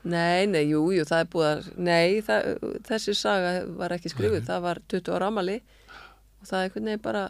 Nei, 0.00 0.46
nei, 0.48 0.62
jú, 0.70 0.86
jú, 0.96 1.02
það 1.04 1.18
er 1.20 1.26
búið 1.34 1.48
að, 1.50 1.66
nei, 1.76 2.20
það, 2.24 2.46
þessi 2.88 3.12
saga 3.18 3.50
var 3.76 3.92
ekki 3.98 4.08
skrifuð, 4.14 4.46
það 4.46 4.62
var 4.64 4.80
20 4.88 5.12
ára 5.18 5.26
amali 5.28 5.58
og 5.60 6.46
það 6.48 6.56
er 6.56 6.62
einhvern 6.70 6.88
veginn 6.88 7.02
bara, 7.04 7.24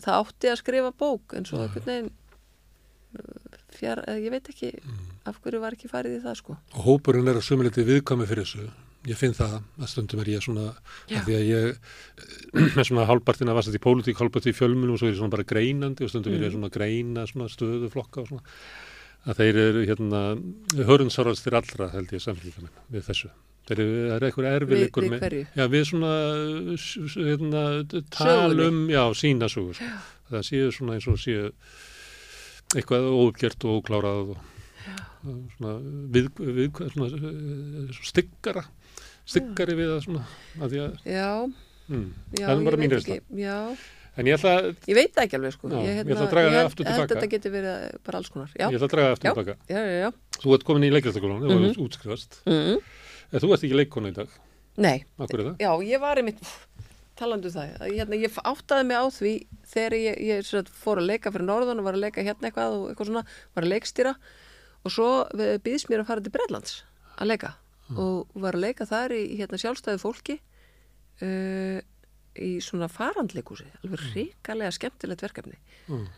það 0.00 0.16
átti 0.16 0.50
að 0.50 0.58
skrifa 0.64 0.90
bók 0.98 1.36
en 1.38 1.46
svo 1.46 1.60
einhvern 1.62 1.86
veginn 1.86 2.10
fjár, 3.78 4.02
eh, 4.08 4.18
ég 4.26 4.30
veit 4.34 4.48
ekki 4.52 4.72
af 5.26 5.40
hverju 5.42 5.60
var 5.62 5.72
ekki 5.76 5.88
farið 5.90 6.18
í 6.18 6.22
það, 6.26 6.36
sko. 6.42 6.56
Og 6.74 6.84
hópurinn 6.88 7.28
er 7.30 7.38
að 7.40 7.46
sumiliti 7.48 7.84
viðkvæmi 7.86 8.26
fyrir 8.28 8.44
þessu. 8.44 8.68
Ég 9.06 9.16
finn 9.16 9.32
það 9.32 9.62
að 9.78 9.88
stundum 9.88 10.20
er 10.20 10.26
ég 10.34 10.42
svona, 10.42 10.74
Já. 11.08 11.20
af 11.20 11.24
því 11.28 11.34
að 11.38 11.44
ég 11.48 11.78
með 12.76 12.84
svona 12.90 13.06
hálfpartina 13.08 13.54
var 13.54 13.62
satt 13.62 13.78
í 13.78 13.82
pólitík, 13.84 14.18
hálfpartina 14.18 14.52
í 14.52 14.58
fjölmunum 14.58 14.96
og 14.96 14.98
svo 15.00 15.08
er 15.08 15.14
ég 15.14 15.18
svona 15.20 15.30
bara 15.36 15.46
greinandi 15.48 16.04
og 16.04 16.10
stundum 16.10 16.34
er 16.34 16.44
ég 16.48 16.52
svona 16.56 16.68
að 16.68 16.76
greina 16.76 17.24
svona 17.30 17.46
stöðu 17.48 17.88
flokka 17.94 18.24
og 18.24 18.28
svona. 18.32 18.42
Að 19.28 19.38
þeir 19.40 19.56
eru 19.62 19.80
hérna 19.86 20.20
hörunsárast 20.88 21.44
til 21.46 21.54
allra 21.58 21.88
held 21.94 22.10
ég 22.14 22.22
samfélgamenn 22.22 22.74
við 22.92 23.06
þessu. 23.08 23.30
Þeir 23.68 23.80
eru, 23.84 23.96
það 24.08 24.14
er 24.16 24.24
eitthvað 24.28 24.54
erfileikur 24.58 25.04
við 25.12 25.20
hverju? 25.22 25.46
Já, 25.58 25.64
við 25.68 25.82
svona 25.90 26.12
s- 26.78 26.98
s- 27.12 27.18
hérna, 27.20 27.62
talum, 28.14 28.78
já, 28.88 29.02
sína 29.14 29.48
sögur. 29.52 29.74
sko. 29.76 29.90
Það 30.30 30.46
séu 30.48 30.70
svona 30.72 30.94
eins 30.96 31.08
og 31.08 31.18
séu 31.20 31.52
eitthvað 32.76 33.06
óuppgert 33.14 33.64
og 33.64 33.78
óklárað 33.82 34.32
og 34.32 34.38
svona 35.56 35.74
við, 36.14 36.28
við 36.38 36.80
svona, 36.94 37.08
eh, 37.18 38.00
styggara 38.08 38.64
styggari 39.28 39.76
við 39.78 39.92
það 39.94 40.02
svona 40.06 40.24
að 40.60 40.74
því 40.74 40.82
að, 40.84 40.98
Já, 41.08 41.30
mm, 41.88 42.08
já, 42.38 42.44
það 42.46 42.52
er 42.58 42.64
bara 42.68 42.80
mín 42.80 42.92
reynsla 42.94 43.18
en 44.18 44.26
ég 44.26 44.34
ætla, 44.34 44.52
að- 44.58 44.76
ég 44.90 44.94
veit 44.98 45.12
það 45.14 45.24
ekki 45.28 45.36
alveg, 45.38 45.52
sko. 45.54 45.68
Já, 45.70 45.78
ég, 45.78 45.96
ég 45.98 46.08
ætla 46.10 46.26
að 46.26 46.32
draga 46.32 46.50
það 46.50 46.64
aftur 46.68 46.84
held- 46.88 46.96
held 46.98 47.08
til 47.08 47.14
baka. 47.14 47.20
Þetta 47.20 47.30
getur 47.34 47.52
verið 47.54 47.98
bara 48.04 48.18
alls 48.18 48.28
konar, 48.34 48.48
ég 48.58 48.78
ætla 48.78 48.88
að 48.88 48.94
draga 48.94 49.12
aftur 49.14 49.28
Já. 49.28 49.34
tilbaka 49.34 49.56
þú 50.42 50.54
ert 50.54 50.64
komin 50.64 50.82
í 50.88 50.90
Mhm. 51.58 51.68
ert 51.70 51.78
útskrifast 51.86 52.40
Mm 52.46 52.78
en 53.32 53.40
þú 53.40 53.52
ert 53.52 53.62
ekki 53.64 53.76
leikona 53.78 54.08
í 54.08 54.14
dag, 54.14 54.28
Nei, 54.78 55.04
það? 55.52 55.56
Já, 55.58 55.70
ég 55.82 56.00
var 56.00 56.16
einmitt, 56.16 56.40
talandu 57.18 57.50
um 57.50 57.56
það, 57.56 57.72
að 57.82 57.94
hérna, 57.98 58.20
ég 58.22 58.40
áttaði 58.52 58.88
mig 58.88 58.98
á 58.98 59.06
því 59.18 59.32
þegar 59.72 59.96
ég, 59.98 60.20
ég 60.28 60.48
sagt, 60.48 60.72
fór 60.74 61.02
að 61.02 61.10
leika 61.12 61.32
fyrir 61.34 61.48
norðan 61.48 61.82
og 61.82 61.88
var 61.88 61.98
að 61.98 62.04
leika 62.06 62.24
hérna 62.26 62.50
eitthvað 62.50 62.76
og 62.76 62.84
eitthvað 62.90 63.10
svona, 63.10 63.24
var 63.56 63.66
að 63.66 63.72
leikstýra 63.74 64.14
og 64.86 64.94
svo 64.94 65.08
býðs 65.64 65.88
mér 65.90 66.04
að 66.04 66.10
fara 66.12 66.24
til 66.24 66.34
Bredlands 66.34 66.76
að 67.18 67.32
leika 67.32 67.56
og 67.96 68.32
var 68.36 68.56
að 68.56 68.64
leika 68.66 68.86
þar 68.88 69.14
í 69.16 69.22
hérna, 69.38 69.60
sjálfstæðu 69.60 70.00
fólki 70.02 70.38
uh, 71.24 71.78
í 72.38 72.50
svona 72.62 72.88
farandleikúsi, 72.92 73.66
alveg 73.82 74.02
ríkalega 74.14 74.74
skemmtilegt 74.76 75.24
verkefni. 75.24 75.56
Mm. 75.88 76.08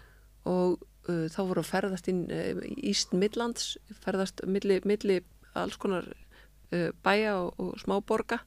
og 0.50 0.80
uh, 1.08 1.26
þá 1.30 1.40
voru 1.44 1.62
að 1.62 1.70
ferðast 1.70 2.10
inn 2.10 2.24
uh, 2.32 2.64
í 2.66 2.90
East 2.90 3.14
Midlands, 3.16 3.76
ferðast 4.02 4.42
milli, 4.46 4.80
milli 4.88 5.20
alls 5.58 5.78
konar 5.80 6.08
uh, 6.10 6.90
bæja 7.04 7.36
og, 7.38 7.54
og 7.60 7.78
smáborga 7.82 8.40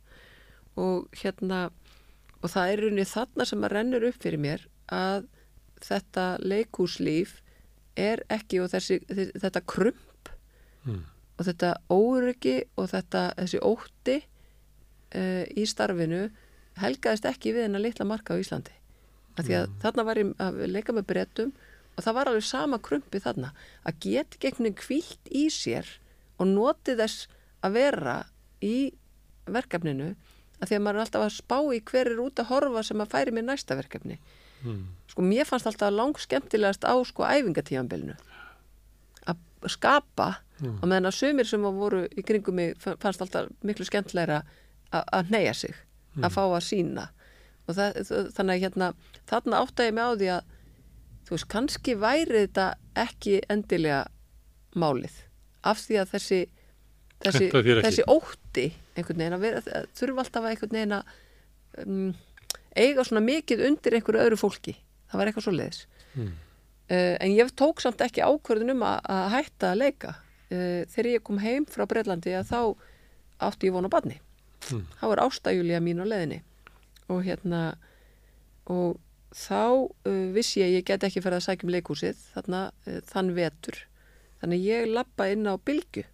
og 0.79 1.07
hérna 1.21 1.67
og 2.43 2.51
það 2.51 2.71
er 2.71 2.83
rauninni 2.83 3.07
þarna 3.07 3.47
sem 3.47 3.63
að 3.63 3.73
rennur 3.77 4.07
upp 4.09 4.19
fyrir 4.21 4.41
mér 4.43 4.67
að 4.91 5.29
þetta 5.83 6.25
leikúslíf 6.43 7.37
er 7.99 8.23
ekki 8.31 8.59
og 8.63 8.71
þessi, 8.73 8.99
þetta 9.07 9.63
krump 9.63 10.13
Mm. 10.83 11.03
og 11.39 11.47
þetta 11.47 11.69
óryggi 11.93 12.55
og 12.75 12.89
þetta, 12.91 13.19
þessi 13.37 13.59
ótti 13.63 14.15
uh, 14.19 15.43
í 15.47 15.63
starfinu 15.69 16.25
helgaðist 16.81 17.27
ekki 17.29 17.53
við 17.55 17.67
hennar 17.67 17.83
litla 17.83 18.07
marka 18.07 18.35
á 18.35 18.41
Íslandi. 18.41 18.73
Af 19.37 19.47
því 19.47 19.55
að 19.61 19.69
þarna 19.81 20.05
var 20.05 20.19
ég 20.19 20.33
að 20.43 20.59
leika 20.69 20.93
með 20.93 21.07
brettum 21.09 21.53
og 21.93 22.03
það 22.05 22.17
var 22.17 22.29
alveg 22.29 22.45
sama 22.45 22.79
krumpi 22.83 23.21
þarna. 23.23 23.53
Að 23.87 23.99
geta 24.05 24.41
gegnum 24.43 24.75
kvílt 24.77 25.31
í 25.31 25.47
sér 25.53 25.87
og 26.37 26.49
noti 26.51 26.97
þess 26.99 27.29
að 27.63 27.79
vera 27.79 28.17
í 28.61 28.91
verkefninu 29.47 30.11
að 30.63 30.71
því 30.71 30.77
að 30.79 30.83
maður 30.85 30.99
er 30.99 31.05
alltaf 31.05 31.25
að 31.25 31.35
spá 31.35 31.57
í 31.75 31.81
hver 31.91 32.11
er 32.13 32.23
út 32.23 32.39
að 32.39 32.49
horfa 32.53 32.83
sem 32.87 33.03
að 33.03 33.11
færi 33.13 33.35
mér 33.35 33.47
næsta 33.49 33.77
verkefni. 33.79 34.19
Mm. 34.63 34.83
sko 35.11 35.21
mér 35.27 35.43
fannst 35.43 35.67
alltaf 35.67 35.91
lang 35.91 36.15
skemmtilegast 36.15 36.85
á 36.87 36.95
sko 37.03 37.25
æfingatíðanbylnu 37.27 38.13
að 39.27 39.41
skapa 39.67 40.29
Mm. 40.63 40.77
og 40.79 40.87
meðan 40.87 41.09
að 41.09 41.17
sumir 41.17 41.47
sem 41.49 41.63
voru 41.75 42.03
í 42.13 42.23
kringum 42.25 42.55
mig 42.55 42.75
fannst 42.79 43.23
alltaf 43.23 43.49
miklu 43.65 43.85
skemmtilegra 43.87 44.43
að 44.93 45.31
neyja 45.33 45.53
sig, 45.57 45.73
að 46.21 46.35
fá 46.35 46.43
að 46.45 46.65
sína 46.67 47.07
og 47.65 47.75
það, 47.75 47.97
þannig 48.35 48.53
að 48.53 48.61
hérna 48.61 48.89
þarna 49.31 49.61
átta 49.63 49.87
ég 49.87 49.95
mig 49.97 50.05
á 50.05 50.11
því 50.13 50.29
að 50.35 50.51
þú 51.25 51.35
veist, 51.35 51.47
kannski 51.49 51.95
væri 51.97 52.43
þetta 52.43 52.67
ekki 52.99 53.39
endilega 53.49 54.03
málið. 54.77 55.15
Af 55.63 55.81
því 55.87 55.99
að 56.03 56.13
þessi 56.13 56.39
þessi, 57.23 57.49
þessi 57.87 58.05
ótti 58.11 58.67
einhvern 58.95 59.17
veginn 59.23 59.35
að 59.37 59.43
vera, 59.47 59.61
þurfa 59.97 60.23
alltaf 60.23 60.43
að 60.43 60.49
einhvern 60.53 60.77
veginn 60.77 60.95
að 60.97 61.03
um, 61.83 62.09
eiga 62.77 63.05
svona 63.07 63.23
mikið 63.25 63.63
undir 63.67 63.95
einhverju 63.97 64.21
öðru 64.23 64.39
fólki. 64.41 64.75
Það 65.11 65.19
var 65.21 65.31
eitthvað 65.31 65.47
svo 65.49 65.55
leiðis 65.57 65.83
Mm. 66.13 66.27
uh, 66.93 67.15
en 67.25 67.31
ég 67.33 67.49
tók 67.57 67.79
samt 67.81 68.01
ekki 68.05 68.21
ákvörðun 68.21 68.75
um 68.75 68.83
að, 68.85 68.99
að 69.09 69.31
hætta 69.33 69.71
að 69.71 69.79
leika. 69.81 70.11
Uh, 70.53 70.83
þegar 70.93 71.07
ég 71.09 71.23
kom 71.25 71.39
heim 71.41 71.65
frá 71.65 71.87
Breitlandi 71.89 72.35
að 72.37 72.51
þá 72.51 72.59
átti 73.49 73.65
ég 73.69 73.73
von 73.73 73.89
á 73.89 73.93
badni 73.95 74.19
Mm. 74.69 74.83
þá 75.01 75.05
er 75.11 75.21
ástæjulía 75.25 75.79
mín 75.81 75.99
á 75.99 76.05
leiðinni. 76.05 76.37
Og 77.09 77.23
hérna 77.25 77.63
og 78.69 78.99
þá 79.33 79.89
uh, 80.05 80.29
vissi 80.37 80.61
ég 80.61 80.69
að 80.69 80.75
ég 80.77 80.85
get 80.87 81.03
ekki 81.09 81.23
ferð 81.25 81.39
að 81.41 81.45
sækja 81.47 81.65
um 81.67 81.73
leikúsið 81.73 82.21
þarna 82.35 82.61
þann 83.09 83.33
vetur. 83.35 83.81
Þannig 84.43 84.63
ég 84.69 84.87
lappa 84.93 85.27
inn 85.33 85.49
á 85.49 85.57
bylgu 85.57 86.05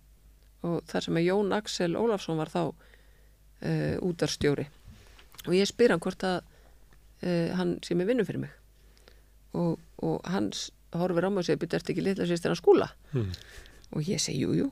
og 0.67 0.81
þar 0.89 1.05
sem 1.05 1.19
að 1.19 1.27
Jón 1.29 1.53
Axel 1.55 1.95
Ólafsson 1.99 2.39
var 2.39 2.49
þá 2.51 2.61
uh, 2.69 3.95
útarstjóri 4.05 4.65
og 5.47 5.53
ég 5.55 5.69
spyr 5.69 5.93
hann 5.93 6.01
hvort 6.03 6.23
að 6.27 6.41
uh, 6.41 7.55
hann 7.59 7.77
sé 7.85 7.95
með 7.95 8.11
vinnu 8.13 8.25
fyrir 8.27 8.43
mig 8.43 8.55
og, 9.55 9.79
og 10.03 10.19
hann 10.29 10.51
s- 10.53 10.69
horfir 10.93 11.25
á 11.25 11.29
mig 11.31 11.41
og 11.43 11.47
segir, 11.47 11.61
byrja, 11.63 11.79
ertu 11.79 11.93
ekki 11.93 12.03
litla 12.05 12.25
sýstir 12.29 12.49
hann 12.51 12.57
skúla? 12.59 12.87
Mm. 13.13 13.31
Og 13.97 14.05
ég 14.09 14.21
segi, 14.21 14.43
jú, 14.43 14.51
jú, 14.57 14.67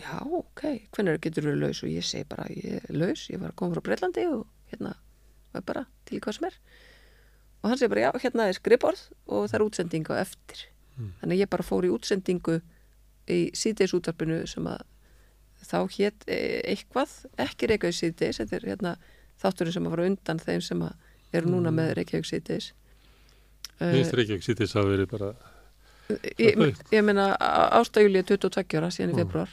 já, 0.00 0.18
ok, 0.24 0.62
hvernig 0.96 1.18
getur 1.24 1.46
þú 1.48 1.54
laus? 1.60 1.80
Og 1.84 1.90
ég 1.92 2.04
segi 2.04 2.24
bara, 2.28 2.44
ég 2.52 2.82
er 2.82 2.96
laus, 2.96 3.26
ég 3.32 3.40
var 3.40 3.52
að 3.54 3.56
koma 3.60 3.76
frá 3.76 3.82
Breitlandi 3.86 4.24
og 4.32 4.42
hérna, 4.72 4.94
var 5.54 5.64
bara 5.68 5.82
til 6.08 6.20
hvað 6.24 6.36
sem 6.38 6.46
er. 6.50 6.56
Og 7.62 7.70
hann 7.70 7.80
segi 7.80 7.92
bara, 7.94 8.04
já, 8.06 8.10
hérna 8.24 8.46
er 8.48 8.56
skrifborð 8.58 9.02
og 9.26 9.46
það 9.48 9.56
er 9.58 9.64
útsending 9.68 10.08
á 10.12 10.14
eftir. 10.24 10.64
Þannig 11.20 11.36
að 11.38 11.42
ég 11.44 11.50
bara 11.52 11.64
fór 11.68 11.86
í 11.88 11.92
útsendingu 11.94 12.58
í 13.32 13.38
síðdeisútarpinu 13.56 14.40
sem 14.50 14.66
að 14.72 14.84
þá 15.66 15.78
hétt 15.96 16.26
eh, 16.26 16.60
eitthvað, 16.72 17.14
ekki 17.44 17.70
Reykjavík 17.72 17.98
síðdeis, 17.98 18.40
þetta 18.42 18.58
er 18.58 18.66
hérna 18.72 18.96
þátturinn 19.42 19.76
sem 19.76 19.86
að 19.86 19.94
fara 19.94 20.08
undan 20.10 20.42
þeim 20.42 20.64
sem 20.64 20.84
eru 21.38 21.52
núna 21.52 21.72
með 21.74 21.94
Reykjavík 21.98 22.28
síðdeis. 22.28 22.72
Eh, 23.78 23.94
Minnst 23.94 24.14
er 24.14 24.24
ekki 24.24 24.38
ekki 24.38 24.50
sýttis 24.50 24.76
að 24.78 24.92
veri 24.92 25.08
bara 25.10 25.32
ég, 26.38 26.60
ég 26.92 27.02
meina 27.04 27.32
ástæjulíu 27.78 28.24
22 28.26 28.78
ára 28.80 28.90
síðan 28.94 29.12
í 29.12 29.18
februar 29.20 29.50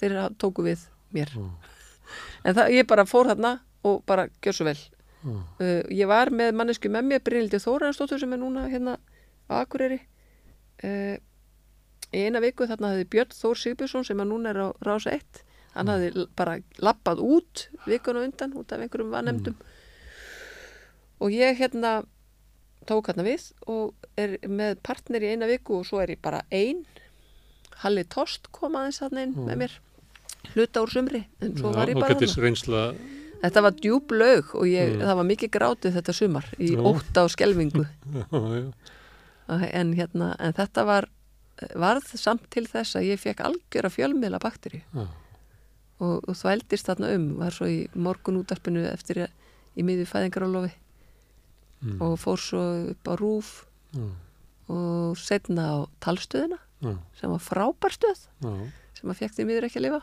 þeir 0.00 0.16
tóku 0.40 0.64
við 0.66 0.84
mér. 1.14 1.32
En 2.44 2.56
það, 2.56 2.74
ég 2.76 2.88
bara 2.88 3.06
fór 3.08 3.30
þarna 3.32 3.56
og 3.88 4.02
bara 4.08 4.26
gjör 4.44 4.58
svo 4.58 4.68
vel. 4.68 4.78
Mm. 5.24 5.36
uh, 5.40 5.82
ég 5.88 6.08
var 6.10 6.28
með 6.28 6.50
mannesku 6.52 6.90
með 6.92 7.06
mér 7.08 7.22
Brynildi 7.24 7.56
Þóraðansdóttur 7.62 8.20
sem 8.20 8.32
er 8.36 8.40
núna 8.42 8.66
hérna 8.68 8.98
á 9.48 9.62
Akureyri. 9.62 10.02
Uh, 10.84 11.16
eina 12.22 12.40
viku 12.44 12.66
þarna 12.70 12.92
hefði 12.94 13.08
Björn 13.14 13.34
Þór 13.40 13.60
Sigbjörnsson 13.62 14.04
sem 14.08 14.20
er 14.22 14.28
núna 14.30 14.50
er 14.54 14.60
á 14.62 14.68
Rása 14.86 15.10
1 15.16 15.42
hann 15.74 15.90
hafði 15.90 16.10
l- 16.14 16.28
bara 16.38 16.58
lappað 16.78 17.18
út 17.24 17.64
vikuna 17.86 18.22
undan 18.28 18.52
út 18.60 18.72
af 18.72 18.80
einhverjum 18.84 19.10
vanemdum 19.10 19.56
og 21.20 21.30
ég 21.34 21.56
hérna 21.58 22.04
tók 22.86 23.08
hérna 23.08 23.24
við 23.26 23.48
og 23.66 23.94
er 24.20 24.36
með 24.46 24.76
partner 24.84 25.24
í 25.24 25.32
eina 25.32 25.48
viku 25.50 25.80
og 25.80 25.86
svo 25.88 26.02
er 26.02 26.12
ég 26.14 26.20
bara 26.22 26.42
ein. 26.52 26.84
Halli 27.82 28.04
Tost 28.04 28.50
kom 28.54 28.76
aðeins 28.78 29.00
þarna 29.02 29.22
inn 29.26 29.34
með 29.48 29.56
mér 29.64 29.72
hluta 30.54 30.82
úr 30.84 30.92
sumri 30.92 31.24
en 31.42 31.56
svo 31.58 31.72
var 31.74 31.88
ég 31.90 31.96
og 31.96 32.04
bara 32.04 32.18
reynsla. 32.20 32.82
Þetta 33.44 33.62
var 33.66 33.74
djúb 33.76 34.12
lög 34.14 34.52
og 34.56 34.68
ég, 34.70 34.94
það 35.00 35.16
var 35.18 35.26
mikið 35.28 35.50
grátið 35.56 35.96
þetta 35.98 36.12
sumar 36.16 36.46
í 36.58 36.70
Já. 36.74 36.80
ótta 36.80 37.24
og 37.26 37.32
skelvingu 37.34 37.82
en 39.80 39.90
hérna, 39.98 40.30
en 40.38 40.54
þetta 40.56 40.84
var 40.88 41.08
varð 41.78 42.06
samt 42.18 42.48
til 42.50 42.66
þess 42.66 42.96
að 42.98 43.06
ég 43.12 43.20
fekk 43.22 43.40
algjöra 43.46 43.90
fjölmiðla 43.94 44.40
bakteri 44.42 44.82
Já. 44.94 45.04
og, 46.00 46.24
og 46.28 46.34
þvældist 46.34 46.86
þarna 46.90 47.12
um 47.14 47.28
var 47.38 47.54
svo 47.54 47.66
í 47.70 47.88
morgun 47.94 48.40
útarpinu 48.42 48.82
eftir 48.90 49.24
að, 49.26 49.30
í 49.78 49.82
miði 49.86 50.06
fæðingarálofi 50.10 50.72
Mm. 51.84 51.98
og 52.00 52.14
fór 52.16 52.38
svo 52.40 52.60
upp 52.94 53.08
á 53.12 53.14
rúf 53.20 53.48
Já. 53.92 54.04
og 54.72 55.18
setna 55.20 55.64
á 55.68 55.78
talstöðina 56.00 56.56
Já. 56.80 56.94
sem 57.20 57.28
var 57.28 57.42
frábær 57.44 57.92
stöð 57.92 58.22
Já. 58.40 58.52
sem 58.96 59.10
að 59.12 59.18
fekk 59.18 59.34
því 59.36 59.44
miður 59.50 59.66
ekki 59.68 59.80
að 59.82 59.84
lifa 59.84 60.00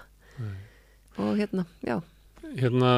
og 1.17 1.31
hérna, 1.39 1.65
já, 1.81 1.95
hérna 2.59 2.91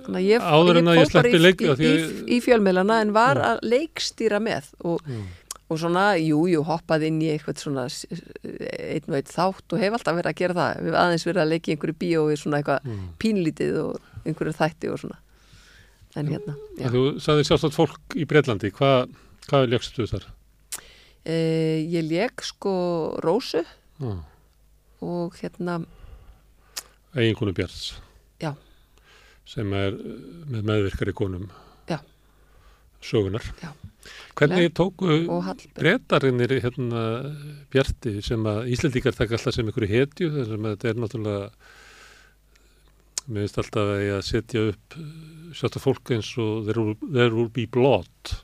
Þannig 0.00 0.16
að 0.20 0.26
ég, 0.28 0.44
að 0.92 1.00
ég 1.00 1.08
fór 1.08 1.16
bara 1.16 1.28
í, 1.28 1.32
í, 1.32 1.88
í, 1.88 1.88
að- 2.10 2.28
í 2.28 2.38
fjölmiðlana 2.44 3.00
en 3.06 3.10
var 3.16 3.36
að 3.44 3.58
leikstýra 3.68 4.38
með 4.40 4.68
og, 4.84 5.00
Mm. 5.08 5.24
Og 5.70 5.78
svona, 5.78 6.04
jú, 6.18 6.40
jú, 6.50 6.64
hoppaði 6.66 7.06
inn 7.12 7.20
í 7.22 7.28
eitthvað 7.30 7.60
svona 7.62 7.84
s- 7.86 8.06
einn 8.10 9.06
og 9.06 9.14
einn 9.20 9.28
þátt 9.30 9.72
og 9.72 9.78
hef 9.78 9.92
alltaf 9.94 10.16
verið 10.18 10.32
að 10.32 10.38
gera 10.40 10.54
það. 10.58 10.80
Við 10.88 10.96
aðeins 10.98 11.26
verið 11.28 11.42
að 11.44 11.50
leika 11.52 11.70
í 11.70 11.74
einhverju 11.76 11.98
bíói 12.02 12.36
svona 12.40 12.58
eitthvað 12.60 12.84
Mm. 12.90 13.08
pínlítið 13.22 13.78
og 13.84 14.00
einhverju 14.26 14.54
þætti 14.58 14.90
og 14.92 14.98
svona. 14.98 15.18
En 16.16 16.26
hérna. 16.26 16.56
En 16.80 16.90
Þú 16.90 17.02
sagði 17.22 17.44
sjálfsagt 17.46 17.76
fólk 17.78 18.16
í 18.18 18.26
Breitlandi, 18.26 18.72
hvað, 18.74 19.08
hvað 19.46 19.68
leggstu 19.70 20.08
þar? 20.10 20.24
E, 21.24 21.86
ég 21.86 22.02
leik 22.10 22.40
sko 22.42 23.20
Rósu 23.22 23.62
Já. 24.00 24.24
og 25.02 25.34
hérna, 25.38 25.84
eiginkonu 27.14 27.52
Bjarts 27.54 27.92
Já. 28.40 28.54
sem 29.46 29.72
er 29.72 29.92
með 30.50 30.62
meðvirkari 30.64 31.12
konum 31.14 31.48
Já. 31.88 32.00
sögunar 33.02 33.44
Já. 33.62 33.70
Hvernig 34.38 34.72
tóku 34.76 35.18
breytarinnir 35.76 36.56
hérna 36.64 37.04
Bjarti 37.72 38.18
sem 38.24 38.46
að 38.48 38.70
Íslendingar 38.74 39.16
taka 39.16 39.36
alltaf 39.36 39.56
sem 39.56 39.68
einhverju 39.68 39.90
hetju 39.92 40.30
þar 40.36 40.50
sem 40.50 40.68
þetta 40.70 40.90
er 40.90 41.00
náttúrulega 41.02 41.48
mér 43.30 43.44
finnst 43.44 43.58
alltaf 43.62 43.94
að 43.94 44.04
ég 44.04 44.14
að 44.16 44.28
setja 44.28 44.66
upp 44.70 45.00
sjátt 45.56 45.80
fólk 45.82 46.14
eins 46.14 46.30
og 46.40 46.68
there 46.68 46.84
will, 46.84 46.96
there 47.02 47.34
will 47.34 47.50
be 47.52 47.66
blood. 47.70 48.36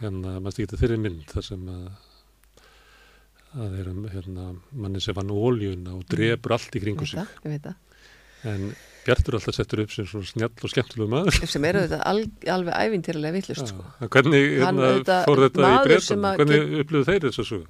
Hérna, 0.00 0.38
maður 0.38 0.56
stíkta 0.56 0.78
þeirri 0.80 1.00
mynd 1.02 1.26
þar 1.30 1.46
sem 1.50 1.66
að 1.70 1.90
að 3.50 3.72
þeir 3.74 3.80
eru 3.82 4.10
hérna, 4.12 4.44
manni 4.78 5.00
sem 5.02 5.16
vann 5.16 5.32
óljuna 5.34 5.96
og 5.96 6.04
drefur 6.10 6.54
allt 6.54 6.76
í 6.78 6.82
kringu 6.84 7.06
sig. 7.08 7.18
en 8.46 8.68
Bjartur 9.06 9.36
alltaf 9.38 9.54
settur 9.56 9.80
upp 9.84 9.92
sem 9.94 10.04
svona 10.06 10.28
snjall 10.28 10.52
og 10.66 10.70
skemmtilegu 10.72 11.08
maður 11.10 11.46
sem 11.48 11.64
eru 11.64 11.84
þetta 11.86 12.00
al, 12.10 12.24
alveg 12.52 12.74
ævintýrlega 12.84 13.32
vittlust 13.38 13.70
sko. 13.72 13.84
Já, 14.00 14.08
hvernig 14.12 14.42
hérna, 14.60 14.90
auðvitað- 14.90 15.24
fór 15.30 15.42
þetta 15.46 15.70
í 15.70 15.78
breytan 15.86 16.26
hvernig 16.40 16.74
upplýðu 16.84 17.06
þeir 17.08 17.24
þessu 17.28 17.46
sögu 17.48 17.66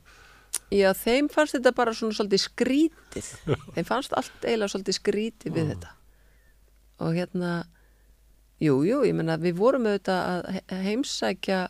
Já, 0.74 0.90
þeim 0.98 1.28
fannst 1.30 1.54
þetta 1.54 1.72
bara 1.74 1.92
svona 1.94 2.14
svolítið 2.18 2.42
skrítið. 2.48 3.26
þeim 3.76 3.86
fannst 3.86 4.12
allt 4.18 4.42
eiginlega 4.42 4.72
svolítið 4.74 4.96
skrítið 4.98 5.54
við 5.54 5.68
þetta. 5.74 5.90
Og 7.00 7.14
hérna, 7.14 7.50
jú, 8.60 8.74
jú, 8.86 8.98
ég 9.06 9.14
menna 9.14 9.36
við 9.38 9.54
vorum 9.62 9.86
auðvitað 9.86 10.20
að 10.26 10.50
he- 10.56 10.80
heimsækja 10.90 11.60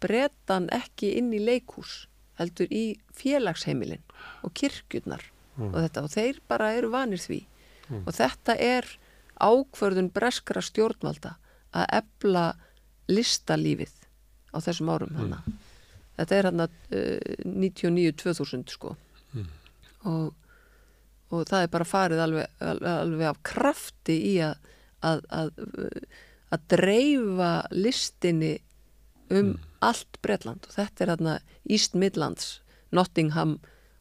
bretan 0.00 0.68
ekki 0.72 1.14
inn 1.16 1.32
í 1.36 1.40
leikhús, 1.40 2.06
heldur 2.40 2.68
í 2.72 2.84
félagsheimilin 3.16 4.04
og 4.44 4.52
kirkjurnar 4.56 5.24
og 5.60 5.74
þetta 5.80 6.04
og 6.04 6.12
þeir 6.12 6.38
bara 6.48 6.70
eru 6.76 6.92
vanir 6.92 7.18
því. 7.20 7.40
Og 7.90 8.12
þetta 8.14 8.56
er 8.56 8.86
ákvörðun 9.40 10.10
breskra 10.14 10.62
stjórnvalda 10.64 11.36
að 11.76 11.86
ebla 12.00 12.44
listalífið 13.10 13.94
á 14.54 14.58
þessum 14.62 14.90
árum 14.92 15.16
hana. 15.18 15.40
Þetta 16.18 16.36
er 16.36 16.48
hann 16.50 16.64
að 16.66 16.76
uh, 16.92 17.46
99-2000 17.46 18.74
sko. 18.74 18.94
Og, 20.08 20.32
og 21.30 21.46
það 21.48 21.64
er 21.64 21.72
bara 21.72 21.88
farið 21.88 22.22
alveg, 22.24 22.52
alveg, 22.64 23.26
af 23.28 23.40
krafti 23.46 24.16
í 24.30 24.34
að, 24.44 24.70
að, 25.04 25.24
að, 25.28 25.50
að 26.56 26.66
dreifa 26.72 27.50
listinni 27.74 28.54
um 29.30 29.54
allt 29.84 30.20
Bretland. 30.24 30.66
Og 30.68 30.76
þetta 30.76 31.04
er 31.04 31.14
hann 31.14 31.32
East 31.68 31.96
Midlands, 31.96 32.58
Nottingham 32.96 33.58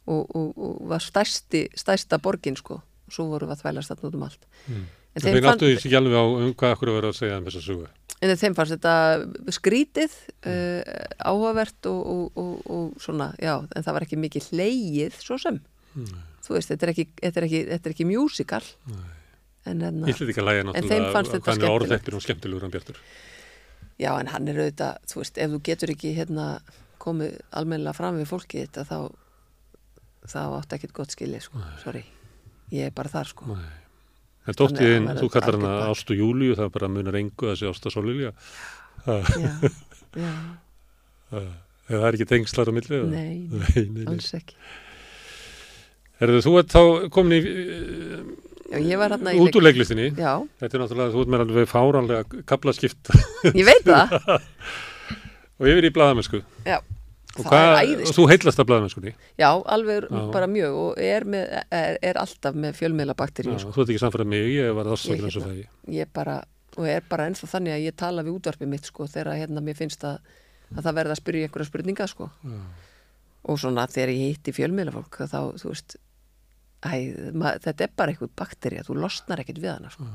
og, 0.10 0.24
og, 0.36 0.56
og 0.56 0.80
var 0.90 1.03
stærsti, 1.03 1.68
stærsta 1.78 2.20
borgin 2.24 2.57
sko 2.60 2.80
og 3.10 3.15
svo 3.18 3.26
vorum 3.34 3.49
við 3.49 3.57
að 3.57 3.64
þvælast 3.65 3.91
þarna 3.94 4.10
út 4.11 4.18
um 4.19 4.26
allt. 4.30 4.48
Mm. 4.69 4.86
En 5.10 5.18
En 5.18 5.23
þeim 5.26 5.34
þeir 5.34 5.41
fann- 5.41 5.49
náttu 5.57 5.69
því 5.72 5.77
ekki 5.81 5.98
alveg 5.99 6.15
á 6.22 6.26
um 6.30 6.53
hvað 6.53 6.73
akkur 6.76 6.91
að 6.94 6.98
vera 6.99 7.10
að 7.11 7.18
segja 7.19 7.38
um 7.41 7.48
þessa 7.49 7.65
sögu. 7.65 7.88
En 8.19 8.34
þeim 8.36 8.56
fannst 8.57 8.73
þetta 8.76 8.94
skrítið, 9.56 10.15
uh, 10.45 10.81
áhugavert 11.23 11.88
og, 11.88 11.99
og, 12.14 12.41
og, 12.44 12.57
og 12.76 12.99
svona, 13.02 13.30
já, 13.40 13.53
en 13.64 13.86
það 13.86 13.95
var 13.95 14.06
ekki 14.06 14.19
mikið 14.19 14.49
hleyið 14.53 15.15
svo 15.23 15.38
sem. 15.40 15.61
Þú 16.45 16.56
veist, 16.57 16.69
þetta 16.73 16.86
er 16.88 16.91
ekki, 16.94 17.06
þetta 17.22 17.40
er 17.41 17.48
ekki, 17.48 17.61
þetta 17.69 17.90
er 17.90 17.95
ekki 17.95 18.07
musical. 18.10 18.61
En, 19.69 19.81
en, 19.88 20.03
ekki 20.07 20.30
að 20.40 20.48
læga 20.49 20.76
En 20.76 20.88
þeim 20.91 21.07
fannst 21.15 21.34
þetta 21.36 21.56
er 21.57 21.69
orðheppin 21.72 22.15
og 22.19 22.23
skemmtilegur 22.26 22.64
hann 22.68 22.72
Bjartur. 22.76 22.99
já, 23.99 24.11
en 24.19 24.30
hann 24.31 24.48
er 24.52 24.61
auðvitað, 24.65 25.02
þú 25.11 25.23
veist, 25.23 25.38
ef 25.44 25.49
þú 25.56 25.60
getur 25.68 25.91
ekki 25.95 26.14
hérna 26.15 26.45
komið 26.99 27.40
almennilega 27.56 27.95
fram 27.98 28.19
við 28.19 28.30
fólkið 28.31 28.68
þetta, 28.68 28.86
þá, 28.88 28.98
þá 30.27 30.40
átt 30.60 30.76
ekkert 30.77 30.94
gott 30.95 31.15
skilið, 31.15 31.44
sko, 31.48 31.64
sorry. 31.84 32.03
Ég 32.76 32.90
er 32.90 32.96
bara 32.96 33.12
þar, 33.12 33.32
sko. 33.32 33.50
Nei. 33.54 33.70
En 34.50 34.58
dóttiðin, 34.58 35.08
að 35.12 35.22
þú 35.24 35.30
kallar 35.34 35.58
hana 35.60 35.72
Ástu 35.91 36.16
Júliu, 36.18 36.56
það 36.58 36.72
bara 36.74 36.90
munar 36.90 37.18
engu 37.20 37.52
að 37.52 37.58
sé 37.60 37.70
Ásta 37.70 37.91
Sólilja. 37.94 38.32
Já, 39.06 39.16
já, 40.18 40.32
Það 41.90 42.06
er 42.06 42.16
ekki 42.16 42.28
tengslar 42.30 42.70
á 42.70 42.74
millið? 42.74 43.06
nei, 43.16 43.48
nei, 43.50 43.84
Nei, 43.96 44.06
alls 44.10 44.30
ekki. 44.38 44.58
Herðu, 46.20 46.44
þú 46.46 46.54
ert 46.60 46.74
þá 46.74 46.82
komin 47.16 47.38
í 47.38 47.41
ég 48.76 49.02
í 49.02 49.40
út 49.41 49.58
úr 49.58 49.66
leiklistinni. 49.66 50.12
Já, 50.14 50.34
Þetta 50.62 50.78
er 50.78 50.84
náttúrulega, 50.84 51.14
þú 51.16 51.24
ert 51.24 51.32
með 51.34 51.44
alveg 51.46 51.70
fáranlega 51.72 52.44
kaplaskipt 52.50 53.10
ég 53.56 53.66
veit 53.66 53.88
það. 53.88 54.18
og 55.60 55.70
yfir 55.72 55.88
í 55.90 55.94
blaðamennsku. 55.96 56.41
Já, 56.68 56.78
Og, 57.38 57.46
það 57.46 57.52
hvað, 57.54 57.70
er 57.70 57.90
og 57.94 58.00
æðist. 58.00 58.16
þú 58.18 58.24
heillast 58.32 58.60
af 58.60 58.68
blaðamennskunni. 58.70 59.12
Já, 59.40 59.50
alveg 59.76 60.08
Já. 60.10 60.22
bara 60.34 60.48
mjög 60.50 60.78
og 60.82 60.98
er, 61.06 61.26
með, 61.30 61.52
er, 61.80 61.98
er 62.10 62.20
alltaf 62.20 62.58
með 62.58 62.74
fjölmiðla 62.80 63.14
Já, 63.14 63.20
bakteríu 63.22 63.60
sko. 63.62 63.74
Þú 63.76 63.84
ert 63.84 63.92
ekki 63.94 64.02
samfærað 64.04 64.32
mig, 64.34 64.48
ég 64.56 64.74
var 64.76 64.90
Ég 64.90 64.96
ástakinn 64.98 65.28
eins 65.30 65.38
og 65.38 65.46
hérna. 65.46 65.54
fæði. 65.54 65.96
Ég 66.00 66.12
bara, 66.18 66.36
og 66.76 66.90
er 66.90 67.06
bara 67.10 67.28
ennþá 67.30 67.50
þannig 67.54 67.76
að 67.78 67.86
ég 67.86 67.98
tala 68.02 68.26
við 68.26 68.36
útvarpið 68.40 68.72
mitt 68.74 68.90
sko 68.90 69.08
þegar 69.08 69.38
hérna 69.40 69.64
mér 69.64 69.78
finnst 69.78 70.04
að, 70.10 70.20
að 70.76 70.84
það 70.90 70.98
verða 71.00 71.16
að 71.16 71.22
spyrja 71.22 71.48
einhverja 71.48 71.70
spurninga 71.70 72.08
sko 72.10 72.30
Já. 72.44 72.60
og 73.54 73.62
svona 73.62 73.88
þegar 73.94 74.14
ég 74.16 74.34
hitti 74.34 74.56
fjölmiðla 74.58 74.96
fólk 74.98 75.22
þá, 75.30 75.40
þú 75.62 75.72
veist 75.72 75.96
æ, 76.84 76.92
ma, 77.36 77.54
þetta 77.62 77.86
er 77.88 77.96
bara 77.96 78.14
einhver 78.14 78.30
baktería, 78.40 78.84
þú 78.88 79.00
losnar 79.04 79.42
ekkert 79.44 79.62
við 79.64 79.74
hana 79.76 79.90
sko. 79.94 80.06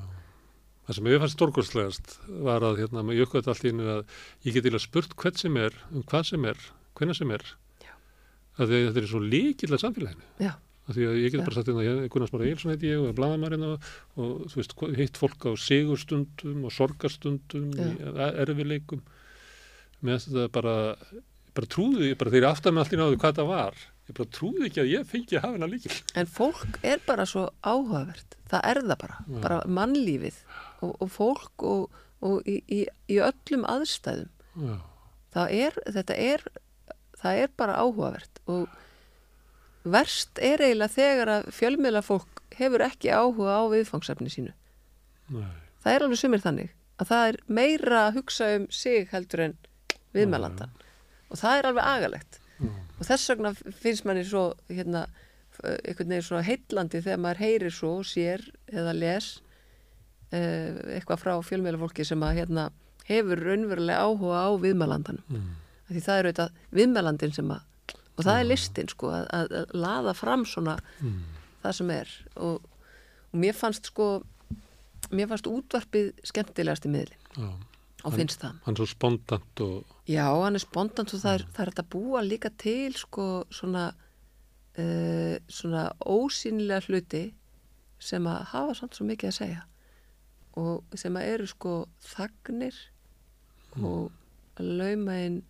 Það 0.85 0.97
sem 0.99 1.07
ég 1.09 1.21
fannst 1.23 1.39
stórkostlegast 1.39 2.15
var 2.45 2.65
að 2.67 2.83
hérna, 2.83 3.05
ég 3.17 3.25
að 3.95 4.03
ég 4.45 4.53
geti 4.53 4.67
eiginlega 4.69 4.85
spurt 4.85 5.15
hvern 5.17 5.39
sem 5.41 5.57
er, 5.57 5.77
um 5.95 6.03
hvað 6.05 6.27
sem 6.29 6.45
er, 6.51 6.59
hvenna 6.99 7.15
sem 7.17 7.31
er. 7.35 7.45
Að 8.55 8.71
að 8.71 8.93
þetta 8.93 9.03
er 9.03 9.11
svo 9.11 9.21
líkilega 9.25 9.83
samfélaginu. 9.83 10.27
Já, 10.39 10.53
Að 10.85 10.99
því 10.99 11.05
að 11.09 11.15
ég 11.25 11.31
get 11.33 11.41
bara 11.47 11.55
sagt 11.57 11.69
hérna, 11.71 11.83
ég- 11.87 12.09
Gunnar 12.13 12.29
Smára 12.29 12.45
Eilsson 12.45 12.71
heiti 12.75 12.91
ég 12.91 12.99
og 13.01 13.07
er 13.09 13.15
blaðamarinn 13.17 13.63
og, 13.65 13.87
og 14.21 14.43
þú 14.53 14.59
veist, 14.61 14.75
hitt 14.99 15.17
fólk 15.17 15.47
á 15.49 15.51
sigurstundum 15.57 16.67
og 16.69 16.75
í 16.77 17.87
e- 18.05 18.35
erfileikum. 18.45 19.01
Finnst 20.05 20.29
þetta 20.29 20.51
bara, 20.53 20.75
bara 21.57 21.67
trúði, 21.73 22.11
ég 22.13 22.19
bara 22.21 22.31
ég 22.45 22.51
aftar 22.51 22.75
með 22.77 22.83
allt 22.85 22.93
í 22.93 22.99
náðu 23.01 23.17
hvað 23.23 23.39
það 23.41 23.49
var. 23.49 23.81
Ég 24.11 24.17
bara 24.19 24.29
trúði 24.37 24.67
ekki 24.69 24.83
að 24.85 24.91
ég 24.93 25.07
fengi 25.09 25.39
að 25.39 25.45
hafa 25.47 25.57
hennar 25.57 25.73
líkil. 25.73 25.97
en 26.21 26.27
fólk 26.27 26.79
er 26.85 27.01
bara 27.07 27.25
svo 27.25 27.47
áhugavert, 27.65 28.37
það 28.53 28.61
er 28.69 28.81
það 28.85 28.99
bara 29.07 29.17
Já. 29.25 29.41
bara 29.47 29.61
mannlífið 29.79 30.37
og, 30.85 30.93
og 31.01 31.09
fólk 31.15 31.65
og, 31.65 31.91
og 32.21 32.43
í, 32.45 32.59
í, 32.69 32.83
í 33.09 33.17
öllum 33.25 33.65
aðstæðum 33.65 34.29
Já. 34.61 34.77
það 35.33 35.57
er, 35.65 35.81
þetta 35.97 36.19
er 36.21 36.45
það 37.25 37.41
er 37.47 37.53
bara 37.59 37.79
áhugavert 37.81 38.41
og 38.47 38.69
verst 39.85 40.39
er 40.41 40.63
eiginlega 40.65 40.95
þegar 40.95 41.31
að 41.39 41.49
fjölmiðla 41.59 42.03
fólk 42.05 42.41
hefur 42.57 42.85
ekki 42.87 43.11
áhuga 43.13 43.59
á 43.61 43.63
viðfangsefni 43.73 44.31
sínu. 44.33 44.53
Nei. 45.35 45.49
það 45.83 45.95
er 45.97 46.05
alveg 46.07 46.21
sumir 46.21 46.43
þannig 46.45 46.71
að 47.01 47.09
það 47.11 47.29
er 47.33 47.37
meira 47.59 48.01
að 48.07 48.17
hugsa 48.21 48.49
um 48.59 48.65
sig 48.73 49.09
heldur 49.11 49.41
en 49.49 49.55
viðmælandan 50.15 50.73
og 51.33 51.41
það 51.41 51.59
er 51.59 51.69
alveg 51.71 51.89
agalegt. 51.91 52.39
Og 53.01 53.07
þess 53.09 53.31
vegna 53.33 53.51
finnst 53.57 54.05
manni 54.07 54.23
svo 54.25 54.45
hérna, 54.71 55.07
f- 55.57 55.65
einhvern 55.83 56.13
veginn 56.15 56.23
svona 56.29 56.45
heitlandi 56.47 57.01
þegar 57.03 57.19
maður 57.25 57.41
heyrir 57.43 57.75
svo 57.75 57.91
sér 58.07 58.45
eða 58.71 58.93
les 58.95 59.27
uh, 60.33 60.71
eitthvað 60.95 61.21
frá 61.25 61.33
fjölmiðlafólki 61.49 62.07
sem 62.07 62.23
að 62.25 62.39
hérna, 62.39 62.69
hefur 63.09 63.43
raunverulega 63.49 64.05
áhuga 64.07 64.45
á 64.47 64.51
viðmælandanum. 64.63 65.27
Mm. 65.35 65.51
Því 65.95 66.03
það 66.07 66.19
er 66.21 66.29
auðvitað 66.29 66.59
viðmælandin 66.81 67.35
sem 67.37 67.55
að 67.55 67.63
og 68.15 68.23
það 68.23 68.37
er 68.41 68.47
listin 68.47 68.89
sko 68.93 69.09
að, 69.11 69.25
að, 69.35 69.53
að 69.59 69.73
laða 69.83 70.13
fram 70.15 70.45
svona 70.47 70.77
Mm. 71.03 71.17
það 71.65 71.73
sem 71.81 71.91
er. 71.91 72.11
Og, 72.37 72.61
og 73.33 73.41
mér 73.43 73.57
fannst 73.59 73.89
sko 73.91 74.07
mér 75.11 75.27
fannst 75.33 75.49
útvarpið 75.51 76.13
skemmtilegast 76.31 76.87
í 76.87 76.93
miðlin 76.95 77.25
Já. 77.37 77.49
og 78.05 78.15
finnst 78.15 78.41
það. 78.45 78.61
Hann 78.65 78.77
er 78.77 78.81
svo 78.83 78.87
spontant 78.93 79.61
og 79.67 79.91
Já, 80.09 80.27
hann 80.45 80.55
er 80.55 80.63
spontant 80.63 81.11
og 81.17 81.21
það 81.25 81.35
er, 81.41 81.45
það 81.57 81.67
er 81.67 81.73
að 81.83 81.91
búa 81.97 82.23
líka 82.23 82.51
til 82.61 82.95
sko 82.97 83.27
svona 83.51 83.89
uh, 84.79 85.37
svona 85.49 85.85
ósýnilega 86.07 86.87
hluti 86.89 87.25
sem 87.99 88.27
að 88.31 88.45
hafa 88.53 88.75
samt 88.79 88.95
svo 88.99 89.07
mikið 89.09 89.31
að 89.33 89.37
segja. 89.39 89.63
Og 90.61 90.85
sem 91.01 91.17
að 91.19 91.31
eru 91.35 91.47
sko 91.51 91.75
þagnir 92.15 92.77
og 93.83 94.13
lauma 94.63 95.17
inn 95.27 95.41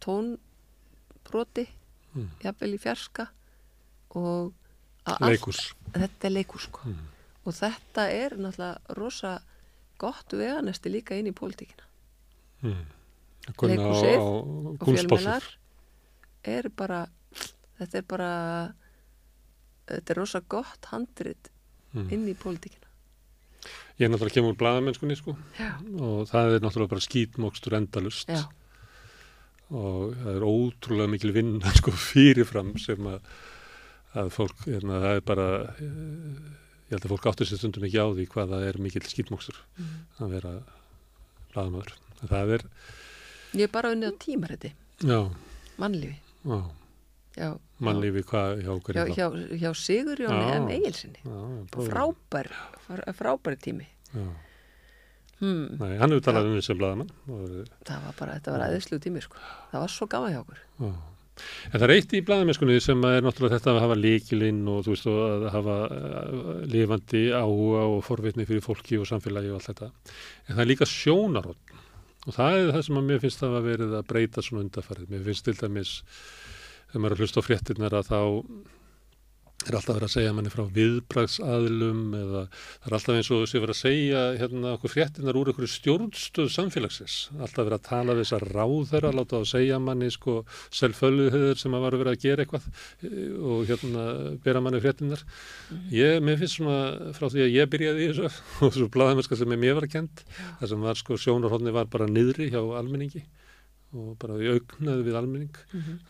tónbroti 0.00 1.66
Mm. 2.14 2.26
jafnvel 2.42 2.74
í 2.74 2.78
fjarska 2.82 3.28
og 4.18 4.52
að 5.06 5.16
allt- 5.20 5.30
leikus. 5.30 5.74
þetta 5.94 6.24
er 6.26 6.30
leikur 6.34 6.60
sko 6.60 6.80
Mm. 6.84 6.96
og 7.46 7.52
þetta 7.54 8.08
er 8.10 8.30
náttúrulega 8.36 8.78
rosa 8.96 9.40
gott 9.98 10.32
veganesti 10.32 10.90
líka 10.90 11.14
inn 11.18 11.26
í 11.26 11.32
pólitíkina 11.32 11.84
Mm. 12.62 12.84
Á 13.48 13.52
og 14.18 14.78
fjölmjölar 14.80 15.42
er 16.44 16.68
bara 16.68 17.06
þetta 17.78 17.94
er 17.98 18.02
bara 18.02 18.74
þetta 19.86 20.10
er 20.10 20.16
rosa 20.16 20.40
gott 20.40 20.84
handrit 20.90 21.48
Mm. 21.94 22.10
inn 22.12 22.26
í 22.28 22.34
pólitíkina 22.34 22.86
Ég 23.98 24.06
er 24.06 24.08
náttúrulega 24.08 24.34
kemur 24.34 24.52
úr 24.54 24.56
blaðamennskunni 24.56 25.16
sko 25.16 25.36
já, 25.58 25.74
og 26.00 26.26
það 26.28 26.54
er 26.56 26.60
náttúrulega 26.60 26.88
bara 26.88 27.00
skítmokstur 27.00 27.72
endalust 27.76 28.28
já, 28.28 28.44
og 29.70 30.14
það 30.18 30.34
er 30.36 30.46
ótrúlega 30.50 31.10
mikil 31.12 31.32
vinna 31.36 31.70
sko 31.78 31.92
fyrirfram 31.94 32.72
sem 32.82 33.06
að, 33.06 33.20
að 34.18 34.30
fólk, 34.34 34.64
hérna, 34.66 34.98
það 35.04 35.16
er 35.20 35.24
bara 35.30 35.46
eh, 35.76 36.40
ég 36.90 36.96
held 36.96 37.04
að 37.06 37.12
fólk 37.14 37.28
áttur 37.30 37.46
sér 37.50 37.60
stundum 37.62 37.86
ekki 37.86 38.02
á 38.02 38.06
því 38.10 38.26
hvað 38.32 38.54
það 38.56 38.66
er 38.72 38.80
mikil 38.86 39.04
skítmokstur 39.06 39.60
Mhm. 39.78 40.00
að 40.20 40.34
vera 40.34 40.54
blaðamaður. 41.54 41.94
Það 42.20 42.50
er, 42.58 42.64
ég 43.56 43.64
er 43.68 43.72
bara 43.72 43.90
unnið 43.94 44.10
á 44.12 44.14
tímariti 44.22 44.70
já, 45.06 45.20
mannlífi 45.80 46.18
já, 46.44 46.58
já, 47.40 47.48
mannlífi 47.80 48.22
hvað 48.28 48.60
hjá 48.60 48.68
hjá, 48.68 48.82
hverju 48.84 49.14
hjá, 49.16 49.26
hjá 49.62 49.70
Sigurjóni 49.80 50.44
Já. 50.44 50.58
M. 50.60 50.68
Egilsinni 50.74 51.22
frábær, 51.88 52.50
frá- 52.86 53.14
frábær 53.16 53.56
tími 53.62 53.86
Já. 54.12 54.26
Hmm, 55.40 55.78
Nei, 55.80 55.94
hann 56.00 56.14
hefur 56.14 56.26
talað 56.26 56.50
um 56.50 56.58
þessi 56.58 56.76
blaðamann 56.78 57.14
og 57.28 57.54
það 57.88 58.04
var 58.08 58.18
bara, 58.18 58.36
þetta 58.38 58.56
var 58.56 58.66
aðeinslu 58.68 59.00
tími 59.02 59.24
sko. 59.24 59.40
það 59.72 59.86
var 59.86 59.94
svo 59.96 60.10
gaman 60.10 60.34
hjá 60.34 60.42
okkur 60.44 60.60
Já. 60.60 60.92
En 61.70 61.78
það 61.78 61.84
er 61.86 61.92
eitt 61.94 62.14
í 62.16 62.22
blæðamennskunni 62.26 62.78
sem 62.84 63.04
er 63.08 63.22
náttúrulega 63.24 63.58
þetta 63.58 63.72
að 63.72 63.82
hafa 63.84 63.98
líkilinn 63.98 64.60
og 64.68 64.82
þú 64.84 64.94
veist 64.94 65.06
og 65.10 65.20
að 65.24 65.46
hafa 65.54 65.76
uh, 65.86 66.50
lifandi 66.68 67.22
áhuga 67.32 67.84
og 67.94 68.02
forvitni 68.04 68.46
fyrir 68.48 68.64
fólki 68.64 68.98
og 69.00 69.08
samfélagi 69.08 69.52
og 69.52 69.60
allt 69.60 69.70
þetta. 69.70 69.90
En 70.46 70.56
það 70.56 70.64
er 70.64 70.70
líka 70.70 70.88
sjónarhótt 70.90 71.72
og 72.26 72.36
það 72.36 72.58
er 72.58 72.74
það 72.74 72.84
sem 72.88 73.00
að 73.00 73.08
mér 73.08 73.22
finnst 73.22 73.46
að 73.46 73.56
verið 73.64 73.96
að 73.96 74.08
breyta 74.10 74.44
svona 74.44 74.66
undarfarið. 74.66 75.08
Mér 75.08 75.24
finnst 75.30 75.46
til 75.46 75.56
dæmis, 75.56 75.94
þegar 76.90 77.04
maður 77.04 77.16
að 77.16 77.24
hlusta 77.24 77.40
á 77.40 77.46
fréttirnar 77.46 77.96
að 77.96 78.10
þá 78.10 78.20
er 79.68 79.76
alltaf 79.76 79.96
verið 79.96 80.06
að 80.06 80.12
segja 80.14 80.32
manni 80.32 80.50
frá 80.52 80.62
viðbragsaðlum 80.76 82.14
eða 82.16 82.42
það 82.50 82.86
er 82.88 82.94
alltaf 82.96 83.16
eins 83.18 83.30
og 83.30 83.42
þessi 83.42 83.60
verið 83.60 83.74
að 83.74 83.80
segja 83.80 84.22
hérna 84.40 84.72
okkur 84.76 84.92
fréttinar 84.94 85.38
úr 85.40 85.50
einhverju 85.50 85.72
stjórnstöð 85.74 86.48
samfélagsins, 86.54 87.16
alltaf 87.36 87.66
verið 87.68 87.76
að 87.76 87.88
tala 87.90 88.16
við 88.16 88.24
þessar 88.24 88.46
ráðherra, 88.56 89.12
láta 89.12 89.36
það 89.36 89.44
að 89.44 89.50
segja 89.52 89.80
manni 89.84 90.08
sko 90.14 90.36
selvföluðuður 90.80 91.60
sem 91.60 91.76
að 91.76 91.84
var 91.84 91.98
verið 92.00 92.14
að 92.14 92.24
gera 92.24 92.46
eitthvað 92.46 92.70
og 93.50 93.68
hérna 93.68 94.06
bera 94.46 94.64
manni 94.64 94.80
fréttinar. 94.80 95.26
Ég, 95.92 96.22
mér 96.24 96.40
finnst 96.40 96.56
svona 96.56 97.12
frá 97.16 97.28
því 97.28 97.44
að 97.44 97.54
ég 97.58 97.70
byrjaði 97.74 98.06
í 98.06 98.10
þessu 98.14 98.30
og 98.64 98.72
þessu 98.72 98.88
blaðamennska 98.96 99.40
sem 99.42 99.56
er 99.56 99.62
mér 99.66 99.76
var 99.82 99.90
kent, 99.92 100.24
það 100.62 100.72
sem 100.72 100.88
var 100.88 101.04
sko 101.04 101.20
sjónarhóðni 101.20 101.76
var 101.76 101.92
bara 101.92 102.08
niðri 102.08 102.48
hjá 102.54 102.62
almenningi 102.80 103.26
og 103.90 104.10
bara 104.22 104.36
í 104.38 104.50
augnaði 104.52 105.02
við 105.08 105.16
almenning 105.18 105.56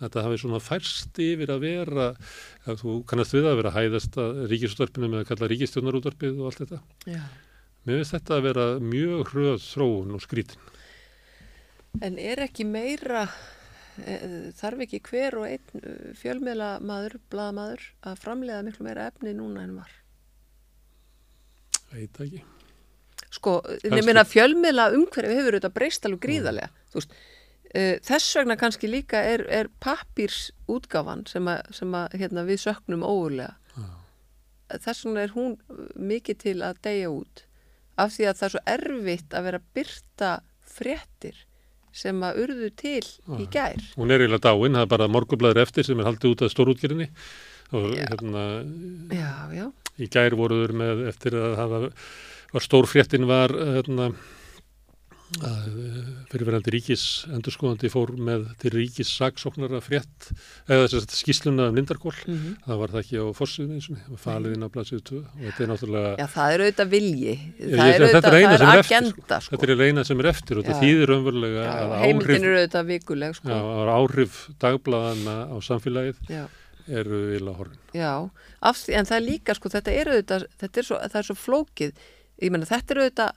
þetta 0.00 0.24
hafi 0.26 0.40
svona 0.42 0.58
færst 0.60 1.20
yfir 1.24 1.52
að 1.54 1.62
vera 1.64 2.08
að 2.68 2.82
þú 2.82 2.96
kannast 3.08 3.32
við 3.36 3.46
að 3.48 3.56
vera 3.62 3.70
að 3.72 3.78
hæðast 3.78 4.18
að 4.20 4.42
ríkisútvarpinu 4.52 5.08
með 5.08 5.22
að 5.22 5.30
kalla 5.30 5.48
ríkistjónarútvarpið 5.54 6.40
og 6.42 6.50
allt 6.50 6.60
þetta. 6.64 6.80
já. 7.08 7.22
Mér 7.88 7.96
finnst 8.02 8.12
þetta 8.12 8.36
að 8.36 8.44
vera 8.50 8.66
mjög 8.84 9.30
hröð 9.32 9.62
þróun 9.64 10.12
og 10.18 10.20
skrítin. 10.26 10.60
en 12.04 12.18
er 12.20 12.42
ekki 12.44 12.66
meira 12.68 13.24
e, 14.04 14.52
þarf 14.60 14.84
ekki 14.84 15.00
hver 15.08 15.38
og 15.40 15.46
einn 15.48 16.14
fjölmiðla 16.20 16.68
maður, 16.84 17.16
blaðamaður 17.32 17.88
að 18.06 18.20
framleiða 18.20 18.62
miklu 18.68 18.84
meira 18.86 19.08
efni 19.10 19.32
núna 19.34 19.64
en 19.64 19.74
var 19.80 19.90
Veit 21.90 22.20
ekki. 22.22 22.44
sko, 23.30 23.56
Kannski. 23.64 23.90
ég 23.96 24.04
meina 24.06 24.22
fjölmiðla 24.28 24.90
umhverfi 24.94 25.34
hefur 25.40 25.56
þetta 25.58 25.72
breyst 25.74 26.06
alveg 26.06 26.22
gríðarlega 26.28 26.70
þú 26.92 27.00
veist 27.00 27.16
þess 27.70 28.36
vegna 28.40 28.56
kannski 28.58 28.90
líka 28.90 29.20
er, 29.22 29.44
er 29.46 29.70
pappírsútgáfan 29.82 31.26
sem, 31.30 31.46
að, 31.50 31.60
sem 31.76 31.94
að, 31.94 32.16
hérna, 32.18 32.46
við 32.48 32.64
söknum 32.64 33.04
óurlega. 33.06 33.54
Þess 34.70 35.06
vegna 35.06 35.22
er 35.26 35.34
hún 35.34 35.54
mikið 35.98 36.40
til 36.44 36.56
að 36.66 36.82
deyja 36.86 37.12
út 37.14 37.44
af 38.00 38.14
því 38.14 38.26
að 38.30 38.36
það 38.38 38.46
er 38.46 38.54
svo 38.54 38.64
erfitt 38.74 39.36
að 39.36 39.46
vera 39.48 39.62
byrta 39.76 40.32
fréttir 40.70 41.44
sem 42.00 42.22
að 42.22 42.42
urðu 42.44 42.70
til 42.78 43.02
í 43.42 43.46
gær. 43.50 43.82
Hún 43.98 44.14
er 44.14 44.22
eiginlega 44.22 44.46
dáin, 44.46 44.76
það 44.78 44.84
er 44.84 44.90
bara 44.92 45.08
morgublaður 45.10 45.62
eftir 45.64 45.86
sem 45.86 46.00
er 46.00 46.06
haldið 46.06 46.34
út 46.36 46.44
af 46.46 46.52
stórútgerinni 46.54 47.08
og 47.74 47.88
Já. 47.94 48.04
hérna 48.10 48.44
Já, 49.14 49.32
já, 49.54 49.66
í 49.98 50.10
gær 50.10 50.36
voruður 50.38 50.74
með 50.78 51.06
eftir 51.10 51.36
að 51.38 51.56
hafa 51.58 51.80
var 52.50 52.66
stórfréttin 52.66 53.26
var 53.30 53.54
hérna 53.54 54.10
að 55.38 55.66
fyrirverandi 56.32 56.72
ríkis 56.74 57.02
endurskoðandi 57.30 57.90
fór 57.92 58.10
með 58.18 58.48
til 58.58 58.72
ríkis 58.74 59.10
saksóknara 59.14 59.78
frétt 59.84 60.30
eða 60.66 60.88
þess 60.90 60.96
að 60.98 61.14
skýsluna 61.20 61.68
um 61.70 61.76
Lindarkól 61.78 62.14
Mhm. 62.26 62.56
það 62.66 62.80
var 62.80 62.88
það 62.94 63.00
ekki 63.04 63.20
á 63.22 63.24
forsýðinu 63.38 63.76
eins 63.78 63.88
og 64.10 64.18
falið 64.18 64.56
inn 64.56 64.66
á 64.66 64.72
blaðsíðu 64.74 65.02
2 65.06 65.18
og 65.20 65.44
þetta 65.46 65.62
er 65.62 65.70
náttúrulega 65.70 66.10
já, 66.18 66.26
það 66.34 66.54
er 66.54 66.64
auðvitað 66.64 66.90
vilji. 66.90 67.34
Það 67.60 67.90
er 67.90 68.00
þetta 68.00 68.20
auðvitað, 68.20 68.38
eina 68.40 68.50
það 68.50 68.58
sem 68.58 68.66
er 68.66 68.74
er 68.74 68.82
eftir, 68.82 68.96
agenda, 68.96 69.40
sko. 69.40 69.50
þetta 69.56 69.70
er 69.70 69.80
reyna 69.84 70.04
sem 70.10 70.20
er 70.20 70.26
eftir 70.32 70.58
og 70.58 70.64
þetta 70.64 70.80
þýðir 70.82 71.06
raunverulega 71.14 71.62
Já, 71.62 71.74
að 71.80 71.94
heimildin 72.00 72.30
áhrif, 72.30 72.42
eru 72.42 72.56
auðvitað 72.60 72.86
vikuleg, 72.90 73.34
sko. 73.38 73.48
já, 73.48 73.60
áhrif 73.94 74.34
dagblaðana 74.58 75.36
á 75.46 75.56
samfélagið 75.62 76.16
Já. 76.30 76.44
eru 76.90 77.20
illa 77.38 77.52
horfin 77.54 77.78
Já, 77.94 78.30
af 78.62 78.88
en 78.88 79.04
það 79.06 79.16
er 79.20 79.26
líka 79.30 79.54
sko, 79.54 79.68
þetta 79.68 79.94
er 79.94 80.06
auðvitað, 80.10 80.46
þetta 80.58 80.78
er 80.78 80.82
svo, 80.90 80.98
er 80.98 81.22
svo 81.30 81.36
flókið, 81.38 81.92
ég 82.42 82.50
meina 82.50 82.66
þetta 82.66 82.90
er 82.96 83.02
auðvitað 83.04 83.32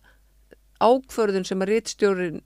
ákvörðun 0.81 1.45
sem 1.45 1.59
að 1.61 1.69
rítstjórin 1.73 2.41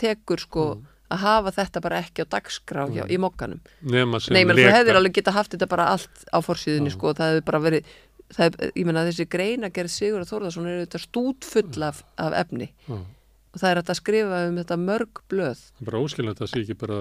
tekur 0.00 0.40
sko 0.40 0.64
Mm. 0.78 0.86
að 1.10 1.18
hafa 1.24 1.50
þetta 1.56 1.80
bara 1.80 1.98
ekki 2.02 2.20
á 2.20 2.26
dagskrá 2.28 2.82
hjá, 2.92 3.04
í 3.08 3.16
mokkanum. 3.16 3.60
Nei, 3.80 4.04
menn 4.04 4.20
þú 4.20 4.72
hefðir 4.74 4.96
alveg 4.98 5.14
geta 5.16 5.32
haft 5.32 5.54
þetta 5.54 5.68
bara 5.68 5.86
allt 5.94 6.24
á 6.28 6.38
forsýðinni 6.44 6.90
Já. 6.92 6.96
sko, 6.98 7.12
það 7.16 7.30
hefur 7.32 7.44
bara 7.48 7.60
verið, 7.64 7.84
það 8.36 8.58
ég 8.76 8.84
meina 8.84 9.04
þessi 9.08 9.24
greina 9.28 9.70
gerð 9.72 9.88
Sigur 9.94 10.20
að 10.20 10.28
Þórðarsson 10.34 10.66
er 10.68 10.82
auðvitað 10.82 11.04
stútfull 11.06 11.82
af, 11.88 12.02
af 12.18 12.32
efni 12.42 12.68
og 12.92 13.56
það 13.62 13.70
er 13.70 13.80
að 13.80 13.94
skrifa 13.96 14.42
um 14.50 14.56
þetta 14.60 14.76
mörg 14.76 15.22
blöð. 15.32 15.56
Það 15.64 15.80
er 15.80 15.88
bara 15.88 16.02
óskilnægt 16.04 16.36
að 16.36 16.44
það 16.44 16.52
sé 16.52 16.60
ekki 16.60 16.76
bara 16.84 16.98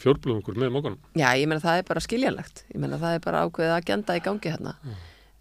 fjórblöðungur 0.00 0.56
með 0.56 0.72
mókanum. 0.72 0.98
Já, 1.20 1.28
ég 1.36 1.46
meina 1.52 1.60
það 1.60 1.82
er 1.82 1.86
bara 1.92 2.00
skiljanlegt. 2.00 2.64
Ég 2.72 2.80
meina 2.80 2.96
það 2.96 3.14
er 3.18 3.20
bara 3.28 3.44
ákveðið 3.44 3.76
agenda 3.76 4.16
í 4.16 4.24
gangi 4.24 4.54
hérna. 4.56 4.72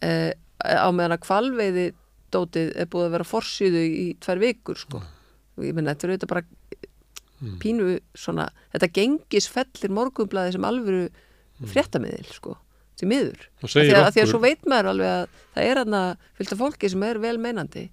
Uh, 0.03 0.31
á 0.59 0.87
meðan 0.91 1.15
að 1.15 1.23
kvalveiði 1.23 1.85
dótið 2.33 2.71
er 2.79 2.89
búið 2.91 3.07
að 3.09 3.15
vera 3.17 3.27
forsýðu 3.27 3.83
í 3.87 4.05
tvær 4.23 4.41
vikur, 4.43 4.79
sko. 4.79 5.01
Og 5.59 5.67
ég 5.67 5.75
meina 5.75 5.93
þetta 5.93 6.07
er 6.07 6.13
auðvitað 6.13 6.33
bara 6.33 6.45
pínu 7.59 7.99
svona, 8.19 8.49
þetta 8.73 8.89
gengis 8.97 9.47
fellir 9.51 9.93
morgunblæði 9.95 10.57
sem 10.57 10.65
alvöru 10.67 11.05
fréttamiðil, 11.71 12.27
sko, 12.35 12.55
til 12.99 13.07
miður. 13.11 13.45
Af 13.63 13.71
Því 13.71 13.85
að, 13.93 14.01
að 14.03 14.11
því 14.15 14.23
að 14.23 14.31
svo 14.33 14.41
veit 14.43 14.67
maður 14.67 14.91
alveg 14.93 15.13
að 15.13 15.39
það 15.55 15.69
er 15.69 15.81
hann 15.81 15.97
fylgta 16.39 16.59
fólki 16.59 16.91
sem 16.91 17.05
er 17.07 17.19
vel 17.23 17.37
meinandi. 17.39 17.85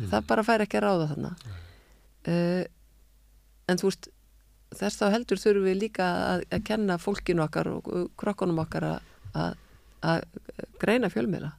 Það 0.00 0.26
bara 0.30 0.44
fær 0.46 0.64
ekki 0.64 0.80
að 0.80 0.86
ráða 0.86 1.08
þarna. 1.10 1.32
Uh, 2.28 2.64
en 3.68 3.80
þú 3.80 3.88
veist, 3.90 4.10
þess 4.76 5.00
þá 5.00 5.06
heldur 5.14 5.40
þurfum 5.40 5.66
við 5.68 5.80
líka 5.80 6.06
að, 6.30 6.44
að 6.52 6.64
kenna 6.68 6.98
fólkinu 7.00 7.44
okkar 7.44 7.72
og 7.72 7.90
krokkunum 8.20 8.60
okkar 8.62 8.86
að, 8.90 9.10
að, 9.34 9.56
að 10.12 10.24
greina 10.80 11.10
fjölmiðla. 11.12 11.52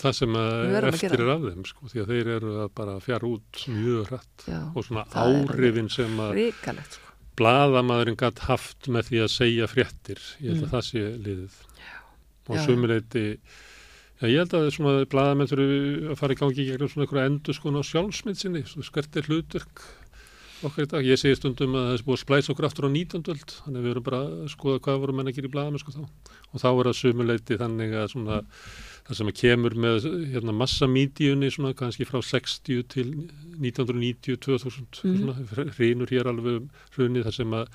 Það 0.00 0.14
sem 0.16 0.36
eftir 0.38 1.20
er 1.20 1.30
af 1.34 1.42
þeim, 1.44 1.64
sko, 1.68 1.88
því 1.92 2.00
að 2.02 2.12
þeir 2.12 2.28
eru 2.38 2.52
að 2.64 2.70
bara 2.78 2.94
fjara 3.04 3.28
út 3.28 3.64
mjög 3.68 4.06
hrætt 4.08 4.46
Já, 4.48 4.60
og 4.72 4.86
svona 4.86 5.04
það 5.12 5.34
áhrifin 5.42 5.90
sem 5.92 6.14
að 6.24 6.30
Ríkalegt, 6.38 6.96
sko. 6.96 7.12
blaðamaðurinn 7.36 8.16
gatt 8.22 8.38
haft 8.48 8.88
með 8.88 9.10
því 9.10 9.20
að 9.26 9.30
segja 9.34 9.68
fréttir. 9.68 10.22
Ég 10.40 10.54
held 10.54 10.62
að 10.62 10.66
Mm. 10.66 10.72
það 10.72 10.86
sé 10.88 11.02
liðið. 11.26 11.58
Og 12.48 12.56
Já. 12.56 12.64
sumuleiti, 12.66 13.26
já, 14.20 14.24
ég 14.28 14.38
held 14.42 14.54
að 14.56 14.70
svona 14.72 15.04
blaðamenn 15.06 15.48
þurfi 15.52 16.10
að 16.10 16.16
fara 16.18 16.32
í 16.34 16.40
gangi 16.40 16.66
gegnum 16.66 16.88
svona 16.88 17.06
einhverja 17.06 17.28
endur 17.30 17.54
sko 17.54 17.68
á 17.76 17.82
sjálfsmynd 17.84 18.36
sinni, 18.40 18.62
svo 18.64 18.82
skert 18.82 19.16
er 19.16 19.22
hlutverk 19.28 19.82
okkar 20.64 20.84
í 20.84 20.88
dag. 20.88 21.04
Ég 21.04 21.18
segi 21.20 21.36
stundum 21.36 21.74
að 21.74 21.86
það 21.90 21.94
er 21.98 22.04
búið 22.08 22.16
að 22.18 22.24
splæsa 22.24 22.52
okkur 22.54 22.66
aftur 22.68 22.86
á 22.88 22.90
19. 22.90 23.28
öld, 23.28 23.50
þannig 23.66 23.78
að 23.78 23.84
við 23.84 23.90
erum 23.92 24.02
bara 24.08 24.20
að 24.22 24.48
skoða 24.48 24.80
hvað 24.80 25.00
voru 25.02 25.12
menn 25.12 25.26
að 25.28 25.34
gera 25.36 25.48
í 25.48 25.52
blaðamenn 25.52 25.82
sko 25.82 25.92
þá. 25.92 26.02
Og 26.52 26.60
þá 26.62 26.68
er 26.72 26.84
það 26.88 27.00
sumuleiti 27.02 27.58
þannig 27.58 27.92
að 27.98 28.10
svona 28.12 28.42
það 29.12 29.18
sem 29.20 29.30
að 29.32 29.40
kemur 29.42 29.74
með 29.84 30.06
hérna, 30.32 30.54
massamídíunni 30.56 31.50
svona 31.52 31.74
kannski 31.78 32.06
frá 32.08 32.18
60 32.24 32.82
til 32.88 33.12
1990, 33.60 34.36
2000 34.40 35.04
Mhm. 35.04 35.20
svona 35.20 35.68
hrýnur 35.76 36.10
hér 36.10 36.26
alveg 36.32 36.56
um 36.62 36.70
hrunið 36.96 37.28
þar 37.28 37.36
sem 37.38 37.50
að 37.60 37.66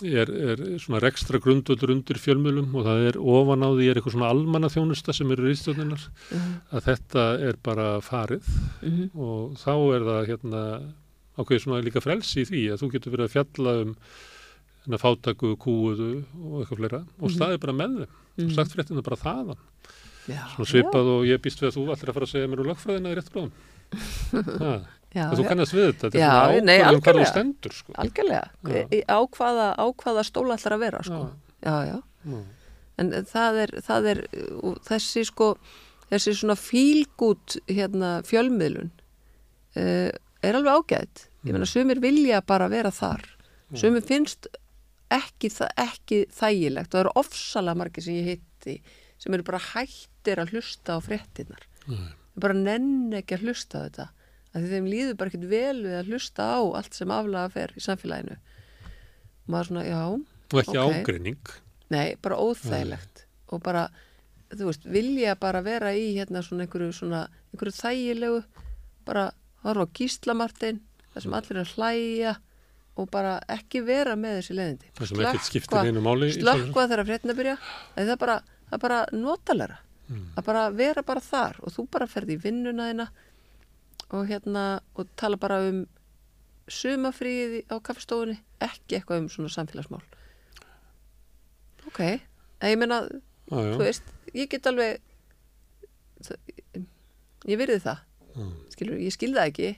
er, 0.00 0.30
er 0.32 0.56
svona 0.80 1.00
rekstra 1.02 1.38
grundvöldur 1.42 1.90
undir 1.92 2.16
fjölmjölum 2.16 2.70
og 2.74 2.86
það 2.86 3.02
er 3.10 3.16
ofan 3.20 3.64
á 3.64 3.68
því 3.76 3.88
er 3.90 3.98
eitthvað 4.00 4.14
svona 4.14 4.30
almanna 4.32 4.70
þjónusta 4.72 5.12
sem 5.12 5.30
eru 5.34 5.44
rýstjóðninar 5.48 6.06
Mhm, 6.30 6.54
að 6.72 6.86
þetta 6.88 7.24
er 7.50 7.56
bara 7.62 7.88
farið 8.00 8.46
mhm, 8.82 9.10
og 9.14 9.56
þá 9.60 9.72
er 9.96 10.06
það 10.08 10.28
hérna 10.30 10.62
ákveðið 11.38 11.62
svona 11.66 11.82
líka 11.84 12.00
frelsi 12.00 12.40
í 12.42 12.48
því 12.48 12.62
að 12.72 12.80
þú 12.80 12.90
getur 12.94 13.12
verið 13.12 13.28
að 13.28 13.34
fjalla 13.36 13.74
um 13.82 13.94
fátaku, 14.98 15.56
kúuðu 15.60 16.24
og 16.40 16.62
eitthvað 16.64 16.78
fleira 16.80 17.00
og 17.20 17.28
Mhm. 17.30 17.36
staðið 17.36 17.60
bara 17.60 17.72
með 17.76 17.92
þeim 17.98 18.08
mhm. 18.38 18.46
og 18.48 18.54
sagt 18.56 18.72
fréttina 18.76 19.02
bara 19.04 19.16
þaðan 19.20 19.58
svona 20.28 20.68
svipað 20.68 21.10
og 21.16 21.26
ég 21.28 21.40
býst 21.44 21.60
við 21.62 21.70
að 21.70 21.76
þú 21.78 21.84
allir 21.94 22.10
að 22.12 22.16
fara 22.18 22.28
að 22.28 22.32
segja 22.34 22.50
mér 22.52 22.62
úr 22.64 22.70
lögfræðina 22.72 23.12
í 23.12 23.18
rétt 23.18 23.34
Ha, 23.90 24.72
já, 25.10 25.24
þú 25.34 25.42
já. 25.42 25.48
kannast 25.50 25.74
við 25.74 25.86
þetta, 25.88 26.06
þetta 26.06 26.18
Já, 26.20 26.30
er 26.30 26.52
svona 26.52 26.66
nei, 26.68 26.76
ákvörðum 26.78 27.00
hvað 27.02 27.16
þú 27.18 27.24
stendur 27.32 27.72
sko. 27.74 27.94
algjörlega, 27.98 28.42
Já. 28.70 28.82
Í- 28.94 29.04
á 29.10 29.18
hvaða, 29.34 29.64
á 29.74 29.84
hvaða 30.04 30.22
stóla 30.28 30.54
ætlar 30.60 30.76
að 30.76 30.84
vera 30.84 31.00
sko. 31.08 31.20
já, 31.66 31.74
já, 31.88 31.96
Já. 32.30 32.38
en 33.02 33.10
það 33.32 33.58
er, 33.64 33.72
það 33.88 34.06
er 34.12 34.20
og 34.62 34.78
þessi 34.86 35.24
sko 35.26 35.48
þessi 36.12 36.36
svona 36.38 36.56
fílgút 36.58 37.56
hérna 37.70 38.12
fjölmiðlun 38.26 38.92
uh, 39.78 40.10
er 40.42 40.56
alveg 40.58 40.78
ágætt. 40.78 41.26
Ég 41.46 41.54
meina 41.54 41.66
sumir 41.66 42.00
vilja 42.02 42.40
bara 42.46 42.66
vera 42.70 42.90
þar. 42.94 43.22
Sumir 43.74 44.02
finnst 44.06 44.46
ekki, 45.10 45.50
ekki 45.80 46.24
þægilegt. 46.34 46.90
Og 46.90 46.96
það 46.96 47.02
eru 47.04 47.12
ofsalega 47.22 47.78
margir 47.82 48.04
sem 48.06 48.18
ég 48.18 48.30
hitti 48.34 48.74
sem 49.20 49.34
eru 49.36 49.44
bara 49.46 49.60
hættir 49.70 50.40
að 50.42 50.54
hlusta 50.54 50.96
á 50.96 50.98
fréttinnar 51.04 51.66
Nei. 51.90 51.96
Þeir 52.30 52.42
bara 52.46 52.56
nenn 52.56 53.12
ekki 53.20 53.36
að 53.36 53.44
hlusta 53.46 53.80
á 53.80 53.84
þetta 53.86 54.06
af 54.50 54.60
því 54.64 54.68
þeim 54.74 54.86
líður 54.90 55.16
bara 55.20 55.30
ekkert 55.30 55.48
vel 55.50 55.80
við 55.84 55.96
að 56.00 56.08
hlusta 56.10 56.46
á 56.56 56.58
allt 56.80 56.96
sem 56.96 57.10
aflaga 57.14 57.50
fer 57.54 57.72
í 57.78 57.82
samfélaginu. 57.84 58.36
Og 59.46 59.52
maður 59.54 59.68
svona, 59.70 59.84
já 59.86 60.00
og 60.10 60.58
ekki 60.62 60.78
Ok. 60.80 60.94
ágreining. 61.04 61.50
Nei, 61.90 62.16
bara 62.22 62.38
óþægilegt. 62.42 63.24
Og 63.54 63.62
bara, 63.62 63.84
þú 64.50 64.66
veist, 64.70 64.84
vilja 64.90 65.36
bara 65.38 65.60
vera 65.62 65.92
í 65.94 66.14
hérna 66.16 66.42
svona 66.42 66.66
einhverju 66.66 66.92
svona 66.98 67.20
einhverju 67.52 67.76
þægilegu 67.78 68.40
bara 69.06 69.28
horfa 69.62 69.86
á 69.86 69.92
gíslamartin 69.94 70.80
þar 71.14 71.22
sem 71.22 71.34
allir 71.38 71.56
er 71.56 71.64
að 71.64 71.74
hlæja 71.76 72.34
og 72.96 73.10
bara 73.10 73.36
ekki 73.48 73.84
vera 73.86 74.16
með 74.18 74.40
þessi 74.40 74.54
skiptir 76.30 76.48
Slökkva- 76.50 76.88
þegar 76.90 77.06
fréttina 77.06 77.34
byrja. 77.38 77.56
Það 77.96 78.10
er 78.14 78.16
bara, 78.16 78.40
það 78.70 78.76
er 78.78 78.84
bara 78.86 79.00
notalega 79.12 79.78
Mm. 80.10 80.24
að 80.34 80.44
bara 80.44 80.62
vera 80.74 81.02
bara 81.06 81.20
þar 81.22 81.60
og 81.62 81.70
þú 81.70 81.84
bara 81.90 82.06
ferði 82.10 82.34
í 82.34 82.40
vinnuna 82.42 82.88
þína 82.90 83.04
og 84.10 84.24
hérna 84.26 84.62
og 84.98 85.06
tala 85.16 85.36
bara 85.38 85.60
um 85.68 85.84
sumafríði 86.66 87.60
á 87.70 87.78
kaffestofunni 87.78 88.40
ekki 88.60 88.96
eitthvað 88.98 89.20
um 89.22 89.28
svona 89.30 89.52
samfélagsmál 89.54 90.02
ok 91.86 92.00
en 92.02 92.70
ég 92.72 92.78
meina, 92.82 92.98
já. 93.06 93.54
þú 93.54 93.78
veist 93.78 94.02
ég 94.34 94.50
get 94.50 94.66
alveg 94.66 94.98
ég 97.46 97.56
virði 97.60 97.78
það 97.86 97.98
Mm. 98.36 98.50
skilur, 98.70 98.98
ég 99.02 99.10
skil 99.14 99.32
það 99.34 99.48
ekki 99.50 99.70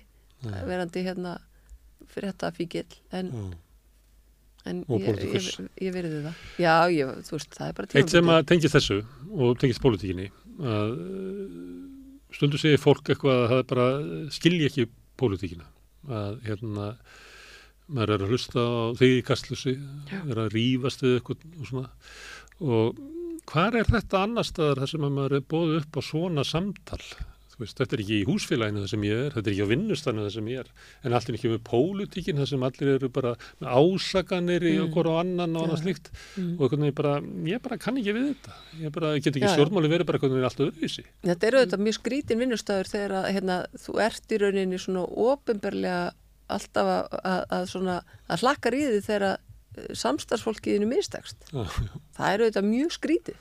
verandi 0.68 1.02
hérna 1.06 1.38
fyrir 2.12 2.32
þetta 2.32 2.50
fíkil 2.56 2.96
en, 3.16 3.30
Já. 3.32 3.56
En 4.70 4.84
Og 4.88 5.00
ég, 5.00 5.06
pólitíkus. 5.08 5.48
ég, 5.58 5.70
ég 5.88 5.94
virði 5.96 6.22
það. 6.26 6.42
Já, 6.62 6.74
ég, 6.94 7.12
þú 7.26 7.36
veist, 7.36 7.56
það 7.56 7.68
er 7.68 7.76
bara 7.78 8.00
Eitt 8.00 8.14
sem 8.14 8.32
að 8.34 8.44
tengist 8.52 8.76
þessu 8.76 8.98
og 9.32 9.58
tengist 9.62 9.82
pólitíkinni 9.82 10.28
að 10.62 10.92
uh, 10.92 11.56
stundu 12.36 12.60
segir 12.60 12.80
fólk 12.82 13.10
eitthvað 13.12 13.42
að 13.44 13.52
það 13.54 13.64
bara 13.72 13.86
skilji 14.36 14.68
ekki 14.70 14.86
pólitíkina. 15.20 15.66
Að 16.12 16.38
hérna 16.46 16.92
maður 17.92 18.14
er 18.14 18.24
að 18.24 18.32
hlusta 18.32 18.62
á 18.62 18.82
þig 18.98 19.16
í 19.18 19.24
kastlusi 19.26 19.74
er 20.22 20.38
að 20.44 20.54
rífast 20.56 21.02
við 21.04 21.18
eitthvað 21.18 21.44
og 21.58 21.68
svona. 21.68 21.90
Og 22.62 23.02
hvar 23.50 23.76
er 23.76 23.88
þetta 23.90 24.22
annar 24.26 24.46
staðar 24.46 24.82
þar 24.84 24.92
sem 24.94 25.06
að 25.08 25.14
maður 25.18 25.36
er 25.40 25.46
bóðið 25.52 25.78
upp 25.82 25.98
á 25.98 26.00
svona 26.06 26.44
samtal 26.46 27.02
veist, 27.60 27.76
þetta 27.78 27.96
er 27.96 28.00
ekki 28.04 28.16
í 28.22 28.26
húsfélaginu 28.28 28.80
það 28.82 28.90
sem 28.92 29.02
ég 29.06 29.18
er, 29.26 29.30
þetta 29.36 29.48
er 29.50 29.52
ekki 29.54 29.64
á 29.66 29.72
vinnustanu 29.72 30.22
það 30.24 30.32
sem 30.36 30.46
ég 30.52 30.58
er, 30.62 30.68
en 31.04 31.12
allt 31.18 31.28
er 31.28 31.36
ekki 31.38 31.50
með 31.52 31.60
pólitíkin 31.68 32.38
það 32.40 32.48
sem 32.52 32.62
allir 32.68 32.90
eru 32.94 33.08
bara 33.12 33.32
með 33.60 33.68
ásakanir 33.76 34.62
í 34.62 34.72
Mm. 34.78 34.86
okkur 34.88 35.10
og 35.12 35.18
annan 35.20 35.56
og 35.56 35.66
annað 35.66 35.78
Já. 35.78 35.82
slíkt 35.84 36.10
Mm. 36.38 36.56
og 36.60 36.70
veginn 36.72 36.94
bara, 36.94 37.12
ég 37.20 37.62
bara 37.62 37.78
kann 37.78 37.96
ekki 38.00 38.12
við 38.16 38.26
þetta 38.32 38.52
ég 38.82 38.92
bara 38.92 39.12
get 39.18 39.36
ekki 39.36 39.52
stjórnmáli 39.52 39.92
verið 39.92 40.06
bara 40.06 40.18
einhvern 40.18 40.34
veginn 40.38 40.48
allt 40.50 40.64
öðruvísi 40.66 41.04
Þetta 41.22 41.46
eru 41.50 41.62
þetta 41.66 41.80
mjög 41.84 41.98
skrítin 42.00 42.38
vinnustæður 42.42 42.88
þegar 42.94 43.12
að, 43.20 43.30
hérna, 43.36 43.56
þú 43.76 43.98
ert 44.00 44.32
í 44.32 44.38
rauninni 44.42 44.78
svona 44.78 45.04
ofinberlega 45.06 46.12
alltaf 46.52 46.86
að, 46.86 47.20
að, 47.24 47.44
að, 47.50 47.66
svona, 47.70 48.02
að 48.28 48.40
hlakkar 48.42 48.74
í 48.76 48.82
því 48.88 49.00
þegar 49.06 49.38
samstarfsfólkiðinu 49.96 50.88
mistekst. 50.90 51.46
Já. 51.52 51.64
Það 52.18 52.34
eru 52.34 52.48
þetta 52.50 52.62
mjög 52.66 52.90
skrítið. 52.98 53.38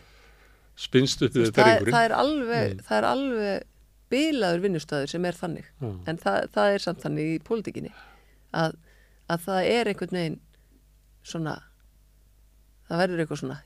spinnst 0.81 1.21
upp 1.21 1.33
veist, 1.35 1.51
Það, 1.53 1.59
er- 1.59 1.83
berringurinn 1.83 1.93
það, 1.93 2.05
er 2.07 2.13
alveg, 2.17 3.63
Mm. 4.11 4.15
bilaður 4.15 4.63
vinnustæður 4.65 5.11
sem 5.11 5.25
er 5.25 5.37
þannig. 5.37 5.67
Já. 5.81 5.91
En 6.11 6.17
það, 6.21 6.47
það 6.55 6.77
er 6.77 6.85
samt 6.85 7.05
þannig 7.05 7.29
í 7.31 7.37
pólitíkinni 7.47 7.93
að, 8.51 8.75
að 9.31 9.45
það 9.45 9.69
er 9.71 9.91
einhvern 9.91 10.17
veginn 10.19 10.39
svona, 11.23 11.55
það 12.89 13.03
verður 13.05 13.23
eitthvað 13.23 13.41
svona 13.41 13.59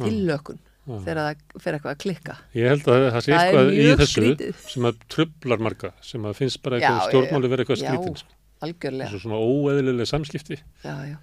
tillökun 0.00 0.62
Já. 0.86 0.96
þegar 1.02 1.20
það 1.20 1.62
fer 1.64 1.76
eitthvað 1.76 1.92
að 1.92 2.00
klikka. 2.04 2.36
ég 2.54 2.68
held 2.70 2.90
að 2.92 3.04
það 3.04 3.24
sé 3.26 3.36
eitthvað 3.36 3.70
í 3.72 3.86
þessu 3.90 4.12
skrítið. 4.12 4.64
sem 4.72 4.88
að 4.88 5.00
trublar 5.12 5.64
marga 5.66 5.92
sem 6.04 6.28
að 6.28 6.36
finnst 6.40 6.60
bara 6.62 6.78
eitthvað 6.78 7.08
stjórnmáli 7.08 7.50
verið 7.52 7.64
eitthvað 7.64 7.80
skrítin 7.82 8.20
sko. 8.20 8.36
Algjörlega. 8.66 9.20
svona 9.20 9.40
óeðlileg 9.42 10.08
samskipti 10.08 10.56
Já, 10.84 10.94
já. 11.10 11.16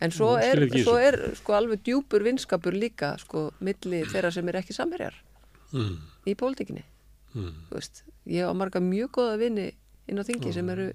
En 0.00 0.12
svo 0.16 0.30
Nú, 0.32 0.44
er, 0.44 0.62
svo 0.80 0.94
er 0.96 1.18
sko 1.36 1.56
alveg 1.58 1.82
djúpur 1.84 2.24
vinskapur 2.24 2.76
líka 2.76 3.14
sko 3.20 3.50
milli 3.60 4.00
þeirra 4.08 4.30
sem 4.32 4.48
er 4.48 4.60
ekki 4.62 4.76
samherjar 4.76 5.16
mm. 5.74 5.96
í 6.24 6.36
pólitíkinni. 6.40 6.84
Mm. 7.34 7.54
Ég 8.26 8.42
á 8.46 8.52
marga 8.54 8.80
mjög 8.82 9.10
góða 9.16 9.38
vini 9.38 9.68
inn 10.10 10.18
á 10.18 10.24
þingi 10.26 10.52
sem 10.52 10.68
eru, 10.72 10.88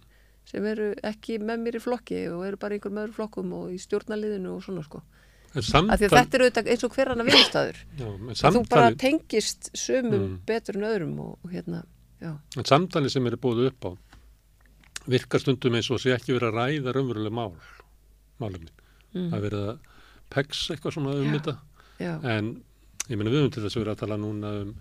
sem 0.45 0.65
eru 0.65 0.93
ekki 1.03 1.37
með 1.39 1.59
mér 1.63 1.77
í 1.79 1.81
flokki 1.81 2.17
og 2.33 2.45
eru 2.45 2.57
bara 2.57 2.75
einhverjum 2.75 2.99
öðrum 3.05 3.15
flokkum 3.15 3.53
og 3.53 3.69
í 3.71 3.79
stjórnaliðinu 3.79 4.55
og 4.55 4.63
svona 4.65 4.83
sko. 4.83 5.01
samtal, 5.55 5.95
þetta 5.97 6.35
eru 6.35 6.45
auðvitað 6.49 6.67
eins 6.73 6.83
og 6.83 6.91
hver 6.97 7.11
annar 7.13 7.25
vinnstæður. 7.29 7.77
já, 7.97 8.05
en 8.05 8.19
Þú 8.35 8.67
bara 8.67 8.89
samtali, 8.91 8.97
tengist 8.99 9.69
sömum 9.73 10.19
Mm. 10.19 10.39
betur 10.45 10.75
en 10.75 10.83
öðrum 10.83 11.19
og, 11.19 11.37
og 11.45 11.51
hérna, 11.51 11.83
samtali 12.65 13.09
sem 13.09 13.25
eru 13.27 13.37
búið 13.37 13.67
upp 13.71 13.85
á 13.87 13.91
virkar 15.07 15.39
stundum 15.39 15.75
eins 15.77 15.89
og 15.91 15.99
sé 16.01 16.11
ekki 16.15 16.33
verið 16.35 16.51
að 16.51 16.57
ræða 16.59 16.93
raunveruleg 16.95 17.31
mál 17.33 17.53
málumni, 18.41 18.71
Mm. 19.15 19.29
það 19.31 19.37
er 19.37 19.49
verið 19.49 19.65
að 19.69 19.77
pegs 20.29 20.69
eitthvað 20.71 20.91
svona 20.93 21.15
um 21.15 21.23
Já. 21.31 21.39
þetta 21.39 21.57
Já, 21.99 22.13
En 22.25 22.61
ég 23.07 23.15
meina 23.17 23.29
við 23.31 23.39
höfum 23.45 23.51
til 23.53 23.63
þess 23.63 23.77
að 23.77 23.83
vera 23.85 23.93
að 23.95 23.99
tala 24.03 24.17
núna 24.17 24.49
um 24.61 24.75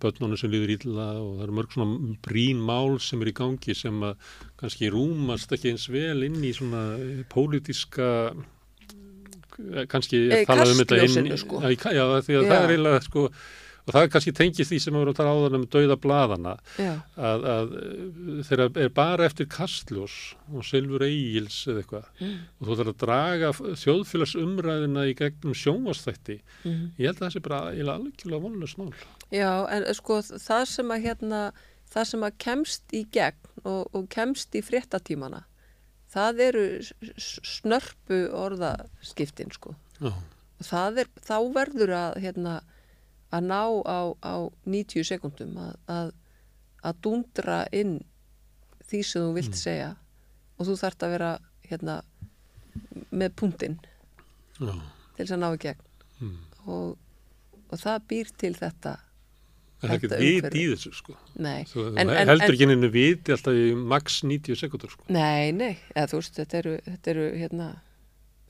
börnunum 0.00 0.36
sem 0.38 0.50
líður 0.52 0.74
illa 0.76 1.06
og 1.20 1.30
það 1.38 1.44
eru 1.46 1.54
mörg 1.58 1.72
svona 1.74 2.16
brín 2.26 2.60
mál 2.62 2.98
sem 3.00 3.22
er 3.24 3.30
í 3.30 3.36
gangi 3.38 3.74
sem 3.74 4.02
að 4.04 4.14
kannski 4.60 4.90
rúmast 4.92 5.54
ekki 5.56 5.72
eins 5.72 5.86
vel 5.90 6.22
inn 6.26 6.40
í 6.44 6.52
svona 6.54 6.82
eh, 7.00 7.22
pólitíska 7.32 8.08
eh, 8.34 9.84
kannski 9.90 10.20
Eh, 10.30 10.44
talað 10.48 10.74
um 10.74 10.80
þetta 10.82 11.00
inn 11.04 11.36
sko. 11.40 11.60
já, 11.64 11.74
Já. 11.94 12.04
það 12.20 12.58
er 12.60 12.74
eiginlega 12.74 13.02
sko 13.06 13.28
og 13.84 13.92
það 13.92 14.06
kannski 14.14 14.32
tengist 14.32 14.70
því 14.72 14.78
sem 14.80 14.94
við 14.94 15.00
vorum 15.02 15.12
að 15.12 15.18
tala 15.18 15.32
áðan 15.36 15.56
um 15.58 15.64
dauða 15.74 15.96
bladana 16.00 16.52
að, 16.80 17.44
að 17.54 17.74
eh, 17.80 18.38
þeirra 18.48 18.68
er 18.84 18.92
bara 18.96 19.26
eftir 19.28 19.48
kastljós 19.52 20.14
og 20.54 20.64
Silfur 20.64 21.04
Egils 21.04 21.58
eða 21.68 21.82
eitthvað 21.82 22.06
Mm. 22.24 22.38
og 22.60 22.66
þú 22.68 22.76
þarf 22.78 22.92
að 22.94 23.00
draga 23.04 23.52
þjóðfélagsumræðina 23.82 25.04
í 25.10 25.14
gegnum 25.18 25.54
sjónvastætti 25.58 26.36
mm. 26.64 26.82
ég 26.98 27.08
held 27.10 27.18
að 27.18 27.24
það 27.26 27.32
sé 27.34 27.42
bara 27.44 27.60
algjörlega 27.74 28.42
vonlust 28.44 28.78
mál 28.80 28.92
Já, 29.34 29.50
en 29.68 29.84
eh, 29.88 29.94
sko 29.98 30.20
það 30.24 30.64
sem 30.70 30.92
að 30.94 31.04
hérna, 31.08 31.40
það 31.92 32.08
sem 32.12 32.26
að 32.28 32.38
kemst 32.46 32.94
í 32.94 33.02
gegn 33.12 33.50
og, 33.64 33.82
og 33.96 34.06
kemst 34.12 34.54
í 34.54 34.62
fréttatímana, 34.64 35.42
það 36.14 36.40
eru 36.48 36.64
snörpu 37.18 38.20
orðaskiptin 38.38 39.52
sko. 39.54 39.74
já, 40.00 40.12
Og 40.62 40.68
það 40.68 40.98
er, 41.02 41.08
þá 41.26 41.36
verður 41.54 41.92
að 41.98 42.18
hérna, 42.22 42.52
að 43.34 43.46
ná 43.48 43.60
á, 43.84 43.98
á 44.22 44.34
90 44.70 45.06
sekundum 45.08 45.56
að, 45.60 45.76
að, 45.90 46.10
að 46.86 47.00
dundra 47.06 47.60
inn 47.74 47.96
því 48.84 49.00
sem 49.02 49.24
þú 49.24 49.32
vilt 49.38 49.58
segja 49.58 49.94
og 50.58 50.68
þú 50.68 50.76
þarft 50.82 51.06
að 51.06 51.14
vera 51.16 51.30
hérna, 51.68 51.96
með 53.10 53.34
punktinn 53.40 53.78
já, 54.60 54.74
til 55.16 55.24
þess 55.24 55.34
að 55.34 55.42
ná 55.42 55.48
í 55.50 55.62
gegn. 55.64 55.88
Mm. 56.22 56.36
og, 56.70 56.94
og 57.72 57.80
það 57.80 58.04
býr 58.12 58.30
til 58.38 58.52
þetta 58.54 58.98
það 59.80 59.88
er 59.88 59.96
ekkert 59.96 60.14
vit 60.20 60.58
í 60.58 60.64
þessu 60.70 60.92
sko. 60.94 61.16
Nei, 61.42 61.64
Þú 61.68 61.86
En- 61.90 62.12
en, 62.12 62.28
heldur 62.30 62.54
ekki 62.54 62.68
henni 62.70 62.90
viti 62.92 63.34
alltaf 63.34 63.58
í 63.58 63.72
max 63.74 64.22
90 64.24 64.60
sekundur 64.60 64.94
sko. 64.94 65.04
Nei, 65.12 65.50
nei, 65.56 65.74
eða 65.94 66.06
þú 66.12 66.20
veist, 66.20 66.38
þetta 66.38 66.60
eru, 66.62 66.76
þetta 66.86 67.12
eru 67.14 67.26
hérna 67.40 67.68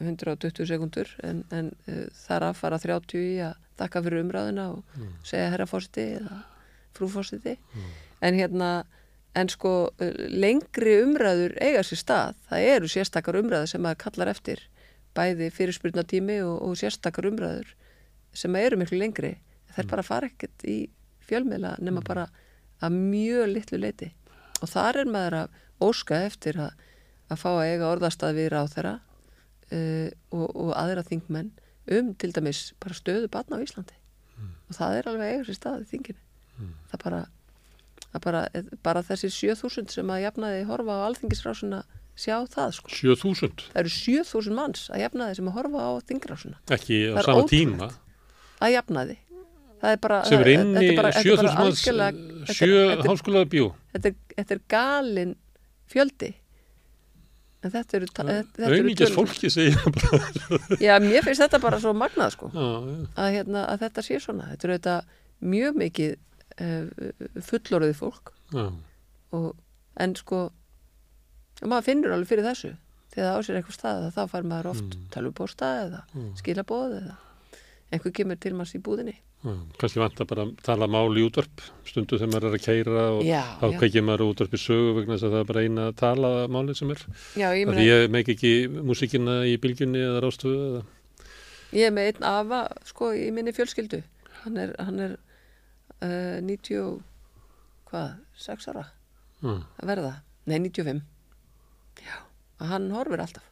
120 0.02 0.69
sekundur 0.69 1.11
en, 1.24 1.44
en 1.55 1.73
uh, 1.89 2.05
þar 2.27 2.51
að 2.51 2.59
fara 2.61 2.81
30 2.82 3.23
í 3.23 3.35
að 3.47 3.64
þakka 3.80 4.02
fyrir 4.06 4.24
umræðina 4.24 4.68
og 4.72 4.84
Mm. 4.96 5.09
segja 5.26 5.51
herra 5.51 5.66
fórseti 5.66 6.05
eða 6.18 6.42
frú 6.94 7.09
fórseti 7.10 7.56
en 8.22 8.34
hérna, 8.38 8.84
en 9.34 9.48
sko 9.48 9.90
uh, 9.90 10.12
lengri 10.30 11.01
umræður 11.02 11.56
eiga 11.60 11.82
sér 11.82 11.98
stað, 11.98 12.34
það 12.51 12.68
eru 12.74 12.88
sérstakar 12.88 13.36
umræður 13.40 13.66
sem 13.72 13.82
að 13.86 13.96
kallar 13.98 14.28
eftir 14.30 14.60
bæði 15.14 15.51
fyrirspurnatími 15.51 16.40
og, 16.42 16.62
og 16.62 16.76
sérstakar 16.78 17.26
umræður 17.30 17.74
sem 18.34 18.55
eru 18.56 18.76
miklu 18.76 18.98
lengri. 18.98 19.36
Þær 19.74 19.86
bara 19.90 20.02
fara 20.02 20.26
ekkert 20.26 20.64
í 20.66 20.88
fjölmiðla 21.26 21.76
nema 21.82 22.01
bara 22.02 22.28
að 22.82 22.94
mjög 22.94 23.46
litlu 23.52 23.78
leiti 23.78 24.12
og 24.62 24.68
þar 24.70 24.96
er 25.02 25.10
maður 25.10 25.36
að 25.42 25.48
óska 25.82 26.18
eftir 26.26 26.59
að, 26.62 26.72
að 27.30 27.38
fá 27.42 27.51
að 27.51 27.66
eiga 27.72 27.90
orðastað 27.90 28.34
við 28.38 28.48
ráþera 28.55 28.94
uh, 29.72 30.09
og, 30.30 30.46
og 30.55 30.72
aðra 30.78 31.02
þingmenn 31.06 31.51
um 31.90 32.15
til 32.15 32.32
dæmis 32.32 32.73
bara 32.81 32.94
stöðu 32.94 33.28
batna 33.28 33.56
á 33.61 33.65
Íslandi. 33.65 33.97
Og 34.70 34.74
það 34.78 34.98
er 34.98 35.09
alveg 35.11 35.32
eiga 35.35 35.44
sér 35.48 35.59
stað 35.59 35.82
í 35.85 35.89
þinginu. 35.93 36.20
Það 36.90 37.02
bara 37.05 37.27
bara, 38.23 38.40
bara 38.82 39.02
þessi 39.02 39.28
7000 39.35 39.90
sem 39.90 40.06
að 40.15 40.23
jafnaði 40.28 40.65
horfa 40.69 40.94
á 41.02 41.06
alþingisrásuna 41.11 41.81
sjá 42.15 42.36
það 42.47 42.70
sko. 42.77 42.89
7000, 42.94 43.65
það 43.74 43.81
eru 43.82 43.90
7000 43.90 44.55
manns 44.55 44.85
að 44.94 45.02
jafnaði 45.02 45.35
sem 45.40 45.48
að 45.51 45.56
horfa 45.59 45.81
á 45.82 45.90
þingrásuna 46.06 46.61
ekki 46.77 46.98
á 47.11 47.19
sama 47.27 47.43
tíma? 47.51 47.89
að 48.62 48.74
jafnaði. 48.77 49.16
Er 49.85 49.98
bara, 50.01 50.23
sem 50.24 50.39
er 50.40 50.47
það- 50.47 50.55
inn 50.55 50.77
í 50.78 50.86
er 50.89 50.97
bara- 50.97 51.11
þetta 51.11 51.32
er 51.32 51.36
bara 51.36 51.51
7000 51.51 51.59
manns 51.59 51.82
algjörlega- 51.82 52.15
þetta 52.15 52.48
er- 52.48 52.55
sjö 52.55 52.78
þetta 52.89 53.05
er- 53.05 53.11
háskólaða 53.11 53.48
bíó. 53.51 53.66
þetta 53.93 54.06
er, 54.06 54.15
þetta 54.39 54.51
er 54.55 54.61
galin 54.69 55.36
fjöldi 55.90 56.35
en 57.65 57.73
þetta 57.74 57.99
eru, 57.99 58.09
tölur. 58.99 59.15
fólki 59.16 59.51
segja 59.53 59.93
bara. 59.97 60.20
Já, 60.86 60.95
mér 61.03 61.27
finnst 61.27 61.45
þetta 61.45 61.61
bara 61.62 61.81
svo 61.82 61.95
magnað 61.97 62.35
sko. 62.36 62.51
Já, 62.55 62.69
já, 62.91 62.97
að, 63.24 63.31
hérna, 63.39 63.65
að 63.73 63.85
þetta 63.86 64.07
sé 64.07 64.20
svona. 64.23 64.51
Þetta 64.53 64.69
eru 64.69 64.78
þetta 64.78 64.97
mjög 65.55 65.81
mikið 65.82 66.15
uh, 66.15 67.11
fullorðið 67.51 67.97
fólk. 68.01 68.32
Já, 68.55 68.66
og, 69.35 69.51
en 70.05 70.16
sko 70.19 70.47
maður 71.65 71.89
finnur 71.91 72.15
alveg 72.16 72.32
fyrir 72.32 72.49
þessu. 72.49 72.73
Þegar 73.15 73.28
það 73.28 73.36
á 73.39 73.41
sér 73.47 73.61
eitthvað 73.61 73.78
stað 73.78 74.09
þá 74.16 74.23
fær 74.32 74.49
maður 74.51 74.70
oft 74.73 74.89
mm. 74.89 75.05
tölvupósta 75.15 75.70
eða 75.85 76.01
Mm. 76.15 76.32
skilabóð 76.41 76.97
eða 76.99 77.15
einhver 77.94 78.12
kemur 78.16 78.38
til 78.42 78.52
manns 78.58 78.74
í 78.76 78.80
búðinni. 78.84 79.14
Kannski 79.78 80.00
vant 80.00 80.20
að 80.24 80.28
bara 80.30 80.44
tala 80.64 80.86
mál 80.88 81.12
í 81.20 81.24
útvarp 81.26 81.60
stundu 81.84 82.16
þegar 82.16 82.30
maður 82.32 82.46
er 82.48 82.54
að 82.58 82.62
keira 82.64 83.02
og 83.12 83.24
já, 83.28 83.42
þá 83.60 83.66
kveikir 83.82 84.04
maður 84.06 84.22
útvarp 84.30 84.54
í 84.56 84.60
sögu 84.62 84.94
vegna 84.96 85.18
þess 85.18 85.26
að 85.28 85.34
það 85.34 85.42
er 85.42 85.48
bara 85.50 85.64
eina 85.66 85.84
að 85.90 85.96
tala 86.00 86.30
málið 86.48 86.78
sem 86.80 86.92
er. 86.94 87.02
Já, 87.36 87.48
ég, 87.52 87.66
meina, 87.68 87.76
því 87.80 87.86
ég 87.90 88.06
meik 88.14 88.30
ekki 88.34 88.52
músíkina 88.88 89.34
í 89.50 89.58
bylgjunni 89.60 90.00
eða 90.06 90.22
rástöðu 90.24 90.62
eða 90.70 90.82
ég 91.74 91.88
er 91.90 91.94
með 91.96 92.08
einn 92.12 92.26
afa 92.30 92.62
sko 92.88 93.10
í 93.18 93.28
minni 93.36 93.52
fjölskyldu. 93.52 94.00
Hann 94.44 94.56
er, 94.64 94.72
hann 94.80 95.00
er 95.10 95.16
uh, 96.00 96.40
90 96.40 96.80
og- 96.84 97.02
hvað, 97.90 98.14
6 98.48 98.70
ára? 98.72 98.86
Já, 99.44 99.52
að 99.82 99.90
verða, 99.92 100.14
nei 100.48 100.56
95 100.64 101.02
já, 102.00 102.14
og 102.60 102.70
hann 102.72 102.88
horfir 102.96 103.20
alltaf. 103.26 103.44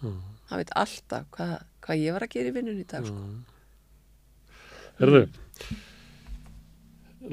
Já, 0.00 0.08
hann 0.48 0.60
veit 0.62 0.72
alltaf 0.80 1.28
hvað, 1.36 1.58
hvað 1.84 2.00
ég 2.08 2.16
var 2.16 2.24
að 2.24 2.32
gera 2.38 2.48
í 2.50 2.54
vinnunni 2.56 2.82
í 2.86 2.88
dag 2.90 3.04
sko. 3.06 3.26
Herðu, 4.94 5.24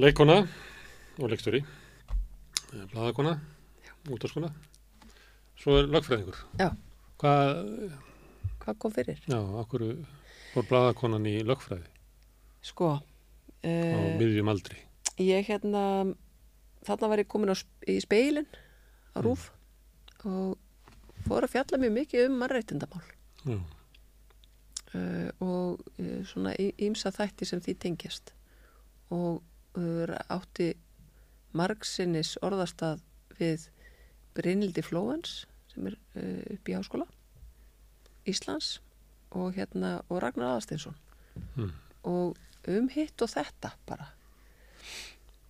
leikona 0.02 0.38
og 1.22 1.30
leikstjóri, 1.30 1.62
bladakona, 2.94 3.36
útaskona, 4.10 4.50
svo 5.62 5.78
er 5.82 5.92
lagfræðingur. 5.94 6.40
Já. 6.58 6.72
Hvað, 7.22 7.52
hvað 8.64 8.80
kom 8.82 8.94
fyrir? 8.96 9.20
já, 9.30 9.38
okkur 9.62 9.84
fór 10.56 10.66
bladakonan 10.72 11.28
í 11.30 11.36
lagfræði 11.46 11.86
sko 12.66 12.88
á 12.94 12.98
uh, 12.98 14.18
miðjum 14.18 14.50
aldri. 14.50 14.80
ég 15.22 15.46
hérna 15.46 15.84
þarna 16.86 17.10
var 17.12 17.22
ég 17.22 17.30
komin 17.30 17.54
á, 17.54 17.58
í 17.86 18.00
speilin 18.02 18.50
á 19.14 19.22
rúf 19.22 19.52
og 20.26 20.58
fór 21.28 21.46
að 21.46 21.54
fjalla 21.54 21.80
mjög 21.82 21.94
mikið 22.00 22.26
um 22.26 22.42
mannreitindamál 22.42 23.06
Já, 23.46 23.58
og 25.40 25.82
uh, 26.00 26.22
svona 26.28 26.56
ímsa 26.60 27.12
þætti 27.16 27.48
sem 27.48 27.62
því 27.64 27.78
tengjast. 27.80 28.34
Og 29.12 29.42
uh, 29.78 30.16
átti 30.32 30.74
margsinnis 31.56 32.38
orðastað 32.44 33.02
við 33.40 33.70
Brynildi 34.36 34.84
Flóens 34.84 35.46
sem 35.72 35.88
er 35.92 35.98
uh, 36.16 36.56
upp 36.56 36.70
í 36.72 36.76
háskóla 36.76 37.08
Íslands 38.28 38.80
og 39.32 39.56
hérna 39.56 40.02
og 40.10 40.22
Ragnar 40.24 40.54
Aðarsteinsson 40.54 40.98
Mm. 41.56 41.72
og 42.04 42.38
um 42.68 42.90
hitt 42.92 43.22
og 43.24 43.30
þetta 43.32 43.72
bara. 43.88 44.10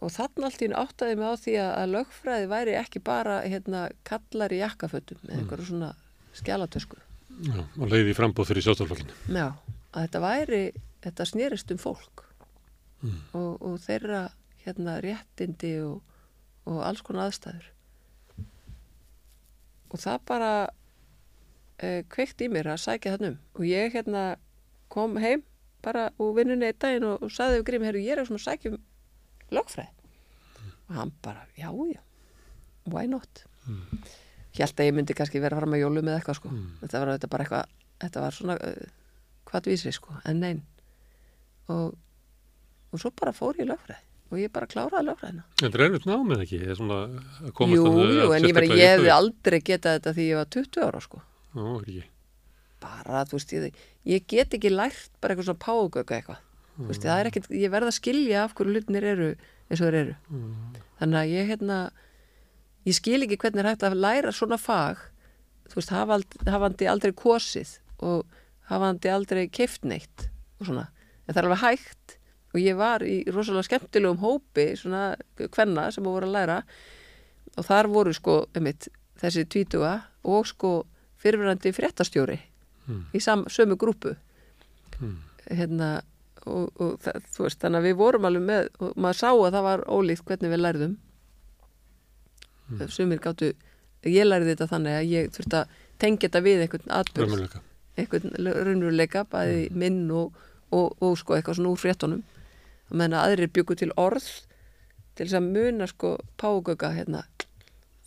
Og 0.01 0.11
þannig 0.13 0.45
allt 0.45 0.61
í 0.61 0.68
einu 0.69 0.77
áttaði 0.77 1.18
mig 1.18 1.30
á 1.30 1.35
því 1.41 1.55
að, 1.61 1.91
lögfræði 1.95 2.49
væri 2.51 2.76
ekki 2.77 3.01
bara 3.05 3.39
hérna 3.45 3.84
kallar 4.07 4.53
í 4.53 4.61
jakkafötum 4.61 5.22
með 5.26 5.39
einhverju 5.39 5.68
svona 5.72 5.91
skjálatösku 6.38 7.01
já, 7.47 7.61
og 7.77 7.88
leiði 7.91 8.13
í 8.13 8.18
frambóð 8.18 8.51
fyrir 8.51 8.65
sjálfstoflokkinu. 8.68 9.15
Já, 9.34 9.47
að 9.91 10.05
þetta 10.05 10.22
væri, 10.23 10.61
þetta 11.05 11.30
snerist 11.31 11.73
um 11.76 11.81
fólk 11.81 12.27
Mm. 13.01 13.18
og, 13.34 13.61
og 13.65 13.80
þeirra 13.81 14.27
hérna 14.61 14.99
réttindi 15.01 15.72
og, 15.81 16.03
og 16.69 16.84
alls 16.85 17.01
konar 17.01 17.31
aðstæður. 17.31 17.63
Og 19.89 19.97
það 19.99 20.19
bara 20.30 20.51
uh, 20.69 22.01
kveikt 22.13 22.43
í 22.45 22.49
mér 22.53 22.69
að 22.76 22.84
sækja 22.84 23.15
þann 23.15 23.31
um 23.31 23.39
og 23.57 23.65
ég 23.65 23.95
hérna 23.97 24.26
kom 24.93 25.18
heim 25.18 25.41
bara 25.81 26.11
úr 26.22 26.35
vinnunni 26.38 26.69
einn 26.69 26.77
daginn 26.77 27.07
og, 27.09 27.26
og 27.26 27.34
saði 27.34 27.57
við 27.57 27.65
Grími, 27.72 27.89
herru, 27.89 28.03
ég 28.05 28.22
er 28.22 28.30
svona 28.30 28.38
að 28.43 28.45
sækja 28.51 28.76
um 28.76 28.77
lögfræði. 29.57 29.89
Og 30.91 30.95
hann 30.99 31.13
bara, 31.26 31.47
já, 31.57 31.72
já, 31.89 32.01
why 32.85 33.07
not? 33.09 33.47
Mm. 33.65 34.05
Hjælt 34.57 34.80
að 34.82 34.90
ég 34.90 34.95
myndi 34.98 35.15
kannski 35.15 35.41
vera 35.44 35.60
að 35.61 35.80
jólu 35.80 36.03
með 36.03 36.18
eitthvað, 36.18 36.40
sko. 36.41 36.52
Mm. 36.52 36.69
Þetta 36.84 37.02
var 37.02 37.11
þetta 37.14 37.32
bara 37.32 37.45
eitthvað, 37.45 37.76
þetta 38.03 38.23
var 38.26 38.38
svona 38.38 38.56
uh, 38.68 38.94
hvað 39.49 39.69
vísri, 39.72 39.94
sko, 39.95 40.15
en 40.28 40.41
nein. 40.44 40.64
Og, 41.72 41.94
og 42.91 43.03
svo 43.03 43.14
bara 43.15 43.36
fór 43.36 43.60
ég 43.61 43.68
í 43.68 43.72
lögfræði 43.72 44.07
og 44.32 44.40
ég 44.40 44.52
bara 44.53 44.68
kláraði 44.72 45.10
lögfræðina. 45.10 45.44
Þetta 45.60 45.78
er 45.78 45.84
erfitt 45.86 46.07
námið 46.07 46.44
ekki, 46.45 46.60
það 46.64 46.78
svona 46.80 46.99
Jú, 47.68 47.82
jú, 48.15 48.28
en 48.32 48.45
ég, 48.48 48.53
meni, 48.56 48.78
ég 48.80 48.94
hefði 48.95 49.11
aldrei 49.11 49.57
getað 49.60 49.98
þetta 49.98 50.14
því 50.15 50.28
ég 50.30 50.40
var 50.40 50.52
20 50.56 50.86
ára, 50.88 51.02
sko. 51.03 51.23
Ekki. 51.52 52.03
Bara, 52.82 53.23
þú 53.28 53.38
veist, 53.38 53.52
ég, 53.57 53.82
ég 54.07 54.30
get 54.32 54.56
ekki 54.56 54.72
lært 54.72 55.11
bara 55.19 55.36
eitthvað 55.36 55.49
svona 55.49 55.64
págögga 55.65 56.18
eitthvað. 56.18 56.45
Þú 56.78 56.88
veist, 56.88 57.03
það 57.03 57.19
er 57.19 57.30
ekkert, 57.30 57.52
ég 57.60 57.73
verð 57.73 57.91
að 57.91 57.98
skilja 57.98 58.45
af 58.45 58.56
hverju 58.56 58.76
hlutinir 58.78 59.07
eru 59.11 59.28
eins 59.68 59.82
og 59.82 59.90
þeir 59.90 59.99
eru. 59.99 60.15
Mm. 60.32 60.80
Þannig 61.02 61.19
að 61.19 61.34
ég, 61.36 61.52
hérna, 61.52 61.82
ég 62.88 62.95
skil 62.98 63.22
ekki 63.26 63.38
hvernig 63.41 63.64
er 63.64 63.70
hægt 63.72 63.84
að 63.88 63.98
læra 64.02 64.32
svona 64.36 64.58
fag, 64.62 64.98
þú 65.70 65.80
veist, 65.80 65.94
hafandi 66.49 66.88
aldrei 66.90 67.12
kosið 67.16 67.76
og 68.02 68.26
hafandi 68.72 69.12
aldrei 69.12 69.48
keift 69.53 69.84
neitt 69.86 70.28
og 70.60 70.68
svona. 70.70 70.88
En 71.28 71.34
það 71.36 71.41
er 71.44 71.49
alveg 71.49 71.62
hægt 71.66 72.16
og 72.52 72.60
ég 72.60 72.76
var 72.76 73.06
í 73.08 73.22
rosalega 73.32 73.64
skemmtilegum 73.70 74.20
hópi, 74.20 74.72
svona 74.76 75.16
kvenna 75.53 75.90
sem 75.94 76.03
voru 76.03 76.28
að 76.28 76.36
læra 76.36 76.58
og 77.58 77.66
þar 77.68 77.88
voru 77.91 78.14
sko, 78.16 78.45
einmitt, 78.56 78.90
þessi 79.22 79.45
tvítuga 79.48 79.94
og 80.24 80.48
sko 80.49 80.86
fyrirverandi 81.22 81.74
fréttastjóri 81.76 82.40
Mm. 82.90 83.03
í 83.14 83.20
sam, 83.22 83.44
sömu 83.45 83.76
grúpu 83.78 84.16
Mm. 84.99 85.18
hérna 85.52 86.02
og, 86.48 86.72
og 86.82 86.95
það, 86.99 87.20
þú 87.30 87.44
veist, 87.45 87.60
þannig 87.62 87.78
að 87.78 87.86
við 87.86 87.95
vorum 87.99 88.26
alveg 88.26 88.41
með 88.48 88.68
og 88.82 88.95
maður 88.98 89.20
sá 89.20 89.30
að 89.30 89.52
það 89.53 89.64
var 89.68 89.84
ólíkt 89.86 90.26
hvernig 90.26 90.49
við 90.52 90.62
lærðum 90.66 90.95
mm. 92.72 92.91
sumir 92.93 93.22
gáttu 93.23 93.52
ég 94.07 94.27
lærði 94.27 94.53
þetta 94.53 94.69
þannig 94.72 94.98
að 94.98 95.10
ég 95.11 95.34
þurfti 95.35 95.60
að 95.60 95.76
tengja 96.02 96.27
þetta 96.27 96.43
við 96.45 96.64
einhvern 96.65 96.95
atbyrð 96.98 97.27
Raunveruleika. 97.27 97.64
einhvern 97.98 98.38
raunveruleika 98.48 99.26
bæði 99.31 99.65
minn 99.84 100.06
og, 100.11 100.39
og, 100.72 100.95
og 101.03 101.18
sko 101.19 101.38
eitthvað 101.38 101.60
svona 101.60 101.73
úr 101.76 102.22
meðan 102.91 103.15
að 103.15 103.27
aðrir 103.30 103.52
byggu 103.56 103.77
til 103.80 103.91
orð 103.95 104.27
til 105.15 105.27
þess 105.27 105.38
að 105.39 105.49
muna 105.56 105.88
sko 105.88 106.18
págöga 106.39 106.91
hérna 106.95 107.23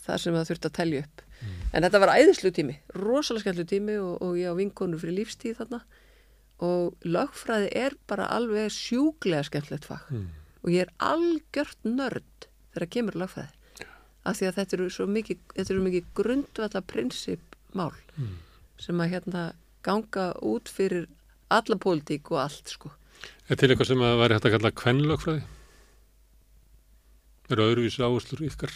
það 0.04 0.20
sem 0.20 0.36
það 0.36 0.48
þurfti 0.50 0.68
að 0.68 0.76
telja 0.78 1.04
upp. 1.04 1.20
En 1.74 1.84
þetta 1.84 2.00
var 2.00 2.12
æðislu 2.14 2.50
tími, 2.54 2.74
rosalega 2.96 3.42
skemmtlu 3.42 3.64
tími 3.68 3.96
og, 4.00 4.14
og 4.24 4.36
ég 4.40 4.52
á 4.52 4.56
vinkonur 4.56 5.00
fyrir 5.00 5.18
lífstíð 5.18 5.58
þarna. 5.60 5.80
Og 6.64 7.04
lögfræði 7.04 7.70
er 7.76 7.96
bara 8.08 8.28
alveg 8.32 8.72
sjúglega 8.72 9.44
skemmtlegt 9.48 9.88
fag. 9.88 10.04
Mm. 10.12 10.28
og 10.64 10.72
ég 10.72 10.86
er 10.86 10.92
algjört 11.04 11.82
nörd 11.84 12.48
þegar 12.72 12.90
kemur 12.96 13.16
að 13.18 13.24
lögfræði 13.24 13.63
af 14.24 14.38
því 14.38 14.46
að 14.48 14.56
þetta 14.58 14.76
eru 14.78 14.88
svo 14.90 15.06
mikið, 15.06 15.38
eru 15.64 15.82
mikið 15.84 16.04
grundvalla 16.14 16.80
prinsipmál 16.82 17.92
Mm. 18.16 18.36
sem 18.78 19.00
að 19.02 19.10
hérna 19.10 19.40
ganga 19.82 20.32
út 20.42 20.68
fyrir 20.70 21.06
alla 21.50 21.76
pólitík 21.76 22.30
og 22.30 22.38
allt 22.44 22.68
sko. 22.70 22.90
Er 23.50 23.56
til 23.56 23.68
eitthvað 23.68 23.86
sem 23.90 23.98
að 23.98 24.18
væri 24.22 24.34
hægt 24.38 24.46
að 24.48 24.54
kalla 24.54 24.70
kvenlögfræði? 24.70 25.42
Eru 27.52 27.66
öðruvísi 27.68 28.00
áherslur 28.06 28.44
ykkar? 28.48 28.72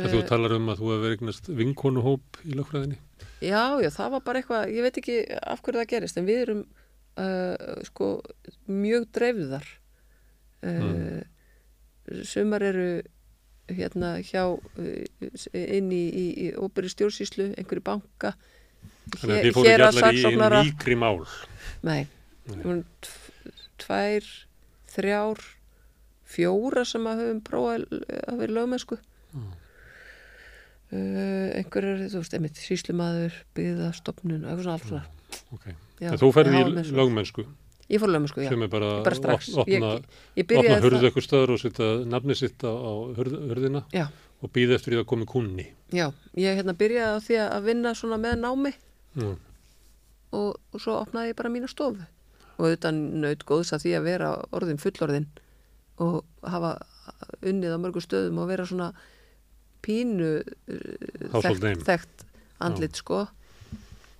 Að 0.00 0.12
þú 0.14 0.20
Eh, 0.22 0.26
talar 0.28 0.52
um 0.56 0.68
að 0.72 0.80
þú 0.80 0.90
hefur 0.94 1.14
eignast 1.14 1.48
vinkonuhóp 1.60 2.40
í 2.46 2.54
lögfræðinni? 2.56 2.98
Já, 3.42 3.78
já, 3.82 3.90
það 3.90 4.10
var 4.14 4.20
bara 4.26 4.40
eitthvað, 4.40 4.72
ég 4.74 4.82
veit 4.86 4.98
ekki 5.00 5.16
af 5.42 5.62
hverju 5.62 5.80
það 5.82 5.88
gerist, 5.92 6.16
en 6.18 6.26
við 6.26 6.40
erum 6.44 6.62
uh, 7.20 7.82
sko 7.84 8.08
mjög 8.68 9.06
dreifðar. 9.12 9.66
Uh, 10.62 11.20
Sumar 12.24 12.62
eru 12.62 13.02
hérna 13.76 14.14
hjá 14.24 14.44
uh, 14.50 15.34
inn 15.56 15.92
í, 15.94 16.04
í, 16.08 16.26
í 16.46 16.48
óbyrri 16.58 16.90
stjórnsýslu, 16.92 17.52
einhverju 17.60 17.84
banka, 17.86 18.34
Þannig 19.10 19.36
að 19.36 19.44
þið 19.44 19.54
fóru 19.56 19.66
ekki 19.66 19.74
allar 19.74 19.90
í 19.90 20.00
héraðssaksóknara. 20.00 20.60
mýkri 20.66 20.96
mál. 20.98 21.16
Nei, 21.86 22.02
tvær, 23.80 24.28
þrjár, 24.94 25.40
fjóra 26.30 26.84
sem 26.86 27.08
að 27.10 27.24
höfum 27.24 27.40
prófað 27.46 27.86
að 28.20 28.42
vera 28.44 28.56
lögmennsku. 28.58 29.00
Mm. 29.34 29.48
Uh, 30.90 31.48
einhverjar, 31.60 32.04
þú 32.10 32.20
veist, 32.22 32.34
einmitt, 32.34 32.58
síslumadur, 32.58 33.34
byggðastofnun, 33.58 34.42
eitthvað 34.42 34.64
svona 34.64 34.76
allt 34.78 34.88
svona. 34.88 35.04
Ok. 35.54 35.66
Já, 36.00 36.08
En 36.10 36.20
þú 36.20 36.30
ferði 36.34 36.62
í 36.62 36.94
lögmennsku. 36.98 37.46
Ég 37.90 37.98
fór 37.98 38.10
lögum 38.12 38.28
sko, 38.30 38.40
já. 38.44 38.48
sem 38.52 38.62
er 38.62 38.68
bara, 38.70 38.90
Bara 39.02 39.16
strax. 39.18 39.48
op- 39.54 39.64
opna, 39.66 39.88
Ég, 40.36 40.46
ég 40.46 40.58
opna 40.58 40.76
það. 40.78 41.02
eitthvað 41.08 41.26
stöður 41.26 41.50
og 41.56 41.58
setja 41.58 41.88
nafni 42.06 42.36
sitt 42.38 42.62
á, 42.62 42.70
á 42.70 42.92
hurð, 43.18 43.34
hurðina 43.50 43.82
Já, 43.92 44.06
og 44.42 44.52
býða 44.54 44.76
eftir 44.78 44.94
því 44.94 45.00
að 45.02 45.06
komi 45.10 45.26
kunni. 45.26 45.66
já. 45.90 46.12
Ég 46.36 46.54
hérna 46.60 46.72
byrjaði 46.78 47.18
á 47.18 47.20
því 47.26 47.38
að 47.50 47.64
vinna 47.66 47.94
svona 47.94 48.16
með 48.22 48.38
námi 48.44 48.72
Mm. 49.16 49.36
og, 50.32 50.56
og 50.72 50.78
svo 50.80 51.00
opnaði 51.02 51.32
ég 51.32 51.36
bara 51.36 51.50
mína 51.50 51.66
stofu. 51.68 52.06
Og 52.60 52.66
auðvitað 52.68 52.94
naut 52.94 53.44
góðs 53.48 53.72
að 53.74 53.82
því 53.82 53.92
að 53.98 54.04
vera 54.04 54.28
orðin 54.52 54.78
fullorðin 54.78 55.26
og 55.98 56.24
hafa 56.46 56.76
unnið 57.42 57.74
á 57.74 57.78
mörgu 57.82 58.00
stöðum 58.04 58.38
og 58.38 58.46
vera 58.48 58.64
svona 58.68 58.92
pínu 59.82 60.42
Household 61.32 61.60
þekkt, 61.64 61.84
þekkt 61.88 62.24
andlit 62.60 62.96
sko. 63.00 63.26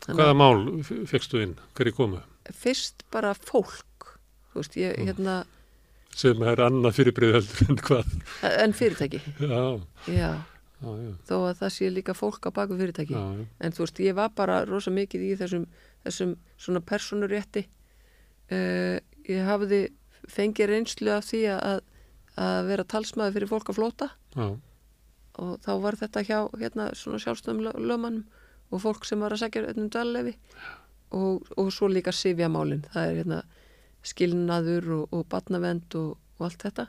Hvaða 0.07 0.35
mál 0.37 0.61
fegstu 1.07 1.41
inn? 1.43 1.57
Hverju 1.77 1.93
komu? 1.97 2.21
fyrst 2.51 3.05
bara 3.13 3.35
fólk, 3.35 4.17
þú 4.53 4.63
veist, 4.63 4.77
ég 4.81 4.97
Mm. 4.99 5.07
hérna, 5.07 5.35
Sem 6.17 6.41
er 6.43 6.57
annað 6.57 6.97
fyrirbrið 6.99 7.33
heldur 7.37 7.69
en 7.71 7.77
hvað? 7.77 8.07
en 8.65 8.73
fyrirtæki, 8.73 9.21
Já, 9.39 9.81
já, 10.09 10.31
já, 10.83 10.91
já, 10.91 11.13
þó 11.29 11.37
að 11.47 11.61
það 11.61 11.71
sé 11.77 11.91
líka 11.95 12.15
fólk 12.19 12.49
á 12.49 12.51
baku 12.51 12.75
fyrirtæki. 12.81 13.15
já. 13.15 13.47
En 13.61 13.73
þú 13.73 13.79
veist, 13.85 14.01
ég 14.01 14.15
var 14.15 14.29
bara 14.35 14.65
rosa 14.67 14.91
mikið 14.91 15.21
í 15.29 15.37
þessum, 15.39 15.67
þessum 16.05 16.37
svona 16.59 16.81
personurétti. 16.81 17.67
Uh, 18.51 18.99
ég 19.29 19.45
hafði 19.47 19.91
fengið 20.27 20.67
reynslu 20.73 21.11
af 21.15 21.25
því 21.31 21.45
að, 21.55 21.81
að 22.37 22.67
vera 22.67 22.85
talsmaður 22.85 23.33
fyrir 23.37 23.49
fólk 23.53 23.69
að 23.71 23.79
flóta 23.79 24.09
já. 24.35 24.49
og 25.39 25.61
þá 25.63 25.71
var 25.81 25.95
þetta 26.01 26.25
hjá 26.27 26.39
hérna 26.59 26.89
svona 26.99 27.19
sjálfstöðum 27.23 27.63
lö- 27.69 27.79
lögmannum 27.79 28.25
og 28.71 28.83
fólk 28.83 29.07
sem 29.09 29.21
var 29.23 29.35
að 29.35 29.45
segja 29.45 29.73
um 29.75 29.89
dvallefi 29.91 30.37
og, 31.17 31.47
og 31.59 31.71
svo 31.75 31.91
líka 31.91 32.15
sifjamálin. 32.15 32.85
Það 32.93 33.09
er 33.09 33.21
hérna 33.21 33.43
skilnaður 34.07 34.91
og, 34.97 35.15
og 35.15 35.27
batnavend 35.31 35.97
og, 35.99 36.17
og 36.39 36.47
allt 36.49 36.65
þetta. 36.67 36.87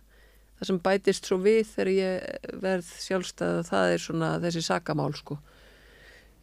Það 0.59 0.69
sem 0.69 0.79
bætist 0.85 1.27
svo 1.27 1.39
við 1.41 1.63
þegar 1.71 1.91
ég 1.95 2.55
verð 2.61 2.89
sjálfstæða 3.01 3.63
það 3.65 3.93
er 3.95 4.03
svona 4.03 4.31
þessi 4.43 4.61
sakamál 4.67 5.15
sko. 5.17 5.39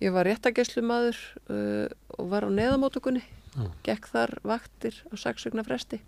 Ég 0.02 0.14
var 0.14 0.26
réttageslumadur 0.26 1.18
uh, 1.50 1.86
og 2.18 2.30
var 2.30 2.46
á 2.46 2.50
neðamótökunni, 2.54 3.22
Já. 3.54 3.64
gekk 3.86 4.10
þar 4.12 4.36
vaktir 4.46 4.98
á 5.10 5.14
sexugna 5.18 5.64
fresti. 5.66 5.98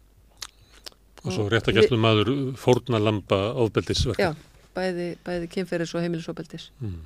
Og 1.25 1.35
svo 1.35 1.47
Og 1.47 1.53
rétt 1.53 1.69
að 1.69 1.81
gæslu 1.81 1.99
maður 2.01 2.31
fórnalamba 2.59 3.41
ofbeldisverk. 3.61 4.21
Já, 4.23 4.33
bæði, 4.77 5.13
bæði 5.27 5.49
kynferðis 5.53 5.95
og 5.95 6.05
heimilisofbeldis. 6.05 6.71
Mm. 6.81 7.01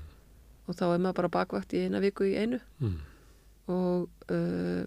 Og 0.69 0.77
þá 0.79 0.85
er 0.95 1.03
maður 1.05 1.19
bara 1.21 1.33
bakvakt 1.39 1.75
í 1.77 1.83
eina 1.85 2.01
viku 2.01 2.25
í 2.31 2.35
einu 2.41 2.61
Mm. 2.81 2.97
og 3.69 4.09
uh, 4.33 4.85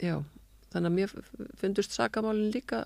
já, 0.00 0.16
þannig 0.72 0.88
að 0.90 0.96
mér 0.98 1.14
fundust 1.60 1.92
sakamálin 1.96 2.50
líka 2.52 2.82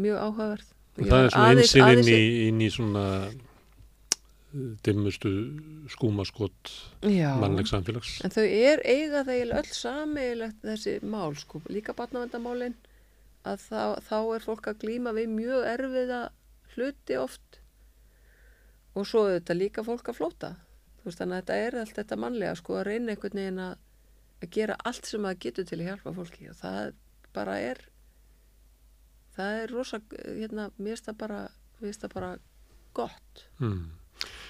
mjög 0.00 0.18
áhugaverð. 0.24 0.66
Og 1.00 1.06
það 1.08 1.24
er 1.24 1.30
svona 1.30 1.54
einsinn 1.54 1.92
inn 2.00 2.50
inn 2.50 2.60
í 2.60 2.68
svona 2.72 3.04
uh, 3.28 4.74
dimmustu 4.84 5.30
skúmaskot 5.92 6.72
Já. 7.06 7.32
mannleg 7.40 7.68
samfélags. 7.70 8.18
En 8.24 8.32
þau 8.34 8.44
er 8.44 8.82
eiga 8.84 9.24
þegar 9.28 9.60
öll 9.62 9.72
sameigilegt 9.74 10.60
þessi 10.64 10.96
mál, 11.06 11.34
sko, 11.38 11.62
líka 11.72 11.94
barnavendamálin, 11.96 12.74
að 13.48 13.62
þá, 13.68 13.82
þá 14.08 14.16
er 14.36 14.44
fólk 14.44 14.68
að 14.72 14.80
glíma 14.84 15.14
við 15.16 15.30
mjög 15.32 15.68
erfiða 15.76 16.22
hluti 16.74 17.16
oft 17.20 17.60
og 18.94 19.06
svo 19.06 19.28
er 19.30 19.38
þetta 19.38 19.54
líka 19.56 19.84
fólk 19.86 20.08
að 20.10 20.18
flóta. 20.18 20.50
Þú 21.00 21.08
veist, 21.08 21.20
þannig 21.20 21.36
að 21.36 21.40
þetta 21.40 21.58
er 21.66 21.76
allt 21.80 21.94
þetta 21.96 22.16
mannlega, 22.20 22.56
sko, 22.60 22.74
að 22.76 22.86
reyna 22.90 23.14
einhvern 23.14 23.38
veginn 23.40 23.60
að, 23.64 23.76
að 24.44 24.50
gera 24.56 24.76
allt 24.84 25.06
sem 25.08 25.24
að 25.30 25.38
getur 25.46 25.64
til 25.70 25.78
að 25.80 25.86
hjálpa 25.88 26.12
fólki 26.18 26.48
og 26.52 26.58
það 26.60 26.90
bara 27.36 27.54
er, 27.64 27.80
það 29.36 29.60
er 29.62 29.72
rosa, 29.76 30.00
hérna, 30.26 30.66
mér 30.76 30.92
finnst 30.96 31.08
það 31.08 31.18
bara, 31.22 31.40
það 31.80 32.14
bara 32.14 32.32
gott 32.98 33.46
Mm. 33.60 33.86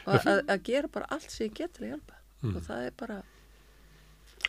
og 0.06 0.14
að, 0.26 0.40
að, 0.48 0.62
gera 0.64 0.88
bara 0.88 1.06
allt 1.14 1.30
sem 1.30 1.46
ég 1.46 1.54
get 1.60 1.72
til 1.76 1.84
að 1.86 1.92
hjálpa 1.94 2.16
Mm. 2.40 2.56
og 2.56 2.62
það 2.64 2.86
er 2.86 2.94
bara, 2.96 3.22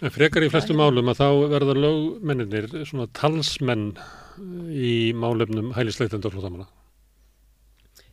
En 0.02 0.10
frekar 0.10 0.42
í 0.42 0.50
flestum 0.50 0.78
málum 0.80 1.10
að 1.12 1.20
þá 1.20 1.28
verða 1.52 1.74
lögmenninir 1.76 2.70
svona 2.88 3.10
talsmenn 3.14 3.92
í 4.72 5.12
málefnum 5.14 5.74
hælisleitenda 5.76 6.30
og 6.30 6.34
flótamanna. 6.34 6.66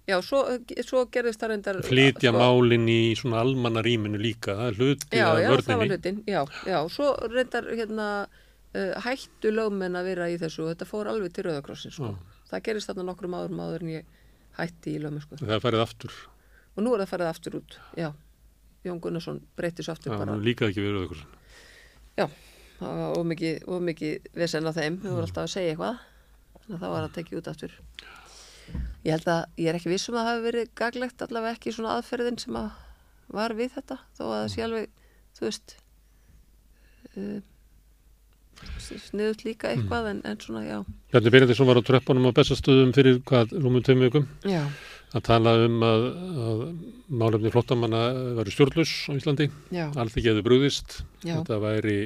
Já, 0.09 0.17
svo, 0.25 0.41
svo 0.89 1.03
gerðist 1.13 1.43
það 1.43 1.51
reyndar 1.53 1.79
Flytja 1.85 2.31
sko, 2.33 2.41
málin 2.41 2.87
í 2.89 3.01
svona 3.19 3.43
almanna 3.45 3.83
rýminu 3.85 4.21
líka. 4.21 4.55
Það 4.57 4.71
er 4.71 4.79
hluti 4.79 5.19
Já, 5.19 5.25
af 5.29 5.41
já, 5.43 5.49
það 5.67 5.81
var 5.83 5.91
hlutin 5.93 6.21
Já, 6.25 6.39
já, 6.65 6.79
svo 6.95 7.09
reyndar 7.29 7.69
hérna 7.69 8.07
uh, 8.25 8.95
hættu 9.05 9.53
lögmenn 9.53 9.99
að 10.01 10.09
vera 10.09 10.31
í 10.33 10.39
þessu 10.41 10.65
og 10.65 10.73
þetta 10.73 10.89
fór 10.89 11.13
alveg 11.13 11.35
til 11.37 11.45
Rauðakrossin 11.49 11.93
sko. 11.93 12.15
Það 12.49 12.65
gerist 12.71 12.89
þarna 12.89 13.05
nokkrum 13.11 13.37
áður 13.37 13.85
en 13.85 13.93
ég 13.99 14.09
hætti 14.57 14.97
í 14.97 15.03
lögmenn 15.03 15.27
sko. 15.27 15.41
Það 15.43 15.65
farið 15.67 15.85
aftur. 15.85 16.17
Og 16.73 16.87
nú 16.87 16.95
er 16.95 17.05
það 17.05 17.13
farið 17.13 17.33
aftur 17.35 17.59
út 17.61 17.79
Já, 17.99 18.09
Jón 18.89 19.03
Gunnarsson 19.05 19.43
breytti 19.61 19.85
svo 19.85 19.93
aftur 19.93 20.15
Já, 20.15 20.21
bara 20.23 20.39
nú 20.39 20.41
líka 20.45 20.71
ekki 20.71 20.87
verið 20.87 21.03
auðvitað. 21.05 22.39
Það 22.79 23.01
var 23.03 23.17
ómikið, 23.75 24.29
vesen 24.39 24.71
á 24.71 24.73
þeim, 24.73 25.01
við 25.03 25.11
vorum 25.11 25.27
alltaf 25.27 25.49
að 25.49 25.55
segja 25.57 25.75
eitthvað 25.75 25.97
þannig 26.69 26.77
að 26.77 26.83
það 26.85 26.93
var 26.95 27.07
að 27.07 27.15
tekið 27.17 27.41
út 27.41 27.49
aftur 27.51 27.73
Ég 29.07 29.15
held 29.15 29.29
að, 29.33 29.43
ég 29.57 29.71
er 29.71 29.79
ekki 29.79 29.93
viss 29.93 30.09
um 30.11 30.17
að 30.19 30.25
það 30.27 30.31
hafi 30.33 30.47
verið 30.49 30.71
gaglegt 30.81 31.23
allavega 31.25 31.57
ekki 31.57 31.75
svona 31.75 31.95
aðferðin 31.97 32.41
sem 32.43 32.57
að 32.61 32.71
var 33.39 33.55
við 33.57 33.75
þetta, 33.77 33.99
þó 34.17 34.23
að 34.27 34.35
það 34.35 34.51
sé 34.55 34.65
alveg 34.65 34.91
þú 35.39 35.47
veist 35.47 35.75
uh, 37.15 37.39
sniðut 38.89 39.45
líka 39.47 39.71
eitthvað 39.71 40.09
en, 40.13 40.23
en 40.27 40.39
svona, 40.43 40.63
já. 40.67 40.79
Bjarni 41.13 41.33
Benediktsson 41.35 41.69
var 41.69 41.79
á 41.79 41.89
tröppunum 41.89 42.29
á 42.31 42.37
bestastöðum 42.37 42.95
fyrir 42.97 43.21
hvað, 43.29 43.55
rúmum 43.63 43.85
tveim 43.87 44.03
vikum? 44.03 44.27
Já, 44.49 44.65
að 45.15 45.25
tala 45.29 45.55
um 45.65 45.79
að, 45.87 46.07
að 46.49 46.65
málefni 47.21 47.53
flottamanna 47.55 48.03
væri 48.41 48.53
stjórnlaus 48.53 48.95
á 49.09 49.13
Íslandi. 49.15 49.49
Allt 49.87 50.19
ekki 50.19 50.29
hefði 50.33 50.45
brúðist. 50.45 50.99
já, 51.23 51.37
Þetta 51.39 51.61
væri 51.63 51.99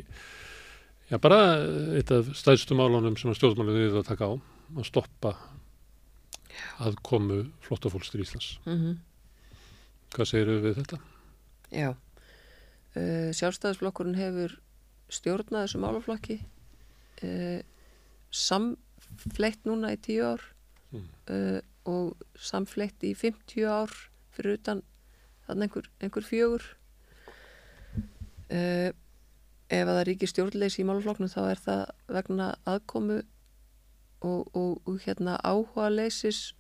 já, 1.09 1.17
bara 1.23 1.41
eitt 1.97 2.13
af 2.15 2.31
stæðstu 2.39 2.77
málunum 2.79 3.17
sem 3.19 3.33
að 3.33 3.41
stjórnmálið 3.41 3.81
við 3.81 3.99
að 4.03 4.11
taka 4.13 4.29
á 4.29 4.33
að 4.33 4.87
stoppa 4.89 5.35
aðkomu 6.85 7.41
flottafólks 7.65 8.11
til 8.13 8.23
Íslands. 8.25 8.59
mm 8.67 8.99
Hvað 10.13 10.29
segir 10.29 10.51
við 10.61 10.75
þetta? 10.83 10.99
já. 11.73 11.91
Uh, 12.93 13.31
Sjálfstæðisflokkurinn 13.33 14.19
hefur 14.21 14.59
stjórnað 15.09 15.63
þessu 15.65 15.79
málaflokki 15.81 16.37
uh, 17.25 17.61
samfleitt 18.31 19.65
núna 19.69 19.95
í 19.97 20.01
tíu 20.05 20.25
ár 20.35 20.49
Mm. 20.93 21.07
uh, 21.33 21.61
og 21.89 22.21
samfleitt 22.37 23.01
í 23.09 23.15
50 23.17 23.65
ár 23.65 23.89
fyrir 24.37 24.59
utan 24.59 24.83
þannig 25.47 25.71
einhver, 25.71 25.87
einhver 26.05 26.27
fjögur 26.29 26.67
ef 28.53 28.93
að 29.89 29.95
það 29.97 30.03
ríkir 30.11 30.29
stjórnleysi 30.29 30.83
í 30.83 30.87
málaflokknum 30.89 31.31
þá 31.33 31.41
er 31.55 31.63
það 31.65 31.83
vegna 32.13 32.49
aðkomu 32.69 33.23
og, 34.23 34.51
og, 34.57 34.81
og 34.89 34.99
hérna 35.05 35.37
áhuga 35.43 35.89
leysis 35.93 36.53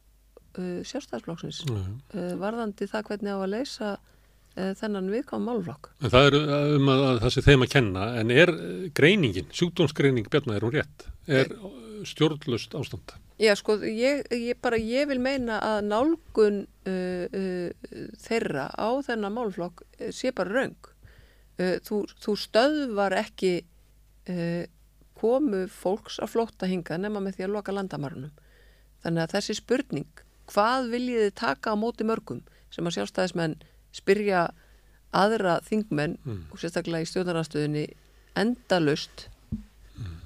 uh, 0.59 0.81
sjálfstæðisflokksins 0.87 1.63
Já. 1.69 1.75
uh, 1.75 2.33
varðandi 2.41 2.89
það 2.91 3.11
hvernig 3.11 3.35
á 3.35 3.39
að 3.39 3.53
leysa 3.55 3.91
uh, 3.97 4.73
þennan 4.81 5.11
viðkvæm 5.13 5.47
málaflokk 5.49 5.93
En 6.01 6.15
það 6.15 6.29
er 6.31 6.39
um 6.79 6.93
að, 6.93 7.05
að 7.11 7.23
það 7.25 7.35
sé 7.37 7.45
þeim 7.49 7.67
að 7.67 7.73
kenna, 7.77 8.07
en 8.21 8.35
er 8.35 8.55
eh, 8.57 8.87
greiningin, 8.95 9.51
sjúkdómsgreining 9.55 10.31
Bjarni, 10.33 10.57
er 10.57 10.67
hún 10.67 10.77
rétt? 10.77 11.07
Er 11.31 11.53
stjórnlust 12.09 12.75
ástand? 12.75 13.15
Já, 13.43 13.55
sko, 13.59 13.79
ég, 13.83 14.27
ég 14.31 14.59
bara, 14.63 14.79
ég 14.79 15.09
vil 15.11 15.19
meina 15.23 15.59
að 15.65 15.89
nálgun 15.89 16.61
uh, 16.87 17.25
uh, 17.27 17.97
þeirra 18.23 18.69
á 18.71 18.89
þennan 19.07 19.35
málflokk 19.35 19.83
uh, 19.83 20.11
sé 20.15 20.31
bara 20.37 20.53
raung. 20.53 20.91
Uh, 21.59 21.79
þú, 21.83 22.03
þú 22.23 22.37
stöðvar 22.39 23.17
ekki 23.19 23.55
uh, 24.31 24.63
komu 25.23 25.63
fólks 25.71 26.19
að 26.23 26.33
flótta 26.35 26.67
hinga 26.71 26.99
nema 26.99 27.23
með 27.23 27.39
því 27.39 27.47
að 27.47 27.55
loka 27.57 27.73
landamarunum. 27.77 28.31
Þannig 29.05 29.23
að 29.25 29.35
þessi 29.37 29.57
spurning, 29.59 30.07
hvað 30.53 30.91
viljið 30.93 31.25
þið 31.27 31.35
taka 31.41 31.73
á 31.73 31.77
móti 31.79 32.05
mörgum 32.07 32.43
sem 32.75 32.87
að 32.87 32.97
sjálfstæðismenn 32.99 33.57
spyrja 33.95 34.49
aðra 35.13 35.59
þingmenn 35.67 36.19
Mm. 36.25 36.45
og 36.51 36.59
sérstaklega 36.59 37.05
í 37.05 37.09
stjórnarastöðunni 37.11 37.87
endalust 38.37 39.29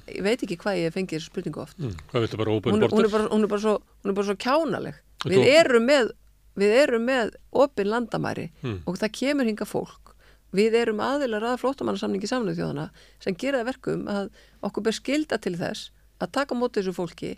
ég 0.07 0.23
veit 0.23 0.43
ekki 0.47 0.57
hvað 0.63 0.79
ég 0.85 0.93
fengið 0.95 1.19
þessu 1.19 1.31
spurningu 1.33 1.61
oft 1.65 1.79
Mm. 1.79 1.97
Hún, 2.13 2.23
er- 2.23 2.91
hún, 2.95 3.05
er 3.05 3.11
bara, 3.11 3.29
hún, 3.29 3.43
er 3.43 3.49
bara 3.51 3.61
svo, 3.61 3.81
hún 4.05 4.11
er 4.11 4.15
bara 4.15 4.27
svo 4.29 4.37
kjánaleg 4.37 4.95
við 5.25 5.47
erum 5.51 5.87
með 5.91 6.13
við 6.57 6.73
erum 6.85 7.05
með 7.05 7.35
opin 7.53 7.91
landamæri 7.91 8.51
Mm. 8.63 8.83
og 8.87 8.97
það 8.99 9.13
kemur 9.13 9.45
hinga 9.51 9.67
fólk 9.67 10.06
við 10.55 10.75
erum 10.79 11.01
aðilar 11.03 11.45
að 11.45 11.59
flóttamannasamningi 11.65 12.29
samnöðu 12.31 12.61
þjóðana 12.61 12.87
sem 13.21 13.35
gera 13.35 13.59
það 13.63 13.71
verkum 13.73 14.07
að 14.09 14.29
okkur 14.69 14.87
ber 14.87 14.97
skilda 14.97 15.39
til 15.43 15.57
þess 15.59 15.91
að 16.23 16.33
taka 16.39 16.55
móti 16.55 16.81
þessu 16.81 16.95
fólki 16.97 17.33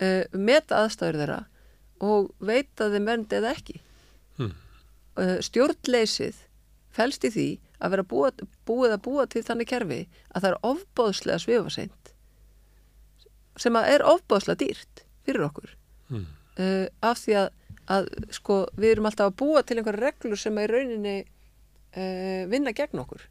uh, 0.00 0.24
meta 0.36 0.82
aðstæður 0.84 1.18
þeirra 1.22 1.40
og 2.02 2.30
veita 2.42 2.90
þeim 2.92 3.08
vernd 3.12 3.32
eða 3.38 3.54
ekki 3.56 3.80
Mm. 4.40 4.52
uh, 5.20 5.38
stjórnleysið 5.44 6.38
felst 6.96 7.24
í 7.28 7.30
því 7.34 7.46
að 7.84 7.90
vera 7.92 8.04
búa, 8.08 8.30
búið 8.64 8.94
að 8.94 9.02
búa 9.04 9.26
til 9.28 9.42
þannig 9.44 9.68
kerfi 9.68 9.98
að 10.32 10.40
það 10.40 10.48
er 10.48 10.56
ofbóðslega 10.70 11.42
svifaseint 11.42 12.12
sem 13.60 13.76
að 13.76 13.90
er 13.92 14.04
ofbáðslega 14.08 14.60
dýrt 14.64 15.04
fyrir 15.26 15.44
okkur 15.48 15.74
Mm. 16.12 16.24
uh, 16.60 16.86
af 17.00 17.20
því 17.22 17.36
að, 17.40 17.46
að 17.88 18.08
sko, 18.36 18.56
við 18.76 18.90
erum 18.94 19.06
alltaf 19.08 19.30
að 19.30 19.36
búa 19.40 19.62
til 19.64 19.78
einhverja 19.80 20.02
reglur 20.06 20.36
sem 20.40 20.58
í 20.60 20.66
rauninni 20.68 21.14
uh, 21.96 22.42
vinna 22.50 22.72
gegn 22.76 23.02
okkur. 23.02 23.26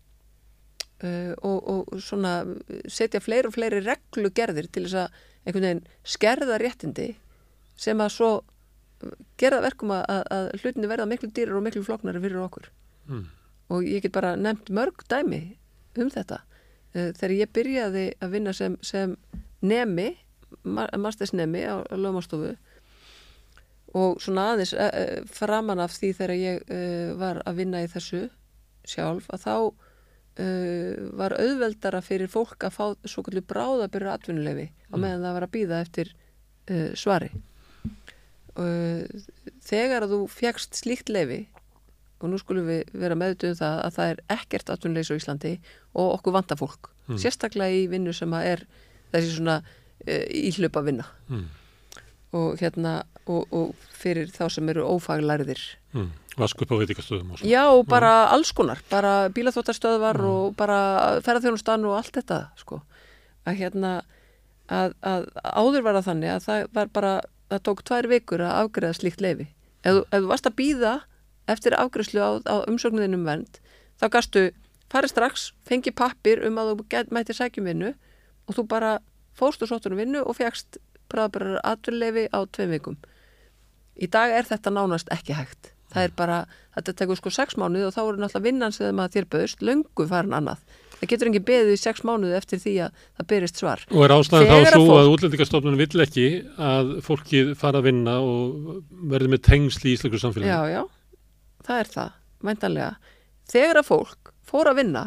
Uh, 1.02 1.34
og, 1.42 1.60
og 1.72 2.02
svona 2.04 2.44
setja 2.86 3.22
fleiri 3.24 3.50
og 3.50 3.56
fleiri 3.56 3.82
reglugerðir 3.86 4.70
til 4.70 4.86
þess 4.86 5.00
að 5.02 5.20
einhvern 5.42 5.66
veginn 5.66 5.86
skerða 6.06 6.60
réttindi 6.62 7.08
sem 7.82 8.02
að 8.04 8.14
svo 8.14 8.32
gera 9.42 9.58
það 9.58 9.66
verkum 9.66 9.94
að, 9.96 10.04
að, 10.30 10.50
hlutinni 10.62 10.90
verða 10.92 11.08
miklu 11.10 11.32
dýrar 11.34 11.58
og 11.58 11.64
miklu 11.66 11.82
flóknari 11.86 12.22
fyrir 12.22 12.44
okkur. 12.44 12.70
Mm. 13.10 13.24
og 13.74 13.88
ég 13.88 14.04
get 14.04 14.14
bara 14.14 14.36
nefnt 14.38 14.70
mörg 14.70 15.02
dæmi 15.10 15.40
um 15.98 16.10
þetta. 16.12 16.42
Þegar 16.94 17.34
ég 17.34 17.54
byrjaði 17.56 18.04
að 18.22 18.34
vinna 18.36 18.54
sem, 18.54 18.76
sem 18.84 19.16
nemi 19.64 20.12
mastersnemi 20.68 21.64
á, 21.64 21.80
lögmástofu 21.96 22.52
og 23.96 24.22
svona 24.24 24.52
aðeins 24.52 24.76
framan 25.32 25.80
af 25.80 25.96
því 25.96 26.12
þegar 26.20 26.36
ég 26.36 26.76
var 27.20 27.42
að 27.48 27.64
vinna 27.64 27.82
í 27.84 27.90
þessu 27.92 28.28
sjálf 28.92 29.30
að 29.34 29.44
þá 29.46 29.54
uh, 29.62 30.94
var 31.20 31.36
auðveldara 31.38 32.02
fyrir 32.06 32.32
fólk 32.32 32.68
að 32.68 32.76
fá 32.78 32.86
svo 33.08 33.24
kallu 33.28 33.44
bráðabyrra 33.48 34.18
atvinnulefi 34.18 34.68
á 34.92 34.96
meðan 35.00 35.26
það 35.26 35.36
var 35.38 35.48
að 35.48 35.54
býða 35.58 35.82
eftir 35.86 36.14
uh, 36.72 36.92
svari 36.98 37.32
uh, 38.60 39.04
þegar 39.66 40.06
að 40.06 40.16
þú 40.16 40.22
fjagst 40.32 40.80
slíkt 40.84 41.12
lefi 41.14 41.44
og 42.22 42.30
nú 42.30 42.38
skulum 42.38 42.68
við 42.70 42.90
vera 43.02 43.16
meðutuð 43.18 43.56
um 43.56 43.60
það 43.64 43.80
að 43.88 43.96
það 43.98 44.12
er 44.14 44.20
ekkert 44.38 44.72
atvinnuleysi 44.76 45.16
á 45.16 45.20
Íslandi 45.22 45.54
og 45.98 46.16
okkur 46.20 46.38
vanta 46.40 46.58
fólk 46.60 46.90
Mm. 47.10 47.18
sérstaklega 47.18 47.74
í 47.76 47.88
vinnu 47.90 48.12
sem 48.14 48.30
að 48.38 48.44
er 48.46 48.60
þessi 49.12 49.32
svona 49.34 49.56
uh, 49.66 50.26
íhlaupa 50.38 50.84
vinna 50.86 51.04
Mm. 51.34 51.48
og 52.38 52.62
hérna 52.62 52.92
og, 53.26 53.48
og 53.52 53.74
fyrir 53.98 54.30
þá 54.32 54.46
sem 54.54 54.70
eru 54.70 54.86
ófaglærðir 54.86 55.60
Mm. 55.98 56.12
Vask 56.40 56.62
upp 56.64 56.72
á 56.72 56.80
veitikastöðum 56.80 57.34
og 57.34 57.42
svo. 57.42 57.48
já, 57.48 57.64
og 57.68 57.86
bara 57.92 58.30
alls 58.32 58.54
konar 58.56 58.80
bara 58.90 59.30
bílaþóttastöðvar 59.36 60.22
og 60.24 60.56
bara 60.56 60.80
ferðarþjónustan 61.26 61.86
og 61.90 61.98
allt 61.98 62.16
þetta 62.16 62.40
sko. 62.60 62.82
að 63.46 63.60
hérna 63.60 63.92
að, 64.72 64.96
að 65.02 65.28
áður 65.44 65.86
var 65.88 66.00
það 66.00 66.08
þannig 66.10 66.34
að 66.36 66.46
það 66.46 66.68
var 66.78 66.92
bara 66.96 67.14
það 67.52 67.64
tók 67.68 67.84
tvær 67.84 68.08
vikur 68.08 68.44
að 68.46 68.58
afgreða 68.62 69.00
slíkt 69.00 69.24
leifi 69.24 69.48
ef, 69.84 70.04
ef 70.08 70.18
þú 70.18 70.28
varst 70.30 70.48
að 70.48 70.58
býða 70.62 70.94
eftir 71.52 71.76
afgreðslu 71.76 72.22
á, 72.24 72.30
á 72.48 72.56
umsóknuðinum 72.70 73.26
vernd 73.28 73.60
þá 74.00 74.08
gastu 74.16 74.46
farið 74.92 75.14
strax 75.14 75.50
fengi 75.68 75.92
pappir 75.92 76.44
um 76.48 76.60
að 76.62 76.74
þú 76.74 76.88
get, 76.94 77.12
mætti 77.12 77.36
sækjum 77.36 77.68
vinnu 77.72 77.92
og 78.48 78.56
þú 78.58 78.68
bara 78.72 78.96
fóst 79.38 79.64
og 79.64 79.72
sóttur 79.72 79.96
um 79.96 80.02
vinnu 80.02 80.24
og 80.24 80.38
fegst 80.40 80.80
bráðbærar 81.12 81.60
atvinnuleifi 81.68 82.30
á 82.32 82.40
tveim 82.48 82.72
vikum. 82.72 82.98
Í 84.00 84.08
dag 84.08 84.32
er 84.32 84.48
þetta 84.48 84.72
nánast 84.72 85.12
ekki 85.12 85.36
hægt 85.36 85.71
það 85.92 86.04
er 86.08 86.14
bara, 86.16 86.38
þetta 86.76 86.94
tekur 87.02 87.20
sko 87.20 87.30
sex 87.36 87.58
mánuði 87.60 87.86
og 87.90 87.94
þá 87.96 88.02
er 88.06 88.20
náttúrulega 88.22 88.46
vinnan 88.48 88.72
sem 88.76 89.02
að 89.04 89.16
þér 89.18 89.28
bauðst 89.36 89.62
löngu 89.68 90.08
farin 90.08 90.34
annað. 90.38 90.62
Það 91.02 91.10
getur 91.12 91.28
engin 91.32 91.46
beðið 91.48 91.72
í 91.74 91.78
sex 91.82 92.04
mánuði 92.06 92.36
eftir 92.38 92.60
því 92.62 92.74
að 92.86 93.00
það 93.18 93.28
byrjist 93.32 93.58
svar. 93.62 93.84
Og 93.90 94.04
er 94.06 94.14
ástæðan 94.14 94.46
þá 94.46 94.52
Þegar 94.54 94.68
að 94.68 94.76
svo 94.78 94.86
fólk- 94.92 95.02
að 95.02 95.12
útlendingastofnun 95.16 95.80
vill 95.82 96.04
ekki 96.06 96.26
að 96.62 96.92
fólkið 97.08 97.54
fara 97.58 97.82
að 97.82 97.88
vinna 97.90 98.14
og 98.22 98.84
verði 99.10 99.32
með 99.34 99.42
tengsl 99.50 99.88
í 99.90 99.96
íslensku 99.98 100.22
samfélagi. 100.22 100.52
já, 100.52 100.62
já, 100.70 100.84
það 101.66 101.80
er 101.82 101.90
það 101.96 102.12
væntanlega, 102.52 102.92
þegar 103.52 103.82
að 103.82 103.90
fólk 103.90 104.32
fór 104.52 104.70
að 104.72 104.78
vinna, 104.84 105.04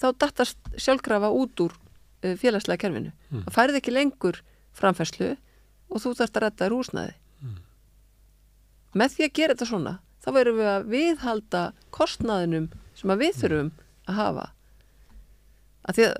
þá 0.00 0.06
dattast 0.22 0.58
sjálfkrafa 0.78 1.28
út 1.34 1.60
úr 1.66 1.72
uh, 1.74 2.34
félagslega 2.38 2.78
kerfinu, 2.86 3.12
Mm. 3.32 3.42
það 3.48 3.54
færði 3.58 3.80
ekki 3.82 3.92
lengur 3.92 4.36
framfærslu 4.78 5.32
og 5.90 5.98
þú 6.02 6.14
þarft 6.14 6.36
að 6.38 6.42
redda 6.46 6.64
þér 6.68 6.74
húsnæði. 6.78 7.14
Með 8.96 9.12
því 9.16 9.24
að 9.26 9.32
gera 9.36 9.54
þetta 9.56 9.66
svona 9.68 9.92
þá 10.26 10.30
verðum 10.34 10.58
við 10.58 10.70
að 10.72 10.86
viðhalda 10.90 11.62
kostnaðinum 11.94 12.68
sem 12.98 13.12
við 13.20 13.36
þurfum 13.40 13.70
að 14.10 14.18
hafa. 14.18 14.46
Að 15.86 15.94
því 16.00 16.06
að 16.10 16.16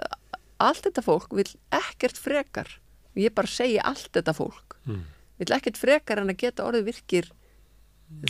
allt 0.66 0.85
þetta 0.87 1.03
fólk 1.05 1.33
vil 1.37 1.49
ekkert 1.74 2.16
frekar 2.23 2.70
og 3.12 3.19
ég 3.20 3.35
bara 3.35 3.51
segi 3.51 3.81
allt 3.83 4.09
þetta 4.15 4.33
fólk 4.37 4.77
Mm. 4.87 5.01
vil 5.41 5.51
ekkert 5.57 5.77
frekar 5.81 6.20
en 6.23 6.31
að 6.31 6.37
geta 6.39 6.62
orðið 6.62 6.85
virkir 6.87 7.27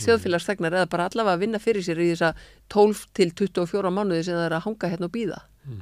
þjóðfélagsþegnar 0.01 0.73
eða 0.73 0.87
bara 0.89 1.05
allavega 1.05 1.35
að 1.37 1.43
vinna 1.43 1.59
fyrir 1.61 1.83
sér 1.85 1.99
í 2.01 2.07
þessa 2.09 2.31
12 2.73 3.03
til 3.13 3.27
24 3.37 3.91
mánuði 3.93 4.23
sem 4.25 4.33
það 4.37 4.45
er 4.47 4.55
að 4.57 4.65
hanga 4.65 4.89
hérna 4.93 5.05
og 5.09 5.13
býða 5.13 5.41
Mm. 5.67 5.81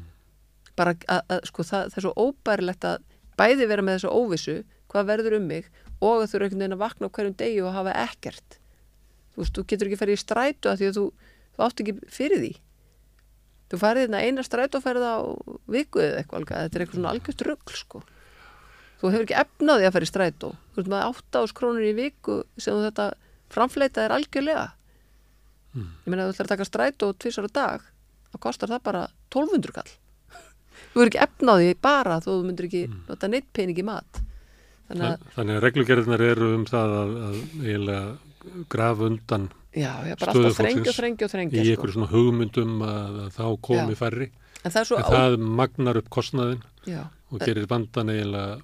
bara 0.75 0.95
að, 1.07 1.21
að 1.29 1.43
sko 1.45 1.63
það, 1.63 1.83
það 1.93 1.97
er 1.99 2.03
svo 2.07 2.13
óbærilegt 2.25 2.85
að 2.89 3.03
bæði 3.37 3.67
vera 3.69 3.83
með 3.85 3.95
þessu 3.99 4.11
óvissu 4.17 4.55
hvað 4.89 5.05
verður 5.11 5.35
um 5.37 5.45
mig 5.47 5.67
og 6.01 6.23
að 6.23 6.27
þú 6.31 6.35
eru 6.39 6.45
einhvern 6.47 6.63
veginn 6.65 6.75
að 6.75 6.81
vakna 6.81 7.05
á 7.07 7.13
hverjum 7.15 7.35
degi 7.37 7.59
og 7.61 7.73
hafa 7.75 7.93
ekkert 8.03 8.57
þú 9.35 9.43
veist, 9.43 9.55
þú 9.55 9.65
getur 9.71 9.89
ekki 9.89 9.99
ferið 9.99 10.17
í 10.17 10.21
strætu 10.21 10.71
að 10.71 10.81
því 10.81 10.89
að 10.89 10.97
þú, 10.99 11.05
þú 11.55 11.65
átt 11.65 11.83
ekki 11.83 11.95
fyrir 12.15 12.41
því. 12.43 12.51
Þú 13.65 13.79
farið 13.81 14.05
hérna 14.05 14.21
eina 14.23 14.45
strætóferð 14.45 15.03
á 15.03 15.17
viku 15.73 16.01
eða 16.03 16.21
eitthvað 16.21 16.45
þetta 16.45 16.77
er 16.77 16.83
eitthvað 16.85 16.99
svona 16.99 17.13
algjört 17.15 17.45
rugl 17.47 17.79
sko. 17.79 18.01
Þú 19.01 19.11
hefur 19.11 19.25
ekki 19.25 19.37
efnaði 19.41 19.87
að 19.87 19.95
fara 19.95 20.07
í 20.07 20.11
strætó. 20.11 20.51
Þú 20.71 20.79
veist 20.79 20.91
með 20.93 21.07
8 21.09 21.41
ás 21.41 21.53
krónur 21.57 21.85
í 21.85 21.95
viku 21.97 22.37
sem 22.61 22.77
þetta 22.85 23.09
framfleita 23.51 24.05
er 24.05 24.15
algjörlega. 24.15 24.69
Mm. 25.75 25.89
ég 26.05 26.07
meina 26.07 26.25
þú 26.29 26.31
ætlar 26.31 26.47
að 26.47 26.51
taka 26.53 26.65
strætó 26.69 27.07
tvisar 27.19 27.47
á 27.47 27.51
dag 27.51 27.81
þá 28.31 28.37
kostar 28.45 28.71
það 28.71 28.85
bara 28.85 29.01
1200 29.33 29.75
kall. 29.75 29.89
Þú 30.93 31.01
er 31.01 31.09
ekki 31.09 31.23
efnaði 31.25 31.73
bara 31.83 32.21
þó 32.23 32.29
þú 32.29 32.37
myndir 32.45 32.69
ekki 32.69 32.83
nota 33.09 33.27
neitt 33.27 33.49
pening 33.51 33.81
í 33.81 33.83
mat. 33.83 34.21
Þannig 34.87 35.09
að, 35.09 35.41
að 35.41 35.59
reglugerðinar 35.65 36.23
eru 36.23 36.47
um 36.55 36.63
það 36.69 36.95
að, 37.01 37.13
að 37.27 37.37
eiginlega 37.65 38.05
graf 38.71 39.01
undan 39.05 39.49
já, 39.75 39.91
já, 40.07 40.15
bara 40.19 40.35
Stöðu 40.35 40.49
alltaf 40.49 40.61
þrengja 40.61 40.93
þrengja 40.95 41.27
í 41.27 41.33
þrengja 41.33 41.75
sko. 41.75 41.91
svona 41.95 42.11
hugmyndum 42.11 42.77
að, 42.85 43.19
að 43.25 43.33
þá 43.39 43.45
komi 43.69 43.95
Já. 43.95 43.99
færri. 43.99 44.29
en 44.63 44.71
það 44.71 44.93
En 44.95 45.03
á, 45.03 45.09
það 45.15 45.35
magnar 45.59 45.99
upp 46.01 46.09
kostnaðin 46.09 46.63
já, 46.87 47.03
og 47.31 47.43
gerir 47.43 47.67
vandan 47.69 48.13
eiginlega 48.13 48.61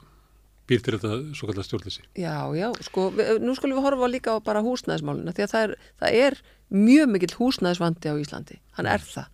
býr 0.72 0.84
til 0.86 0.95
þetta 0.95 1.36
svo 1.36 1.49
kallar 1.49 1.68
stjórnleysi. 1.68 2.06
Já, 2.16 2.36
já, 2.56 2.68
sko, 2.88 3.10
við, 3.18 3.41
nú 3.44 3.56
skulum 3.58 3.80
við 3.80 3.88
horfa 3.90 4.08
líka 4.08 4.38
á 4.38 4.45
bara 4.45 4.64
húsnæðismálina 4.64 5.34
því 5.36 5.45
að 5.45 5.53
það 5.53 5.66
er, 5.66 5.74
það 5.99 6.18
er 6.22 6.38
mjög 6.72 7.12
mikill 7.12 7.36
húsnæðisvandi 7.41 8.14
á 8.14 8.16
Íslandi, 8.22 8.60
hann 8.78 8.88
er 8.88 9.03
það 9.03 9.28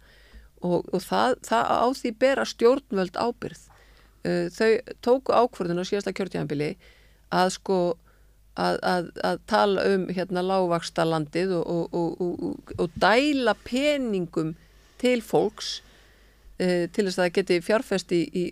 og, 0.66 0.88
og 0.90 1.04
það, 1.04 1.36
það 1.46 1.70
á 1.70 1.88
því 2.00 2.12
bera 2.24 2.46
stjórnvöld 2.50 3.20
ábyrð 3.22 3.64
uh, 4.26 4.48
þau 4.56 4.70
tóku 5.06 5.36
ákvörðun 5.36 5.84
á 5.84 5.90
síðasta 5.90 6.16
kjörtjánbili 6.18 6.72
að 7.38 7.54
sko 7.60 7.78
að, 8.58 8.78
að, 8.82 9.10
að 9.30 9.42
tala 9.50 9.86
um 9.94 10.08
hérna 10.14 10.44
lágvaksta 10.46 11.06
landið 11.08 11.54
og, 11.60 11.68
og, 11.68 11.98
og, 11.98 12.42
og, 12.50 12.74
og 12.78 12.98
dæla 13.02 13.56
peningum 13.68 14.56
til 15.02 15.22
fólks 15.26 15.78
uh, 16.62 16.86
til 16.90 17.06
þess 17.06 17.18
að 17.18 17.24
það 17.24 17.34
geti 17.40 17.60
fjárfest 17.66 18.14
í, 18.18 18.22
í, 18.28 18.46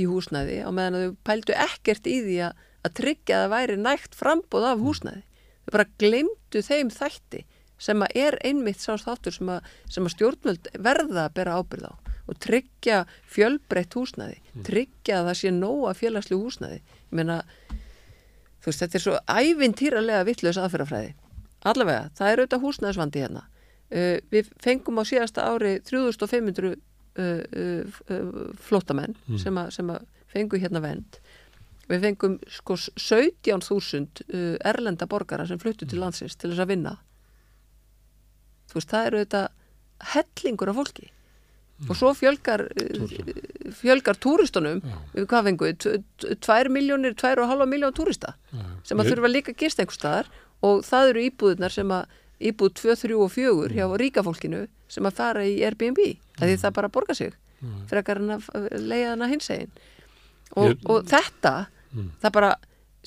í 0.00 0.04
húsnæði 0.08 0.60
á 0.64 0.70
meðan 0.72 0.98
að 0.98 1.06
þau 1.06 1.16
pældu 1.30 1.56
ekkert 1.68 2.10
í 2.10 2.18
því 2.26 2.36
að, 2.48 2.66
að 2.88 2.96
tryggja 3.02 3.38
að 3.38 3.44
það 3.44 3.54
væri 3.56 3.80
nægt 3.86 4.18
frambóð 4.18 4.68
af 4.72 4.84
húsnæði. 4.84 5.24
Þau 5.64 5.72
bara 5.76 5.90
glemdu 6.00 6.62
þeim 6.66 6.92
þætti 6.94 7.44
sem 7.80 8.04
að 8.04 8.16
er 8.20 8.36
einmitt 8.44 8.82
sá 8.82 8.92
þáttur 9.00 9.36
sem 9.36 9.50
að, 9.52 9.68
sem 9.88 10.06
að 10.06 10.14
stjórnvöld 10.16 10.70
verða 10.84 11.26
að 11.26 11.36
bera 11.38 11.60
ábyrð 11.60 11.92
á 11.92 11.94
og 12.30 12.38
tryggja 12.38 13.04
fjölbreytt 13.26 13.96
húsnæði, 13.96 14.36
tryggja 14.66 15.18
að 15.18 15.30
það 15.30 15.38
sé 15.40 15.50
nóga 15.54 15.94
félagslu 15.98 16.38
húsnæði. 16.38 16.76
Ég 16.78 17.16
meina, 17.18 17.40
þú 18.60 18.70
veist, 18.70 18.84
þetta 18.84 18.98
er 18.98 19.04
svo 19.04 19.16
ævintýralega 19.30 20.26
vittlaus 20.28 20.60
aðferðafræði. 20.60 21.10
Allavega, 21.70 22.06
það 22.16 22.30
er 22.30 22.42
auðvitað 22.42 22.64
húsnæðisvandi 22.64 23.24
hérna. 23.24 23.44
Uh, 23.90 24.16
við 24.30 24.52
fengum 24.62 25.00
á 25.00 25.04
síðasta 25.08 25.48
ári 25.50 25.74
3500 25.88 26.70
uh, 26.70 26.78
uh, 27.18 28.00
flótamenn 28.62 29.16
sem, 29.40 29.56
að, 29.58 29.72
sem 29.74 29.92
að 29.92 30.06
fengu 30.30 30.60
hérna 30.62 30.82
vend. 30.84 31.18
Við 31.90 32.04
fengum 32.06 32.36
sko 32.46 32.76
17.000 32.78 34.24
uh, 34.30 34.56
erlenda 34.70 35.08
borgara 35.10 35.46
sem 35.48 35.58
fluttu 35.58 35.88
til 35.90 36.00
landsins 36.02 36.38
til 36.38 36.52
þess 36.52 36.64
að 36.64 36.74
vinna. 36.76 36.94
Þú 38.70 38.78
veist, 38.78 38.92
það 38.92 39.08
eru 39.08 39.20
auðvitað 39.20 39.48
hellingur 40.14 40.70
af 40.70 40.78
fólki. 40.78 41.10
Og 41.88 41.96
svo 41.96 42.12
fjölgar, 42.16 42.66
uh, 42.68 43.14
fjölgar 43.78 44.18
túristunum, 44.20 44.82
við 45.14 45.26
hvað 45.30 45.46
fengu, 45.48 45.68
við? 45.70 46.04
2 46.44 46.72
miljónir, 46.72 47.14
2,5 47.16 47.66
miljón 47.70 47.94
túrista 47.96 48.34
sem 48.84 49.00
að 49.00 49.14
þurfa 49.14 49.30
líka 49.30 49.54
að 49.54 49.62
gista 49.64 49.84
einhver 49.84 49.96
staðar. 49.96 50.32
Og 50.60 50.82
það 50.84 51.12
eru 51.14 51.22
íbúðunar 51.24 51.72
sem 51.72 51.94
að 51.96 52.18
íbúð 52.50 52.74
2, 52.82 52.96
3 53.04 53.16
og 53.16 53.32
4 53.32 53.76
hjá 53.76 53.86
ríka 54.00 54.24
fólkinu 54.24 54.66
sem 54.90 55.06
að 55.08 55.16
fara 55.16 55.44
í 55.44 55.60
Airbnb 55.64 56.00
mm. 56.00 56.40
því 56.40 56.56
það 56.60 56.76
bara 56.76 56.92
borga 56.92 57.16
sig 57.16 57.34
frekar 57.90 58.20
en 58.20 58.38
að 58.38 58.46
leiða 58.80 59.10
hana 59.12 59.28
hins 59.28 59.50
einn 59.52 59.72
og, 60.56 60.80
og 60.88 61.04
þetta 61.08 61.68
það 62.22 62.32
bara 62.36 62.54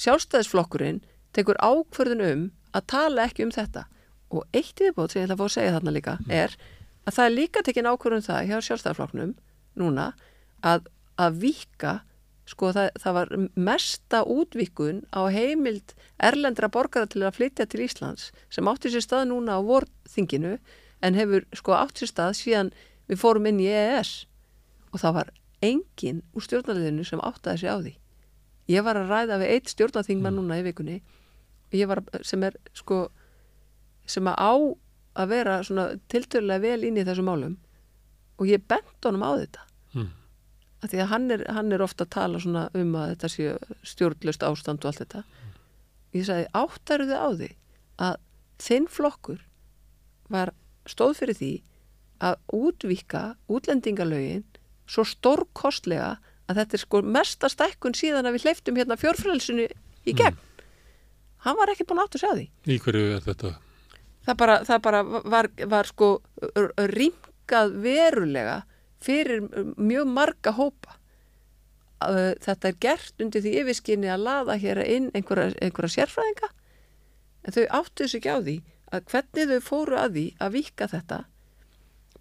sjálfstæðisflokkurinn 0.03 1.01
tekur 1.33 1.57
ákvörðun 1.61 2.25
um 2.27 2.45
að 2.73 2.87
tala 2.93 3.27
ekki 3.27 3.45
um 3.45 3.53
þetta. 3.53 3.85
Og 4.33 4.45
eitt 4.55 4.79
viðbót 4.81 5.13
sem 5.13 5.21
ég 5.21 5.27
ætla 5.27 5.37
að 5.37 5.41
fá 5.41 5.45
að 5.45 5.55
segja 5.55 5.73
þarna 5.75 5.93
líka 5.93 6.15
er 6.29 6.55
að 7.03 7.17
það 7.17 7.25
er 7.25 7.35
líka 7.35 7.63
tekin 7.65 7.89
ákvörðun 7.89 8.21
um 8.21 8.27
það 8.27 8.47
hjá 8.49 8.57
sjálfstæðisflokknum 8.67 9.35
núna 9.79 10.07
að, 10.63 10.87
að 11.19 11.39
vika 11.43 11.93
sko 12.49 12.73
það, 12.75 12.89
það 12.99 13.17
var 13.17 13.33
mesta 13.55 14.23
útvikun 14.27 15.03
á 15.15 15.21
heimild 15.31 15.93
erlendra 16.19 16.69
borgara 16.71 17.07
til 17.07 17.23
að 17.23 17.37
flytja 17.39 17.67
til 17.71 17.85
Íslands 17.85 18.31
sem 18.51 18.67
átti 18.67 18.91
sér 18.91 19.05
stað 19.05 19.29
núna 19.31 19.59
á 19.59 19.61
vorþinginu 19.63 20.57
en 21.03 21.19
hefur 21.19 21.47
sko 21.55 21.75
átt 21.77 21.99
sér 21.99 22.11
stað 22.11 22.35
síðan 22.39 22.73
við 23.07 23.21
fórum 23.23 23.47
inn 23.47 23.63
í 23.63 23.69
EES 23.71 24.13
og 24.91 25.01
það 25.03 25.17
var 25.19 25.33
engin 25.63 26.21
úr 26.35 26.45
stjórnarliðinu 26.45 27.05
sem 27.07 27.21
áttaði 27.23 27.63
sig 27.63 27.71
á 27.71 27.77
því. 27.79 27.93
Ég 28.71 28.85
var 28.85 28.99
að 28.99 29.11
ræða 29.11 29.39
við 29.41 29.53
eitt 29.55 29.71
stjórnarþingmann 29.71 30.37
núna 30.37 30.59
í 30.59 30.65
vikunni 30.67 31.01
sem 32.23 32.43
er 32.45 32.57
sko 32.77 33.07
sem 34.05 34.27
að 34.27 34.39
á 34.39 34.53
að 35.19 35.29
vera 35.35 35.59
svona 35.65 35.87
tiltölulega 36.11 36.63
vel 36.63 36.87
inn 36.87 36.97
í 36.97 37.05
þessum 37.05 37.29
málum. 37.29 37.55
Og 38.41 38.49
ég 38.49 38.63
bent 38.67 39.05
honum 39.05 39.25
á 39.25 39.31
þetta. 39.37 39.65
Mm. 39.93 40.11
af 40.83 40.91
því 40.91 40.99
að 40.99 41.11
hann 41.13 41.31
er, 41.31 41.43
hann 41.55 41.71
er 41.71 41.81
ofta 41.85 42.03
að 42.03 42.13
tala 42.17 42.39
svona 42.43 42.63
um 42.75 42.95
að 42.99 43.13
þetta 43.13 43.29
sé 43.31 43.51
stjórnlust 43.87 44.43
ástand 44.43 44.83
og 44.83 44.89
allt 44.89 45.03
þetta. 45.03 45.21
Ég 46.13 46.25
sagði 46.27 46.49
áttaru 46.59 47.07
þið 47.07 47.21
á 47.23 47.29
því 47.39 47.49
að 48.03 48.17
þinn 48.63 48.87
flokkur 48.91 49.45
var 50.33 50.51
stóð 50.89 51.15
fyrir 51.21 51.39
því 51.39 51.53
að 52.23 52.35
útvíka 52.59 53.23
útlendingalögin 53.51 54.43
svo 54.89 55.05
stórkostlega 55.07 56.17
að 56.51 56.59
þetta 56.59 56.77
er 56.77 56.83
sko 56.83 57.01
mesta 57.15 57.49
stækkun 57.51 57.95
síðan 57.95 58.27
að 58.27 58.37
við 58.37 58.47
hleyftum 58.47 58.79
hérna 58.79 58.99
fjórfrælsinu 58.99 59.69
í 60.03 60.15
gegn. 60.19 60.39
Hann 61.43 61.59
var 61.59 61.71
ekki 61.71 61.87
búin 61.87 62.03
að 62.03 62.09
átta 62.09 62.19
sig 62.19 62.27
á 62.31 62.35
því. 62.35 62.45
Í 62.67 62.79
hverju 62.83 63.15
er 63.15 63.23
þetta? 63.23 63.53
Það 64.27 64.37
bara, 64.39 64.59
það 64.67 64.83
bara 64.87 65.03
var, 65.03 65.49
var 65.71 65.89
sko 65.89 66.09
rýmkað 66.93 67.77
verulega 67.83 68.59
fyrir 69.03 69.47
mjög 69.77 70.11
marga 70.11 70.53
hópa. 70.55 70.97
Uh, 72.03 72.33
þetta 72.43 72.69
er 72.69 72.79
gert 72.83 73.23
undir 73.23 73.43
því 73.43 73.55
yfirskinni 73.61 74.11
að 74.11 74.25
laða 74.25 74.57
hér 74.59 74.81
inn 74.83 75.09
einhverja, 75.15 75.53
einhverja 75.63 75.95
sérfræðinga. 75.97 76.49
En 77.43 77.55
þau 77.55 77.63
áttu 77.79 78.03
þessu 78.03 78.19
ekki 78.19 78.33
á 78.35 78.39
því 78.43 78.55
að 78.93 79.05
hvernig 79.11 79.51
þau 79.51 79.67
fóru 79.67 79.99
að 79.99 80.17
því 80.17 80.25
að 80.43 80.55
vika 80.57 80.87
þetta 80.91 81.19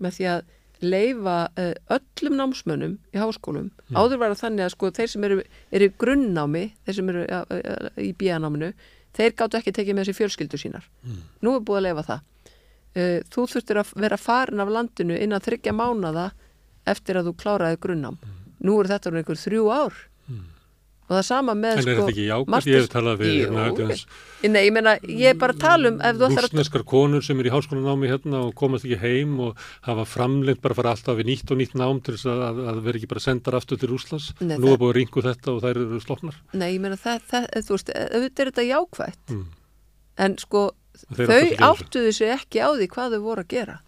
með 0.02 0.16
því 0.18 0.28
að 0.32 0.44
leifa 0.82 1.36
uh, 1.62 1.74
öllum 1.96 2.38
námsmönnum 2.38 2.94
í 3.14 3.20
háskólum. 3.22 3.70
Áður 3.94 4.22
var 4.22 4.34
það 4.34 4.42
þannig 4.44 4.64
að 4.66 4.72
sko 4.74 4.90
þeir 4.98 5.12
sem 5.12 5.26
eru, 5.28 5.42
eru 5.70 5.88
í 5.88 5.94
grunnnámi 6.02 6.64
þeir 6.86 6.98
sem 6.98 7.12
eru 7.12 7.26
uh, 7.26 7.90
í 8.02 8.10
bíanáminu 8.18 8.72
þeir 9.16 9.34
gáttu 9.38 9.58
ekki 9.58 9.74
tekið 9.76 9.98
með 9.98 10.08
sér 10.08 10.18
fjölskyldu 10.20 10.60
sínar. 10.60 10.86
Nú 11.42 11.56
er 11.56 11.64
búið 11.66 11.80
að 11.80 11.86
leifa 11.88 12.06
það. 12.10 12.28
Uh, 12.92 13.18
þú 13.32 13.46
þurftir 13.48 13.80
að 13.80 13.92
vera 14.04 14.20
farin 14.20 14.60
af 14.60 14.68
landinu 14.68 15.16
innan 15.16 15.40
þryggja 15.40 15.72
mánada 15.72 16.30
eftir 16.84 17.16
að 17.16 17.30
þú 17.30 17.36
kláraði 17.40 17.78
grunnnám. 17.80 18.18
Nú 18.62 18.80
eru 18.80 18.88
þetta 18.92 19.12
einhver 19.16 19.40
þrjú 19.40 19.68
ár 19.72 19.94
og 21.08 21.16
það 21.18 21.24
sama 21.26 21.54
með 21.58 21.72
En 21.72 21.78
er 21.78 21.82
sko 21.82 21.92
þetta 21.98 22.12
ekki 22.12 22.24
jákvæmt? 22.28 22.66
Ég 22.70 22.76
hef 22.80 22.88
talað 22.92 23.16
við 23.20 23.32
hérna, 23.42 23.96
Nei, 24.42 24.60
ég 24.66 24.72
meina, 24.74 24.92
ég 25.06 25.28
er 25.32 25.36
bara 25.38 25.52
að 25.54 25.60
tala 25.62 25.90
um 25.92 25.98
rúsneskar 26.32 26.84
konur 26.88 27.22
sem 27.22 27.38
er 27.42 27.46
í 27.46 27.52
háskólanámi 27.52 28.08
hérna 28.10 28.40
og 28.48 28.54
komast 28.58 28.86
ekki 28.88 28.98
heim 29.02 29.34
og 29.44 29.60
hafa 29.86 30.04
framlengt 30.08 30.62
bara 30.64 30.74
að 30.74 30.80
fara 30.80 30.94
alltaf 30.96 31.18
við 31.20 31.28
nýtt 31.30 31.52
og 31.54 31.60
nýtt 31.60 31.76
nám 31.78 32.00
til 32.02 32.14
þess 32.16 32.26
að, 32.32 32.42
að, 32.48 32.60
að 32.72 32.80
vera 32.86 32.98
ekki 33.02 33.10
bara 33.12 33.22
sendar 33.22 33.58
aftur 33.58 33.78
til 33.82 33.90
Rúslands. 33.92 34.30
Nei, 34.40 34.56
Nú 34.56 34.66
það- 34.66 34.72
er 34.72 34.80
búið 34.82 34.92
að 34.92 34.96
ringu 34.98 35.22
þetta 35.28 35.52
og 35.54 35.60
þær 35.62 35.80
eru 35.84 36.00
sloknar. 36.02 36.40
Nei, 36.54 36.68
ég 36.74 36.80
meina, 36.82 36.96
það, 36.98 37.20
það, 37.30 37.46
þú 37.68 37.76
veist, 37.76 37.92
auðvitað 37.98 38.42
er 38.46 38.50
þetta 38.52 38.66
jákvætt 38.70 39.32
Mm. 39.36 39.44
en 40.26 40.36
sko, 40.38 40.64
Þeir 41.16 41.26
þau 41.28 41.72
áttuðu 41.72 42.12
sig 42.14 42.28
ekki 42.34 42.60
á 42.62 42.68
því 42.76 42.86
hvað 42.92 43.14
þau 43.16 43.22
voru 43.24 43.42
að 43.42 43.48
gera 43.48 43.78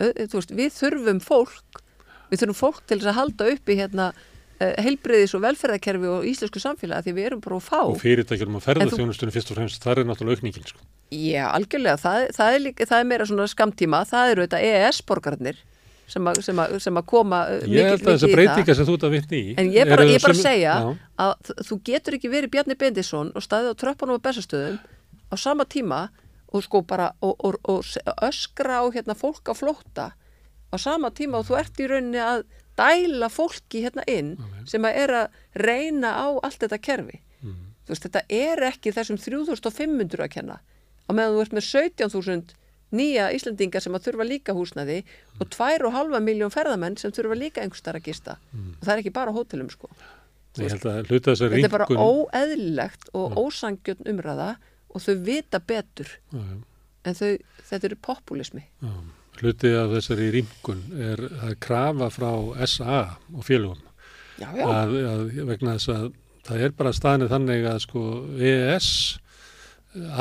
Au- 0.00 0.12
þú 0.16 0.34
veist, 0.40 0.50
við 0.56 0.70
þurfum 0.80 1.20
fólk 1.22 1.82
við 2.30 2.40
þurfum 2.40 2.58
fólk 2.58 2.80
til 2.86 2.98
þess 2.98 3.10
að 3.12 3.18
halda 3.20 3.46
upp 3.52 3.68
í 3.68 3.76
hérna 3.78 4.12
heilbriðis 4.60 5.32
og 5.38 5.42
velferðarkerfi 5.46 6.08
og 6.12 6.26
íslensku 6.28 6.60
samfélagi 6.60 7.06
því 7.08 7.14
við 7.16 7.26
erum 7.30 7.40
bara 7.44 7.56
að 7.56 7.66
fá 7.70 7.78
Og 7.86 7.98
fyrirtækjum 8.02 8.58
að 8.58 8.64
ferða 8.66 8.88
þjónustunni 8.92 9.32
fyrst 9.34 9.50
og 9.54 9.56
fremst, 9.60 9.82
það 9.84 9.98
er 10.02 10.08
náttúrulega 10.10 10.36
aukningin. 10.40 10.66
Sko. 10.68 10.80
Já, 11.10 11.44
algjörlega, 11.56 11.96
það, 12.02 12.26
það, 12.36 12.56
er 12.58 12.86
það 12.90 12.98
er 13.00 13.08
meira 13.12 13.26
svona 13.30 13.46
skamtíma, 13.50 14.02
það 14.10 14.32
eru 14.34 14.44
þetta 14.46 14.60
EES-borgarnir 14.68 15.58
sem, 16.10 16.26
að- 16.26 16.40
sem, 16.42 16.60
að- 16.64 16.76
sem 16.84 17.00
að 17.00 17.06
koma 17.06 17.40
uh, 17.48 17.66
Ég 17.70 17.88
held 17.88 18.04
að 18.04 18.12
þessar 18.16 18.30
í 18.32 18.36
breytingar 18.36 18.76
sem 18.80 18.86
þú 18.88 18.94
ert 18.98 19.04
að 19.08 19.14
vitni 19.16 19.40
í. 19.40 19.54
En 19.62 19.72
ég 19.72 19.88
bara, 19.90 20.04
ég 20.10 20.22
bara 20.22 20.34
sömu- 20.34 20.42
segja 20.46 20.72
Já. 20.84 20.88
að 21.24 21.52
þú 21.70 21.80
getur 21.90 22.16
ekki 22.18 22.30
verið 22.32 22.50
Bjarni 22.56 22.76
Bendisson 22.80 23.30
og 23.34 23.42
staðið 23.46 23.72
á 23.72 23.80
tröppunum 23.84 24.18
á 24.18 24.24
bestastöðum 24.28 24.78
á 25.30 25.34
sama 25.38 25.64
tíma 25.70 26.08
og 26.50 26.64
sko 26.66 26.80
bara 26.82 27.12
og, 27.22 27.36
og, 27.46 27.60
og 27.70 27.86
öskra 28.26 28.82
á 28.82 28.84
hérna 28.90 29.14
fólk 29.14 29.46
á 29.46 29.54
flótta 29.54 30.08
á 30.70 30.76
sama 30.82 31.10
tíma 31.14 31.38
og 31.38 31.46
þú 31.46 31.58
ert 31.62 31.78
í 31.78 31.86
rauninni 31.86 32.18
að 32.22 32.42
dæla 32.78 33.28
fólki 33.32 33.82
hérna 33.84 34.04
inn 34.08 34.36
sem 34.68 34.84
að 34.84 35.02
er 35.02 35.14
að 35.22 35.40
reyna 35.54 36.14
á 36.14 36.28
allt 36.42 36.60
þetta 36.62 36.78
kerfi. 36.78 37.20
Mm. 37.42 37.58
Þú 37.84 37.94
veist, 37.94 38.06
þetta 38.06 38.22
er 38.28 38.62
ekki 38.70 38.92
þessum 38.94 39.18
3500 39.18 40.24
að 40.24 40.32
kenna 40.36 40.60
á 41.10 41.10
meðan 41.10 41.36
þú 41.36 41.44
ert 41.44 41.56
með 41.58 41.66
17.000 41.66 42.56
nýja 42.94 43.28
Íslandingar 43.34 43.82
sem 43.84 43.94
að 43.94 44.08
þurfa 44.08 44.26
líka 44.26 44.54
húsnaði 44.56 45.02
og 45.38 45.50
2,5 45.54 46.16
miljón 46.26 46.54
ferðamenn 46.54 46.98
sem 46.98 47.12
þurfa 47.14 47.38
líka 47.38 47.62
einhverstaðar 47.62 48.00
að 48.00 48.08
gista 48.08 48.38
og 48.54 48.82
það 48.82 48.94
er 48.94 49.02
ekki 49.02 49.14
bara 49.14 49.34
hótelum 49.34 49.70
sko 49.70 49.90
þessar 50.58 51.54
þetta 51.54 51.68
er 51.68 51.74
bara 51.76 51.86
ringun. 51.86 52.02
óeðlilegt 52.02 53.12
og 53.14 53.38
ósangjörn 53.38 54.10
umræða 54.10 54.50
og 54.90 55.04
þau 55.04 55.14
vita 55.22 55.60
betur 55.62 56.10
já. 56.34 56.42
en 57.06 57.14
þau, 57.14 57.38
þetta 57.70 57.90
eru 57.90 58.00
populismi 58.02 58.64
Já, 58.66 58.90
hluti 59.40 59.72
af 59.76 59.94
þessari 59.94 60.30
rýmkun 60.36 60.82
er 61.10 61.24
að 61.46 61.56
krafa 61.64 62.10
frá 62.12 62.30
SA 62.68 63.00
og 63.34 63.46
félögum. 63.46 63.80
Að, 64.40 64.94
að 65.04 65.24
vegna 65.48 65.76
þess 65.76 65.92
að 65.92 66.06
það 66.46 66.62
er 66.66 66.76
bara 66.78 66.94
staðnið 66.96 67.34
þannig 67.34 67.66
að 67.68 67.82
sko 67.84 68.04
EES 68.40 68.92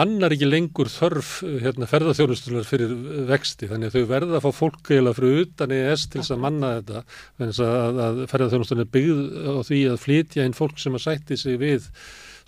annar 0.02 0.34
ekki 0.34 0.48
lengur 0.50 0.90
þörf 0.90 1.44
hérna, 1.62 1.88
ferðarþjónustunar 1.90 2.66
fyrir 2.66 2.94
vexti. 3.30 3.70
Þannig 3.70 3.92
að 3.92 4.00
þau 4.00 4.10
verða 4.10 4.40
að 4.40 4.48
fá 4.48 4.62
fólk 4.64 4.90
eða 4.96 5.14
fyrir 5.18 5.44
utan 5.44 5.76
EES 5.76 6.08
til 6.10 6.24
þess 6.24 6.34
að 6.34 6.42
manna 6.46 6.72
þetta. 6.80 7.04
Þess 7.44 7.62
að, 7.68 8.02
að 8.06 8.24
ferðarþjónustunar 8.32 8.88
er 8.88 8.92
byggð 8.96 9.22
á 9.46 9.62
því 9.70 9.84
að 9.92 10.02
flytja 10.06 10.48
inn 10.50 10.58
fólk 10.58 10.82
sem 10.82 10.98
að 10.98 11.06
sætti 11.06 11.38
sig 11.38 11.62
við 11.62 11.86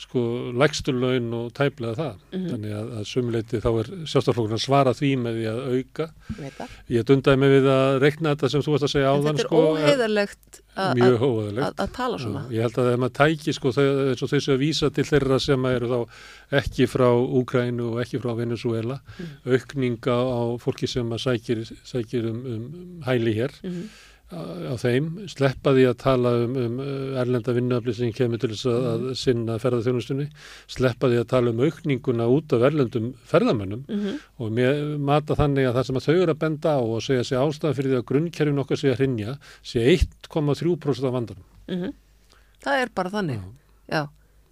sko 0.01 0.21
lægsturlaun 0.57 1.27
og 1.37 1.51
tæplega 1.53 1.95
það 1.99 2.15
Mhm. 2.31 2.47
þannig 2.51 2.71
að, 2.79 2.87
að 2.97 3.05
sumuleiti 3.11 3.61
þá 3.61 3.69
er 3.81 3.87
sjálfstaflokkurinn 4.09 4.57
að 4.57 4.65
svara 4.65 4.93
því 4.97 5.11
með 5.21 5.33
því 5.37 5.45
að 5.51 5.59
auka 5.75 6.07
það 6.57 6.67
Ég 6.89 7.03
dundaði 7.05 7.37
mig 7.39 7.49
við 7.55 7.67
að 7.69 7.99
reikna 8.01 8.35
þetta 8.35 8.49
sem 8.49 8.61
þú 8.65 8.71
varst 8.75 8.87
að 8.87 8.93
segja 8.95 9.11
áðan 9.13 9.27
þetta 9.31 9.43
er 9.45 9.47
sko, 9.47 9.61
óheiðarlegt 9.75 10.61
að- 10.77 10.95
mjög 10.97 11.19
óæðilegt. 11.27 11.75
að 11.85 11.91
tala 11.93 12.17
svona 12.17 12.43
ég 12.49 12.61
held 12.61 12.77
að 12.81 12.93
ef 12.93 12.99
maður 12.99 13.17
tæki 13.21 13.53
sko 13.53 13.67
eins 13.71 14.23
og 14.23 14.29
þau 14.31 14.39
séu 14.41 14.53
að 14.55 14.61
vísa 14.65 14.89
til 14.93 15.03
þeirra 15.03 15.39
sem 15.41 15.65
eru 15.65 15.87
þá 15.87 15.99
ekki 16.61 16.87
frá 16.87 17.09
Úkrænu 17.11 17.91
og 17.93 17.99
ekki 18.05 18.19
frá 18.21 18.35
Venezuela, 18.37 18.99
Mm. 19.19 19.51
aukninga 19.53 20.15
á 20.15 20.41
fólki 20.59 20.87
sem 20.87 21.09
að 21.09 21.19
sækir, 21.25 21.61
sækir 21.85 22.29
um, 22.29 22.45
um 22.45 23.01
hæli 23.05 23.33
hér 23.35 23.51
Mhm. 23.63 23.69
á, 23.71 23.89
á 24.31 24.75
þeim, 24.79 25.07
sleppa 25.27 25.73
því 25.75 25.83
að 25.89 25.97
tala 25.99 26.29
um, 26.45 26.53
um 26.55 26.77
erlenda 27.19 27.51
vinnuafli 27.53 27.93
sem 27.97 28.11
kemur 28.15 28.39
til 28.39 28.49
þess 28.53 28.65
að, 28.71 28.85
að 28.91 29.03
sinna 29.19 29.57
ferðarþjónustunni, 29.59 30.27
sleppa 30.71 31.09
því 31.11 31.19
að 31.21 31.27
tala 31.33 31.51
um 31.51 31.59
aukninguna 31.65 32.27
út 32.31 32.53
af 32.55 32.63
erlendum 32.69 33.09
ferðamönnum 33.27 33.83
Mhm. 33.89 34.15
og 34.39 34.51
mér 34.55 34.97
mata 34.99 35.35
þannig 35.35 35.67
að 35.67 35.75
það 35.79 35.85
sem 35.89 35.99
að 36.01 36.05
þau 36.07 36.15
eru 36.21 36.31
að 36.35 36.39
benda 36.45 36.69
á 36.77 36.79
og 36.79 37.01
segja 37.03 37.23
sig 37.27 37.37
ástæðan 37.37 37.75
fyrir 37.75 37.91
því 37.91 37.99
að 37.99 38.07
grunnkerfin 38.13 38.59
okkar 38.63 38.77
sé 38.79 38.91
að 38.93 38.97
hrinja 39.01 39.37
sé 39.63 39.83
1,3% 39.97 41.03
af 41.07 41.13
vandanum. 41.13 41.43
Mhm. 41.67 41.93
það 42.63 42.81
er 42.81 42.89
bara 42.95 43.09
þannig 43.09 43.39
já. 43.91 44.07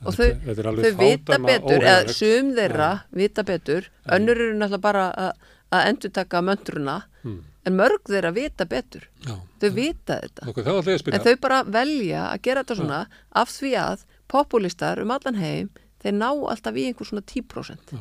og 0.05 0.13
þau, 0.15 0.29
Þetta- 0.45 0.73
þau 0.75 0.99
vita 0.99 1.37
betur 1.39 1.81
eða 1.83 2.09
sum 2.09 2.51
þeirra 2.55 2.91
vita 3.13 3.43
betur 3.43 3.87
önnur 4.09 4.35
eru 4.39 4.53
náttúrulega 4.57 4.81
bara 4.81 5.13
að- 5.13 5.33
að 5.71 5.87
endurtaka 5.89 6.41
möndruna 6.41 7.03
Hmm. 7.21 7.41
En 7.69 7.79
mörg 7.79 8.05
þeirra 8.09 8.33
vita 8.35 8.67
betur 8.69 9.07
Já. 9.25 9.35
þau 9.61 9.69
vita 9.75 10.19
þetta 10.23 10.49
Okkur. 10.51 11.13
En 11.13 11.25
þau 11.25 11.35
bara 11.41 11.63
velja 11.63 12.27
að 12.29 12.45
gera 12.47 12.63
þetta 12.63 12.79
svona 12.81 13.01
af 13.43 13.51
því 13.53 13.73
að 13.81 14.07
populistar 14.29 15.01
um 15.03 15.13
allan 15.15 15.39
heim 15.39 15.69
þeir 16.03 16.15
ná 16.15 16.29
alltaf 16.31 16.77
í 16.79 16.87
einhver 16.89 17.09
svona 17.09 17.25
10%. 17.27 17.99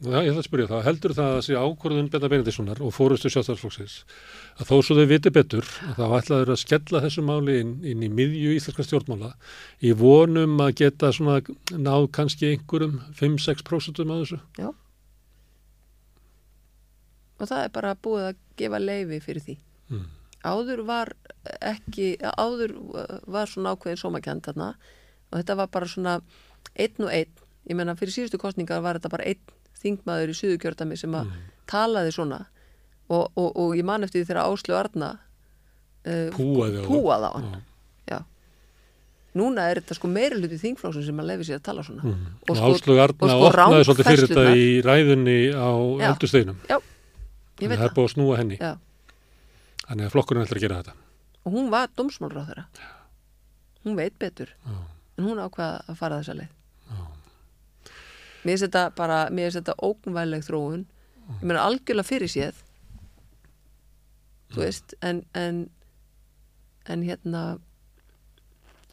Já, 0.00 0.16
ég 0.24 0.30
ætla 0.30 0.40
að 0.40 0.46
spyrja 0.46 0.66
það. 0.70 0.84
Heldur 0.86 1.12
það 1.12 1.34
að 1.34 1.42
sé 1.44 1.56
ákvörðun 1.60 2.06
Betta 2.08 2.28
Benediktssonar 2.32 2.78
og 2.80 2.92
fórustu 2.96 3.28
sjálfstæðarflokksins 3.28 3.96
að 4.56 4.70
þó 4.70 4.76
svo 4.86 4.94
þau 4.96 5.08
viti 5.10 5.32
betur 5.34 5.66
að 5.90 5.98
þá 5.98 6.14
ætlaður 6.16 6.52
að 6.54 6.60
skella 6.62 7.02
þessu 7.04 7.24
máli 7.26 7.56
inn, 7.60 7.74
inn 7.84 8.06
í 8.06 8.08
miðju 8.08 8.54
íslenska 8.56 8.86
stjórnmála 8.86 9.34
í 9.84 9.92
vonum 10.00 10.54
að 10.64 10.72
geta 10.80 11.10
svona 11.12 11.42
náð 11.76 12.08
kannski 12.16 12.54
einhverjum 12.54 12.96
5-6% 13.18 14.00
af 14.06 14.22
þessu. 14.22 14.40
Já. 14.56 14.70
Og 17.40 17.48
það 17.52 17.66
er 17.66 17.76
bara 17.76 17.92
búið 18.00 18.30
að 18.30 18.40
gefa 18.60 18.80
leifi 18.82 19.20
fyrir 19.24 19.44
því. 19.48 19.56
Mm. 19.90 20.06
Áður 20.40 20.82
var 20.88 21.10
ekki, 21.60 22.14
áður 22.40 22.72
var 23.28 23.50
svona 23.50 23.74
ákveðin 23.74 24.00
sómakend 24.00 24.44
þarna 24.46 24.70
og 25.30 25.34
þetta 25.40 25.56
var 25.60 25.68
bara 25.74 25.88
svona 25.90 26.14
einn 26.76 27.04
og 27.04 27.10
einn. 27.12 27.32
Ég 27.68 27.76
meina 27.76 27.92
fyrir 27.98 28.14
síðustu 28.14 28.40
kostningar 28.40 28.80
var 28.84 28.96
þetta 29.00 29.10
bara 29.12 29.26
einn 29.28 29.56
þingmaður 29.80 30.32
í 30.32 30.36
suðukjördami 30.38 30.96
sem 31.00 31.12
að 31.16 31.28
talaði 31.70 32.12
svona 32.16 32.38
og, 33.10 33.28
og, 33.36 33.50
og 33.56 33.74
ég 33.78 33.84
man 33.88 34.04
eftir 34.06 34.22
því 34.22 34.28
þegar 34.30 34.48
Áslu 34.48 34.74
Arna 34.76 35.10
uh, 35.16 36.28
Púaði 36.36 36.80
á 36.80 36.84
púaði 36.88 37.28
á 37.28 37.32
hann. 37.36 37.62
Já. 38.10 38.18
núna 39.38 39.68
er 39.70 39.80
þetta 39.80 39.96
sko 40.00 40.10
meiri 40.10 40.40
hluti 40.40 40.58
þingflóksun 40.60 41.04
sem 41.06 41.20
að 41.22 41.28
lefi 41.30 41.46
sér 41.48 41.60
að 41.60 41.66
tala 41.68 41.84
svona 41.86 42.02
Mm. 42.04 42.26
Og 42.42 42.50
Og, 42.50 42.56
sko- 42.56 42.70
Áslug 42.74 42.98
Arna 43.04 43.26
og 43.26 43.30
sko 43.30 43.48
opnaði 43.50 43.84
svolítið 43.88 44.08
fyrir 44.10 44.26
þetta 44.30 44.54
í 44.56 44.68
ræðunni 44.88 45.38
á 45.54 45.70
Já. 46.68 46.78
Ég 47.60 47.68
veit 47.68 47.78
Það 47.78 47.84
er 47.84 47.88
það, 47.88 47.96
búið 47.98 48.08
að 48.08 48.14
snúa 48.14 48.36
henni. 48.40 48.56
já. 48.60 48.72
Þannig 49.90 50.06
að 50.06 50.12
flokkurinn 50.14 50.44
ætlar 50.46 50.60
að 50.60 50.64
gera 50.66 50.78
þetta. 50.82 50.94
og 51.44 51.52
hún 51.56 51.70
var 51.72 51.88
dómsmálráð 51.96 52.46
þeirra 52.50 52.64
hún 53.84 53.96
veit 53.96 54.18
betur. 54.20 54.50
Já. 54.66 54.76
en 55.18 55.24
hún 55.24 55.38
ákvað 55.40 55.88
að 55.88 55.96
fara 55.96 56.18
þessa 56.20 56.34
leið. 56.36 56.50
Já. 56.90 57.00
mér 58.44 58.52
finnst 58.54 58.64
þetta 58.66 58.82
bara 58.96 59.18
mér 59.30 59.50
finnst 59.50 59.60
þetta 59.60 59.74
ógnvæðileg 59.88 60.44
þróun. 60.46 60.86
Ég 61.30 61.42
meina 61.46 61.62
algjörlega 61.64 62.06
fyrir 62.08 62.28
séð. 62.32 62.62
Þú 64.50 64.64
veist 64.64 64.94
en, 65.06 65.24
en 65.34 65.68
en 66.90 67.02
hérna 67.06 67.58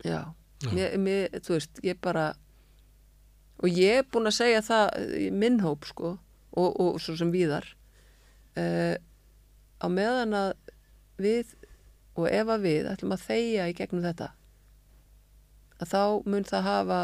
já, 0.06 0.34
Já. 0.62 0.72
Mér, 0.74 0.98
mér, 0.98 1.30
þú 1.46 1.54
veist, 1.58 1.80
ég 1.86 1.98
bara 2.02 2.32
og 3.62 3.70
ég 3.70 4.00
er 4.02 4.06
búin 4.10 4.30
að 4.30 4.36
segja 4.38 4.62
það 4.66 5.18
í 5.18 5.28
minn 5.34 5.60
hóp 5.62 5.86
sko 5.86 6.16
og, 6.58 6.80
og 6.82 6.98
svo 7.02 7.16
sem 7.18 7.30
víðar 7.34 7.66
uh, 8.58 8.96
á 9.78 9.86
meðan 9.92 10.36
að 10.38 10.52
við 11.22 11.54
og 12.18 12.30
ef 12.32 12.50
að 12.50 12.66
við 12.66 12.90
ætlum 12.92 13.14
að 13.14 13.26
þegja 13.28 13.68
í 13.70 13.76
gegnum 13.78 14.06
þetta 14.06 14.32
að 15.78 15.92
þá 15.92 16.02
mun 16.26 16.48
það 16.48 16.66
hafa 16.66 17.02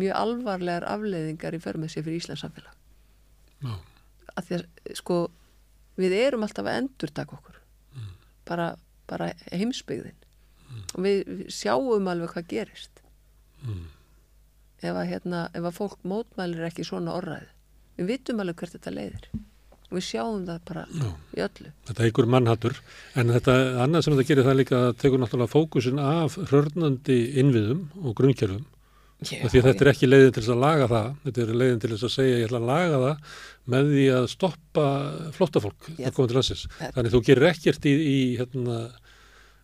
mjög 0.00 0.16
alvarlegar 0.16 0.86
afleiðingar 0.88 1.56
í 1.56 1.60
förmið 1.60 1.92
sér 1.92 2.06
fyrir 2.06 2.22
Íslands 2.22 2.44
samfélag. 2.44 2.76
Já. 3.60 3.74
að 4.38 4.46
því 4.46 4.56
að 4.56 4.94
sko 4.96 5.16
við 6.00 6.14
erum 6.16 6.46
alltaf 6.46 6.64
að 6.64 6.78
endur 6.80 7.10
taka 7.12 7.36
okkur 7.36 7.58
bara, 8.48 8.70
bara 9.10 9.26
heimsbyggðin. 9.52 10.16
Og 10.94 11.02
við, 11.04 11.18
við 11.26 11.50
sjáum 11.52 12.08
alveg 12.08 12.32
hvað 12.32 12.46
gerist. 12.54 13.02
Mm. 13.60 13.90
ef 14.80 14.96
að 14.96 15.10
hérna, 15.10 15.40
ef 15.52 15.66
að 15.68 15.76
fólk 15.76 16.04
mótmælir 16.08 16.64
ekki 16.70 16.86
svona 16.88 17.12
orðræði 17.18 17.50
við 17.98 18.06
vitum 18.08 18.38
alveg 18.40 18.62
hvert 18.62 18.76
þetta 18.78 18.92
leiðir 18.94 19.26
og 19.90 19.98
við 19.98 20.04
sjáum 20.06 20.44
það 20.46 20.58
bara 20.70 20.82
Já. 20.94 21.08
í 21.34 21.40
öllu 21.46 21.70
Þetta 21.90 22.04
eigur 22.06 22.28
mannhattur. 22.30 22.76
En 23.18 23.32
þetta 23.34 23.54
annað 23.84 24.04
sem 24.06 24.14
þetta 24.16 24.28
gerir 24.30 24.46
það 24.46 24.58
líka 24.60 24.82
að 24.86 24.92
tekur 25.02 25.22
náttúrulega 25.22 25.50
fókusin 25.54 25.98
af 26.02 26.36
hrörnandi 26.50 27.16
innviðum 27.42 27.80
og 28.04 28.14
grunnkerfum. 28.20 28.66
Já, 29.20 29.42
Því 29.52 29.60
þetta 29.66 29.84
er 29.84 29.90
ekki 29.90 30.08
leiðin 30.08 30.32
til 30.32 30.40
þess 30.46 30.52
að 30.54 30.62
laga 30.62 30.86
það. 30.88 31.08
Þetta 31.26 31.42
er 31.42 31.50
leiðin 31.60 31.80
til 31.82 31.90
þess 31.92 32.06
að 32.06 32.12
segja 32.14 32.36
ég 32.38 32.46
ætla 32.46 32.60
að 32.62 32.70
laga 32.70 33.00
það 33.02 33.34
með 33.74 33.90
því 33.90 34.04
að 34.16 34.28
stoppa 34.32 34.84
flóttafólk 35.36 35.90
Já. 35.98 36.06
að 36.08 36.14
koma 36.16 36.30
til 36.30 36.38
landsins. 36.38 36.62
Þannig 36.80 37.12
þú 37.16 37.20
gerir 37.26 37.48
ekkert 37.50 37.88
í, 37.90 37.92
í 38.00 38.16
hérna, 38.40 38.78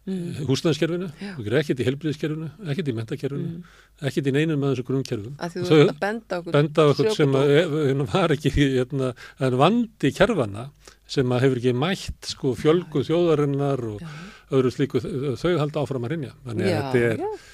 mm. 0.06 0.46
húsnæðiskerfinu, 0.48 1.08
þú 1.20 1.46
gerir 1.46 1.58
ekkert 1.60 1.82
í 1.82 1.86
helbriðiskerfinu, 1.88 2.50
ekkert 2.70 2.90
í 2.90 2.94
mentakerfinu, 2.96 3.72
ekkert 4.02 4.30
í 4.30 4.34
neinum 4.36 4.62
með 4.62 4.74
þessu 4.74 4.86
grunnkerfum. 4.90 5.34
að 5.38 5.56
því 5.56 5.64
þú 5.66 5.80
ert 5.80 5.92
að 5.92 6.00
benda 6.04 6.40
okkur 6.40 6.56
benda 6.58 6.86
eitthvað 6.90 7.18
sem 7.18 7.36
að, 7.40 7.52
e- 7.56 7.66
hérna, 7.88 8.08
var 8.12 8.36
ekki 8.36 8.54
hérna, 8.56 9.10
en 9.40 9.58
vandi 9.62 10.12
kerfana 10.16 10.68
sem 11.16 11.34
að 11.34 11.44
hefur 11.46 11.62
ekki 11.62 11.76
mætt 11.82 12.30
sko, 12.32 12.54
fjölgu 12.58 13.04
þjóðarinnar 13.06 13.84
og 13.92 14.00
Já. 14.02 14.14
öðru 14.56 14.72
slíku, 14.74 15.02
þau 15.02 15.52
halda 15.60 15.82
áfram 15.82 16.06
að 16.06 16.16
rinja. 16.16 16.32
Þannig 16.46 16.70
að 16.70 16.80
þetta 16.80 17.04
er, 17.10 17.22
já. 17.22 17.52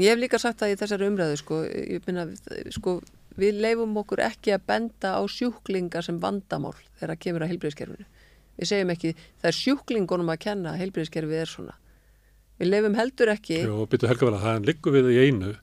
Ég 0.00 0.08
hef 0.08 0.22
líka 0.22 0.38
sagt 0.40 0.62
það 0.62 0.72
í 0.72 0.76
þessari 0.80 1.08
umræðu 1.10 1.36
sko, 1.36 1.58
ég 1.68 2.06
minna, 2.08 2.24
sko, 2.72 2.96
við 3.38 3.60
leifum 3.60 3.92
okkur 4.00 4.22
ekki 4.24 4.54
að 4.54 4.64
benda 4.70 5.14
á 5.20 5.22
sjúklinga 5.28 6.00
sem 6.04 6.18
vandamál 6.20 6.74
þegar 6.96 7.12
það 7.12 7.22
kemur 7.26 7.44
að 7.44 7.52
heilbreyðskerfinu. 7.52 8.06
Við 8.60 8.68
segjum 8.72 8.92
ekki, 8.94 9.14
það 9.40 9.52
er 9.52 9.58
sjúklingunum 9.58 10.32
að 10.34 10.42
kenna 10.44 10.74
að 10.74 10.82
heilbreyðskerfið 10.82 11.40
er 11.44 11.52
svona. 11.52 11.78
Við 12.60 12.68
leifum 12.68 12.98
heldur 12.98 13.32
ekki, 13.32 13.62
og 13.72 13.88
byrju 13.90 14.10
helga 14.10 14.28
vel 14.28 14.36
að 14.36 14.44
það 14.44 14.68
liggur 14.68 14.94
við 14.98 15.08
í 15.14 15.22
einu, 15.26 15.54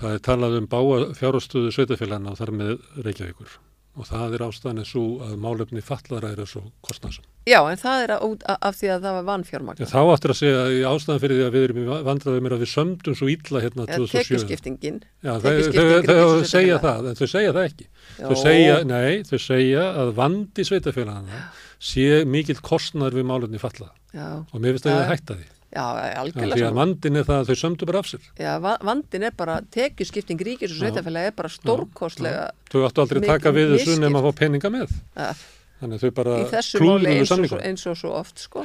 það 0.00 0.16
er 0.16 0.26
talað 0.26 0.58
um 0.58 0.66
báa 0.72 0.98
fjárhástöðu 1.16 1.70
sveitafélagana 1.72 2.34
og 2.34 2.40
þar 2.42 2.52
með 2.58 2.74
Reykjavíkur. 3.06 3.54
Og 3.96 4.04
það 4.04 4.34
er 4.36 4.42
ástæðan 4.44 4.82
eins 4.82 4.90
og 5.00 5.22
að 5.24 5.36
málefni 5.40 5.80
fallara 5.80 6.34
eru 6.34 6.44
svo 6.44 6.60
kostnæsum. 6.84 7.24
já, 7.48 7.56
en 7.64 7.78
það 7.80 8.02
er 8.02 8.10
af 8.12 8.76
því 8.76 8.90
að 8.92 9.06
það 9.06 9.14
var 9.16 9.24
vannfjármagn. 9.30 9.88
Þá 9.88 10.00
áttur 10.02 10.34
að 10.34 10.38
segja 10.42 10.64
í 10.68 10.82
ástæðan 10.84 11.22
fyrir 11.22 11.38
því 11.38 11.46
að 11.46 11.54
við 11.56 11.64
erum 11.64 11.80
í 11.80 11.86
vandraðum 12.10 12.48
er 12.50 12.56
að 12.56 12.64
við 12.66 12.70
sömdum 12.74 13.16
svo 13.16 13.28
illa 13.32 13.62
hérna 13.64 13.86
2007. 13.88 14.18
Tekjuskiptingin. 14.18 14.98
Já, 15.24 15.32
þau, 15.40 16.44
segja 16.44 16.76
það, 16.82 17.08
en 17.08 17.16
þau 17.16 17.30
segja 17.32 17.54
það 17.56 17.70
ekki. 17.70 17.88
Jó. 18.18 18.26
Þau 18.26 18.36
segja, 18.42 18.76
nei, 18.92 19.12
þau 19.30 19.38
segja 19.46 19.86
að 20.02 20.12
vandi 20.20 20.68
sveitafélagana 20.68 21.40
sé 21.78 22.24
mikill 22.24 22.60
kostnar 22.64 23.12
við 23.16 23.26
málefni 23.28 23.58
falla 23.60 23.90
Já, 24.16 24.44
og 24.52 24.60
mér 24.62 24.76
finnst 24.76 24.86
að 24.88 24.94
Já. 24.94 24.98
það 25.02 25.10
hætta 25.12 25.34
því. 25.36 25.46
já, 25.76 25.84
Já, 26.06 26.14
algjörlega 26.22 26.56
því 26.56 26.64
að 26.70 26.76
vandin 26.80 27.16
er 27.20 27.24
það 27.28 27.40
að 27.42 27.48
þau 27.50 27.58
sömdu 27.62 27.86
bara 27.90 27.98
af 28.00 28.06
sér. 28.08 28.22
Já, 28.40 28.52
va- 28.64 28.78
vandin 28.88 29.22
er 29.28 29.34
bara, 29.36 29.56
tekjuskipting 29.76 30.40
ríkis 30.40 30.72
og 30.72 30.78
Já. 30.78 30.80
sveitafélag 30.86 31.26
er 31.28 31.34
bara 31.36 31.48
stórkostlega 31.52 32.46
Þau 32.72 32.80
áttu 32.88 33.02
aldrei 33.04 33.20
að 33.20 33.26
taka 33.34 33.52
við 33.52 33.74
þessu 33.76 33.98
nema 34.00 34.22
að 34.22 34.28
fá 34.30 34.38
peninga 34.40 34.70
með. 34.72 34.94
ja, 35.16 35.32
Þannig 35.80 35.98
að 35.98 36.04
þau 36.06 36.14
bara 36.16 36.36
í 36.40 36.44
þessu 36.54 36.78
klúðruðu 36.80 37.10
eins 37.12 37.20
og, 37.20 37.26
svo- 37.26 37.34
samningum. 37.36 37.60
eins 37.68 37.86
og 37.86 37.96
svo 38.00 38.12
oft, 38.16 38.38
sko. 38.40 38.62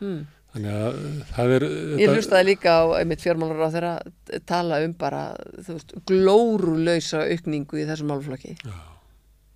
Hmm. 0.00 0.24
Þannig 0.54 0.74
að 0.74 0.98
það 1.34 1.52
er... 1.54 1.64
Ég 2.02 2.10
hlustaði 2.14 2.44
líka 2.50 2.70
á 2.74 2.82
einmitt 2.98 3.22
fjármálar 3.22 3.62
á 3.62 3.70
þeirra 3.74 3.94
tala 4.46 4.80
um 4.84 4.92
bara, 4.98 5.22
þú 5.62 5.76
veist, 5.78 5.94
glórulausa 6.10 7.22
aukningu 7.30 7.78
í 7.78 7.86
þessum 7.88 8.10
málflokki 8.10 8.56
Já, 8.62 8.74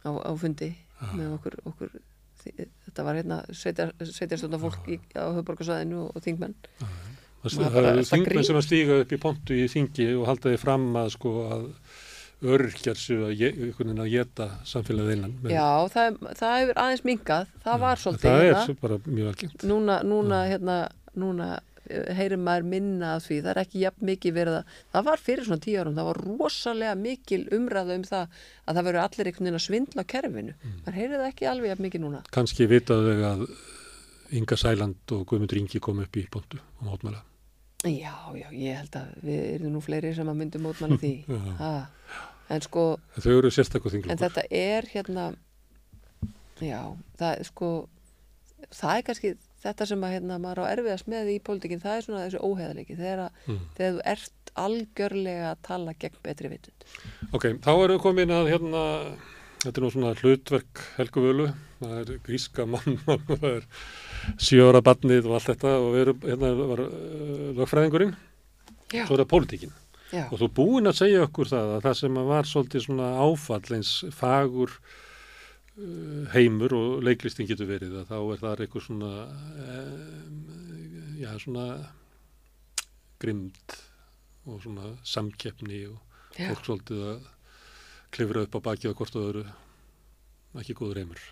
á, 0.06 0.10
á 0.14 0.30
fundi 0.38 0.70
með 1.14 1.34
okkur, 1.38 1.58
okkur 1.70 1.90
þetta 2.56 3.04
var 3.06 3.18
hérna 3.20 3.38
sveitjarstofna 3.52 4.60
fólk 4.62 4.88
í, 4.90 4.98
á 5.18 5.24
höfborgarsvæðinu 5.36 6.02
og, 6.04 6.10
og 6.16 6.24
þingmenn. 6.24 6.54
það, 7.44 7.78
eru 7.92 8.04
þingmenn 8.10 8.46
sem 8.48 8.58
að 8.60 8.66
stíga 8.66 9.00
upp 9.04 9.12
í 9.14 9.20
pontu 9.22 9.56
í 9.58 9.66
þingi 9.70 10.08
og 10.18 10.26
halda 10.30 10.52
því 10.52 10.60
fram 10.64 10.86
að 10.98 11.10
sko 11.14 11.34
að 11.48 11.66
örkjar 12.54 12.98
séu 12.98 13.24
að, 13.26 13.32
geta 14.12 14.44
samfélagið 14.70 15.08
með- 15.42 15.54
Já, 15.56 15.68
það, 15.94 16.18
það 16.38 16.52
hefur 16.60 16.80
aðeins 16.84 17.04
minkað, 17.08 17.48
það 17.64 17.80
var 17.82 17.96
svolítið 18.02 18.28
Það 18.28 18.42
er 18.42 18.44
hérna. 18.52 18.76
bara 18.82 18.98
mjög 19.06 19.30
algengt. 19.32 19.64
núna, 19.72 19.96
núna, 20.06 20.38
hérna, 20.52 20.76
núna 21.18 21.48
heyrir 22.18 22.40
maður 22.42 22.66
minna 22.72 23.14
að 23.16 23.22
því, 23.26 23.36
það 23.44 23.50
er 23.54 23.60
ekki 23.62 23.82
jafn 23.84 24.06
mikið 24.08 24.34
verið 24.38 24.56
að, 24.58 24.72
það 24.94 25.06
var 25.08 25.22
fyrir 25.28 25.46
svona 25.48 25.64
tíu 25.64 25.78
árum, 25.80 25.96
það 25.98 26.08
var 26.10 26.20
rosalega 26.26 26.94
mikil 27.00 27.40
umræða 27.58 27.96
um 27.98 28.04
það 28.08 28.26
að 28.68 28.78
það 28.78 28.86
verður 28.88 29.02
allir 29.04 29.30
einhvern 29.30 29.48
veginn 29.48 29.60
að 29.60 29.66
svindla 29.68 30.04
kerfinu, 30.14 30.54
Mm. 30.58 30.76
maður 30.84 30.98
heyrir 31.00 31.18
það 31.22 31.30
ekki 31.32 31.48
alveg 31.52 31.72
jafn 31.72 31.86
mikið 31.88 32.04
núna. 32.04 32.22
Kanski 32.34 32.66
vitaðu 32.70 33.14
þau 33.18 33.26
að 33.32 33.46
Inga 34.38 34.56
Sæland 34.60 35.12
og 35.16 35.26
Guðmundur 35.30 35.56
Ingi 35.62 35.80
kom 35.80 36.00
upp 36.04 36.16
í 36.20 36.26
pontu 36.28 36.58
og 36.60 36.84
mótmæla. 36.90 37.22
Já, 37.86 38.12
já, 38.34 38.48
ég 38.52 38.74
held 38.76 38.96
að 38.98 39.12
við 39.24 39.42
erum 39.54 39.72
nú 39.76 39.80
fleiri 39.80 40.10
sem 40.16 40.28
að 40.28 40.36
myndum 40.40 40.64
mótmanni 40.66 40.98
því, 40.98 41.12
ha. 41.62 41.86
en 42.50 42.60
sko, 42.66 42.98
En 43.16 43.22
Þau 43.22 43.32
eru 43.38 43.50
sérstakku 43.54 43.88
en 43.88 43.94
þinglokkur. 44.02 44.18
þetta 44.26 44.44
er 44.50 44.88
hérna, 44.92 45.28
já, 46.60 46.80
það 47.20 47.44
sko, 47.48 47.68
það 48.74 48.96
er 48.98 49.04
kannski 49.06 49.32
þetta 49.64 49.86
sem 49.90 50.04
að 50.06 50.12
hérna, 50.16 50.38
maður 50.42 50.60
á 50.64 50.70
erfiðast 50.74 51.08
með 51.10 51.30
í 51.34 51.38
pólitíkinn, 51.44 51.80
það 51.82 51.96
er 51.98 52.04
svona 52.06 52.24
þessi 52.26 52.42
óheðalegi, 52.48 52.96
þegar, 52.98 53.30
Mm. 53.48 53.58
þegar 53.78 53.96
þú 53.96 54.02
ert 54.12 54.52
algjörlega 54.58 55.48
að 55.52 55.58
tala 55.68 55.94
gegn 55.98 56.20
betri 56.24 56.48
vitund. 56.52 56.86
Ok, 57.32 57.44
þá 57.64 57.70
erum 57.74 57.96
við 57.96 58.02
komin 58.04 58.32
að 58.34 58.50
hérna, 58.52 58.82
þetta 59.64 59.74
er 59.78 59.84
nú 59.84 59.90
svona 59.94 60.14
hlutverk 60.20 60.84
Helgu 60.96 61.24
Völu, 61.24 61.48
það 61.82 61.98
er 62.02 62.20
gríska 62.26 62.66
mann, 62.66 62.96
það 63.28 63.44
er 63.50 63.66
sjóra 64.38 64.82
barnið 64.86 65.26
og 65.28 65.36
allt 65.38 65.50
þetta 65.52 65.74
og 65.82 65.90
við 65.94 66.00
erum, 66.06 66.22
hérna 66.26 66.52
var 66.72 66.84
uh, 66.86 67.52
lögfræðingurinn, 67.58 68.16
svo 68.92 69.14
er 69.18 69.22
það 69.24 69.30
pólitíkin. 69.34 69.74
já, 70.12 70.24
Og 70.32 70.38
þú 70.40 70.48
búin 70.56 70.88
að 70.88 70.96
segja 71.02 71.26
okkur 71.26 71.50
það 71.50 71.74
að 71.76 71.82
það 71.88 71.98
sem 72.00 72.14
var 72.30 72.48
svolítið 72.48 72.86
svona 72.86 73.08
áfall 73.26 73.74
eins 73.76 73.90
fagur 74.16 74.78
heimur 76.32 76.74
og 76.74 77.04
leiklistin 77.06 77.46
getur 77.46 77.68
verið 77.70 78.00
að 78.00 78.10
þá 78.10 78.16
er 78.18 78.40
það 78.42 78.62
eitthvað 78.64 78.84
svona, 78.88 79.10
um, 79.64 80.40
já 81.20 81.30
svona 81.38 81.66
grimd 83.22 83.76
og 84.48 84.60
svona 84.64 84.92
samkeppni 85.06 85.84
og 85.90 85.98
fólk 86.34 86.66
svolítið 86.66 87.04
að 87.12 87.26
klifra 88.14 88.44
upp 88.46 88.58
á 88.58 88.66
bakið 88.70 88.94
á 88.94 88.98
hvort 88.98 89.18
og 89.18 89.28
öðru 89.30 89.44
ekki 90.58 90.78
góður 90.78 91.02
heimur. 91.02 91.26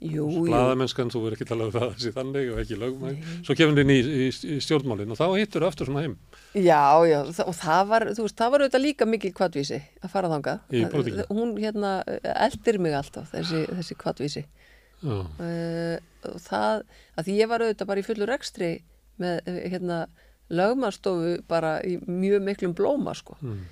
Jú, 0.00 0.26
jú, 0.28 0.42
Blaðamennskan, 0.48 1.10
þú 1.12 1.20
verður 1.24 1.36
ekki 1.38 1.46
talað 1.48 1.68
um 1.70 1.74
það 1.76 1.92
þessi 1.94 2.12
þannig 2.16 2.50
og 2.52 2.58
ekki 2.62 2.78
lögumæg. 2.80 3.20
Svo 3.46 3.56
kemur 3.56 3.80
inn 3.82 3.92
í, 3.94 3.98
í, 4.02 4.26
í 4.28 4.56
stjórnmálinn 4.64 5.14
og 5.14 5.18
þá 5.20 5.24
hittur 5.38 5.64
þú 5.64 5.70
aftur 5.70 5.88
svona 5.90 6.02
heim. 6.04 6.16
já, 6.52 6.82
já, 7.08 7.18
og 7.46 7.54
það 7.56 7.82
var, 7.92 8.06
þú 8.16 8.26
veist, 8.26 8.36
það 8.40 8.52
var 8.52 8.64
auðvitað 8.64 8.84
líka 8.84 9.08
mikil 9.08 9.32
kvadvísi 9.36 9.80
að 10.02 10.12
fara 10.12 10.30
þangað. 10.32 10.60
Í 10.72 10.82
pólitíkinni? 10.92 11.26
Hún 11.32 11.54
hérna 11.62 11.94
eldir 12.34 12.78
mig 12.84 12.96
alltaf, 12.98 13.30
þessi, 13.32 13.64
þessi 13.72 13.98
kvadvísi. 14.02 14.44
Já, 15.04 15.16
Uh, 15.36 15.98
og 16.26 16.38
það, 16.40 16.80
að 17.20 17.26
því 17.26 17.34
ég 17.36 17.48
var 17.50 17.62
auðvitað 17.62 17.88
bara 17.90 18.00
í 18.00 18.04
fullur 18.06 18.30
rekstri 18.32 18.70
með 19.20 19.36
eh, 19.46 19.58
hérna 19.70 19.98
lögmanstofu 20.50 21.36
bara 21.48 21.76
í 21.84 21.98
mjög 22.08 22.42
miklum 22.46 22.74
blóma, 22.76 23.14
sko. 23.16 23.36
mm, 23.40 23.64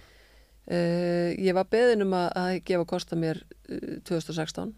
Uh, 0.64 1.36
ég 1.44 1.52
var 1.52 1.66
beðin 1.68 2.06
um 2.06 2.14
að, 2.16 2.30
að 2.40 2.54
gefa 2.64 2.86
kosta 2.88 3.16
mér 3.20 3.42
uh, 3.68 3.98
2016 4.08 4.70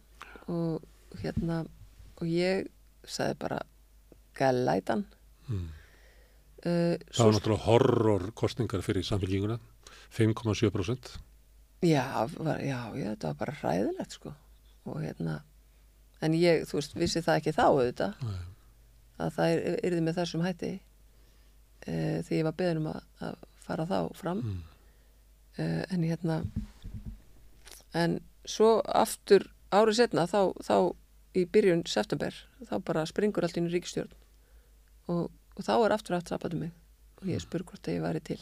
og 0.50 0.80
hérna 1.22 1.62
og 2.16 2.26
ég 2.30 2.66
sagði 3.06 3.38
bara 3.46 3.62
gælætan 4.38 5.06
mm, 5.48 5.66
Uh, 6.66 6.96
Það 7.14 7.26
var 7.28 7.34
náttúrulega 7.36 7.62
horror 7.68 8.22
kostningar 8.34 8.80
fyrir 8.82 9.04
samfélkinguna, 9.06 9.58
5,7%. 10.16 11.10
Já, 11.86 12.26
var, 12.40 12.58
já, 12.64 12.78
já, 12.96 13.10
þetta 13.12 13.28
var 13.28 13.36
bara 13.38 13.54
hræðilegt 13.60 14.16
sko 14.16 14.32
og 14.88 14.96
hérna 15.04 15.36
en 16.24 16.34
ég, 16.34 16.64
þú 16.66 16.80
veist, 16.80 16.96
vissi 16.98 17.22
það 17.22 17.38
ekki 17.38 17.52
þá 17.54 17.62
auðvitað 17.68 18.24
Nei. 18.24 18.40
að 19.22 19.30
það 19.36 19.52
er, 19.52 19.78
yrði 19.90 20.02
með 20.08 20.18
þessum 20.18 20.42
hætti 20.48 20.72
e, 21.86 21.94
því 22.26 22.40
ég 22.40 22.48
var 22.48 22.56
beðin 22.58 22.80
um 22.82 22.88
að, 22.96 23.00
að 23.28 23.38
fara 23.68 23.86
þá 23.92 23.96
fram 24.18 24.42
Mm. 24.42 24.58
e, 25.60 25.68
en 25.94 26.08
hérna 26.08 26.40
en 27.94 28.18
svo 28.48 28.80
aftur 28.90 29.46
árið 29.70 30.00
setna 30.00 30.26
þá, 30.26 30.40
þá 30.66 30.76
í 31.36 31.44
byrjun 31.52 31.84
september 31.90 32.34
þá 32.68 32.76
bara 32.84 33.06
springur 33.08 33.46
allt 33.46 33.58
inn 33.60 33.68
í 33.68 33.74
ríkistjórn 33.74 34.12
og, 35.12 35.30
og 35.30 35.64
þá 35.64 35.74
er 35.76 35.94
aftur 35.96 36.16
aftur 36.16 36.36
aðbætu 36.36 36.60
mig. 36.60 36.74
Og 37.22 37.32
ég 37.32 37.42
spur 37.42 37.64
hvort 37.64 37.88
að 37.88 37.96
ég 37.96 38.04
væri 38.04 38.22
til. 38.24 38.40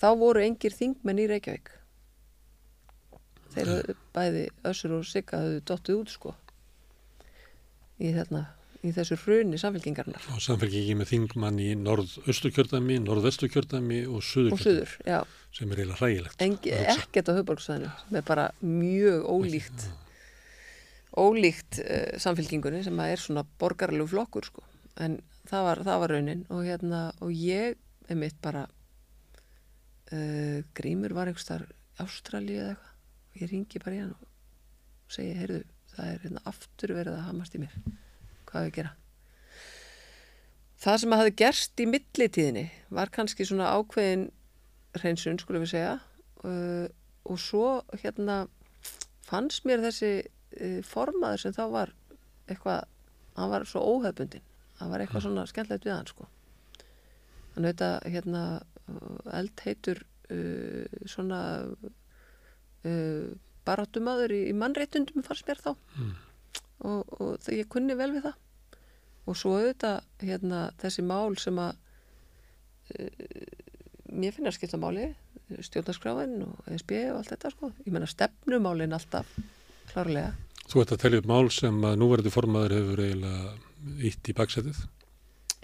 Þá 0.00 0.08
voru 0.18 0.42
engir 0.42 0.74
þingmenn 0.74 1.22
í 1.22 1.28
Reykjavík. 1.30 1.70
Þeir 3.54 3.94
bæði 4.16 4.48
Össur 4.66 4.96
og 4.96 5.06
Sigga 5.06 5.38
höfðu 5.44 5.62
dottið 5.70 6.00
út 6.00 6.10
sko. 6.10 6.34
Í, 8.02 8.10
þarna, 8.16 8.40
í 8.82 8.90
þessu 8.90 9.14
hruni 9.22 9.58
samfélkingarnar 9.62 10.24
Og 10.34 10.40
samfélkingi 10.42 10.96
með 10.98 11.12
þingmann 11.12 11.60
í 11.62 11.68
norð-austurkjördami, 11.78 12.96
norð-vesturkjördami 13.04 14.00
og 14.10 14.24
já, 14.26 15.20
sem 15.54 15.70
er 15.70 15.84
eiginlega 15.84 16.00
hrægilegt. 16.00 16.42
Engi, 16.42 16.72
ekkert 16.74 17.30
á 17.30 17.38
höfborgsvæðinu 17.38 17.92
sem 18.00 18.18
er 18.18 18.26
bara 18.26 18.48
mjög 18.66 19.30
ólíkt 19.30 19.86
ólíkt 21.18 21.80
uh, 21.82 22.14
samfélkingunni 22.22 22.82
sem 22.86 23.00
er 23.04 23.20
svona 23.22 23.44
borgarlegu 23.60 24.08
flokkur 24.10 24.48
sko. 24.48 24.64
en 24.98 25.18
það 25.48 25.66
var, 25.68 25.82
það 25.86 26.00
var 26.02 26.12
raunin 26.14 26.44
og 26.54 26.64
hérna, 26.64 27.00
og 27.20 27.32
ég 27.34 27.76
er 28.08 28.18
mitt 28.18 28.36
bara 28.42 28.66
uh, 30.12 30.60
Grímur 30.76 31.14
var 31.16 31.30
einhvers 31.30 31.48
þar 31.48 31.66
Ástralíu 32.02 32.58
eða 32.58 32.74
eitthvað. 32.74 32.92
Og 33.34 33.40
ég 33.42 33.50
ringi 33.50 33.82
bara 33.82 33.96
í 33.96 34.02
hann 34.02 34.14
og 34.14 35.14
segi, 35.14 35.34
heyrðu, 35.38 35.62
það 35.94 36.10
er 36.10 36.20
hérna 36.24 36.44
aftur 36.50 36.94
verið 36.96 37.18
að 37.18 37.26
hamast 37.28 37.54
í 37.54 37.62
mér. 37.62 37.74
Hvað 38.48 38.60
er 38.60 38.70
að 38.70 38.76
gera? 38.78 38.92
Það 40.84 40.98
sem 41.00 41.14
að 41.14 41.22
hafi 41.22 41.34
gerst 41.40 41.80
í 41.80 41.86
millitíðinni 41.88 42.64
var 42.94 43.12
kannski 43.14 43.46
svona 43.48 43.70
ákveðin 43.78 44.26
hreinsun, 44.98 45.38
skulum 45.40 45.64
við 45.64 45.74
segja. 45.74 45.94
Uh, 46.44 46.86
og 47.24 47.40
svo 47.40 47.68
hérna 48.02 48.44
fannst 49.24 49.64
mér 49.64 49.82
þessi 49.86 50.12
formaður 50.86 51.40
sem 51.42 51.54
þá 51.56 51.64
var 51.72 51.94
eitthvað, 52.48 52.84
hann 53.38 53.52
var 53.52 53.64
svo 53.68 53.82
óhefbundin 53.94 54.44
það 54.78 54.92
var 54.92 55.04
eitthvað 55.04 55.24
svona 55.26 55.46
skemmtilegt 55.50 55.86
við 55.86 55.94
hann 55.94 56.10
sko. 56.10 56.28
Hann 57.54 57.68
veit 57.68 57.82
að 57.84 57.96
hérna 58.10 58.44
eld 59.38 59.64
heitur 59.64 60.02
uh, 60.34 61.00
svona 61.08 61.40
uh, 61.64 63.28
baráttumadur 63.64 64.34
í, 64.34 64.42
í 64.50 64.54
mannréttundum 64.58 65.24
fannst 65.26 65.48
mér 65.48 65.62
þá. 65.62 65.72
Mm. 65.98 66.14
og, 66.90 67.14
og 67.20 67.28
það, 67.44 67.58
ég 67.60 67.70
kunni 67.72 67.98
vel 67.98 68.10
við 68.16 68.26
það. 68.28 68.40
Og 69.24 69.38
svo 69.40 69.54
auðvitað 69.56 70.02
hérna, 70.20 70.66
þessi 70.82 71.04
mál 71.06 71.38
sem 71.40 71.60
að 71.62 71.78
uh, 72.98 73.28
mér 74.12 74.34
finna 74.36 74.50
að 74.52 74.58
skipta 74.58 74.80
máli 74.80 75.12
stjórnarskráin 75.64 76.38
og 76.44 76.72
ESB 76.72 76.92
og 77.12 77.20
allt 77.20 77.30
þetta 77.34 77.50
sko. 77.52 77.70
ég 77.84 77.92
menna 77.92 78.08
stefnumálin 78.08 78.96
alltaf 78.96 79.28
klárlega 79.90 80.32
Þú 80.70 80.82
ert 80.82 80.92
að 80.94 81.02
telja 81.04 81.22
upp 81.22 81.30
mál 81.30 81.46
sem 81.52 81.80
að 81.84 81.96
núverandi 82.00 82.32
formaður 82.32 82.76
hefur 82.78 83.02
eiginlega 83.04 84.04
ítt 84.08 84.30
í 84.30 84.36
baksetið. 84.36 84.84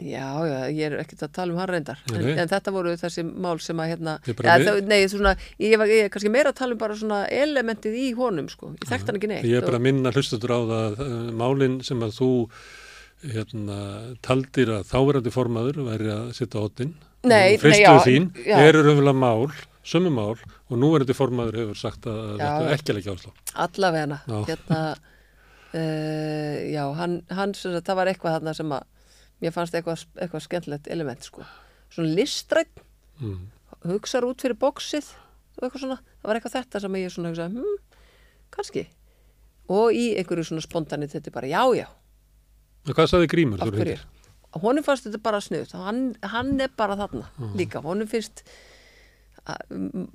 Já, 0.01 0.29
já, 0.49 0.59
ég 0.73 0.87
er 0.87 1.01
ekkert 1.03 1.27
að 1.27 1.33
tala 1.37 1.53
um 1.53 1.59
hann 1.61 1.69
reyndar. 1.69 1.99
En, 2.15 2.25
en 2.41 2.49
þetta 2.49 2.73
voru 2.73 2.93
þessi 2.97 3.25
mál 3.29 3.59
sem 3.61 3.81
að 3.83 3.91
hérna, 3.93 4.15
ja, 4.25 4.37
það, 4.39 4.79
nei, 4.89 5.01
svona, 5.13 5.35
ég, 5.61 5.75
var, 5.81 5.93
ég 5.93 6.07
er 6.07 6.13
kannski 6.13 6.33
meira 6.33 6.55
að 6.55 6.61
tala 6.63 6.77
um 6.77 6.81
bara 6.81 6.97
svona 6.97 7.19
elementið 7.29 7.99
í 8.01 8.07
honum, 8.17 8.49
sko, 8.49 8.73
ég 8.79 8.89
þekkt 8.89 9.11
hann 9.11 9.21
ekki 9.21 9.31
neitt 9.33 9.49
Ég 9.49 9.61
er 9.61 9.67
bara 9.67 9.81
að 9.81 9.87
minna 9.91 10.13
hlustatur 10.15 10.55
á 10.57 10.61
það 10.73 11.03
uh, 11.05 11.19
málin 11.43 11.77
sem 11.85 12.01
að 12.07 12.17
þú 12.17 12.31
hérna, 13.35 13.79
taldir 14.25 14.73
að 14.79 14.89
þáverandi 14.89 15.35
formaður 15.35 15.83
væri 15.91 16.13
að 16.15 16.35
sitta 16.39 16.65
á 16.65 16.67
Fristuðu 17.21 17.83
já, 17.85 17.93
þín, 18.01 18.31
eru 18.49 18.81
raunverulega 18.87 19.21
mál, 19.21 19.51
sömu 19.85 20.11
mál 20.13 20.35
og 20.37 20.75
núverandi 20.79 21.15
formaður 21.17 21.57
hefur 21.63 21.79
sagt 21.81 22.07
að 22.11 22.39
Já, 22.39 22.45
þetta 22.45 22.67
já. 22.69 22.75
ekki 22.77 22.97
leggja 22.97 23.15
áslá. 23.17 23.33
allavegna 23.67 24.19
hérna 24.49 24.81
uh, 25.75 26.73
já, 26.73 26.85
hann, 26.99 27.21
hann 27.31 27.55
sem 27.57 27.73
sagt, 27.75 27.87
það 27.89 27.99
var 28.01 28.11
eitthvað 28.13 28.37
þarna 28.39 28.55
sem 28.59 28.75
að 28.77 28.87
mér 29.41 29.55
fannst 29.57 29.77
eitthvað, 29.79 30.05
eitthvað 30.21 30.45
skemmtilegt 30.45 30.89
element, 30.93 31.25
sko. 31.25 31.47
Svona 31.95 32.15
listrætt, 32.19 32.87
Mm. 33.21 33.51
hugsar 33.85 34.25
út 34.25 34.41
fyrir 34.41 34.57
bóksið 34.57 35.05
og 35.59 35.65
eitthvað 35.67 35.83
svona, 35.83 35.97
það 36.23 36.29
var 36.31 36.39
eitthvað 36.39 36.55
þetta 36.55 36.81
sem 36.81 36.95
ég 36.97 37.11
svona 37.13 37.29
hugsaði, 37.33 37.59
hm, 37.61 38.07
kannski. 38.57 38.85
Og 39.69 39.93
í 39.93 40.07
einhverju 40.17 40.47
svona 40.49 40.65
spontanit 40.65 41.13
þetta 41.13 41.29
er 41.29 41.35
bara, 41.35 41.51
já, 41.53 41.61
já, 41.77 41.87
En 42.89 42.95
hvað 42.97 43.11
sagði 43.13 43.29
Grímur? 43.29 43.61
honum 44.63 44.83
fannst 44.83 45.05
þetta 45.05 45.21
bara 45.23 45.41
snuð 45.45 45.73
hann, 45.77 46.17
hann 46.23 46.61
er 46.65 46.71
bara 46.77 46.97
þarna 46.97 47.27
líka. 47.61 47.83
Honum 47.85 48.09
finnst 48.09 48.41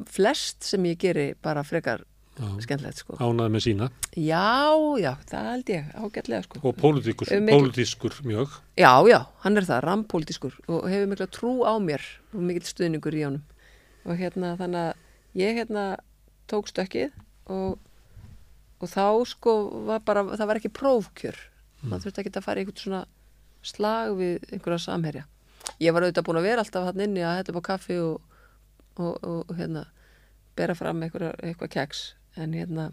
flest 0.10 0.64
sem 0.68 0.84
ég 0.90 0.98
geri 1.02 1.34
bara 1.42 1.64
frekar 1.64 2.04
Já. 2.36 2.50
skemmtilegt 2.66 3.00
sko. 3.00 3.16
Ánað 3.24 3.52
með 3.54 3.62
sína? 3.64 3.86
Já, 4.20 4.76
já, 5.00 5.14
það 5.30 5.46
held 5.54 5.70
ég 5.72 5.86
ágætlega 5.96 6.44
sko. 6.44 6.60
Og 6.68 6.76
pólitíkur, 6.82 7.30
mikil- 7.32 7.56
pólitískur 7.56 8.18
mjög. 8.28 8.58
já, 8.76 8.92
já, 9.08 9.20
hann 9.46 9.58
er 9.58 9.64
það, 9.64 9.84
rampólitískur 9.88 10.54
og 10.68 10.90
hefur 10.92 11.08
mikla 11.14 11.28
trú 11.32 11.54
á 11.64 11.74
mér 11.80 12.02
og 12.34 12.42
mikill 12.44 12.68
stuðningur 12.68 13.16
í 13.16 13.24
honum. 13.24 13.44
Og 14.06 14.18
hérna 14.20 14.58
þannig 14.60 14.82
að 14.84 14.94
ég 15.40 15.56
hérna 15.62 15.86
tók 16.52 16.68
stökkið 16.68 17.12
og, 17.48 17.80
og 18.82 18.88
þá 18.92 19.26
sko 19.32 19.56
var 19.88 20.00
bara, 20.04 20.24
það 20.36 20.48
var 20.52 20.60
ekki 20.60 20.74
prófkjör. 20.76 21.40
Maður 21.88 22.04
þurfti 22.10 22.20
ekki 22.26 22.36
að 22.36 22.44
fara 22.44 22.60
í 22.60 22.66
einhvern 22.66 22.84
svona 22.84 23.06
slag 23.64 24.12
við 24.20 24.44
einhverja 24.52 24.80
samherja. 24.92 25.24
Ég 25.80 25.94
var 25.96 26.04
auðvitað 26.04 26.28
búin 26.28 26.38
að 26.44 26.48
vera 26.52 26.62
alltaf 26.62 26.84
hann 26.92 27.00
inni 27.08 27.24
að 27.24 27.40
þetta 27.40 27.52
upp 27.56 27.64
á 27.64 27.70
kaffi 27.72 27.96
og, 28.04 28.22
og, 28.98 29.18
og, 29.24 29.56
hérna 29.58 29.86
bera 30.56 30.76
fram 30.76 31.02
einhverja, 31.04 31.34
eitthvað 31.44 31.74
keks 31.76 32.04
en 32.40 32.54
hérna 32.56 32.92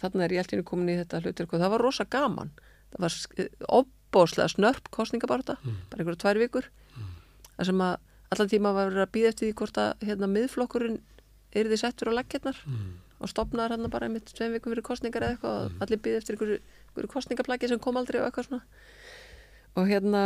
þarna 0.00 0.24
er 0.26 0.34
ég 0.34 0.42
alltaf 0.42 0.64
komin 0.68 0.90
í 0.92 0.98
þetta 0.98 1.22
hlutur 1.22 1.48
og 1.48 1.60
það 1.60 1.70
var 1.74 1.84
rosa 1.84 2.04
gaman. 2.04 2.50
Það 2.92 3.04
var 3.04 3.14
óbóslega 3.78 4.48
snörp 4.52 4.90
kostningabarta 4.90 5.56
bara 5.62 6.02
einhverja 6.02 6.20
tvær 6.24 6.40
vikur. 6.42 6.68
Þar 7.56 7.70
sem 7.70 7.80
að 7.86 7.96
allan 8.34 8.50
tíma 8.50 8.72
var 8.74 8.92
að 8.92 9.12
býða 9.14 9.30
eftir 9.32 9.48
því 9.48 9.56
hvort 9.60 9.78
að 9.78 10.06
hérna 10.08 10.28
miðflokkurinn 10.34 11.00
yrði 11.54 11.78
settur 11.78 12.10
á 12.10 12.18
leggirnar 12.18 12.58
Mm. 12.66 12.98
og 13.20 13.30
stopnaður 13.30 13.76
hann 13.76 13.90
bara 13.90 14.08
einmitt 14.08 14.32
tveim 14.34 14.52
vikum 14.52 14.72
fyrir 14.72 14.82
kostningar 14.82 15.22
eða 15.22 15.36
eitthvað 15.36 15.60
og 15.64 15.82
allir 15.84 16.00
býði 16.02 16.16
eftir 16.18 16.34
einhverju, 16.34 16.58
einhverju 16.88 17.12
kostningaplaki 17.12 17.68
sem 17.68 17.78
kom 17.78 17.96
aldrei 17.96 18.20
og 18.20 18.26
eitthvað 18.26 18.48
svona. 18.48 18.62
Og 19.76 19.86
hérna 19.88 20.24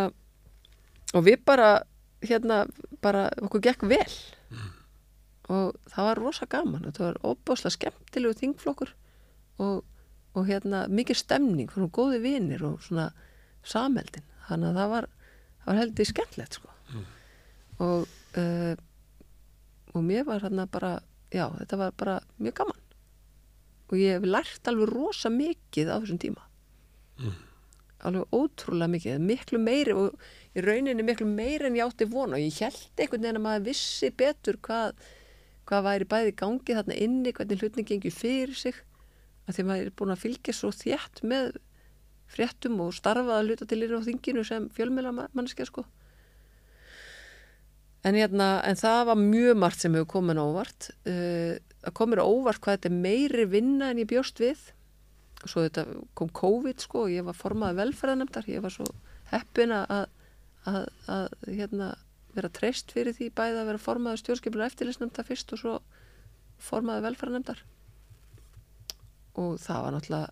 og 1.15 1.25
við 1.25 1.45
bara 1.45 1.83
hérna 2.25 2.67
bara 3.05 3.29
okkur 3.43 3.61
gekk 3.61 3.85
vel 3.89 4.09
og 5.49 5.77
það 5.89 6.09
var 6.11 6.23
rosa 6.23 6.49
gaman. 6.51 6.85
Þetta 6.89 7.05
var 7.07 7.21
óbáslega 7.25 7.75
skemmtilegu 7.77 8.39
þingflokkur 8.41 8.93
og, 9.65 9.85
og 10.37 10.49
hérna 10.49 10.85
mikið 10.93 11.23
stemning, 11.23 11.71
svona 11.73 11.89
góði 11.93 12.21
vinir 12.25 12.65
og 12.69 12.83
svona 12.85 13.11
sameldin. 13.67 14.27
Þannig 14.49 14.71
að 14.73 14.83
það 14.83 14.93
var, 14.95 15.09
það 15.63 15.71
var 15.73 15.81
heldur 15.83 16.11
skemmtilegt 16.13 16.59
sko. 16.61 16.75
Og 17.79 18.05
uh, 18.41 18.75
og 19.97 20.05
mér 20.05 20.27
var 20.29 20.43
hérna 20.45 20.67
bara 20.71 20.99
já, 21.33 21.49
þetta 21.59 21.81
var 21.81 21.93
bara 21.99 22.21
mjög 22.39 22.55
gaman. 22.63 22.81
Og 23.89 23.99
ég 23.99 24.19
hef 24.19 24.27
lært 24.29 24.69
alveg 24.69 24.91
rosa 24.93 25.31
mikið 25.33 25.93
á 25.93 25.97
þessum 25.97 26.21
tíma. 26.21 26.45
Alveg 28.07 28.35
ótrúlega 28.37 28.93
mikið. 28.93 29.23
Miklu 29.25 29.61
meiri 29.63 29.97
og 29.97 30.19
í 30.55 30.65
rauninni 30.65 31.07
miklu 31.07 31.27
meiri 31.29 31.69
en 31.69 31.79
ég 31.79 31.89
átti 31.89 32.09
vona 32.09 32.37
og 32.37 32.45
ég 32.45 32.61
held 32.63 33.01
einhvern 33.01 33.25
veginn 33.25 33.41
að 33.41 33.47
maður 33.47 33.67
vissi 33.71 34.11
betur 34.13 34.61
hvað, 34.63 35.01
hvað 35.69 35.87
væri 35.89 36.09
bæði 36.09 36.33
í 36.33 36.39
gangi 36.43 36.77
þarna 36.79 36.99
inni, 37.05 37.35
hvernig 37.37 37.63
hlutning 37.63 37.89
gengur 37.89 38.15
fyrir 38.15 38.57
sig 38.57 38.77
að 39.49 39.55
því 39.55 39.65
að 39.65 39.71
maður 39.71 39.91
er 39.91 39.97
búin 40.01 40.15
að 40.15 40.25
fylgja 40.25 40.57
svo 40.57 40.73
þétt 40.75 41.23
með 41.29 41.59
fréttum 42.29 42.81
og 42.85 42.97
starfað 42.97 43.39
að 43.39 43.47
hluta 43.49 43.69
til 43.69 43.81
inn 43.85 43.97
á 43.97 44.01
þinginu 44.05 44.45
sem 44.45 44.69
fjölmjöla 44.77 45.15
manneskja 45.17 45.69
sko 45.69 45.87
En, 48.07 48.15
hérna, 48.15 48.59
en 48.67 48.79
það 48.79 49.01
var 49.11 49.21
mjög 49.21 49.57
margt 49.59 49.83
sem 49.83 49.95
hefur 49.97 50.11
komin 50.13 50.39
á 50.39 50.45
óvart. 50.47 50.91
Uh, 51.09 51.59
að 51.83 51.95
komir 51.99 52.23
á 52.23 52.27
óvart 52.27 52.63
hvað 52.63 52.79
þetta 52.79 52.91
er 52.91 53.01
meiri 53.07 53.47
vinna 53.51 53.91
en 53.91 54.03
ég 54.03 54.11
bjóst 54.11 54.39
við. 54.43 54.61
Svo 55.45 55.65
þetta 55.65 55.85
kom 56.19 56.31
COVID 56.35 56.83
sko 56.83 57.07
og 57.07 57.15
ég 57.15 57.27
var 57.27 57.37
formaði 57.39 57.81
velferðanemdar. 57.83 58.47
Ég 58.51 58.63
var 58.63 58.75
svo 58.75 58.87
heppin 59.33 59.75
að, 59.75 60.07
að, 60.71 60.87
að 61.11 61.27
hérna, 61.47 61.91
vera 62.39 62.49
treyst 62.59 62.93
fyrir 62.95 63.15
því 63.17 63.31
bæði 63.39 63.61
að 63.63 63.69
vera 63.73 63.79
formaði 63.83 64.23
stjórnskipulega 64.23 64.71
eftirlisnemdar 64.73 65.27
fyrst 65.29 65.53
og 65.57 65.59
svo 65.63 65.75
formaði 66.59 67.05
velferðanemdar. 67.09 67.61
Og 69.39 69.59
það 69.63 69.83
var 69.85 69.95
náttúrulega, 69.95 70.31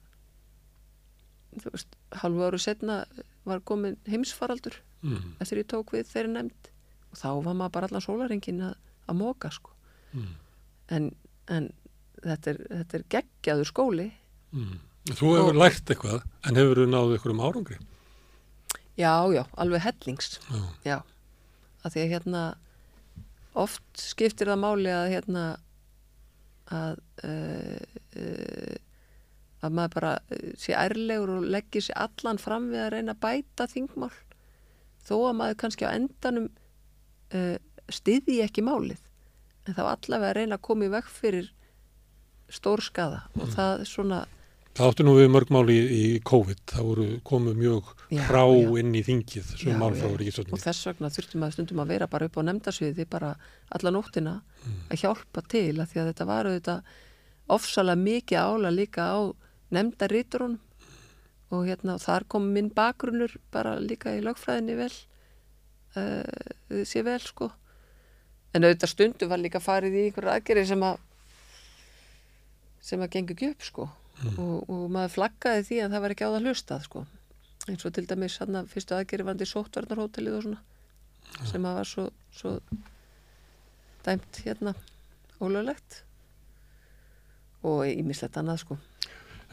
þú 1.62 1.72
veist, 1.76 1.96
halvu 2.22 2.44
áru 2.48 2.58
setna 2.60 2.96
var 3.46 3.60
komin 3.64 3.96
heimsfaraldur 4.10 4.80
Mm. 5.04 5.36
eftir 5.40 5.58
ég 5.60 5.66
tók 5.70 5.92
við 5.92 6.08
þeirri 6.08 6.32
nefnd 6.32 6.68
og 7.12 7.18
þá 7.20 7.28
var 7.44 7.54
maður 7.54 7.72
bara 7.72 7.86
allan 7.86 8.02
sólaringin 8.02 8.62
að, 8.64 8.74
að 9.08 9.16
móka 9.20 9.50
sko 9.52 9.70
Mm. 10.14 10.32
en, 10.88 11.14
en 11.48 11.72
þetta, 12.24 12.46
er, 12.50 12.56
þetta 12.70 12.94
er 12.98 13.04
geggjaður 13.14 13.70
skóli 13.72 14.12
Mm. 14.52 14.78
Þú 15.06 15.26
hefur 15.36 15.52
Og- 15.52 15.60
lært 15.60 15.84
eitthvað, 15.92 16.22
en 16.48 16.54
hefur 16.56 16.76
þú 16.80 16.86
náðu 16.90 17.16
ykkur 17.18 17.30
um 17.30 17.40
árangri? 17.40 17.76
já, 18.98 19.12
já, 19.34 19.44
alveg 19.56 19.80
hellings 19.82 20.38
Já. 20.50 20.62
já, 20.84 21.02
að 21.86 21.94
því 21.94 22.02
að 22.02 22.12
hérna 22.14 22.42
oft 23.56 24.02
skiptir 24.02 24.50
það 24.50 24.62
máli 24.62 24.92
að 24.92 25.12
hérna 25.14 25.44
að 26.66 26.98
uh, 27.24 27.80
uh, 28.18 28.76
að 29.64 29.76
maður 29.78 29.94
bara 29.94 30.12
uh, 30.18 30.52
sé 30.58 30.74
ærlegur 30.76 31.36
og 31.38 31.48
leggir 31.54 31.86
sér 31.86 32.00
allan 32.06 32.40
fram 32.42 32.70
við 32.72 32.82
að 32.82 32.92
reyna 32.96 33.14
að 33.14 33.22
bæta 33.22 33.68
þingmál. 33.70 34.12
Þó 35.06 35.14
að 35.20 35.36
maður 35.40 35.60
kannski 35.62 35.86
á 35.86 35.94
endanum 35.94 36.48
uh, 36.50 37.56
styðji 37.86 38.42
ekki 38.44 38.66
málið 38.66 39.02
en 39.66 39.76
þá 39.78 39.84
allavega 39.86 40.34
reyna 40.40 40.58
að 40.58 40.66
koma 40.66 40.86
í 40.86 40.92
veg 40.92 41.06
fyrir 41.10 41.52
stór 42.52 42.82
skada 42.84 43.24
og 43.34 43.48
það 43.54 43.86
svona 43.90 44.24
Það 44.76 44.90
áttu 44.90 45.04
nú 45.06 45.12
við 45.16 45.30
mörg 45.32 45.50
mál 45.54 45.70
í, 45.72 45.76
í 45.80 46.02
COVID, 46.26 46.58
það 46.68 46.88
voru 46.90 47.06
komið 47.24 47.54
mjög 47.62 47.86
Já, 48.12 48.20
hrá 48.28 48.42
já. 48.44 48.66
inn 48.82 48.92
í 48.92 49.02
þingið, 49.06 49.52
Já, 49.62 49.72
mál 49.80 49.94
frá 49.96 50.10
já. 50.20 50.44
og 50.44 50.60
þess 50.60 50.88
vegna 50.90 51.10
þurftum 51.14 51.40
maður 51.40 51.56
stundum 51.56 51.80
að 51.80 51.92
vera 51.94 52.08
bara 52.12 52.28
upp 52.28 52.36
á 52.36 52.42
nefndasviði 52.44 53.06
bara 53.08 53.30
alla 53.72 53.94
nóttina 53.94 54.34
að 54.92 55.00
hjálpa 55.00 55.44
til 55.48 55.80
að 55.80 55.88
því 55.94 56.02
að 56.02 56.10
þetta 56.10 56.28
var 56.28 56.50
auðvitað 56.50 56.92
ofsalega 57.56 58.02
mikið 58.02 58.42
ála 58.42 58.74
líka 58.74 59.08
á 59.08 59.18
nefndaríturunum 59.72 60.60
og 61.56 61.66
hérna 61.70 61.96
og 61.96 62.02
þar 62.02 62.28
kom 62.28 62.52
minn 62.52 62.70
bakgrunnur 62.74 63.36
bara 63.54 63.76
líka 63.80 64.12
í 64.12 64.22
lögfræðinni 64.24 64.76
vel 64.76 64.92
uh, 65.96 66.84
sé 66.84 67.04
vel 67.06 67.20
sko. 67.22 67.52
En 68.52 68.66
auðvitað 68.66 68.92
stundum 68.92 69.30
var 69.30 69.40
líka 69.40 69.62
farið 69.62 69.96
í 69.96 70.08
einhverja 70.08 70.36
aðgerið 70.36 70.72
sem 70.72 70.84
að 70.84 70.98
sem 72.86 73.02
að 73.02 73.14
gengur 73.16 73.36
ekki 73.38 73.54
upp 73.54 73.64
sko 74.16 74.32
og, 74.42 74.70
og 74.72 74.86
maður 74.92 75.14
flaggaði 75.16 75.66
því 75.68 75.82
að 75.84 75.94
það 75.94 76.04
var 76.04 76.14
ekki 76.14 76.26
á 76.26 76.34
það 76.34 76.48
hlustað 76.48 76.86
sko. 76.86 77.04
Eins 77.66 77.86
og 77.86 77.94
til 77.96 78.06
dæmis 78.06 78.38
hann 78.40 78.58
að 78.60 78.72
fyrstu 78.72 78.96
aðgerið 78.96 79.28
vandi 79.30 79.48
sóttvarnarhótelið 79.50 80.38
og 80.38 80.44
svona 80.46 81.46
sem 81.50 81.66
að 81.66 81.78
var 81.80 81.88
svo, 81.90 82.04
svo 82.32 82.52
dæmt 84.06 84.42
hérna 84.44 84.74
ólöglegt. 85.42 86.02
Og 87.66 87.82
ímislegt 87.88 88.38
annað 88.38 88.62
sko. 88.62 88.76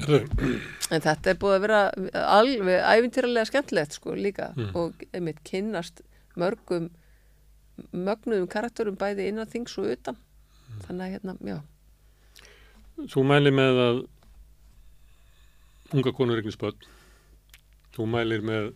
En 0.03 1.01
þetta 1.01 1.31
er 1.31 1.39
búið 1.41 1.55
að 1.57 1.63
vera 1.65 1.79
alveg 2.37 2.85
æfintýralega 2.93 3.49
skemmtilegt 3.49 3.97
sko 3.97 4.15
líka. 4.17 4.51
Mm. 4.57 4.71
og 4.77 5.05
einmitt 5.13 5.41
kynnast 5.47 6.01
mörgum 6.37 6.89
mögnuðum 7.91 8.49
karakterum 8.49 8.97
bæði 8.97 9.29
innan 9.31 9.49
þings 9.49 9.77
og 9.81 9.91
utan. 9.93 10.17
Þannig 10.85 11.05
að 11.05 11.13
hérna, 11.15 11.35
já. 11.45 11.59
Þú 13.09 13.23
mælir 13.25 13.55
með 13.55 13.79
að 13.81 13.99
unga 15.93 16.13
konur 16.15 16.41
eignist 16.41 16.59
börn. 16.61 16.89
Þú 17.93 18.07
mælir 18.09 18.43
með 18.45 18.71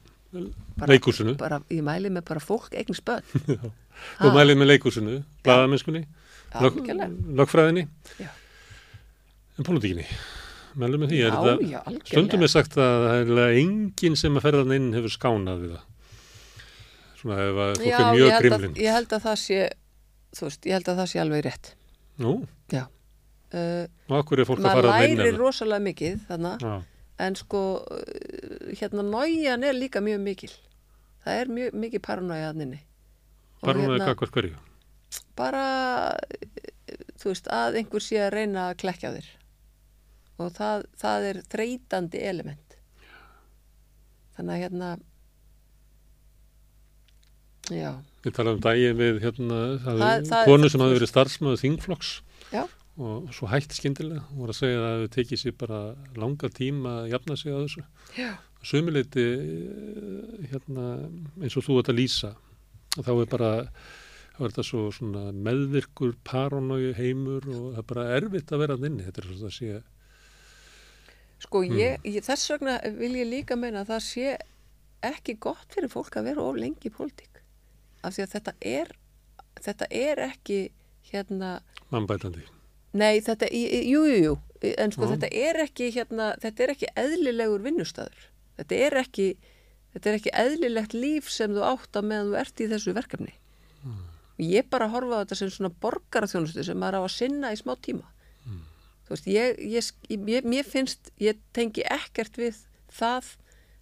bara, 0.77 0.89
leikúsinu. 0.91 1.35
bara, 1.39 1.59
ég 1.73 1.83
mæli 1.85 2.11
með 2.13 2.25
bara 2.29 2.43
fólk 2.43 2.75
eigin 2.77 2.97
spöld 2.97 3.25
Þú 4.21 4.33
mælir 4.35 4.59
með 4.59 4.71
leikúsinu, 4.73 5.19
algjörlega 5.47 7.07
lögfræðinni, 7.37 7.87
Já. 8.21 8.29
en 9.57 9.65
pólitíkinni. 9.67 10.05
Mælum 10.77 11.01
með 11.01 11.09
því, 11.11 11.19
já, 11.23 11.29
þetta, 11.33 11.67
já, 11.71 11.79
stundum 12.05 12.43
er 12.45 12.51
sagt 12.53 12.75
að 12.77 13.05
það 13.07 13.31
er 13.41 13.55
enginn 13.63 14.17
sem 14.19 14.35
að 14.37 14.45
ferðan 14.45 14.75
inn 14.75 14.91
hefur 14.93 15.13
skánað 15.15 15.63
við 15.63 15.71
það. 15.73 15.85
Svona 17.17 17.37
ef 17.41 17.59
að 17.63 17.71
fólk 17.79 17.87
já, 17.87 17.97
er 17.97 18.13
mjög 18.13 18.27
held, 18.27 18.35
að, 18.37 18.43
grimlinn. 18.45 18.75
ég 18.77 18.93
held 18.93 19.15
að 19.17 19.23
það 19.25 19.39
sé 19.41 19.61
veist, 20.37 20.67
ég 20.67 20.75
held 20.77 20.91
að 20.91 20.99
það 21.01 21.09
sé 21.11 21.21
alveg 21.23 21.43
rétt 21.47 21.71
Nú, 22.21 22.33
uh, 22.77 23.85
og 24.09 24.15
okkur 24.21 24.41
er 24.43 24.49
fólk 24.49 24.61
að 24.61 24.77
fara 24.79 24.93
að 24.93 25.07
inn 25.07 25.21
lærir 25.21 25.39
rosalega 25.39 25.85
mikið 25.87 26.19
þannig 26.29 26.65
Já, 26.67 26.75
en 27.19 27.35
sko 27.39 27.61
uh, 27.81 28.73
hérna 28.77 29.03
nájan 29.07 29.63
er 29.65 29.73
líka 29.77 30.01
mjög 30.05 30.21
mikil. 30.25 30.51
Það 31.25 31.41
er 31.41 31.51
mjög 31.57 31.77
mikið 31.85 32.03
paranoja 32.05 32.51
að 32.51 32.61
nynni 32.61 32.79
bara 33.65 33.81
hún 33.81 33.95
er 33.97 34.03
kakvart 34.05 34.31
hverju. 34.35 34.55
bara 35.35 35.63
uh, 36.13 36.61
þú 37.17 37.31
veist 37.33 37.47
að 37.51 37.79
einhver 37.81 38.03
sé 38.05 38.19
að 38.21 38.33
reyna 38.37 38.67
að 38.69 38.77
klekja 38.83 39.11
þér. 39.17 39.29
Og 40.37 40.51
það, 40.53 40.83
það 41.01 41.23
er 41.31 41.39
þreytandi 41.49 42.19
element. 42.29 42.75
Þannig 44.37 44.53
að 44.53 44.61
hérna 44.61 44.89
já, 47.73 47.91
Við 48.23 48.35
talaðum 48.37 48.61
daginn 48.63 48.99
við 48.99 49.17
hérna, 49.23 49.57
það, 49.83 50.03
Það- 50.29 50.45
konu 50.51 50.69
sem 50.69 50.83
hafði 50.83 50.97
verið 50.99 51.11
starfsmöðu 51.11 51.59
þingflokks. 51.63 52.11
Já, 52.53 52.63
og 52.97 53.29
svo 53.35 53.49
hætt 53.51 53.75
skyndilega 53.77 54.23
og 54.31 54.41
voru 54.41 54.53
að 54.53 54.59
segja 54.59 54.77
að 54.77 54.85
það 54.85 54.95
hefði 54.95 55.09
tekið 55.15 55.41
sér 55.43 55.55
bara 55.61 55.81
langa 56.17 56.49
tíma 56.49 56.93
að 57.03 57.09
jafna 57.13 57.37
sig 57.37 57.53
á 57.53 57.57
þessu. 57.61 57.83
já, 58.17 58.31
Sumuleiti 58.67 59.25
hérna, 60.51 60.85
eins 61.41 61.57
og 61.57 61.65
þú 61.67 61.77
ert 61.81 61.91
að 61.93 61.99
lýsa 61.99 62.31
þá 62.97 63.11
er 63.13 63.29
bara 63.29 63.51
svo 64.65 64.87
svona 64.93 65.29
meðvirkur 65.33 66.15
paranói 66.25 66.93
heimur 66.97 67.45
og 67.45 67.69
það 67.75 67.77
er 67.83 67.87
bara 67.93 68.09
erfitt 68.17 68.51
að 68.51 68.63
vera 68.63 68.77
að 68.77 68.89
inni. 68.89 69.05
Þetta 69.05 69.21
er 69.21 69.29
svo 69.29 69.47
að 69.47 69.55
sé 69.57 69.77
sko 71.37 71.61
Hmm. 71.61 71.77
ég, 71.77 71.99
ég 72.03 72.23
þess 72.25 72.49
vegna 72.49 72.79
vil 72.97 73.13
ég 73.13 73.29
líka 73.29 73.55
meina 73.55 73.83
að 73.83 73.93
það 73.93 74.03
sé 74.07 74.37
ekki 75.05 75.37
gott 75.39 75.69
fyrir 75.69 75.89
fólk 75.89 76.17
að 76.17 76.31
vera 76.31 76.41
of 76.41 76.57
lengi 76.57 76.89
í 76.89 76.93
pólitík 76.93 77.41
af 78.01 78.15
því 78.15 78.23
að 78.23 78.33
þetta 78.33 78.53
er 78.61 78.91
þetta 79.61 79.87
er 79.91 80.21
ekki 80.27 80.59
hérna 81.11 81.59
mannbætandi. 81.93 82.43
Nei, 82.97 83.19
þetta, 83.25 83.49
jú, 83.53 84.01
jú, 84.07 84.17
jú, 84.23 84.33
en 84.73 84.93
sko 84.95 85.05
Já. 85.07 85.11
þetta 85.15 85.29
er 85.43 85.59
ekki, 85.65 85.91
hérna, 85.95 86.31
þetta 86.41 86.65
er 86.65 86.73
ekki 86.73 86.89
eðlilegur 87.03 87.63
vinnustadur. 87.65 88.27
Þetta 88.57 88.79
er 88.87 88.97
ekki, 89.03 89.27
þetta 89.93 90.09
er 90.11 90.19
ekki 90.19 90.33
eðlilegt 90.43 90.95
líf 90.97 91.29
sem 91.33 91.53
þú 91.53 91.65
átt 91.67 91.99
að 91.99 92.07
meðan 92.11 92.31
þú 92.31 92.39
ert 92.41 92.63
í 92.63 92.69
þessu 92.73 92.95
verkefni. 92.97 93.33
Ég 94.37 94.67
bara 94.69 94.87
horfa 94.93 95.17
á 95.17 95.21
þetta 95.23 95.35
sem 95.39 95.49
svona 95.49 95.73
borgaraþjónustu 95.81 96.63
sem 96.65 96.77
maður 96.77 97.01
á 97.01 97.07
að 97.07 97.13
sinna 97.15 97.49
í 97.53 97.57
smá 97.57 97.73
tíma. 97.81 98.05
Þú 99.07 99.13
veist, 99.15 99.27
ég, 99.31 99.59
ég, 99.71 99.91
ég, 100.11 100.45
mér 100.45 100.65
finnst, 100.67 101.11
ég 101.23 101.37
tengi 101.55 101.85
ekkert 101.87 102.35
við 102.37 102.57
það 102.91 103.29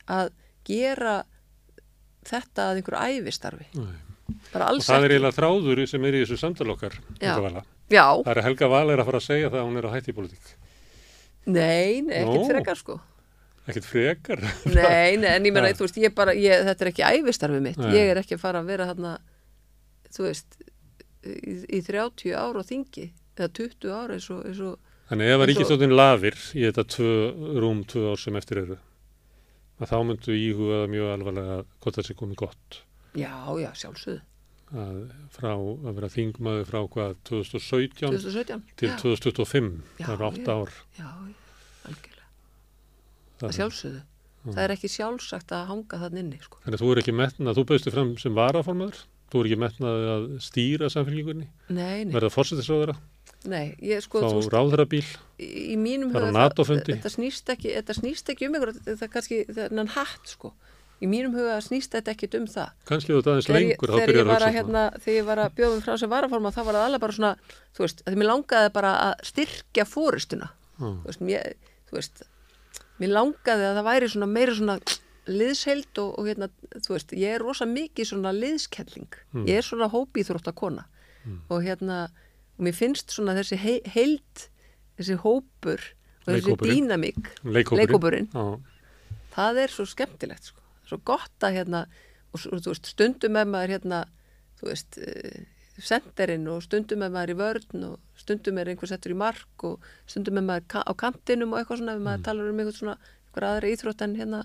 að 0.05 0.29
gera 0.69 1.15
þetta 2.29 2.69
að 2.69 2.81
einhverju 2.81 3.15
ævistarfi. 3.19 3.65
Nei. 3.73 3.95
Bara 4.53 4.67
Og 4.69 4.75
alls 4.75 4.87
það 4.87 4.95
er 4.95 5.03
ekki. 5.05 5.15
eiginlega 5.15 5.37
þráður 5.39 5.81
sem 5.89 6.05
er 6.07 6.15
í 6.17 6.21
þessu 6.23 6.37
samtal 6.41 6.69
okkar. 6.73 6.95
Já. 7.19 7.33
Helga 7.33 7.41
Vala. 7.47 7.63
Já, 7.93 8.05
Það 8.25 8.31
er 8.33 8.39
að 8.41 8.47
Helga 8.49 8.67
Vala 8.71 8.93
er 8.95 9.01
að 9.03 9.09
fara 9.11 9.19
að 9.21 9.25
segja 9.27 9.49
það 9.53 9.59
að 9.61 9.67
hún 9.69 9.77
er 9.81 9.85
á 9.85 9.91
hætti 9.93 10.11
í 10.13 10.15
politík. 10.17 10.53
nei, 11.45 12.01
nei, 12.01 12.21
ekkert 12.23 12.47
frekar 12.49 12.79
sko. 12.79 12.95
Ekkert 13.69 13.85
frekar. 13.89 14.41
Nei, 14.73 15.17
nei, 15.21 15.29
en 15.35 15.45
ég 15.45 15.53
meina, 15.53 15.67
Ja. 15.71 15.77
þú 15.77 15.85
veist, 15.87 15.99
ég 16.01 16.15
bara, 16.17 16.33
ég, 16.37 16.63
þetta 16.65 16.85
er 16.85 16.89
ekki 16.91 17.05
æfistarfið 17.11 17.61
mitt. 17.65 17.77
Nei. 17.81 17.91
Ég 17.97 18.09
er 18.13 18.21
ekki 18.21 18.37
að 18.37 18.41
fara 18.45 18.61
að 18.63 18.71
vera 18.73 18.87
þarna, 18.91 19.13
þú 20.17 20.25
veist, 20.27 20.57
í, 21.25 21.53
í 21.77 21.79
30 21.85 22.33
ára 22.37 22.61
á 22.61 22.69
þingi, 22.69 23.05
eða 23.37 23.49
20 23.61 23.93
ára 23.93 24.17
eins 24.17 24.29
og, 24.33 24.41
eins 24.49 24.61
og, 24.65 24.75
Þannig 25.05 25.29
ef 25.35 25.41
að 25.43 25.49
ríkistóttin 25.51 25.91
lafir 25.93 26.33
í 26.57 26.63
þetta 26.65 26.83
tvö, 26.89 27.09
rúm 27.61 27.83
tvö 27.85 28.07
ár 28.09 28.17
sem 28.17 28.37
eftir 28.39 28.63
eru, 28.63 28.77
að 29.77 29.91
þá 29.91 29.97
myndu 30.09 30.33
íhuga 30.33 30.79
það 30.81 30.93
mjög 30.95 31.09
alvarlega 31.13 31.57
hvort 31.83 31.99
það 31.99 32.07
sé 32.07 32.15
komið 32.17 32.39
gott. 32.41 32.79
já, 33.13 33.33
já, 33.61 33.69
sjálfsögðu, 33.83 34.21
Að 34.73 34.95
frá 35.29 35.51
að 35.53 35.91
vera 35.99 36.07
þingmaður 36.09 36.69
frá 36.71 36.79
hvað 36.95 37.11
2017 37.29 38.15
2017. 38.15 38.63
til 38.81 38.89
já, 38.89 38.95
2025, 39.03 39.71
Já, 39.99 40.05
það 40.07 40.13
eru 40.15 40.27
átta 40.31 40.41
já. 40.41 40.57
ár. 40.57 40.71
Já, 40.97 41.09
algjörlega. 41.85 42.29
Það 43.35 43.45
Það 43.45 43.57
sjálfsögðu. 43.59 44.03
Það 44.45 44.61
er 44.61 44.73
ekki 44.75 44.89
sjálfsagt 44.93 45.53
að 45.57 45.67
hanga 45.71 45.99
þann 46.03 46.19
inni, 46.21 46.39
sko. 46.43 46.59
Þannig 46.63 46.77
að 46.77 46.83
þú 46.83 46.89
er 46.91 47.01
ekki 47.01 47.13
metnað, 47.17 47.57
þú 47.57 47.63
bauðstu 47.71 47.93
fram 47.93 48.11
sem 48.21 48.35
varaformaður, 48.37 48.99
þú 49.33 49.41
er 49.41 49.49
ekki 49.49 49.59
metnað 49.63 50.05
að 50.15 50.25
stýra 50.45 50.89
nei, 51.73 52.05
verða 52.13 52.29
fórsetisráðara, 52.33 52.95
nei, 53.49 53.73
ég 53.81 54.03
sko, 54.05 54.21
þú 54.21 54.37
veist, 54.37 54.53
ráðherabíl, 54.53 55.03
í 55.41 55.77
mínum 55.81 56.13
NATO-fundi. 56.13 56.93
þetta 56.93 57.11
snýst 57.13 57.49
ekki, 57.55 57.73
þetta 57.73 57.97
snýst 57.97 58.29
ekki 58.33 58.49
um 58.49 58.57
einhver, 58.59 58.73
það 58.85 59.05
er 59.07 59.11
kannski, 59.15 59.41
þennan 59.49 59.91
hatt, 59.95 60.29
sko. 60.29 60.53
Í 61.06 61.10
mínum 61.11 61.36
huga 61.38 61.60
snýst 61.61 61.94
þetta 61.94 62.14
ekkit 62.15 62.36
um 62.40 62.45
það. 62.49 62.69
kannski 62.90 63.14
þetta 63.14 63.34
aðeins 63.36 63.49
lengur, 63.52 63.91
þá 63.91 63.98
þegar 63.99 64.15
ég 64.15 64.22
að 64.23 64.30
var 64.32 64.45
að, 64.48 64.56
hérna, 64.57 64.84
að 65.45 65.56
bjóðum 65.60 65.84
frá 65.86 65.98
sem 66.02 66.10
varaforma 66.10 66.52
þá 66.56 66.61
var 66.65 66.77
það 66.80 66.86
alveg 66.90 67.03
bara 67.06 67.18
svona, 67.19 67.34
þú 67.77 67.86
veist, 67.86 68.03
að 68.07 68.18
mér 68.22 68.30
langaði 68.32 68.72
bara 68.73 68.94
að 69.06 69.26
styrkja 69.30 69.86
fórustuna 69.86 70.48
svona. 70.80 70.95
þú 71.03 71.11
veist, 71.11 71.22
mér, 71.30 71.53
þú 71.90 71.98
veist 71.99 72.23
mér 73.03 73.11
langaði 73.14 73.68
að 73.69 73.77
það 73.80 73.88
væri 73.91 74.10
svona 74.15 74.30
meira 74.32 74.56
svona 74.57 74.77
liðsheild 75.26 76.02
og, 76.02 76.10
og 76.19 76.27
hérna, 76.30 76.49
þú 76.86 76.94
veist, 76.95 77.14
ég 77.18 77.36
er 77.38 77.44
rosa 77.45 77.65
mikið 77.69 78.10
svona 78.11 78.34
liðskelling, 78.36 79.19
Mm. 79.36 79.45
ég 79.49 79.57
er 79.61 79.65
svona 79.65 79.90
hópíþrótta 79.91 80.53
kona 80.56 80.86
og 81.49 81.64
hérna 81.65 82.06
og 82.57 82.61
mér 82.65 82.76
finnst 82.77 83.11
svona 83.11 83.34
þessi 83.36 83.57
hei, 83.57 83.80
heild 83.94 84.45
þessi 84.98 85.18
hópur 85.23 85.82
og 86.26 86.30
þessi 86.34 86.56
dýnamík, 86.61 87.32
Leikópurinn. 87.44 87.82
Leikhópurinn. 87.82 88.30
Já, 88.32 88.45
það 89.36 89.60
er 89.65 89.73
svo 89.73 89.86
skemmtilegt 89.90 90.52
sko. 90.52 90.61
Svo 90.85 91.01
gott 91.03 91.45
að 91.45 91.59
hérna 91.59 91.85
og 92.35 92.41
þú 92.41 92.71
veist, 92.71 92.91
stundum 92.91 93.35
með 93.35 93.51
maður 93.51 93.75
hérna 93.75 94.01
þú 94.59 94.69
veist, 94.69 94.97
uh, 94.99 95.45
senderinn 95.75 96.47
og 96.51 96.63
stundum 96.63 97.03
er 97.03 97.11
maður 97.11 97.33
í 97.33 97.37
vörn 97.39 97.87
og 97.89 98.19
stundum 98.19 98.59
er 98.61 98.71
einhver 98.71 98.89
settur 98.89 99.11
í 99.11 99.19
mark 99.19 99.65
og 99.67 99.83
stundum 100.07 100.39
er 100.39 100.47
maður 100.47 100.67
ka 100.71 100.83
á 100.87 100.91
kantinum 100.95 101.53
og 101.53 101.59
eitthvað 101.61 101.81
svona 101.81 101.97
ef 101.97 102.05
maður 102.05 102.27
talar 102.27 102.51
um 102.51 102.61
eitthvað 102.61 102.77
svona, 102.79 102.95
eitthvað 103.25 103.49
aðra 103.49 103.71
íþrótt 103.73 104.05
en 104.05 104.15
hérna 104.19 104.43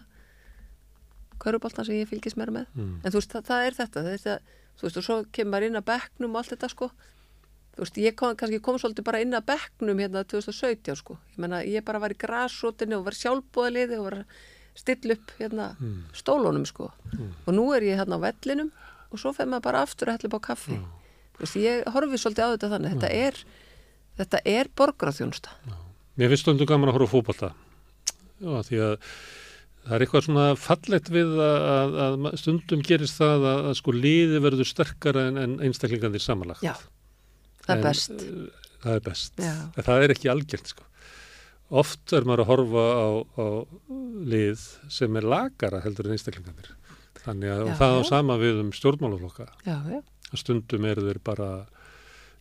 köruboltan 1.40 1.86
sem 1.86 2.00
ég 2.00 2.10
fylgist 2.10 2.36
meira 2.36 2.54
með. 2.54 2.66
Mm. 2.74 2.98
en 3.04 3.12
þú 3.12 3.20
veist, 3.20 3.32
það, 3.32 3.46
það 3.48 3.66
er 3.66 3.78
þetta, 3.78 4.02
þetta 4.08 4.36
þú 4.80 4.86
veist, 4.86 4.98
og 5.00 5.06
svo 5.06 5.16
kemur 5.30 5.54
maður 5.54 5.68
inn 5.68 5.80
að 5.80 5.88
bekknum 5.90 6.34
og 6.34 6.42
allt 6.42 6.54
þetta 6.54 6.70
sko. 6.72 6.90
Þú 7.70 7.84
veist, 7.84 8.00
ég 8.02 8.16
kom, 8.18 8.34
kannski 8.36 8.60
kom 8.64 8.78
svolítið 8.82 9.06
bara 9.06 9.20
inn 9.22 9.36
að 9.36 9.46
bekknum 9.52 10.02
hérna 10.02 10.24
2017 10.28 10.98
sko. 11.00 11.16
Ég 11.34 11.42
menna, 11.44 11.62
ég 11.64 11.86
bara 11.86 12.02
var 12.02 12.12
í 12.12 12.18
grasrótinu 12.18 12.98
og 12.98 13.06
var 13.06 13.16
sjálfbóðaliði 13.16 14.00
og 14.00 14.08
var 14.08 14.18
stilla 14.81 15.16
upp 15.19 15.32
hérna 15.39 15.69
Mm. 15.81 16.02
stólunum 16.16 16.66
sko. 16.69 16.90
Og 17.47 17.52
nú 17.55 17.69
er 17.77 17.82
ég 17.86 17.98
hérna 18.01 18.16
á 18.19 18.24
vellinum 18.27 18.70
og 19.11 19.19
svo 19.20 19.32
fer 19.36 19.47
maður 19.51 19.66
bara 19.69 19.82
aftur 19.86 20.09
að 20.09 20.19
hella 20.20 20.31
upp 20.32 20.39
á 20.40 20.47
kaffi. 20.51 20.78
Þú 21.36 21.44
veist, 21.44 21.57
ég 21.61 21.85
horfi 21.94 22.19
svolítið 22.20 22.44
á 22.47 22.52
þetta 22.55 22.70
þannig. 22.74 22.94
Þetta 22.97 23.11
er, 23.27 23.35
þetta 24.20 24.40
er 24.44 24.69
borgaraþjónusta 24.77 25.51
Mér 26.20 26.28
finnst 26.32 26.43
stundum 26.44 26.66
gaman 26.69 26.90
að 26.90 26.98
horfa 26.98 27.09
á 27.09 27.15
fótbolta. 27.15 27.48
Já, 28.40 28.51
því 28.66 28.78
að 28.85 28.94
það 29.86 29.94
er 29.97 30.02
eitthvað 30.05 30.24
svona 30.27 30.47
fallegt 30.61 31.09
við 31.15 31.31
að, 31.40 31.69
að, 31.73 31.94
að 32.28 32.35
stundum 32.43 32.82
gerist 32.85 33.16
það 33.16 33.47
að, 33.48 33.61
að 33.70 33.74
sko 33.81 33.94
liði 33.97 34.40
verður 34.44 34.69
sterkara 34.69 35.23
en, 35.31 35.39
en 35.40 35.55
einstaklingarnir 35.65 36.20
samanlagt. 36.24 36.61
já, 36.66 36.74
það 37.65 37.73
er 37.73 37.78
En, 37.78 37.86
best. 37.86 38.11
uh, 38.11 38.66
Það 38.81 38.94
er 38.98 39.01
best. 39.05 39.32
Já. 39.40 39.55
En 39.77 39.85
það 39.85 40.02
er 40.05 40.12
ekki 40.15 40.28
algjört 40.32 40.70
sko. 40.74 40.85
Oft 41.70 42.12
er 42.16 42.26
maður 42.26 42.42
að 42.44 42.48
horfa 42.51 42.84
á, 42.90 43.09
á 43.38 43.47
lið 44.32 44.62
sem 44.90 45.18
er 45.20 45.26
lagara 45.30 45.82
heldur 45.84 46.09
en 46.09 46.16
einstaklingarnir. 46.16 46.72
Þannig 47.20 47.52
að 47.52 47.66
Já, 47.68 47.74
það 47.78 47.98
á 47.98 48.02
sama 48.09 48.38
við 48.40 48.62
um 48.64 48.72
stjórnmálaflokka. 48.74 49.47
já, 49.66 49.76
já, 49.86 50.01
Að 50.30 50.38
stundum 50.38 50.84
eru 50.86 51.05
þeir 51.09 51.20
bara 51.26 51.51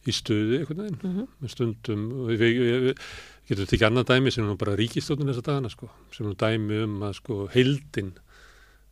í 0.07 0.13
stuði 0.13 0.59
einhvern 0.61 0.81
veginn. 0.85 0.99
Mhm. 1.03 1.27
Með 1.41 1.53
stundum, 1.53 2.07
við, 2.29 2.39
við, 2.39 2.79
við, 2.87 3.03
getum 3.49 3.65
þetta 3.65 3.75
ekki 3.77 3.87
annað 3.89 4.09
dæmi 4.13 4.33
sem 4.33 4.43
er 4.43 4.49
nú 4.49 4.57
bara 4.61 4.77
ríkistjóðin 4.79 5.29
þessa 5.31 5.45
dagana 5.45 5.69
sko. 5.73 5.89
Sem 6.13 6.25
er 6.25 6.31
nú 6.31 6.37
dæmi 6.39 6.83
um 6.85 6.97
að 7.09 7.15
sko 7.19 7.39
heildin 7.53 8.11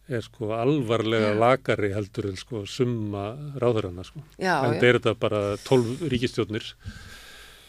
er 0.07 0.23
sko 0.23 0.53
alvarlega 0.55 1.33
Já. 1.33 1.39
lagari 1.41 1.91
heldur 1.93 2.29
en 2.29 2.39
sko 2.39 2.63
summa 2.65 3.25
ráðurana 3.59 4.05
sko. 4.07 4.21
já, 4.39 4.63
en 4.63 4.77
já. 4.77 4.81
þetta 4.81 5.11
er 5.11 5.19
bara 5.19 5.41
tólf 5.65 5.99
ríkistjórnir 6.07 6.63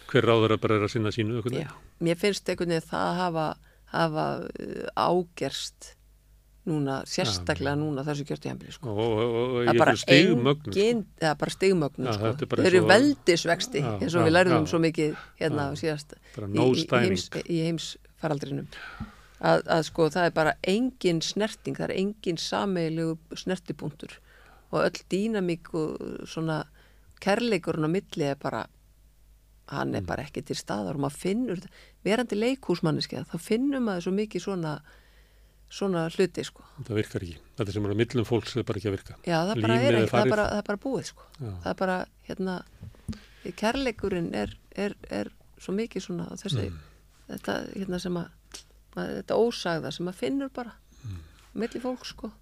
hver 0.08 0.28
ráður 0.28 0.56
að 0.56 0.64
bara 0.64 0.80
að 0.82 0.90
sinna 0.94 1.12
sínu 1.14 1.42
Já, 1.52 1.70
mér 2.00 2.18
finnst 2.20 2.48
einhvern 2.48 2.74
veginn 2.74 2.88
það 2.88 3.14
hafa, 3.22 3.46
hafa 3.92 4.26
uh, 4.48 4.90
ágerst 4.96 5.94
núna, 6.68 6.98
sérstaklega 7.08 7.76
núna 7.78 8.04
þessu 8.06 8.26
kjörtíðanbili 8.28 8.74
sko. 8.74 8.92
og 8.92 9.20
Það 9.64 9.70
er 9.72 9.80
bara 9.80 9.94
fyrir 9.94 10.02
stigmögnum 10.04 10.72
sko. 10.72 10.86
það 11.18 11.30
er 11.30 11.38
bara 11.42 11.54
stigmögnum 11.54 12.08
Já, 12.08 12.16
sko. 12.16 12.32
er 12.32 12.62
Þeir 12.62 12.70
eru 12.70 12.82
veldisvexti 12.92 13.84
eins 13.88 14.16
og 14.16 14.26
við 14.26 14.34
lærðum 14.34 14.66
svo 14.70 14.80
mikið 14.84 15.14
hérna 15.40 15.68
síðast 15.78 16.16
í, 17.48 17.60
heimsfaraldrinum. 17.64 18.68
Að, 19.38 19.62
að 19.70 19.84
sko 19.86 20.08
það 20.10 20.28
er 20.28 20.34
bara 20.34 20.56
engin 20.66 21.20
snerting, 21.22 21.78
það 21.78 21.90
er 21.90 21.96
engin 22.00 22.40
sameilegu 22.42 23.38
snertipunktur. 23.38 24.18
Og 24.74 24.82
öll 24.82 25.04
dýnamík 25.12 25.70
og 25.78 26.26
svona 26.28 26.64
kærleikurinn 27.22 27.86
á 27.86 27.90
milli 27.90 28.26
er 28.26 28.40
bara 28.40 28.66
hann 29.68 29.90
Mm. 29.92 29.96
er 29.96 30.06
bara 30.08 30.22
ekki 30.24 30.42
til 30.44 30.56
staðar 30.56 30.94
og 30.96 31.00
maður 31.04 31.18
finnur, 31.24 31.58
verandi 32.04 32.36
leikhúsmanniski 32.38 33.20
þá 33.28 33.36
finnur 33.38 33.80
maður 33.84 34.02
svo 34.08 34.12
mikið 34.16 34.40
svona 34.46 34.80
svona 35.68 36.06
hluti 36.08 36.40
sko 36.48 36.62
þetta 36.78 36.94
virkar 36.96 37.22
ekki, 37.26 37.36
þetta 37.58 37.72
sem 37.74 37.84
er 37.84 37.92
á 37.92 37.96
millum 38.00 38.24
fólks 38.24 38.56
er 38.56 38.64
bara 38.64 38.78
ekki 38.80 38.88
að 38.88 38.96
virka 38.96 39.16
Já, 39.28 39.38
það 39.44 39.60
bara 39.60 39.74
Límið 39.74 39.88
er 39.88 39.98
ekki, 39.98 40.10
það 40.14 40.24
er 40.24 40.30
bara, 40.32 40.46
það 40.48 40.58
er 40.62 40.68
bara 40.70 40.80
búið 40.86 41.04
sko. 41.10 41.22
Já. 41.40 41.50
Það 41.62 41.70
er 41.74 41.78
bara, 41.82 41.96
hérna, 42.28 42.54
kærleikurinn 43.58 44.30
er, 44.34 44.54
er, 44.76 44.94
er 45.10 45.30
svo 45.60 45.74
mikið 45.76 46.04
svona 46.06 46.28
þessi, 46.40 46.68
Mm. 46.70 46.78
þetta, 47.28 47.54
hérna 47.76 48.00
sem 48.00 48.14
að, 48.16 48.28
þetta 48.96 49.36
ósagða 49.38 49.92
sem 49.92 50.06
að 50.08 50.14
finnur 50.14 50.48
bara, 50.54 50.72
Mm. 51.04 51.20
milli 51.54 51.80
fólk 51.80 52.04
sko. 52.06 52.32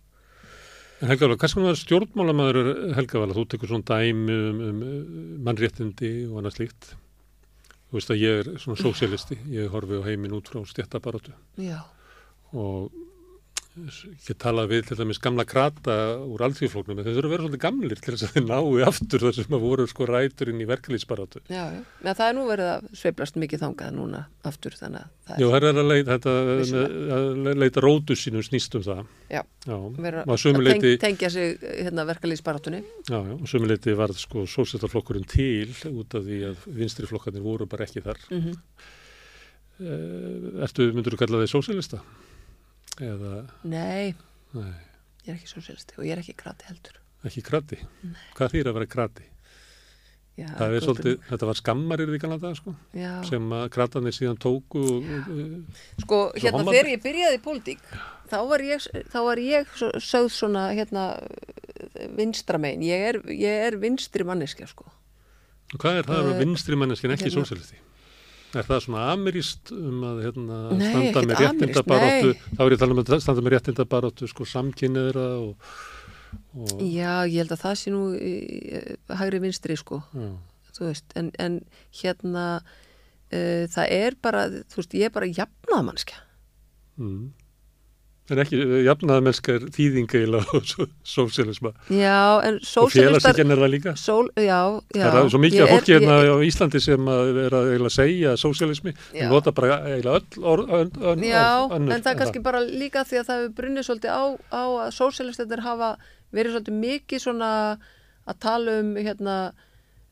en 1.03 1.09
Helga 1.09 1.27
Vala, 1.27 1.37
hvað 1.37 1.51
sem 1.53 1.63
var 1.63 1.75
stjórnmálamæður 1.77 2.95
Helga 2.95 3.19
Vala, 3.21 3.35
þú 3.35 3.45
tekur 3.49 3.69
svona 3.69 3.85
dæmi 3.85 4.31
um, 4.51 4.61
um 4.61 4.83
uh, 4.83 5.45
mannréttindi 5.45 6.13
og 6.31 6.39
annað 6.41 6.55
slíkt 6.57 6.95
þú 7.97 8.03
veist 8.03 8.13
að 8.13 8.21
ég 8.21 8.39
er 8.43 8.49
svona 8.61 8.83
sósialisti 8.83 9.39
ég 9.55 9.71
horfi 9.73 9.97
á 9.97 10.05
heiminn 10.05 10.37
út 10.37 10.51
frá 10.53 10.61
stjættabarótu 10.69 11.33
og 12.53 12.93
ég 13.77 14.39
talaði 14.41 14.73
við 14.73 14.87
til 14.89 14.97
dæmis 15.01 15.21
gamla 15.23 15.45
krata 15.49 15.97
úr 16.25 16.45
alþjóðflóknum 16.47 17.01
en 17.01 17.07
þeir 17.07 17.19
þurfa 17.19 17.29
að 17.29 17.35
vera 17.35 17.45
svolítið 17.45 17.63
gamlir 17.65 18.01
til 18.01 18.15
þess 18.15 18.27
að 18.27 18.33
þeir 18.37 18.47
nái 18.49 18.87
aftur 18.89 19.25
þar 19.27 19.37
sem 19.37 19.57
að 19.59 19.67
voru 19.67 19.87
sko 19.91 20.09
ræturinn 20.09 20.63
í 20.65 20.69
verkalýsbarátu 20.71 21.43
já, 21.51 21.63
já. 21.77 21.83
Það 22.07 22.25
er 22.27 22.37
nú 22.39 22.47
verið 22.49 22.73
að 22.73 22.89
sveiflast 23.03 23.39
mikið 23.43 23.65
þangað 23.67 23.95
núna 23.99 24.23
aftur 24.49 24.79
þannig 24.79 25.05
að 25.05 25.13
það 25.27 25.45
er 25.45 25.53
það 25.53 25.69
er 25.69 25.81
að 25.83 25.91
leita, 25.93 26.17
þetta, 26.17 26.35
að 27.19 27.63
leita 27.65 27.85
rótu 27.85 28.17
sínum 28.17 28.45
snýst 28.47 28.77
um 28.79 28.85
það. 28.87 29.01
Já. 29.29 29.41
Já, 29.67 29.75
og 29.77 29.97
að 30.07 30.43
sömuleiti, 30.43 30.93
teng, 30.95 31.01
tengja 31.03 31.31
sig 31.35 31.65
hérna 31.67 32.05
verkalýsbarátunni. 32.07 32.85
já, 33.11 33.19
já, 33.19 33.33
og 33.35 33.49
sömuleiti 33.51 33.97
varð 33.99 34.21
sko 34.23 34.47
sósættarflokkurinn 34.47 35.27
til 35.27 35.73
út 35.91 36.15
af 36.15 36.23
því 36.29 36.45
að 36.53 36.69
vinstri 36.79 37.11
flokkarnir 37.11 37.43
voru 37.43 37.67
bara 37.67 37.89
ekki 37.89 38.05
þar. 38.07 38.23
Mm 38.31 38.55
Uh, 39.77 40.63
ertu, 40.65 40.87
myndur 40.97 41.13
þú 41.13 41.19
kalla 41.21 41.43
þig 41.43 41.51
sósælista? 41.53 41.99
Eða, 42.97 43.45
Nei, 43.69 44.15
nei, 44.57 44.73
ég 45.27 45.33
er 45.35 45.37
ekki 45.37 45.51
sósíalisti 45.51 45.99
og 45.99 46.05
ég 46.07 46.15
er 46.17 46.23
ekki 46.23 46.35
krati 46.39 46.65
heldur. 46.71 47.01
ekki 47.27 47.43
krati? 47.45 47.79
Hvað 48.39 48.53
þýr 48.55 48.71
að 48.71 48.77
vera 48.79 48.87
krati? 48.87 49.27
Já, 50.37 50.47
Það 50.53 50.75
er 50.77 50.85
svolítið, 50.85 51.15
þetta 51.31 51.47
var 51.49 51.57
skammarir 51.57 52.11
í 52.13 52.19
Kanada, 52.21 52.51
sko. 52.59 52.75
Já. 52.93 53.13
sem 53.25 53.47
að 53.57 53.71
kratanir 53.73 54.13
síðan 54.13 54.37
tóku 54.37 54.83
og, 54.85 55.07
Sko, 56.03 56.19
hérna 56.37 56.59
hommandi. 56.59 56.77
þegar 56.77 56.91
ég 56.93 57.03
byrjaði 57.07 57.39
í 57.39 57.43
pólitík 57.47 57.81
þá 58.29 58.37
var 58.51 58.61
ég, 58.69 58.85
þá 59.13 59.19
var 59.25 59.41
ég 59.41 59.67
svo- 59.81 59.93
sögð 59.97 60.29
svona 60.37 60.67
hérna 60.77 61.07
vinstramein, 62.17 62.83
ég 62.85 63.07
er, 63.11 63.21
ég 63.33 63.65
er 63.71 63.79
vinstri 63.81 64.25
manneskja 64.29 64.69
sko. 64.69 64.85
og 65.73 65.81
hvað 65.81 65.99
er 66.03 66.05
það 66.07 66.21
Eh, 66.21 66.33
uh, 66.35 66.39
vinstri 66.39 66.77
manneskin 66.77 67.11
ekki 67.11 67.25
hérna- 67.31 67.45
sósælisti? 67.45 67.77
Er 68.57 68.65
það 68.67 68.83
svona 68.87 69.05
amirist 69.13 69.73
um 69.75 70.05
að 70.09 70.23
hérna, 70.25 70.59
Nei, 70.79 70.89
standa 70.89 71.23
með 71.29 71.43
réttindabaróttu, 71.45 72.33
þá 72.57 72.61
er 72.65 72.73
ég 72.73 72.77
að 72.77 72.83
tala 72.83 72.97
um 72.97 73.03
að 73.03 73.13
standa 73.27 73.45
með 73.45 73.55
réttindabaróttu, 73.57 74.29
sko, 74.33 74.49
samkynniðra 74.49 75.29
og, 75.43 75.71
og 76.57 76.85
Já, 76.87 77.13
ég 77.29 77.39
held 77.43 77.55
að 77.57 77.65
það 77.65 77.79
sé 77.83 77.95
nú 77.95 78.03
hægri 79.21 79.43
vinstri 79.45 79.79
sko, 79.81 80.03
en, 81.21 81.33
en 81.43 81.59
hérna 82.01 82.47
uh, 82.61 83.65
það 83.73 83.97
er 83.99 84.17
bara, 84.23 84.47
þú 84.65 84.81
veist, 84.83 84.97
ég 84.97 85.11
er 85.11 85.15
bara 85.15 85.33
jafnaðmannskja. 85.33 86.23
mm. 87.01 87.27
Ekki, 88.27 88.59
jafnaðamennska 88.83 89.53
er 89.55 89.65
þýðing 89.71 90.09
eiginlega 90.11 90.51
á 90.51 90.59
só- 90.73 90.89
sósíalisma 91.07 91.71
Já, 91.95 92.43
en 92.49 92.57
og 92.59 92.65
sósialistar, 92.67 93.37
félagsíkinn 93.37 93.53
er 93.55 93.61
það 93.63 93.71
líka. 93.77 93.93
sól, 94.03 94.31
já, 94.35 94.57
já. 94.97 95.05
það 95.07 95.19
er 95.21 95.31
svo 95.31 95.41
mikið 95.45 95.63
er- 95.63 95.71
fólki 95.71 95.95
hérna 95.95 96.17
á 96.27 96.37
Íslandi 96.49 96.81
sem 96.83 97.11
að 97.13 97.39
er 97.45 97.57
að 97.61 97.69
eiginlega 97.71 97.95
segja 97.97 98.33
sósíalismi, 98.43 98.95
Já. 99.15 99.21
en 99.23 99.31
nota 99.31 99.53
bara 99.55 99.79
eiginlega 99.93 100.19
öll 100.19 100.49
orð, 100.55 100.75
ön, 100.81 100.91
ön, 101.13 101.23
Já, 101.29 101.45
orð, 101.63 101.77
önnur 101.79 101.95
en 101.95 102.03
það 102.03 102.13
er 102.13 102.19
kannski 102.25 102.43
bara 102.49 102.65
líka 102.67 103.05
því 103.07 103.21
að 103.23 103.29
það 103.31 103.41
hefur 103.45 103.55
brunnið 103.61 103.87
svolítið 103.91 104.11
á, 104.11 104.25
á 104.51 104.63
að 104.87 104.91
sósialistinir 104.99 105.63
hafa 105.69 105.93
verið 106.35 106.57
svolítið 106.57 106.81
mikið 106.83 107.23
svona 107.29 107.53
að 108.27 108.41
tala 108.43 108.79
um 108.83 108.91
hérna 108.99 109.37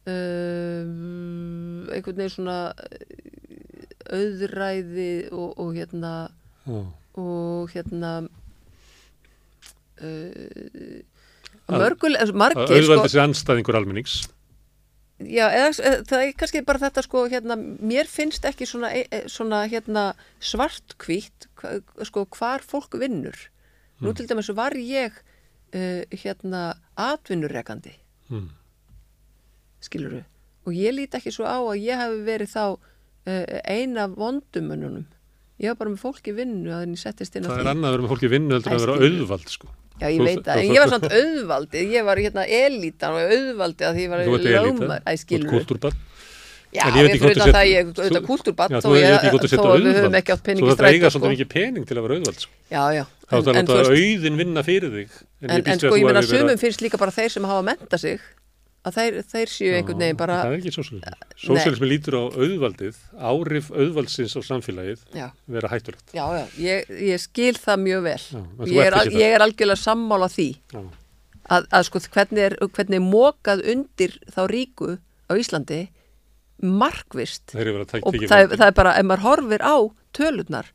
um, 0.07 1.86
einhvern 1.93 2.19
veginn 2.20 2.35
svona 2.35 2.59
eh, 2.78 4.15
auðræði 4.15 5.09
og, 5.32 5.55
og 5.59 5.73
hérna 5.77 6.12
Já. 6.69 6.78
Og 7.20 7.70
hérna 7.74 8.12
uh, 10.03 11.03
mörgul, 11.70 12.16
margir 12.36 12.85
sko, 12.85 13.05
sér 13.09 13.23
anstæðingur 13.28 13.77
almennings. 13.78 14.16
já, 15.23 15.47
eða, 15.49 15.69
eða, 15.78 16.01
það 16.11 16.24
er 16.27 16.32
kannski 16.41 16.62
bara 16.66 16.82
þetta 16.82 17.05
sko, 17.07 17.23
hérna, 17.32 17.57
mér 17.57 18.09
finnst 18.11 18.45
ekki 18.49 18.66
svona, 18.69 18.91
e- 18.93 19.07
e- 19.15 19.24
svona 19.31 19.62
hérna, 19.70 20.09
svartkvítt 20.43 21.47
hva- 21.61 21.81
sko, 22.05 22.27
hvar 22.35 22.61
fólk 22.66 22.99
vinnur 23.01 23.36
nú 24.03 24.11
Mm. 24.11 24.15
til 24.16 24.27
dæmis 24.28 24.51
var 24.55 24.73
ég 24.74 25.12
uh, 25.74 26.03
hérna 26.11 26.74
atvinnurekandi 26.97 27.95
Mm. 28.31 28.49
skiluru 29.81 30.24
og 30.66 30.73
ég 30.73 30.93
lít 30.97 31.15
ekki 31.15 31.31
svo 31.32 31.45
á 31.47 31.61
að 31.62 31.81
ég 31.85 31.97
hef 31.97 32.12
verið 32.27 32.51
þá 32.53 32.65
uh, 32.74 33.61
eina 33.65 34.07
vondumununum 34.09 35.07
ég 35.63 35.69
var 35.71 35.77
bara 35.81 35.91
með 35.95 36.01
fólki 36.03 36.35
vinnu 36.35 36.71
að 36.75 36.81
henni 36.85 36.99
settist 36.99 37.37
inn 37.37 37.45
á 37.45 37.49
Það 37.49 37.57
því 37.59 37.65
er 37.65 37.71
annað 37.75 37.89
að 37.89 37.95
vera 37.95 38.05
með 38.05 38.13
fólki 38.15 38.31
vinnu 38.35 38.55
heldur 38.57 38.73
að 38.75 38.81
vera 38.85 38.95
Æskilur. 38.95 39.21
auðvald, 39.21 39.49
sko. 39.55 39.67
Já, 39.95 40.07
ég 40.11 40.19
Þú- 40.19 40.25
veit 40.27 40.43
það, 40.43 40.55
þú- 40.55 40.65
en 40.65 40.75
ég 40.75 40.81
var 40.83 40.91
samt 40.95 41.07
auðvaldið, 41.15 41.93
ég 41.95 42.05
var 42.05 42.17
hérna 42.19 42.43
elítan 42.51 43.15
og 43.15 43.35
auðvaldið 43.35 43.87
að 43.87 43.95
því 43.95 44.03
ég 44.05 44.11
var 44.11 44.19
Þú 44.19 44.35
lögmar, 44.65 44.99
æ, 44.99 45.05
þú 45.05 45.15
ert 45.15 45.23
skilur 45.25 45.51
kultúrbarn. 45.55 45.97
Já, 46.75 46.83
ég 46.91 47.05
veit 47.07 47.13
ekki 47.15 47.23
hvort 47.23 47.39
þú 47.39 47.45
það 47.55 47.61
að 47.63 47.69
ég 47.71 47.87
þú- 47.87 48.03
auðvitað 48.03 48.25
kúltúrbatt 48.27 48.71
Já, 48.75 48.79
þó 48.83 48.89
þú 48.91 48.95
þú 49.63 49.71
að 49.71 49.85
við 49.85 49.95
höfum 49.95 50.17
ekki 50.19 50.33
átt 50.35 50.43
Svo 50.43 50.47
pening 50.49 50.65
í 50.65 50.71
þetta 50.75 50.89
eiga 50.91 51.07
strætó 51.07 51.15
svolítið 51.15 51.35
mikið 51.35 51.49
pening 51.55 51.85
til 51.87 51.95
að 51.95 52.03
vera 52.03 52.15
auðvald, 52.19 52.41
sko. 52.43 52.51
Já, 52.75 52.83
já, 52.99 53.05
Þá 53.31 53.35
er 53.35 53.43
það 53.45 53.55
þú 53.55 53.95
auðin 53.95 54.37
vinna 54.43 54.63
fyrir 54.67 54.91
þig. 54.91 55.09
en, 55.45 55.63
sko 55.79 55.95
að 55.95 55.95
ég 55.95 56.03
þú 56.03 56.35
að- 56.35 56.35
sumum 56.35 56.59
finnst 56.59 56.81
líka 56.83 56.99
bara 56.99 57.11
þeir 57.15 57.31
sem 57.31 57.45
hafa 57.45 57.63
menta 57.63 57.97
sig 57.99 58.21
að 58.85 58.97
þeir, 58.98 59.15
þeir 59.32 59.48
séu 59.52 59.70
einhvern 59.78 60.02
veginn 60.05 60.19
bara 60.20 60.35
Það 60.43 60.52
er 60.52 60.59
ekki 60.61 60.73
sósíalismi. 60.77 61.15
Sósíalismi 61.44 61.89
lítur 61.89 62.16
á 62.20 62.23
auðvaldið, 62.36 62.98
áhrif 63.31 63.70
auðvaldsins 63.73 64.35
á 64.36 64.40
samfélagið 64.44 65.05
já, 65.16 65.27
vera 65.56 65.70
hættulegt. 65.73 66.05
já, 66.12 66.24
já, 66.36 66.44
ég, 66.61 66.90
ég 67.15 67.23
skil 67.23 67.55
það 67.56 67.81
mjög 67.86 68.02
vel. 68.09 68.20
Ég 68.69 68.82
er, 68.90 68.98
al- 69.01 69.11
ég 69.15 69.35
er 69.39 69.44
algjörlega 69.47 69.81
sammála 69.81 70.28
því 70.32 70.48
að, 71.48 71.66
að 71.73 71.82
sko 71.89 72.02
hvernig 72.12 72.44
er, 72.51 72.56
hvernig 72.61 73.01
er 73.01 73.06
mókað 73.09 73.65
undir 73.73 74.19
þá 74.36 74.40
ríku 74.52 74.94
á 75.28 75.32
Íslandi 75.40 75.81
markvist 76.65 77.55
og 77.56 78.15
það, 78.28 78.40
er- 78.44 78.56
það 78.56 78.66
er 78.69 78.77
bara, 78.77 78.93
ef 79.01 79.05
maður 79.09 79.24
horfir 79.27 79.65
á 79.65 79.77
tölurnar, 80.15 80.69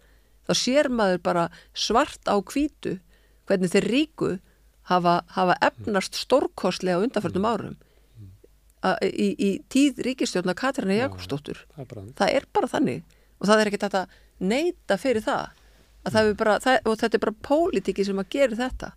þá 0.50 0.54
sér 0.58 0.90
maður 0.92 1.22
bara 1.24 1.46
svart 1.74 2.26
á 2.30 2.36
hvítu 2.42 2.98
hvernig 3.50 3.72
þeir 3.74 3.88
ríku 3.90 4.32
hafa, 4.90 5.22
hafa 5.38 5.56
efnast 5.62 6.18
stórkostlega 6.18 7.00
undanförnum 7.06 7.46
árum. 7.46 7.78
A, 7.78 7.89
í, 9.04 9.28
í 9.36 9.50
tíð 9.72 10.04
ríkistjórna 10.08 10.56
Katrína 10.58 10.98
Jakobsdóttur. 11.02 11.66
Það 12.20 12.36
er 12.36 12.48
bara 12.56 12.72
þannig. 12.72 13.02
er 13.04 13.20
og 13.40 13.48
það 13.48 13.62
er 13.62 13.72
ekkert 13.72 13.86
hægt 13.88 14.00
að 14.00 14.18
neita 14.40 14.98
fyrir 15.00 15.26
það, 15.26 15.62
að 16.06 16.16
það 16.16 16.30
er 16.30 16.40
bara, 16.40 16.58
það, 16.64 16.82
og 16.86 17.00
þetta 17.02 17.18
er 17.18 17.24
bara 17.26 17.40
pólitíki 17.50 18.06
sem 18.08 18.22
að 18.22 18.30
gera 18.36 18.60
þetta. 18.60 18.92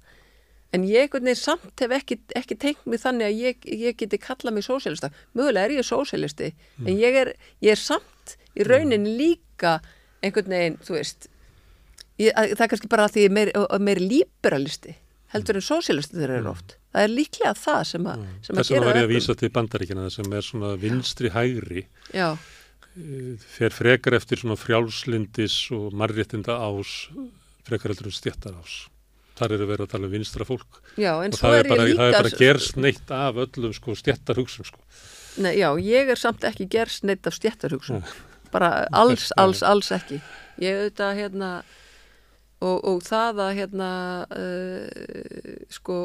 En 0.72 0.86
ég 0.88 1.10
veginn 1.12 1.36
samt 1.36 1.82
hef 1.84 1.92
ekki, 1.98 2.16
ekki 2.38 2.56
tengt 2.56 2.86
mig 2.88 3.02
þannig 3.02 3.28
að 3.28 3.40
ég, 3.42 3.66
ég 3.84 3.98
geti 4.00 4.20
kallað 4.20 4.56
mig 4.56 4.64
sósélista 4.64 5.10
mögulega 5.36 5.68
er 5.68 5.74
ég 5.76 5.84
sósélisti 5.84 6.48
en 6.86 6.96
ég 6.96 7.18
er, 7.20 7.34
ég 7.60 7.74
er 7.74 7.80
samt 7.80 8.38
í 8.56 8.64
raunin 8.64 9.04
líka 9.18 9.82
einhvern 10.24 10.54
veginn, 10.54 10.78
þú 10.80 10.96
veist 10.96 11.28
ég, 12.16 12.32
að, 12.32 12.54
það 12.54 12.64
er 12.64 12.72
kannski 12.72 12.90
bara 12.94 13.04
að 13.04 13.18
því 13.18 13.26
ég 13.26 13.28
er 13.28 13.36
meir, 13.36 13.52
meir 13.84 14.00
líberalisti 14.00 14.96
heldur 15.36 15.60
en 15.60 15.66
sósélisti 15.68 16.16
þeir 16.16 16.38
eru 16.38 16.54
oft 16.54 16.78
það 16.92 17.04
er 17.04 17.12
líklega 17.12 17.52
það 17.58 17.82
sem, 17.90 18.06
a, 18.06 18.16
sem 18.44 18.54
að 18.56 18.62
Þess 18.62 18.72
vegna 18.72 18.78
gera 18.78 18.88
var 18.90 19.00
ég 19.00 19.08
að 19.08 19.14
vísa 19.14 19.36
til 19.40 19.52
bandaríkina 19.56 20.08
sem 20.12 20.36
er 20.38 20.46
svona 20.46 20.72
vinstri 20.80 21.32
hægri 21.32 21.86
já, 22.12 22.28
fer 23.56 23.72
frekar 23.74 24.18
eftir 24.18 24.42
svona 24.42 24.58
frjálslindis 24.60 25.58
og 25.76 25.94
marréttinda 25.96 26.58
ás 26.60 26.96
frekar 27.66 27.92
heldur 27.92 28.10
en 28.10 28.16
stjættar 28.16 28.56
ás. 28.58 28.82
Þar 29.38 29.54
eru 29.56 29.66
verið 29.70 29.86
að 29.86 29.92
tala 29.94 30.08
um 30.08 30.12
vinstra 30.12 30.44
fólk 30.44 30.82
já, 31.00 31.14
og 31.16 31.38
það 31.38 31.58
er 31.58 31.68
bara, 31.70 31.88
líka 31.88 31.98
það 32.02 32.08
er 32.10 32.18
bara 32.18 32.38
gerst 32.42 32.78
neitt 32.78 33.12
af 33.16 33.38
öllum 33.46 33.74
sko 33.76 33.96
stjættar 33.96 34.38
hugsun 34.38 34.68
sko. 34.68 34.82
Nei, 35.40 35.54
já, 35.56 35.70
ég 35.80 36.10
er 36.12 36.20
samt 36.20 36.44
ekki 36.44 36.66
gerst 36.68 37.06
neitt 37.08 37.26
af 37.26 37.36
stjættarhugsun. 37.38 38.02
Bara 38.52 38.84
alls, 39.00 39.30
alls, 39.40 39.62
alls 39.64 39.88
ekki. 39.94 40.20
Ég 40.60 40.82
auðvitað 40.82 41.20
hérna 41.22 41.52
og, 42.60 42.76
og 42.84 43.00
það 43.06 43.40
að 43.46 43.54
hérna 43.60 43.90
uh, 44.28 45.62
sko 45.72 46.02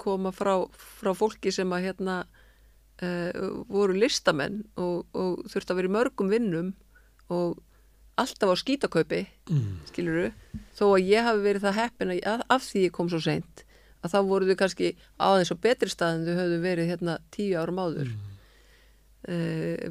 koma 0.00 0.32
frá, 0.34 0.54
frá 0.72 1.12
fólki 1.16 1.52
sem 1.54 1.70
að 1.72 1.86
hérna 1.88 2.16
uh, 2.24 3.62
voru 3.70 3.96
listamenn 3.98 4.62
og, 4.76 5.04
og 5.14 5.44
þurfti 5.50 5.74
að 5.74 5.80
vera 5.80 5.90
í 5.90 5.94
mörgum 5.98 6.32
vinnum 6.32 6.72
og 7.32 7.60
alltaf 8.20 8.52
á 8.52 8.56
skítakaupi 8.60 9.26
Mm. 9.50 9.80
skiluru, 9.90 10.28
þó 10.72 10.84
að 10.94 11.08
ég 11.10 11.26
hafi 11.26 11.42
verið 11.44 11.64
það 11.66 11.74
heppin 11.76 12.12
að, 12.16 12.44
af 12.48 12.62
því 12.64 12.84
ég 12.86 12.92
kom 12.96 13.10
svo 13.12 13.18
seint 13.20 13.64
að 14.00 14.14
þá 14.14 14.18
voru 14.24 14.46
þau 14.48 14.56
kannski 14.62 14.88
aðeins 15.20 15.52
á 15.52 15.56
betri 15.60 15.90
stað 15.92 16.14
en 16.14 16.24
þau 16.24 16.38
höfðu 16.38 16.60
verið 16.62 16.88
hérna 16.88 17.18
tíu 17.34 17.58
árum 17.60 17.80
áður. 17.82 18.08
Mm. 18.08 18.30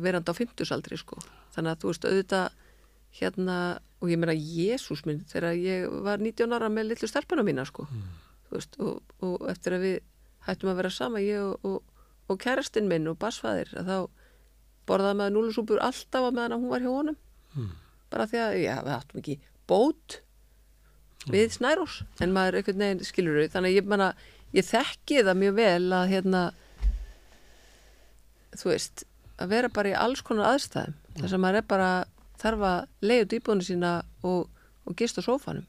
verandi 0.01 0.29
á 0.29 0.37
fimmtusaldri 0.37 0.97
sko. 0.97 1.17
Þannig 1.55 1.71
að 1.73 1.79
þú 1.81 1.91
veist 1.91 2.05
auðvitað 2.09 2.57
hérna 3.19 3.57
og 4.01 4.09
ég 4.11 4.19
meina 4.21 4.33
Jésús 4.33 5.05
minn 5.05 5.23
þegar 5.29 5.53
ég 5.57 5.85
var 6.05 6.21
19 6.21 6.53
ára 6.57 6.69
með 6.69 6.91
litlu 6.91 7.09
stelpuna 7.09 7.45
mína 7.45 7.65
sko. 7.65 7.85
Þú 7.89 8.32
veist 8.57 8.77
og, 8.81 9.15
og 9.23 9.47
eftir 9.51 9.77
að 9.77 9.85
við 9.87 9.97
hættum 10.47 10.71
að 10.71 10.79
vera 10.81 10.91
sama 10.93 11.21
ég 11.23 11.39
og, 11.41 11.65
og, 11.67 12.03
og 12.31 12.39
kærastinn 12.41 12.89
minn 12.89 13.07
og 13.11 13.19
basfæðir 13.21 13.71
að 13.79 13.89
þá 13.89 13.97
borðaði 14.89 15.19
maður 15.19 15.35
núlusúpur 15.37 15.81
alltaf 15.83 16.27
að 16.27 16.35
meðan 16.35 16.55
að 16.55 16.63
hún 16.63 16.73
var 16.73 16.83
hjá 16.83 16.91
honum. 16.91 17.17
Bara 18.13 18.27
því 18.29 18.41
að, 18.43 18.57
já, 18.59 18.75
við 18.83 18.95
áttum 18.97 19.21
ekki 19.21 19.37
bót 19.69 20.17
við 21.31 21.53
Snærós 21.55 22.01
en 22.21 22.33
maður 22.35 22.59
einhvern 22.59 22.83
veginn 22.83 23.07
skilur 23.07 23.39
við 23.39 23.53
þannig 23.53 23.71
að 23.71 23.77
ég, 23.77 23.87
manna, 23.93 24.09
ég 24.51 24.67
þekki 24.67 25.23
það 25.23 25.39
mjög 25.39 25.55
vel 25.61 25.97
að 25.99 26.09
hérna 26.11 26.41
þú 28.59 28.73
veist, 28.73 29.05
að 29.39 29.53
vera 29.55 29.71
bara 29.73 29.93
í 29.93 29.95
alls 29.97 30.21
konar 30.21 30.51
aðstæðum. 30.51 30.97
Þar 31.21 31.31
sem 31.31 31.41
maður 31.41 31.61
er 31.61 31.69
bara 31.69 31.91
þarf 32.41 32.65
að 32.67 33.07
leiða 33.07 33.25
út 33.25 33.37
íbúinu 33.37 33.65
sína 33.65 33.93
og, 34.27 34.49
og 34.83 34.97
gist 34.99 35.17
á 35.17 35.21
sófanum 35.23 35.65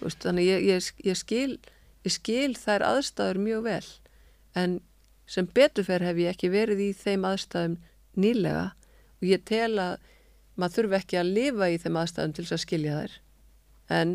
veist, 0.00 0.22
þannig 0.24 0.48
ég, 0.48 0.66
ég, 0.68 0.90
ég 1.06 1.18
skil 1.18 1.58
ég 2.06 2.14
skil 2.14 2.54
þær 2.56 2.84
aðstæður 2.86 3.40
mjög 3.44 3.64
vel 3.66 3.86
en 4.58 4.78
sem 5.28 5.48
beturfer 5.54 6.02
hef 6.04 6.20
ég 6.22 6.32
ekki 6.32 6.50
verið 6.52 6.82
í 6.86 6.90
þeim 6.96 7.26
aðstæðum 7.28 7.76
nýlega 8.18 8.66
og 9.18 9.26
ég 9.28 9.44
tel 9.48 9.74
að 9.82 9.98
maður 10.58 10.76
þurfi 10.78 10.98
ekki 10.98 11.20
að 11.20 11.32
lifa 11.36 11.70
í 11.70 11.78
þeim 11.82 11.98
aðstæðum 12.00 12.34
til 12.34 12.44
þess 12.44 12.56
að 12.56 12.64
skilja 12.64 12.96
þær. 12.98 13.14
En 13.98 14.14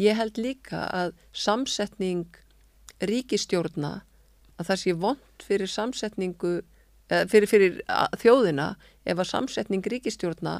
ég 0.00 0.18
held 0.18 0.40
líka 0.40 0.82
að 0.92 1.12
samsetning 1.32 2.40
ríkistjórna 3.06 3.92
að 4.56 4.70
það 4.70 4.80
sé 4.82 4.96
vond 5.04 5.44
fyrir 5.44 5.70
samsetningu 5.70 6.54
eða 7.12 7.28
fyrir, 7.30 7.50
fyrir 7.50 7.78
þjóðina 8.18 8.70
ef 9.06 9.20
að 9.20 9.30
samsetning 9.30 9.86
ríkistjórna 9.92 10.56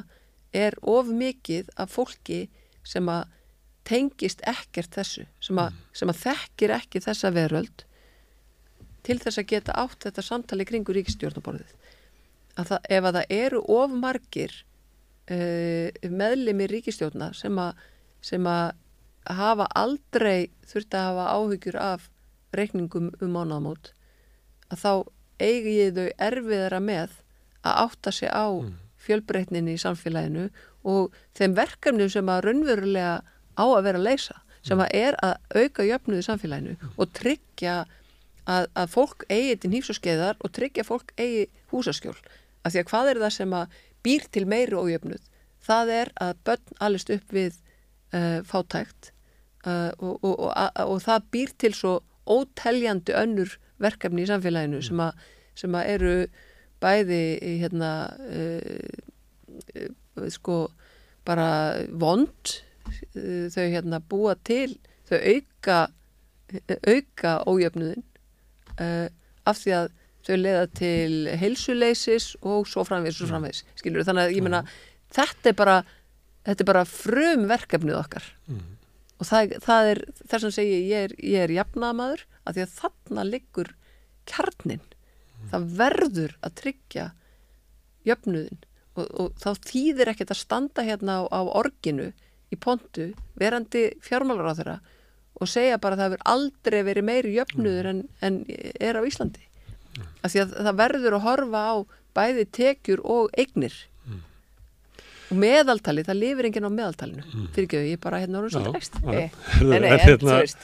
er 0.55 0.77
of 0.81 1.09
mikið 1.11 1.73
af 1.75 1.91
fólki 1.97 2.45
sem 2.87 3.09
að 3.11 3.33
tengist 3.87 4.41
ekkert 4.47 4.95
þessu 4.97 5.25
sem 5.43 5.59
að, 5.61 5.75
sem 5.95 6.11
að 6.11 6.23
þekkir 6.25 6.73
ekki 6.77 7.03
þessa 7.05 7.31
veröld 7.35 7.85
til 9.07 9.19
þess 9.21 9.39
að 9.39 9.49
geta 9.53 9.75
átt 9.79 10.07
þetta 10.07 10.25
samtali 10.25 10.65
kringu 10.67 10.95
ríkistjórnaborðið 10.97 11.75
að 12.57 12.71
það, 12.71 12.89
ef 12.89 13.07
að 13.07 13.19
það 13.19 13.35
eru 13.37 13.61
of 13.77 13.93
margir 13.95 14.55
uh, 15.31 16.09
meðlimi 16.09 16.67
ríkistjórna 16.71 17.31
sem 17.37 17.61
að, 17.61 17.85
sem 18.25 18.49
að 18.49 18.75
hafa 19.37 19.67
aldrei 19.75 20.49
þurft 20.67 20.95
að 20.95 21.07
hafa 21.09 21.29
áhyggjur 21.35 21.79
af 21.83 22.09
reikningum 22.55 23.11
um 23.21 23.31
mánaðamót 23.35 23.91
að 24.71 24.83
þá 24.83 24.91
eigi 25.43 25.89
þau 25.95 26.07
erfiðara 26.29 26.81
með 26.83 27.15
að 27.67 27.81
átta 27.85 28.13
sig 28.15 28.31
á 28.31 28.47
fjölbreytninni 29.07 29.75
í 29.75 29.81
samfélaginu 29.81 30.47
og 30.87 31.15
þeim 31.37 31.55
verkefnum 31.57 32.11
sem 32.11 32.31
að 32.31 32.47
raunverulega 32.47 33.17
á 33.57 33.65
að 33.65 33.85
vera 33.89 34.01
að 34.01 34.07
leysa 34.07 34.41
sem 34.67 34.81
að 34.83 34.95
er 34.99 35.17
að 35.23 35.37
auka 35.55 35.85
jöfnuði 35.87 36.23
í 36.23 36.27
samfélaginu 36.27 36.91
og 36.97 37.13
tryggja 37.15 37.77
að, 38.47 38.67
að 38.73 38.91
fólk 38.91 39.23
eigi 39.29 39.55
til 39.61 39.71
nýfs 39.71 39.93
og 39.93 39.99
skeiðar 39.99 40.39
og 40.43 40.53
tryggja 40.55 40.85
fólk 40.87 41.13
eigi 41.19 41.47
húsaskjól. 41.71 42.15
Af 42.63 42.73
því 42.73 42.81
að 42.81 42.89
hvað 42.91 43.11
er 43.11 43.21
það 43.23 43.33
sem 43.37 43.55
að 43.55 43.77
býr 44.05 44.27
til 44.33 44.45
meiri 44.49 44.77
ójöfnuð 44.77 45.23
það 45.67 45.93
er 45.93 46.11
að 46.23 46.33
börn 46.47 46.67
alist 46.83 47.09
upp 47.13 47.33
við 47.35 47.53
uh, 48.15 48.39
fátækt 48.47 49.11
uh, 49.65 49.91
og, 49.99 50.19
og, 50.21 50.33
og, 50.33 50.51
og, 50.51 50.83
og 50.85 51.01
það 51.03 51.29
býr 51.35 51.51
til 51.63 51.73
svo 51.75 51.93
óteljandi 52.27 53.15
önnur 53.15 53.49
verkefni 53.81 54.23
í 54.25 54.29
samfélaginu 54.29 54.79
sem 54.83 54.99
að, 55.03 55.11
sem 55.57 55.75
að 55.77 55.89
eru 55.95 56.15
bæði 56.83 57.23
hérna 57.63 57.91
uh, 58.27 58.89
sko 60.33 60.57
bara 61.27 61.49
vond 61.91 62.43
þau 63.53 63.65
hérna 63.65 64.01
búa 64.03 64.35
til 64.47 64.77
þau 65.09 65.19
auka 65.19 65.77
auka 66.87 67.33
ójöfnuðin 67.47 68.03
uh, 68.79 69.07
af 69.47 69.61
því 69.61 69.75
að 69.81 69.91
þau 70.27 70.35
leiða 70.39 70.65
til 70.75 71.11
heilsuleysis 71.39 72.33
og 72.41 72.67
svo 72.67 72.83
framvegis 72.87 73.17
og 73.17 73.25
svo 73.25 73.31
framvegis 73.31 73.63
skilur 73.79 74.07
þannig 74.07 74.27
að 74.27 74.35
ég 74.35 74.47
meina 74.47 74.63
þetta 75.15 75.51
er 75.51 75.57
bara 75.59 75.77
þetta 76.47 76.63
er 76.63 76.69
bara 76.71 76.87
frum 76.87 77.47
verkefnið 77.49 77.99
okkar 77.99 78.27
og 79.17 79.25
það, 79.27 79.55
það 79.63 79.91
er 79.91 80.03
þess 80.23 80.47
að 80.49 80.55
segja 80.57 80.79
ég 80.79 81.07
er, 81.07 81.15
ég 81.19 81.45
er 81.45 81.55
jafnaðamaður 81.57 82.25
af 82.43 82.55
því 82.55 82.65
að 82.65 82.75
þarna 82.81 83.27
liggur 83.27 83.73
kjarnin 84.27 84.83
það 85.51 85.67
verður 85.79 86.37
að 86.43 86.55
tryggja 86.61 87.09
jöfnuðin 88.07 88.63
og, 88.97 89.05
og 89.07 89.35
þá 89.41 89.49
þýðir 89.67 90.11
ekkert 90.13 90.33
að 90.33 90.41
standa 90.41 90.85
hérna 90.87 91.21
á, 91.21 91.23
á 91.31 91.41
orginu 91.45 92.11
í 92.53 92.55
pontu 92.59 93.09
verandi 93.39 93.89
fjármálar 94.05 94.51
á 94.51 94.57
þeirra 94.59 94.77
og 95.37 95.49
segja 95.51 95.77
bara 95.77 95.95
að 95.95 95.99
það 96.01 96.07
hefur 96.11 96.23
aldrei 96.33 96.79
verið 96.87 97.03
meiri 97.09 97.33
jöfnuður 97.35 97.89
en, 97.91 97.99
en 98.25 98.39
er 98.81 98.97
á 98.97 99.01
Íslandi. 99.05 99.43
Af 100.25 100.31
því 100.33 100.41
að 100.43 100.55
það 100.65 100.79
verður 100.79 101.17
að 101.19 101.25
horfa 101.27 101.61
á 101.69 101.75
bæði 102.17 102.45
tekjur 102.57 103.03
og 103.05 103.29
eignir. 103.37 103.75
Og 105.27 105.35
meðaltali, 105.41 106.05
það 106.07 106.19
lifir 106.21 106.47
enginn 106.47 106.65
á 106.65 106.71
meðaltalinu. 106.71 107.23
Fyrir 107.53 107.65
ekki, 107.67 107.79
ég 107.91 107.97
er 107.97 108.03
bara 108.03 108.19
hérna 108.23 108.39
orðin 108.39 108.53
svolítið 108.55 108.77
ekst 108.79 108.99
nei, 109.03 109.25
nei, 109.67 109.89
hérna- 109.99 110.19
þú 110.23 110.29
veist. 110.31 110.61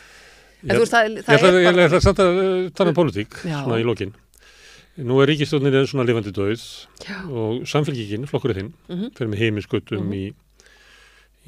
En 0.64 0.72
þú 0.78 0.84
veist, 0.86 0.94
það, 0.94 1.08
Ég 1.12 1.68
ætla, 1.68 2.00
að 2.00 2.22
uh, 2.24 2.70
tala 2.72 2.94
um 2.94 2.96
pólitík 2.96 3.36
Já. 3.44 3.58
svona 3.66 3.80
í 3.82 3.84
lokin. 3.84 4.14
Nú 5.04 5.18
er 5.20 5.28
ríkistjóninni 5.34 5.82
svona 5.90 6.06
lifandi 6.08 6.32
döið 6.32 6.64
Já. 7.04 7.18
og 7.28 7.66
samfélgíkin, 7.68 8.24
flokkurinn 8.30 8.72
Mhm. 8.88 9.12
fyrir 9.18 9.30
með 9.34 9.42
heimiskutum 9.44 10.14
í, 10.16 10.34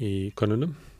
í 0.02 0.10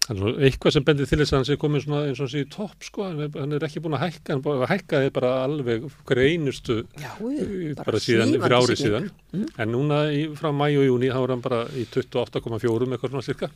að 0.07 0.37
eitthvað 0.47 0.75
sem 0.77 0.85
bendir 0.87 1.09
til 1.11 1.19
þess 1.19 1.33
að 1.33 1.41
hann 1.41 1.47
sé 1.49 1.55
svona 1.83 2.01
eins 2.07 2.21
og 2.21 2.27
hann 2.27 2.31
sé 2.31 2.43
í 2.45 2.49
topp 2.51 2.85
sko, 2.87 3.07
hann 3.09 3.25
er, 3.25 3.31
hann 3.35 3.57
ekki 3.67 3.81
búin 3.83 3.97
að 3.99 4.05
hækka, 4.05 4.35
hann 4.35 4.43
búin 4.45 4.61
að 4.63 4.71
hækka 4.71 5.01
þið 5.03 5.09
bara 5.17 5.31
alveg 5.43 5.89
hverju 6.07 6.27
einustu 6.31 6.77
Já, 7.03 7.09
uh, 7.19 7.73
bara, 7.81 8.03
síðan, 8.05 8.37
fyrir 8.37 8.55
árið 8.61 8.83
síðan. 8.85 9.09
Mm. 9.33 9.49
En 9.65 9.73
núna 9.75 9.99
í, 10.15 10.23
frá 10.39 10.53
mæ 10.55 10.69
og 10.69 10.87
júni 10.87 11.11
þá 11.11 11.19
er 11.25 11.35
hann 11.35 11.43
bara 11.43 11.59
í 11.75 11.83
28,4 11.91 12.87
eitthvað 12.87 13.17
svona 13.17 13.27
cirka. 13.27 13.51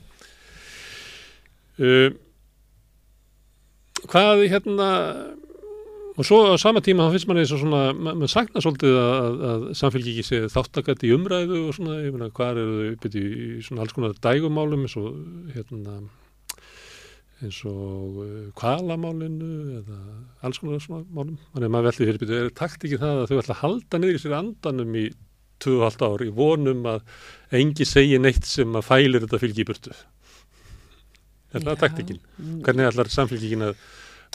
Uh, 1.79 2.11
hvað 4.11 4.45
hérna, 4.51 4.91
og 6.21 6.27
svo 6.29 6.39
á 6.53 6.55
sama 6.61 6.83
tíma 6.85 7.07
þá 7.09 7.15
finnst 7.17 7.29
manni 7.31 7.43
eins 7.47 7.53
og 7.57 7.63
svona, 7.63 7.83
ma- 7.97 8.13
maður 8.13 8.33
sakna 8.35 8.63
svolítið 8.65 8.97
að, 9.01 9.43
að, 9.51 9.67
samfélgi 9.81 10.13
ekki 10.15 10.25
sé 10.29 10.41
þáttakætt 10.53 11.05
í 11.09 11.13
umræðu 11.17 11.61
og 11.67 11.77
svona, 11.77 11.99
ég 12.05 12.13
meina, 12.15 12.29
hvað 12.37 12.61
eru 12.63 12.75
þau 12.81 12.91
uppið 12.95 13.17
í, 13.21 13.27
svona 13.65 13.85
alls 13.87 13.95
konar 13.97 14.17
dægumálum 14.27 14.85
eins 14.85 14.97
og 15.01 15.09
hérna 15.55 15.97
eins 17.41 17.63
og 17.65 18.21
kvalamálinu 18.61 19.51
eða 19.81 19.99
alls 20.45 20.61
konar 20.61 20.83
svona 20.85 21.07
málum. 21.09 21.39
Þannig 21.55 21.69
að 21.71 21.75
maður 21.75 21.89
veldi 21.89 22.05
fyrir 22.11 22.21
byrju, 22.21 22.41
er 22.45 22.55
takt 22.61 22.85
ekki 22.85 23.01
það 23.01 23.23
að 23.23 23.31
þau 23.31 23.39
ætla 23.41 23.57
að 23.57 23.63
halda 23.63 24.01
niður 24.03 24.19
í 24.19 24.23
sér 24.25 24.37
andanum 24.37 24.99
í 25.01 25.07
2,5 25.65 26.05
ár 26.09 26.25
í 26.25 26.31
vonum 26.37 26.87
að 26.89 27.01
engi 27.61 27.87
segi 27.89 28.21
neitt 28.21 28.45
sem 28.49 28.77
að 28.77 28.87
fælir 28.91 29.25
þetta 29.25 29.41
fylgi 29.41 29.65
í 29.65 29.69
burtu. 29.69 29.97
Er 31.51 31.65
það 31.65 31.81
taktikinn? 31.87 32.21
Hvernig 32.65 32.91
ætlar 32.93 33.11
samfélgingin 33.11 33.67
að 33.71 33.81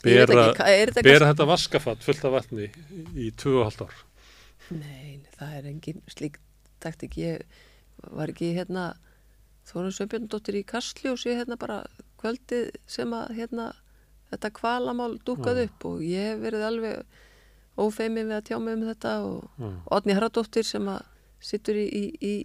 bera, 0.06 0.48
er 0.72 0.92
þetta 0.94 1.06
bera 1.10 1.30
þetta 1.32 1.48
vaskafatt 1.50 2.06
fullt 2.06 2.28
af 2.28 2.36
vatni 2.38 2.70
í 3.18 3.32
2,5 3.36 3.86
ár? 3.86 3.96
Nei, 4.74 5.22
það 5.38 5.58
er 5.60 5.70
engin 5.70 6.04
slík 6.10 6.40
taktik. 6.84 7.18
Ég 7.22 7.44
var 8.12 8.32
ekki 8.34 8.54
hérna 8.56 8.94
Þórun 9.66 9.94
Sveinbjörndóttir 9.96 10.60
í 10.60 10.66
Kastljósi 10.68 11.34
hérna 11.34 11.58
bara 11.58 11.80
kvöldið 12.22 12.76
sem 12.90 13.14
að 13.18 13.34
hérna 13.40 13.72
þetta 14.32 14.52
kvalamál 14.60 15.16
dúkað 15.26 15.62
Já. 15.62 15.70
upp 15.70 15.88
og 15.90 16.04
ég 16.06 16.32
hef 16.32 16.44
verið 16.44 16.66
alveg 16.68 17.22
ófeimin 17.82 18.30
við 18.30 18.38
að 18.38 18.46
tjá 18.50 18.58
mig 18.62 18.78
um 18.78 18.86
þetta 18.90 19.14
og 19.26 19.64
Já. 19.64 19.72
Odni 19.98 20.18
Haraldóttir 20.18 20.68
sem 20.68 20.92
að 20.92 21.02
sittur 21.46 21.80
í, 21.82 21.86
í, 21.86 22.04
í, 22.22 22.36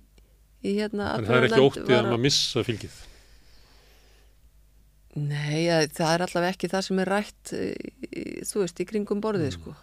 í 0.65 0.75
hérna 0.79 1.15
En 1.19 1.29
það 1.29 1.37
er 1.37 1.49
ekki 1.51 1.67
óttið 1.67 1.95
að 1.97 2.09
maður 2.09 2.25
missa 2.25 2.65
fylgið. 2.67 2.99
Nei, 5.17 5.65
ja, 5.67 5.81
það 5.91 6.13
er 6.15 6.23
allavega 6.27 6.53
ekki 6.55 6.69
það 6.71 6.85
sem 6.87 6.99
er 7.03 7.09
rætt 7.11 7.51
í, 7.57 7.65
þú 8.47 8.61
veist, 8.63 8.79
í 8.81 8.87
kringum 8.87 9.21
borðið 9.25 9.49
Mm. 9.51 9.57
sko. 9.59 9.75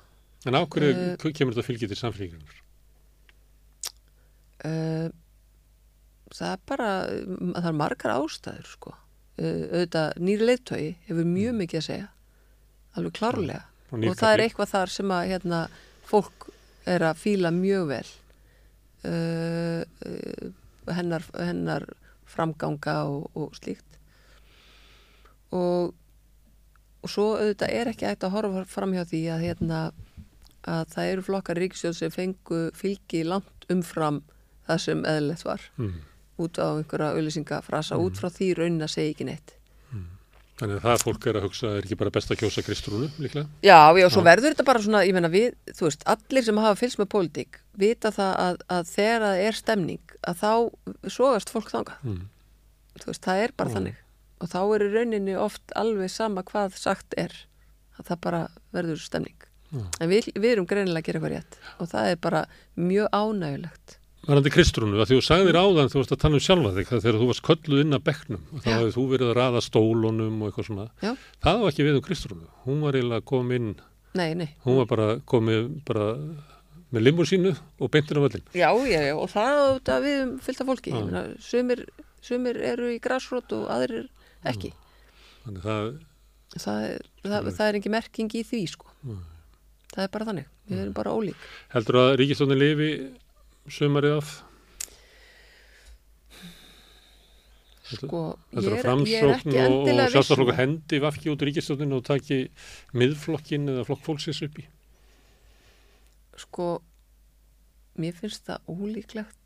En 0.48 0.54
á 0.56 0.62
hverju 0.64 0.92
Eh. 0.96 1.34
kemur 1.34 1.54
þetta 1.54 1.68
fylgið 1.68 1.88
til 1.92 1.98
samfélgingunar? 2.00 2.62
Uh, 4.66 5.10
það 6.34 6.54
er 6.56 6.62
bara, 6.70 6.88
það 7.60 7.68
er 7.70 7.76
margar 7.78 8.14
ástæður 8.18 8.70
sko. 8.72 8.94
Uh, 9.38 9.68
auðvitað 9.70 10.16
nýri 10.26 10.48
leittói 10.50 10.86
hefur 11.10 11.28
mjög 11.30 11.54
Mm. 11.54 11.60
mikið 11.62 11.80
að 11.82 11.88
segja, 11.90 12.08
alveg 12.98 13.14
klárlega. 13.20 13.64
Og 13.92 14.00
nýr 14.00 14.10
og 14.12 14.16
það 14.18 14.34
er 14.34 14.44
eitthvað 14.48 14.72
þar 14.74 14.90
sem 14.90 15.10
að 15.14 15.28
hérna, 15.32 15.60
fólk 16.08 16.50
er 16.88 17.00
að 17.02 17.20
fíla 17.22 17.52
mjög 17.54 17.88
vel 17.92 18.08
uh, 19.06 19.84
uh, 20.08 20.94
hennar, 20.94 21.24
hennar 21.38 21.86
framganga 22.26 22.96
og, 23.08 23.30
og 23.36 23.54
slíkt 23.56 23.84
og, 25.52 25.94
og 27.04 27.10
svo 27.14 27.28
auðvitað 27.38 27.74
er 27.80 27.92
ekki 27.94 28.06
hægt 28.10 28.24
að 28.28 28.36
horfa 28.36 28.66
fram 28.70 28.94
hjá 28.96 29.04
því 29.08 29.22
að, 29.36 29.44
hérna, 29.46 29.82
að 30.68 30.88
það 30.96 31.12
eru 31.14 31.22
flokkar 31.30 31.62
ríkisjóð 31.62 31.96
sem 32.00 32.12
fengu 32.12 32.62
fylgi 32.76 33.24
langt 33.28 33.68
umfram 33.72 34.22
það 34.68 34.82
sem 34.88 35.06
eðlilegt 35.08 35.46
var 35.48 35.62
Mm. 35.78 35.94
út 36.38 36.58
á 36.60 36.68
einhverja 36.78 37.14
auðlýsingafrasa 37.16 37.98
út 37.98 38.20
frá 38.20 38.28
því 38.30 38.52
raunin 38.58 38.84
að 38.86 38.92
segja 38.98 39.14
ekki 39.16 39.26
neitt 39.32 39.54
Þannig 40.58 40.80
að 40.80 40.86
það 40.88 41.02
fólk 41.06 41.26
er 41.30 41.38
að 41.38 41.44
hugsa, 41.46 41.70
er 41.78 41.84
ekki 41.86 41.96
bara 42.00 42.10
best 42.16 42.32
að 42.34 42.40
kjósa 42.42 42.62
Kristrúnu 42.66 43.08
líklega? 43.22 43.46
Já, 43.62 43.94
já, 43.94 44.08
svo 44.10 44.24
Já. 44.24 44.26
verður 44.26 44.54
þetta 44.56 44.64
bara 44.66 44.80
svona, 44.82 45.02
ég 45.06 45.14
meina 45.14 45.30
við, 45.30 45.52
þú 45.70 45.84
veist, 45.86 46.02
allir 46.10 46.44
sem 46.48 46.58
hafa 46.58 46.80
fylgst 46.80 46.98
með 46.98 47.10
pólitík 47.14 47.60
vita 47.78 48.10
það 48.10 48.32
að, 48.42 48.58
að 48.74 48.88
þegar 48.90 49.22
það 49.28 49.42
er 49.46 49.60
stemning 49.60 50.16
að 50.32 50.40
þá 50.42 50.50
sogast 51.14 51.54
fólk 51.54 51.70
þangað, 51.70 52.00
Mm. 52.10 52.24
þú 52.98 53.06
veist, 53.12 53.22
það 53.28 53.44
er 53.44 53.54
bara 53.56 53.70
Já. 53.70 53.76
þannig 53.78 54.00
og 54.42 54.50
þá 54.52 54.60
er 54.78 54.86
í 54.86 54.90
rauninni 54.94 55.36
oft 55.40 55.74
alveg 55.80 56.12
sama 56.14 56.44
hvað 56.48 56.76
sagt 56.80 57.16
er 57.18 57.34
að 57.98 58.12
það 58.12 58.24
bara 58.28 58.42
verður 58.76 59.00
stemning 59.02 59.38
Já. 59.74 59.84
en 60.00 60.10
við, 60.12 60.30
við 60.38 60.52
erum 60.54 60.68
greinilega 60.70 61.02
að 61.02 61.08
gera 61.10 61.20
eitthvað 61.20 61.34
rétt 61.36 61.58
og 61.84 61.90
það 61.92 62.12
er 62.14 62.20
bara 62.28 62.44
mjög 62.80 63.10
ánægulegt 63.12 63.98
Varandi 64.28 64.52
Kristrúnu, 64.52 64.98
að 65.00 65.08
því 65.08 65.18
þú 65.18 65.24
sagðir 65.24 65.56
áðan, 65.56 65.88
þú 65.88 66.00
varst 66.02 66.12
að 66.12 66.20
tala 66.20 66.36
um 66.36 66.42
sjálfa 66.44 66.72
þig, 66.76 66.88
það 66.90 67.04
þegar 67.06 67.18
þú 67.22 67.28
varst 67.30 67.44
kölluð 67.48 67.82
inn 67.84 67.96
að 67.96 68.02
bekknum 68.10 68.42
og 68.52 68.64
þá 68.66 68.68
hefur 68.74 68.90
þú 68.98 69.04
verið 69.14 69.30
að 69.30 69.38
raða 69.38 69.62
stólunum 69.64 70.42
og 70.42 70.50
eitthvað 70.50 70.68
svona. 70.68 70.88
Já. 71.00 71.12
Það 71.46 71.62
var 71.62 71.72
ekki 71.72 71.86
við 71.88 71.96
um 72.00 72.04
Kristrúnu. 72.04 72.48
Hún 72.66 72.82
var 72.84 72.98
eiginlega 72.98 73.26
kom 73.32 73.54
inn, 73.56 73.70
Nei, 74.20 74.34
nei, 74.36 74.50
hún 74.66 74.80
var 74.82 74.90
bara 74.90 75.08
komið 75.32 75.70
bara 75.88 76.08
með 76.92 77.06
limur 77.06 77.30
sínu 77.30 77.54
og 77.56 77.94
beintir 77.94 78.20
á 78.20 78.22
völlin. 78.26 78.44
já, 78.52 78.68
já, 78.92 79.00
já, 79.08 79.14
og 79.16 79.32
það 79.32 79.62
auðvitað 79.64 80.04
við 80.10 80.20
um 80.26 80.36
fylgta 80.44 80.68
fólki, 80.74 80.96
sumir, 81.48 81.86
sumir 82.20 82.60
eru 82.74 82.92
í 82.92 83.00
græsrót 83.00 83.56
og 83.56 83.72
aðrir 83.72 84.10
ekki. 84.54 84.72
Þannig 85.46 85.66
það, 85.68 85.90
það, 86.58 86.84
er- 86.90 87.08
það, 87.24 87.50
það 87.60 87.70
er 87.70 87.80
ekki 87.80 87.94
merking 87.94 88.36
í 88.36 88.44
því 88.48 88.62
sko. 88.74 88.92
það 89.94 90.04
er 90.04 90.12
bara 90.18 90.28
þannig. 90.32 90.52
Við 90.68 90.84
erum 90.84 90.98
bara 90.98 91.16
ólík. 91.16 91.48
Heldur 91.74 92.00
að 92.02 92.14
ríkistónin 92.22 92.60
lifi 92.62 92.92
sumarið 93.72 94.18
af? 94.18 94.34
sko, 97.88 98.22
Heldur 98.52 98.74
að 98.76 98.82
framsókn 98.84 99.54
og, 99.62 99.76
og 99.88 100.02
viss 100.12 100.32
um 100.36 100.50
hendi 100.58 101.00
vafki 101.04 101.32
út 101.32 101.46
ríkistónin 101.48 101.96
og 101.96 102.04
taki 102.08 102.40
miðflokkin 102.98 103.70
eða 103.72 103.86
flokk 103.88 104.04
fólksins 104.08 104.42
upp 104.44 104.60
í? 104.60 104.66
sko 106.38 106.66
mér 107.98 108.14
finnst 108.20 108.44
það 108.46 108.68
ólíklegt 108.70 109.37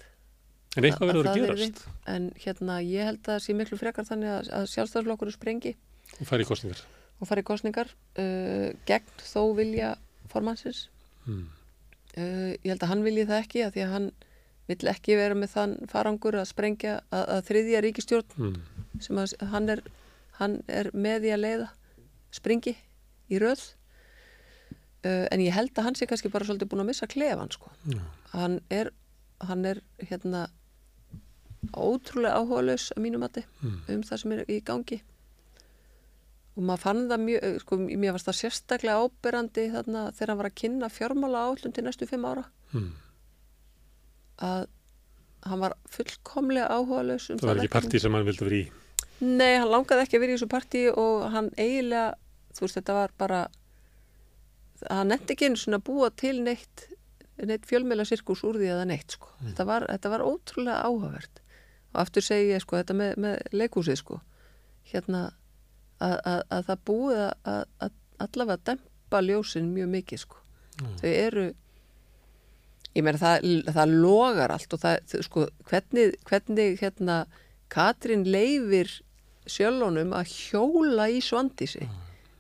En 0.78 0.84
eitthvað 0.88 1.02
Að- 1.02 1.10
að 1.10 1.18
verður 1.18 1.28
að 1.32 1.38
yrði. 1.42 1.68
gerast 1.68 1.88
en 2.08 2.28
hérna 2.46 2.76
ég 2.86 3.04
held 3.10 3.20
að 3.26 3.32
það 3.34 3.40
sé 3.46 3.54
miklu 3.60 3.78
frekar 3.82 4.06
þannig 4.08 4.30
að, 4.32 4.50
að 4.56 4.68
sjálfstæðarflokkur 4.72 5.32
sprengi 5.36 5.74
og 6.22 6.28
færi 6.30 6.46
í 6.46 6.48
kostningar. 6.48 6.82
og 7.22 7.28
fari 7.28 7.42
í 7.44 7.48
kostningar 7.48 7.90
uh, 8.18 8.70
gegn 8.88 9.12
þó 9.20 9.42
vilja 9.58 9.96
formannsins 10.32 10.88
Mm. 11.28 11.44
uh, 12.18 12.52
ég 12.64 12.70
held 12.72 12.82
að 12.82 12.90
hann 12.90 13.04
vilji 13.06 13.26
það 13.30 13.42
ekki 13.44 13.60
að 13.66 13.74
því 13.76 13.82
að 13.86 13.92
hann 13.94 14.08
vill 14.72 14.88
ekki 14.90 15.16
vera 15.20 15.36
með 15.36 15.52
þann 15.54 15.76
farangur 15.92 16.34
að 16.40 16.48
sprengja 16.50 16.96
að, 17.12 17.26
að 17.36 17.44
þriðja 17.52 17.82
ríkistjórn 17.86 18.32
Mm. 18.38 18.56
sem 19.04 19.20
að 19.22 19.36
hann 19.52 19.70
er, 19.70 19.82
hann 20.40 20.56
er 20.68 20.90
með 20.96 21.28
í 21.30 21.34
að 21.36 21.44
leiða 21.44 21.68
springi 22.32 22.74
í 23.30 23.38
röð 23.44 23.62
uh, 25.06 25.28
en 25.32 25.44
ég 25.44 25.54
held 25.54 25.76
að 25.78 25.84
hann 25.90 25.96
sé 26.00 26.08
kannski 26.10 26.32
bara 26.32 26.48
svolítið 26.48 26.72
búin 26.72 26.82
að 26.86 26.90
missa 26.94 27.08
klefan 27.12 27.52
sko. 27.54 27.70
Já. 27.92 28.02
hann 28.34 28.60
er 28.72 28.92
hann 29.42 29.66
er 29.66 29.80
hérna 30.10 30.48
ótrúlega 31.78 32.36
áhugalaus 32.42 32.90
að 32.96 33.04
mínu 33.06 33.20
mati 33.22 33.44
Mm. 33.62 33.80
um 33.90 34.02
það 34.04 34.18
sem 34.22 34.32
er 34.32 34.46
í 34.50 34.62
gangi 34.66 35.02
og 36.58 36.64
maður 36.68 36.82
fann 36.84 37.04
það 37.10 37.22
mjög 37.26 37.44
eh, 37.44 37.60
sko, 37.62 37.78
mér 37.78 38.12
varst 38.16 38.28
það 38.28 38.40
sérstaklega 38.42 39.04
áberandi 39.06 39.68
þarna 39.72 40.02
þegar 40.12 40.28
hann 40.34 40.38
var 40.42 40.50
að 40.50 40.56
kynna 40.62 40.90
fjármála 40.90 41.44
állum 41.48 41.74
til 41.74 41.84
næstu 41.86 42.08
fimm 42.10 42.26
ára 42.26 42.46
Mm. 42.74 42.92
að 44.42 44.68
hann 45.44 45.60
var 45.60 45.74
fullkomlega 45.90 46.68
áhugalaus 46.70 47.30
um 47.34 47.38
Það 47.42 47.48
var 47.50 47.56
ekki 47.56 47.68
verkefni. 47.68 47.90
partí 47.90 48.00
sem 48.02 48.14
hann 48.14 48.26
vildi 48.28 48.46
vera 48.46 48.60
í. 48.62 48.72
Nei, 49.22 49.56
hann 49.58 49.70
langaði 49.70 50.04
ekki 50.06 50.18
að 50.18 50.24
vera 50.24 50.34
í 50.34 50.38
þessu 50.38 50.50
partí 50.50 50.82
og 50.98 51.26
hann 51.34 51.50
eiginlega, 51.58 52.16
þú 52.54 52.62
veist, 52.66 52.78
þetta 52.80 52.94
var 52.98 53.12
bara, 53.18 53.40
hann 54.90 55.10
nefndi 55.14 55.36
ekki 55.36 55.50
einu 55.50 55.60
svona 55.62 55.78
að 55.82 55.86
búa 55.90 56.10
til 56.16 56.42
neitt, 56.46 56.88
neitt 57.42 57.66
fjölmeila 57.70 58.06
sirkus 58.06 58.42
úr 58.46 58.58
því 58.62 58.70
eða 58.74 58.86
neitt, 58.90 59.12
sko. 59.18 59.28
Þetta, 59.44 59.66
var, 59.66 59.86
þetta 59.90 60.10
var 60.14 60.26
ótrúlega 60.26 60.80
áhugavert. 60.86 61.41
Og 61.92 62.02
aftur 62.04 62.26
segi 62.26 62.54
ég, 62.54 62.64
sko, 62.64 62.80
þetta 62.80 62.96
með, 62.98 63.16
með 63.22 63.42
leikhúsið, 63.56 64.00
sko, 64.00 64.20
hérna, 64.92 65.24
að, 66.00 66.16
að, 66.18 66.44
að 66.58 66.70
það 66.70 66.86
búið 66.90 67.24
að, 67.26 67.66
að 67.86 67.98
allavega 68.26 68.66
dempa 68.72 69.22
ljósin 69.26 69.74
mjög 69.76 69.92
mikið, 69.98 70.24
sko. 70.26 70.42
Þau 71.02 71.10
eru, 71.12 71.46
ég 72.96 73.06
meina, 73.06 73.20
það, 73.22 73.48
það 73.76 73.96
logar 74.06 74.56
allt 74.56 74.76
og 74.76 74.82
það, 74.82 75.16
sko, 75.28 75.46
hvernig, 75.70 76.18
hvernig, 76.30 76.80
hérna, 76.82 77.24
Katrín 77.72 78.26
leifir 78.28 78.90
sjölunum 79.48 80.12
að 80.16 80.34
hjóla 80.34 81.08
í 81.12 81.22
svandísi 81.24 81.86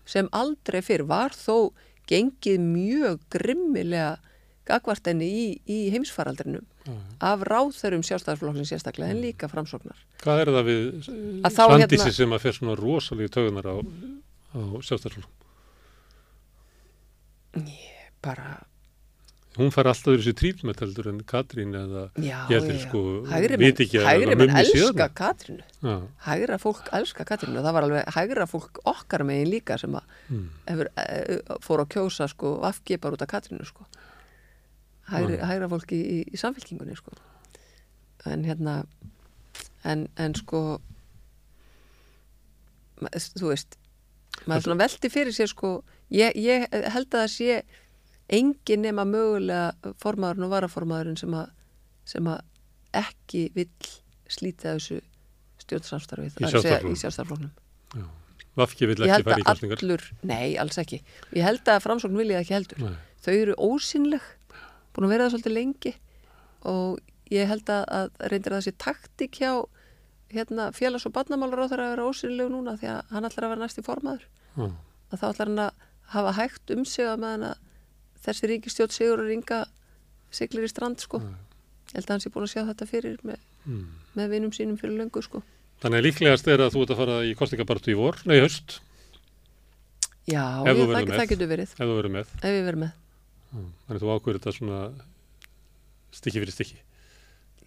sem 0.07 0.27
aldrei 0.35 0.81
fyrr 0.83 1.05
var 1.07 1.31
þó 1.35 1.71
gengið 2.09 2.59
mjög 2.59 3.21
grimmilega 3.31 4.17
gagvart 4.67 5.07
henni 5.07 5.29
í, 5.31 5.45
í 5.65 5.79
heimsfaraldrinum 5.93 6.65
af 7.21 7.43
ráþörum 7.45 8.01
sjálfstæðarflokksins 8.07 8.71
sérstaklega 8.73 9.13
en 9.13 9.21
líka 9.21 9.47
framsóknar. 9.51 9.99
Hvað 10.23 10.41
er 10.41 10.51
það 10.55 10.65
við 10.69 10.87
Að 11.45 11.53
þá 11.53 11.61
Svandísi 11.67 12.01
hérna- 12.01 12.17
sem 12.17 12.33
að 12.37 12.43
fer 12.47 12.57
svona 12.57 12.75
rosalegi 12.79 13.29
tögunar 13.37 13.67
á, 13.69 13.75
á 13.77 14.59
sjálfstæðarflokk? 14.81 15.37
Bara, 18.21 18.51
hún 19.57 19.71
fær 19.73 19.89
alltaf 19.91 20.13
þessi 20.15 20.31
trítmet 20.37 20.79
heldur 20.79 21.09
en 21.11 21.17
Katrín 21.27 21.73
eða 21.75 22.03
Já, 22.21 22.37
ég 22.47 22.61
heldur 22.61 22.77
sko, 22.85 23.01
Hægri 23.27 23.57
menn, 23.57 23.65
viti 23.65 23.87
ekki 23.87 23.99
að 23.99 24.05
hægri 24.07 24.27
það 24.29 24.37
menn 24.39 24.51
mummi 24.51 24.61
elska 24.61 24.77
síðan. 24.85 25.15
Katrínu. 25.21 25.65
Já, 25.81 25.95
Hægra 26.27 26.59
fólk 26.61 26.91
elska 26.99 27.25
Katrínu 27.27 27.59
og 27.59 27.65
það 27.65 27.75
var 27.77 27.87
alveg 27.89 28.13
hægra 28.15 28.47
fólk 28.47 28.79
okkar 28.93 29.25
megin 29.27 29.51
líka 29.51 29.77
sem 29.81 29.97
að 29.99 30.13
mm, 30.29 30.45
hefur, 30.69 30.91
fór 31.65 31.83
að 31.83 31.91
kjósa 31.97 32.29
sko 32.31 32.53
vafki 32.63 32.97
bara 33.01 33.17
út 33.17 33.25
af 33.25 33.31
Katrínu 33.33 33.67
sko. 33.67 33.89
Hægri, 35.11 35.37
Mm. 35.37 35.47
hægra 35.49 35.67
fólk 35.71 35.91
í, 35.91 36.01
í, 36.21 36.37
samfélkingunni 36.39 36.95
sko. 36.95 37.11
En 38.31 38.43
hérna, 38.45 38.85
en, 39.83 40.07
en 40.17 40.35
sko, 40.37 40.79
þú 43.39 43.49
veist, 43.51 43.77
maður 44.47 44.65
svona 44.67 44.79
velti 44.83 45.09
fyrir 45.11 45.33
sér 45.35 45.49
sko, 45.51 45.71
ég, 46.13 46.35
ég 46.37 46.67
held 46.93 47.09
að 47.09 47.23
það 47.23 47.31
sé 47.33 47.57
engin 48.31 48.85
nema 48.85 49.03
mögulega 49.09 49.93
formaðurinn 50.01 50.47
og 50.47 50.53
varaformaðurinn 50.53 51.19
sem 51.19 51.33
að, 51.35 51.49
sem 52.07 52.29
að 52.31 52.41
ekki 53.01 53.45
vill 53.55 53.91
slíta 54.31 54.75
þessu 54.77 55.01
stjórnsamstarfið, 55.65 56.37
Í 56.39 56.45
já. 57.95 58.05
Vafki 58.59 58.87
vill 58.89 58.97
ekki 59.05 59.23
fara 59.23 59.39
í 59.39 59.45
kostningar. 59.47 59.79
nei, 60.27 60.57
alls 60.59 60.77
ekki. 60.81 61.01
Ég 61.37 61.45
held 61.45 61.69
að 61.71 61.83
framsókn 61.85 62.17
vilja 62.19 62.41
ekki 62.43 62.55
heldur. 62.57 62.81
Nei. 62.83 62.95
Þau 63.23 63.33
eru 63.37 63.53
ósynleg, 63.63 64.25
búin 64.95 65.07
að 65.07 65.13
vera 65.13 65.27
það 65.27 65.35
svolítið 65.35 65.55
lengi 65.57 65.93
og 66.71 66.99
ég 67.31 67.47
held 67.49 67.71
að, 67.71 67.83
að 67.97 68.09
reyndir 68.31 68.55
að 68.55 68.61
þessi 68.61 68.77
taktik 68.81 69.39
hjá 69.39 69.51
hérna, 70.31 70.69
félags- 70.75 71.07
og 71.07 71.15
barnamálar 71.15 71.65
á 71.67 71.69
þeirra 71.71 71.87
að 71.87 71.93
vera 71.95 72.07
ósynleg 72.07 72.51
núna 72.51 72.77
því 72.79 72.89
að 72.91 73.13
hann 73.15 73.27
ætlar 73.27 73.47
að 73.47 73.53
vera 73.53 73.63
næst 73.65 73.81
í 73.81 73.85
formaður. 73.85 74.27
Já, 74.55 74.67
Að 75.11 75.19
þá 75.19 75.25
ætlar 75.27 75.49
hann 75.51 75.63
að 75.65 75.87
hafa 76.13 76.33
hægt 76.37 76.71
um 76.75 76.83
sig 76.87 77.07
að 77.07 77.23
meðan 77.23 77.47
að 77.49 77.57
þessi 78.25 78.51
ríkistjótt 78.51 78.95
sigur 78.95 79.23
og 79.23 79.31
ringa 79.31 79.65
siglir 80.31 80.67
í 80.67 80.71
strand 80.71 81.03
sko. 81.03 81.19
Nei. 81.23 81.33
Ég 81.91 81.97
held 81.97 82.07
að 82.07 82.13
hann 82.15 82.23
sé 82.23 82.31
búin 82.31 82.47
að 82.47 82.53
sjá 82.53 82.61
þetta 82.69 82.87
fyrir 82.87 83.17
með, 83.27 83.41
mm. 83.65 83.89
með 84.15 84.31
vinum 84.35 84.53
sínum 84.55 84.79
fyrir 84.79 85.01
löngu 85.01 85.23
sko. 85.25 85.43
Þannig 85.83 85.99
að 85.99 86.07
líklegast 86.07 86.47
er 86.47 86.63
að 86.63 86.75
þú 86.75 86.85
ert 86.85 86.93
að 86.93 87.01
fara 87.01 87.19
í 87.27 87.35
kostningabartu 87.35 87.91
í 87.91 87.97
vor, 87.99 88.19
nei, 88.29 88.37
í 88.37 88.43
haust, 88.45 88.79
Já, 90.29 90.61
ég, 90.67 90.77
það, 90.77 91.11
það 91.15 91.29
getur 91.31 91.49
verið, 91.49 91.71
ef 91.73 91.79
þú 91.81 91.95
verður 91.97 92.13
með. 92.13 92.33
ef 92.37 92.51
við 92.53 92.65
verðum 92.67 92.83
með. 92.85 92.97
Þannig 93.51 93.97
að 93.97 94.03
þú 94.05 94.11
ákveður 94.15 94.39
þetta 94.39 94.53
svona 94.57 94.79
stykki 96.15 96.41
fyrir 96.43 96.55
stykki. 96.55 96.77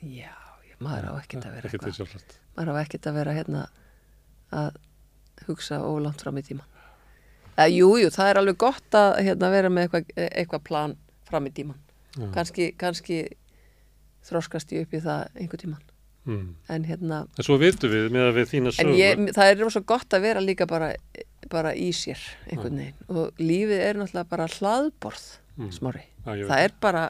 Já, 0.05 0.32
ég- 0.69 0.78
maður 0.85 1.11
á 1.11 1.12
ekkert 1.20 1.44
að 1.48 1.55
vera 1.56 1.69
Ekkert 1.69 1.74
eitthvað. 1.85 1.97
sjálfsagt. 1.98 2.39
maður 2.56 2.73
á 2.73 2.82
ekkert 2.85 3.06
að 3.11 3.15
vera 3.19 3.32
hérna 3.36 3.62
að 4.52 4.77
hugsa 5.47 5.78
ólangt 5.82 6.20
fram 6.23 6.36
í 6.39 6.43
tíman 6.43 6.66
eða 7.59 7.70
jú, 7.74 7.89
jú, 8.01 8.09
það 8.11 8.31
er 8.31 8.39
alveg 8.40 8.56
gott 8.59 8.90
að 8.98 9.19
hérna, 9.24 9.51
vera 9.51 9.69
með 9.69 9.89
eitthvað, 9.89 10.05
eitthvað 10.31 10.65
plan 10.65 10.97
fram 11.28 11.47
í 11.47 11.51
tíman 11.55 11.78
Já. 12.16 12.31
kannski, 12.35 13.19
þroskast 14.24 14.73
ég 14.73 14.86
upp 14.86 14.94
í 14.94 15.01
það 15.05 15.28
einhver 15.36 15.61
tíman 15.65 15.82
Mm. 16.27 16.55
en 16.70 16.85
hérna, 16.85 17.28
En 17.36 17.44
svo 17.44 17.59
vitum 17.61 17.90
við 17.93 18.06
með 18.11 18.31
að 18.31 18.35
við 18.39 18.47
þína 18.48 18.70
en 18.81 18.86
sögu. 18.86 18.97
ég, 18.97 19.19
það 19.36 19.51
er 19.51 19.59
rosa 19.61 19.81
gott 19.81 20.09
að 20.09 20.23
vera 20.23 20.40
líka 20.40 20.66
bara, 20.66 20.94
bara 21.51 21.74
í 21.74 21.90
sér 21.93 22.16
einhvern 22.48 22.78
veginn 22.78 22.94
og 23.11 23.35
lífið 23.36 23.81
er 23.85 23.94
náttúrulega 23.94 24.28
bara 24.31 24.47
hlaðborð 24.47 25.27
Mm. 25.55 25.71
smári, 25.71 26.03
Já, 26.25 26.47
það 26.49 26.61
er 26.65 26.73
bara 26.83 27.05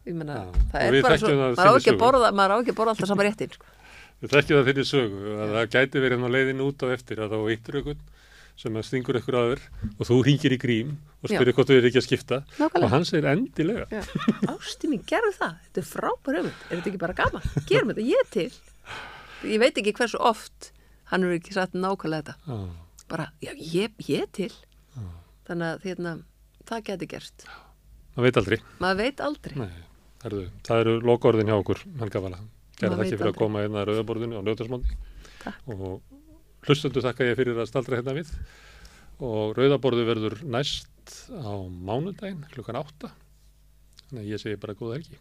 og 0.00 0.54
það 0.72 0.84
er 0.86 1.02
bara 1.04 1.18
svo 1.20 1.34
maður 1.36 1.68
á 1.68 1.72
ekki 1.76 1.92
að 1.92 2.00
borða, 2.00 2.30
maður 2.32 2.54
á 2.54 2.56
ekki 2.62 2.72
að 2.72 2.78
borða 2.78 2.94
alltaf 2.94 3.10
sama 3.10 3.26
réttin 3.26 3.52
sko. 3.52 3.66
Við 4.20 4.32
þekkjum 4.34 4.58
það 4.58 4.70
fyrir 4.70 4.88
sögu 4.88 5.34
að 5.40 5.52
það 5.56 5.68
gæti 5.74 6.02
verið 6.04 6.16
hann 6.18 6.28
á 6.28 6.34
leiðinu 6.36 6.66
út 6.68 6.82
á 6.84 6.86
eftir 6.94 7.20
að 7.24 7.34
þá 7.34 7.38
eittur 7.52 7.78
ykkur 7.80 8.00
sem 8.60 8.76
að 8.76 8.86
stingur 8.88 9.18
ykkur 9.20 9.36
aður 9.40 9.62
og 9.96 10.02
þú 10.08 10.18
hringir 10.24 10.54
í 10.56 10.58
grím 10.60 10.90
og 11.20 11.30
spyrir 11.32 11.56
hvort 11.56 11.70
þú 11.70 11.78
er 11.78 11.86
ekki 11.88 12.00
að 12.00 12.06
skipta. 12.06 12.40
Nákvæmlega. 12.58 12.84
og 12.84 12.92
hann 12.92 13.06
segir 13.08 13.28
endilega. 13.30 14.02
Ásti 14.52 14.90
mín, 14.90 15.04
gerðu 15.08 15.32
það, 15.38 15.54
þetta 15.64 15.80
er 15.80 15.88
frábær 15.88 16.38
hugmynd. 16.40 16.66
Er 16.68 16.74
þetta 16.74 16.92
ekki 16.92 17.00
bara 17.00 17.16
gaman, 17.20 17.48
gerum 17.70 17.92
þetta, 17.94 18.04
ég 18.10 18.20
er 18.24 18.30
til. 18.36 18.50
Ég 19.48 19.62
veit 19.62 19.80
ekki 19.80 19.96
hversu 19.96 20.20
oft 20.20 20.72
hann 21.12 21.24
hefur 21.24 21.38
ekki 21.40 21.56
sagt 21.56 21.78
nákvæmlega 21.78 22.34
þetta. 22.34 22.36
Já, 22.44 23.08
bara, 23.08 23.30
já, 23.40 23.54
ég, 23.56 23.96
ég 24.08 24.26
er 24.26 24.30
til. 24.36 24.52
Þannig 25.48 25.72
að 25.72 25.88
hérna, 25.88 26.16
það 26.68 26.86
geti 26.90 27.12
gerst 27.16 27.48
það 28.20 28.26
veit 28.28 28.40
aldrei. 28.42 28.58
maður 28.84 29.00
veit 29.02 29.20
aldrei 29.26 29.56
Nei, 29.60 29.68
herðu, 30.24 30.44
það 30.68 30.80
eru 30.84 30.94
lokaorðin 31.10 31.50
hjá 31.50 31.56
okkur. 31.58 31.80
Gerða 32.80 32.94
Maður 32.94 33.02
þakki 33.04 33.10
fyrir 33.10 33.20
að 33.20 33.30
aldrei. 33.30 33.40
koma 33.42 33.60
hérna 33.64 33.80
að 33.82 33.88
rauðaborðinu 33.90 34.38
á 34.40 34.42
njóðarsmándi 34.46 34.98
Takk. 35.40 35.58
og 35.68 36.00
hlustendu 36.68 37.02
þakka 37.04 37.26
ég 37.28 37.36
fyrir 37.40 37.58
að 37.60 37.68
staldra 37.68 37.98
hérna 38.00 38.14
við 38.16 38.30
og 39.20 39.56
rauðaborðu 39.58 40.04
verður 40.08 40.36
næst 40.48 41.16
á 41.28 41.52
mánudaginn 41.68 42.44
klukkan 42.54 42.78
átta. 42.80 43.10
Þannig 44.08 44.22
að 44.24 44.30
ég 44.32 44.40
segi 44.40 44.56
bara 44.62 44.74
góða 44.78 44.96
helgi. 44.96 45.18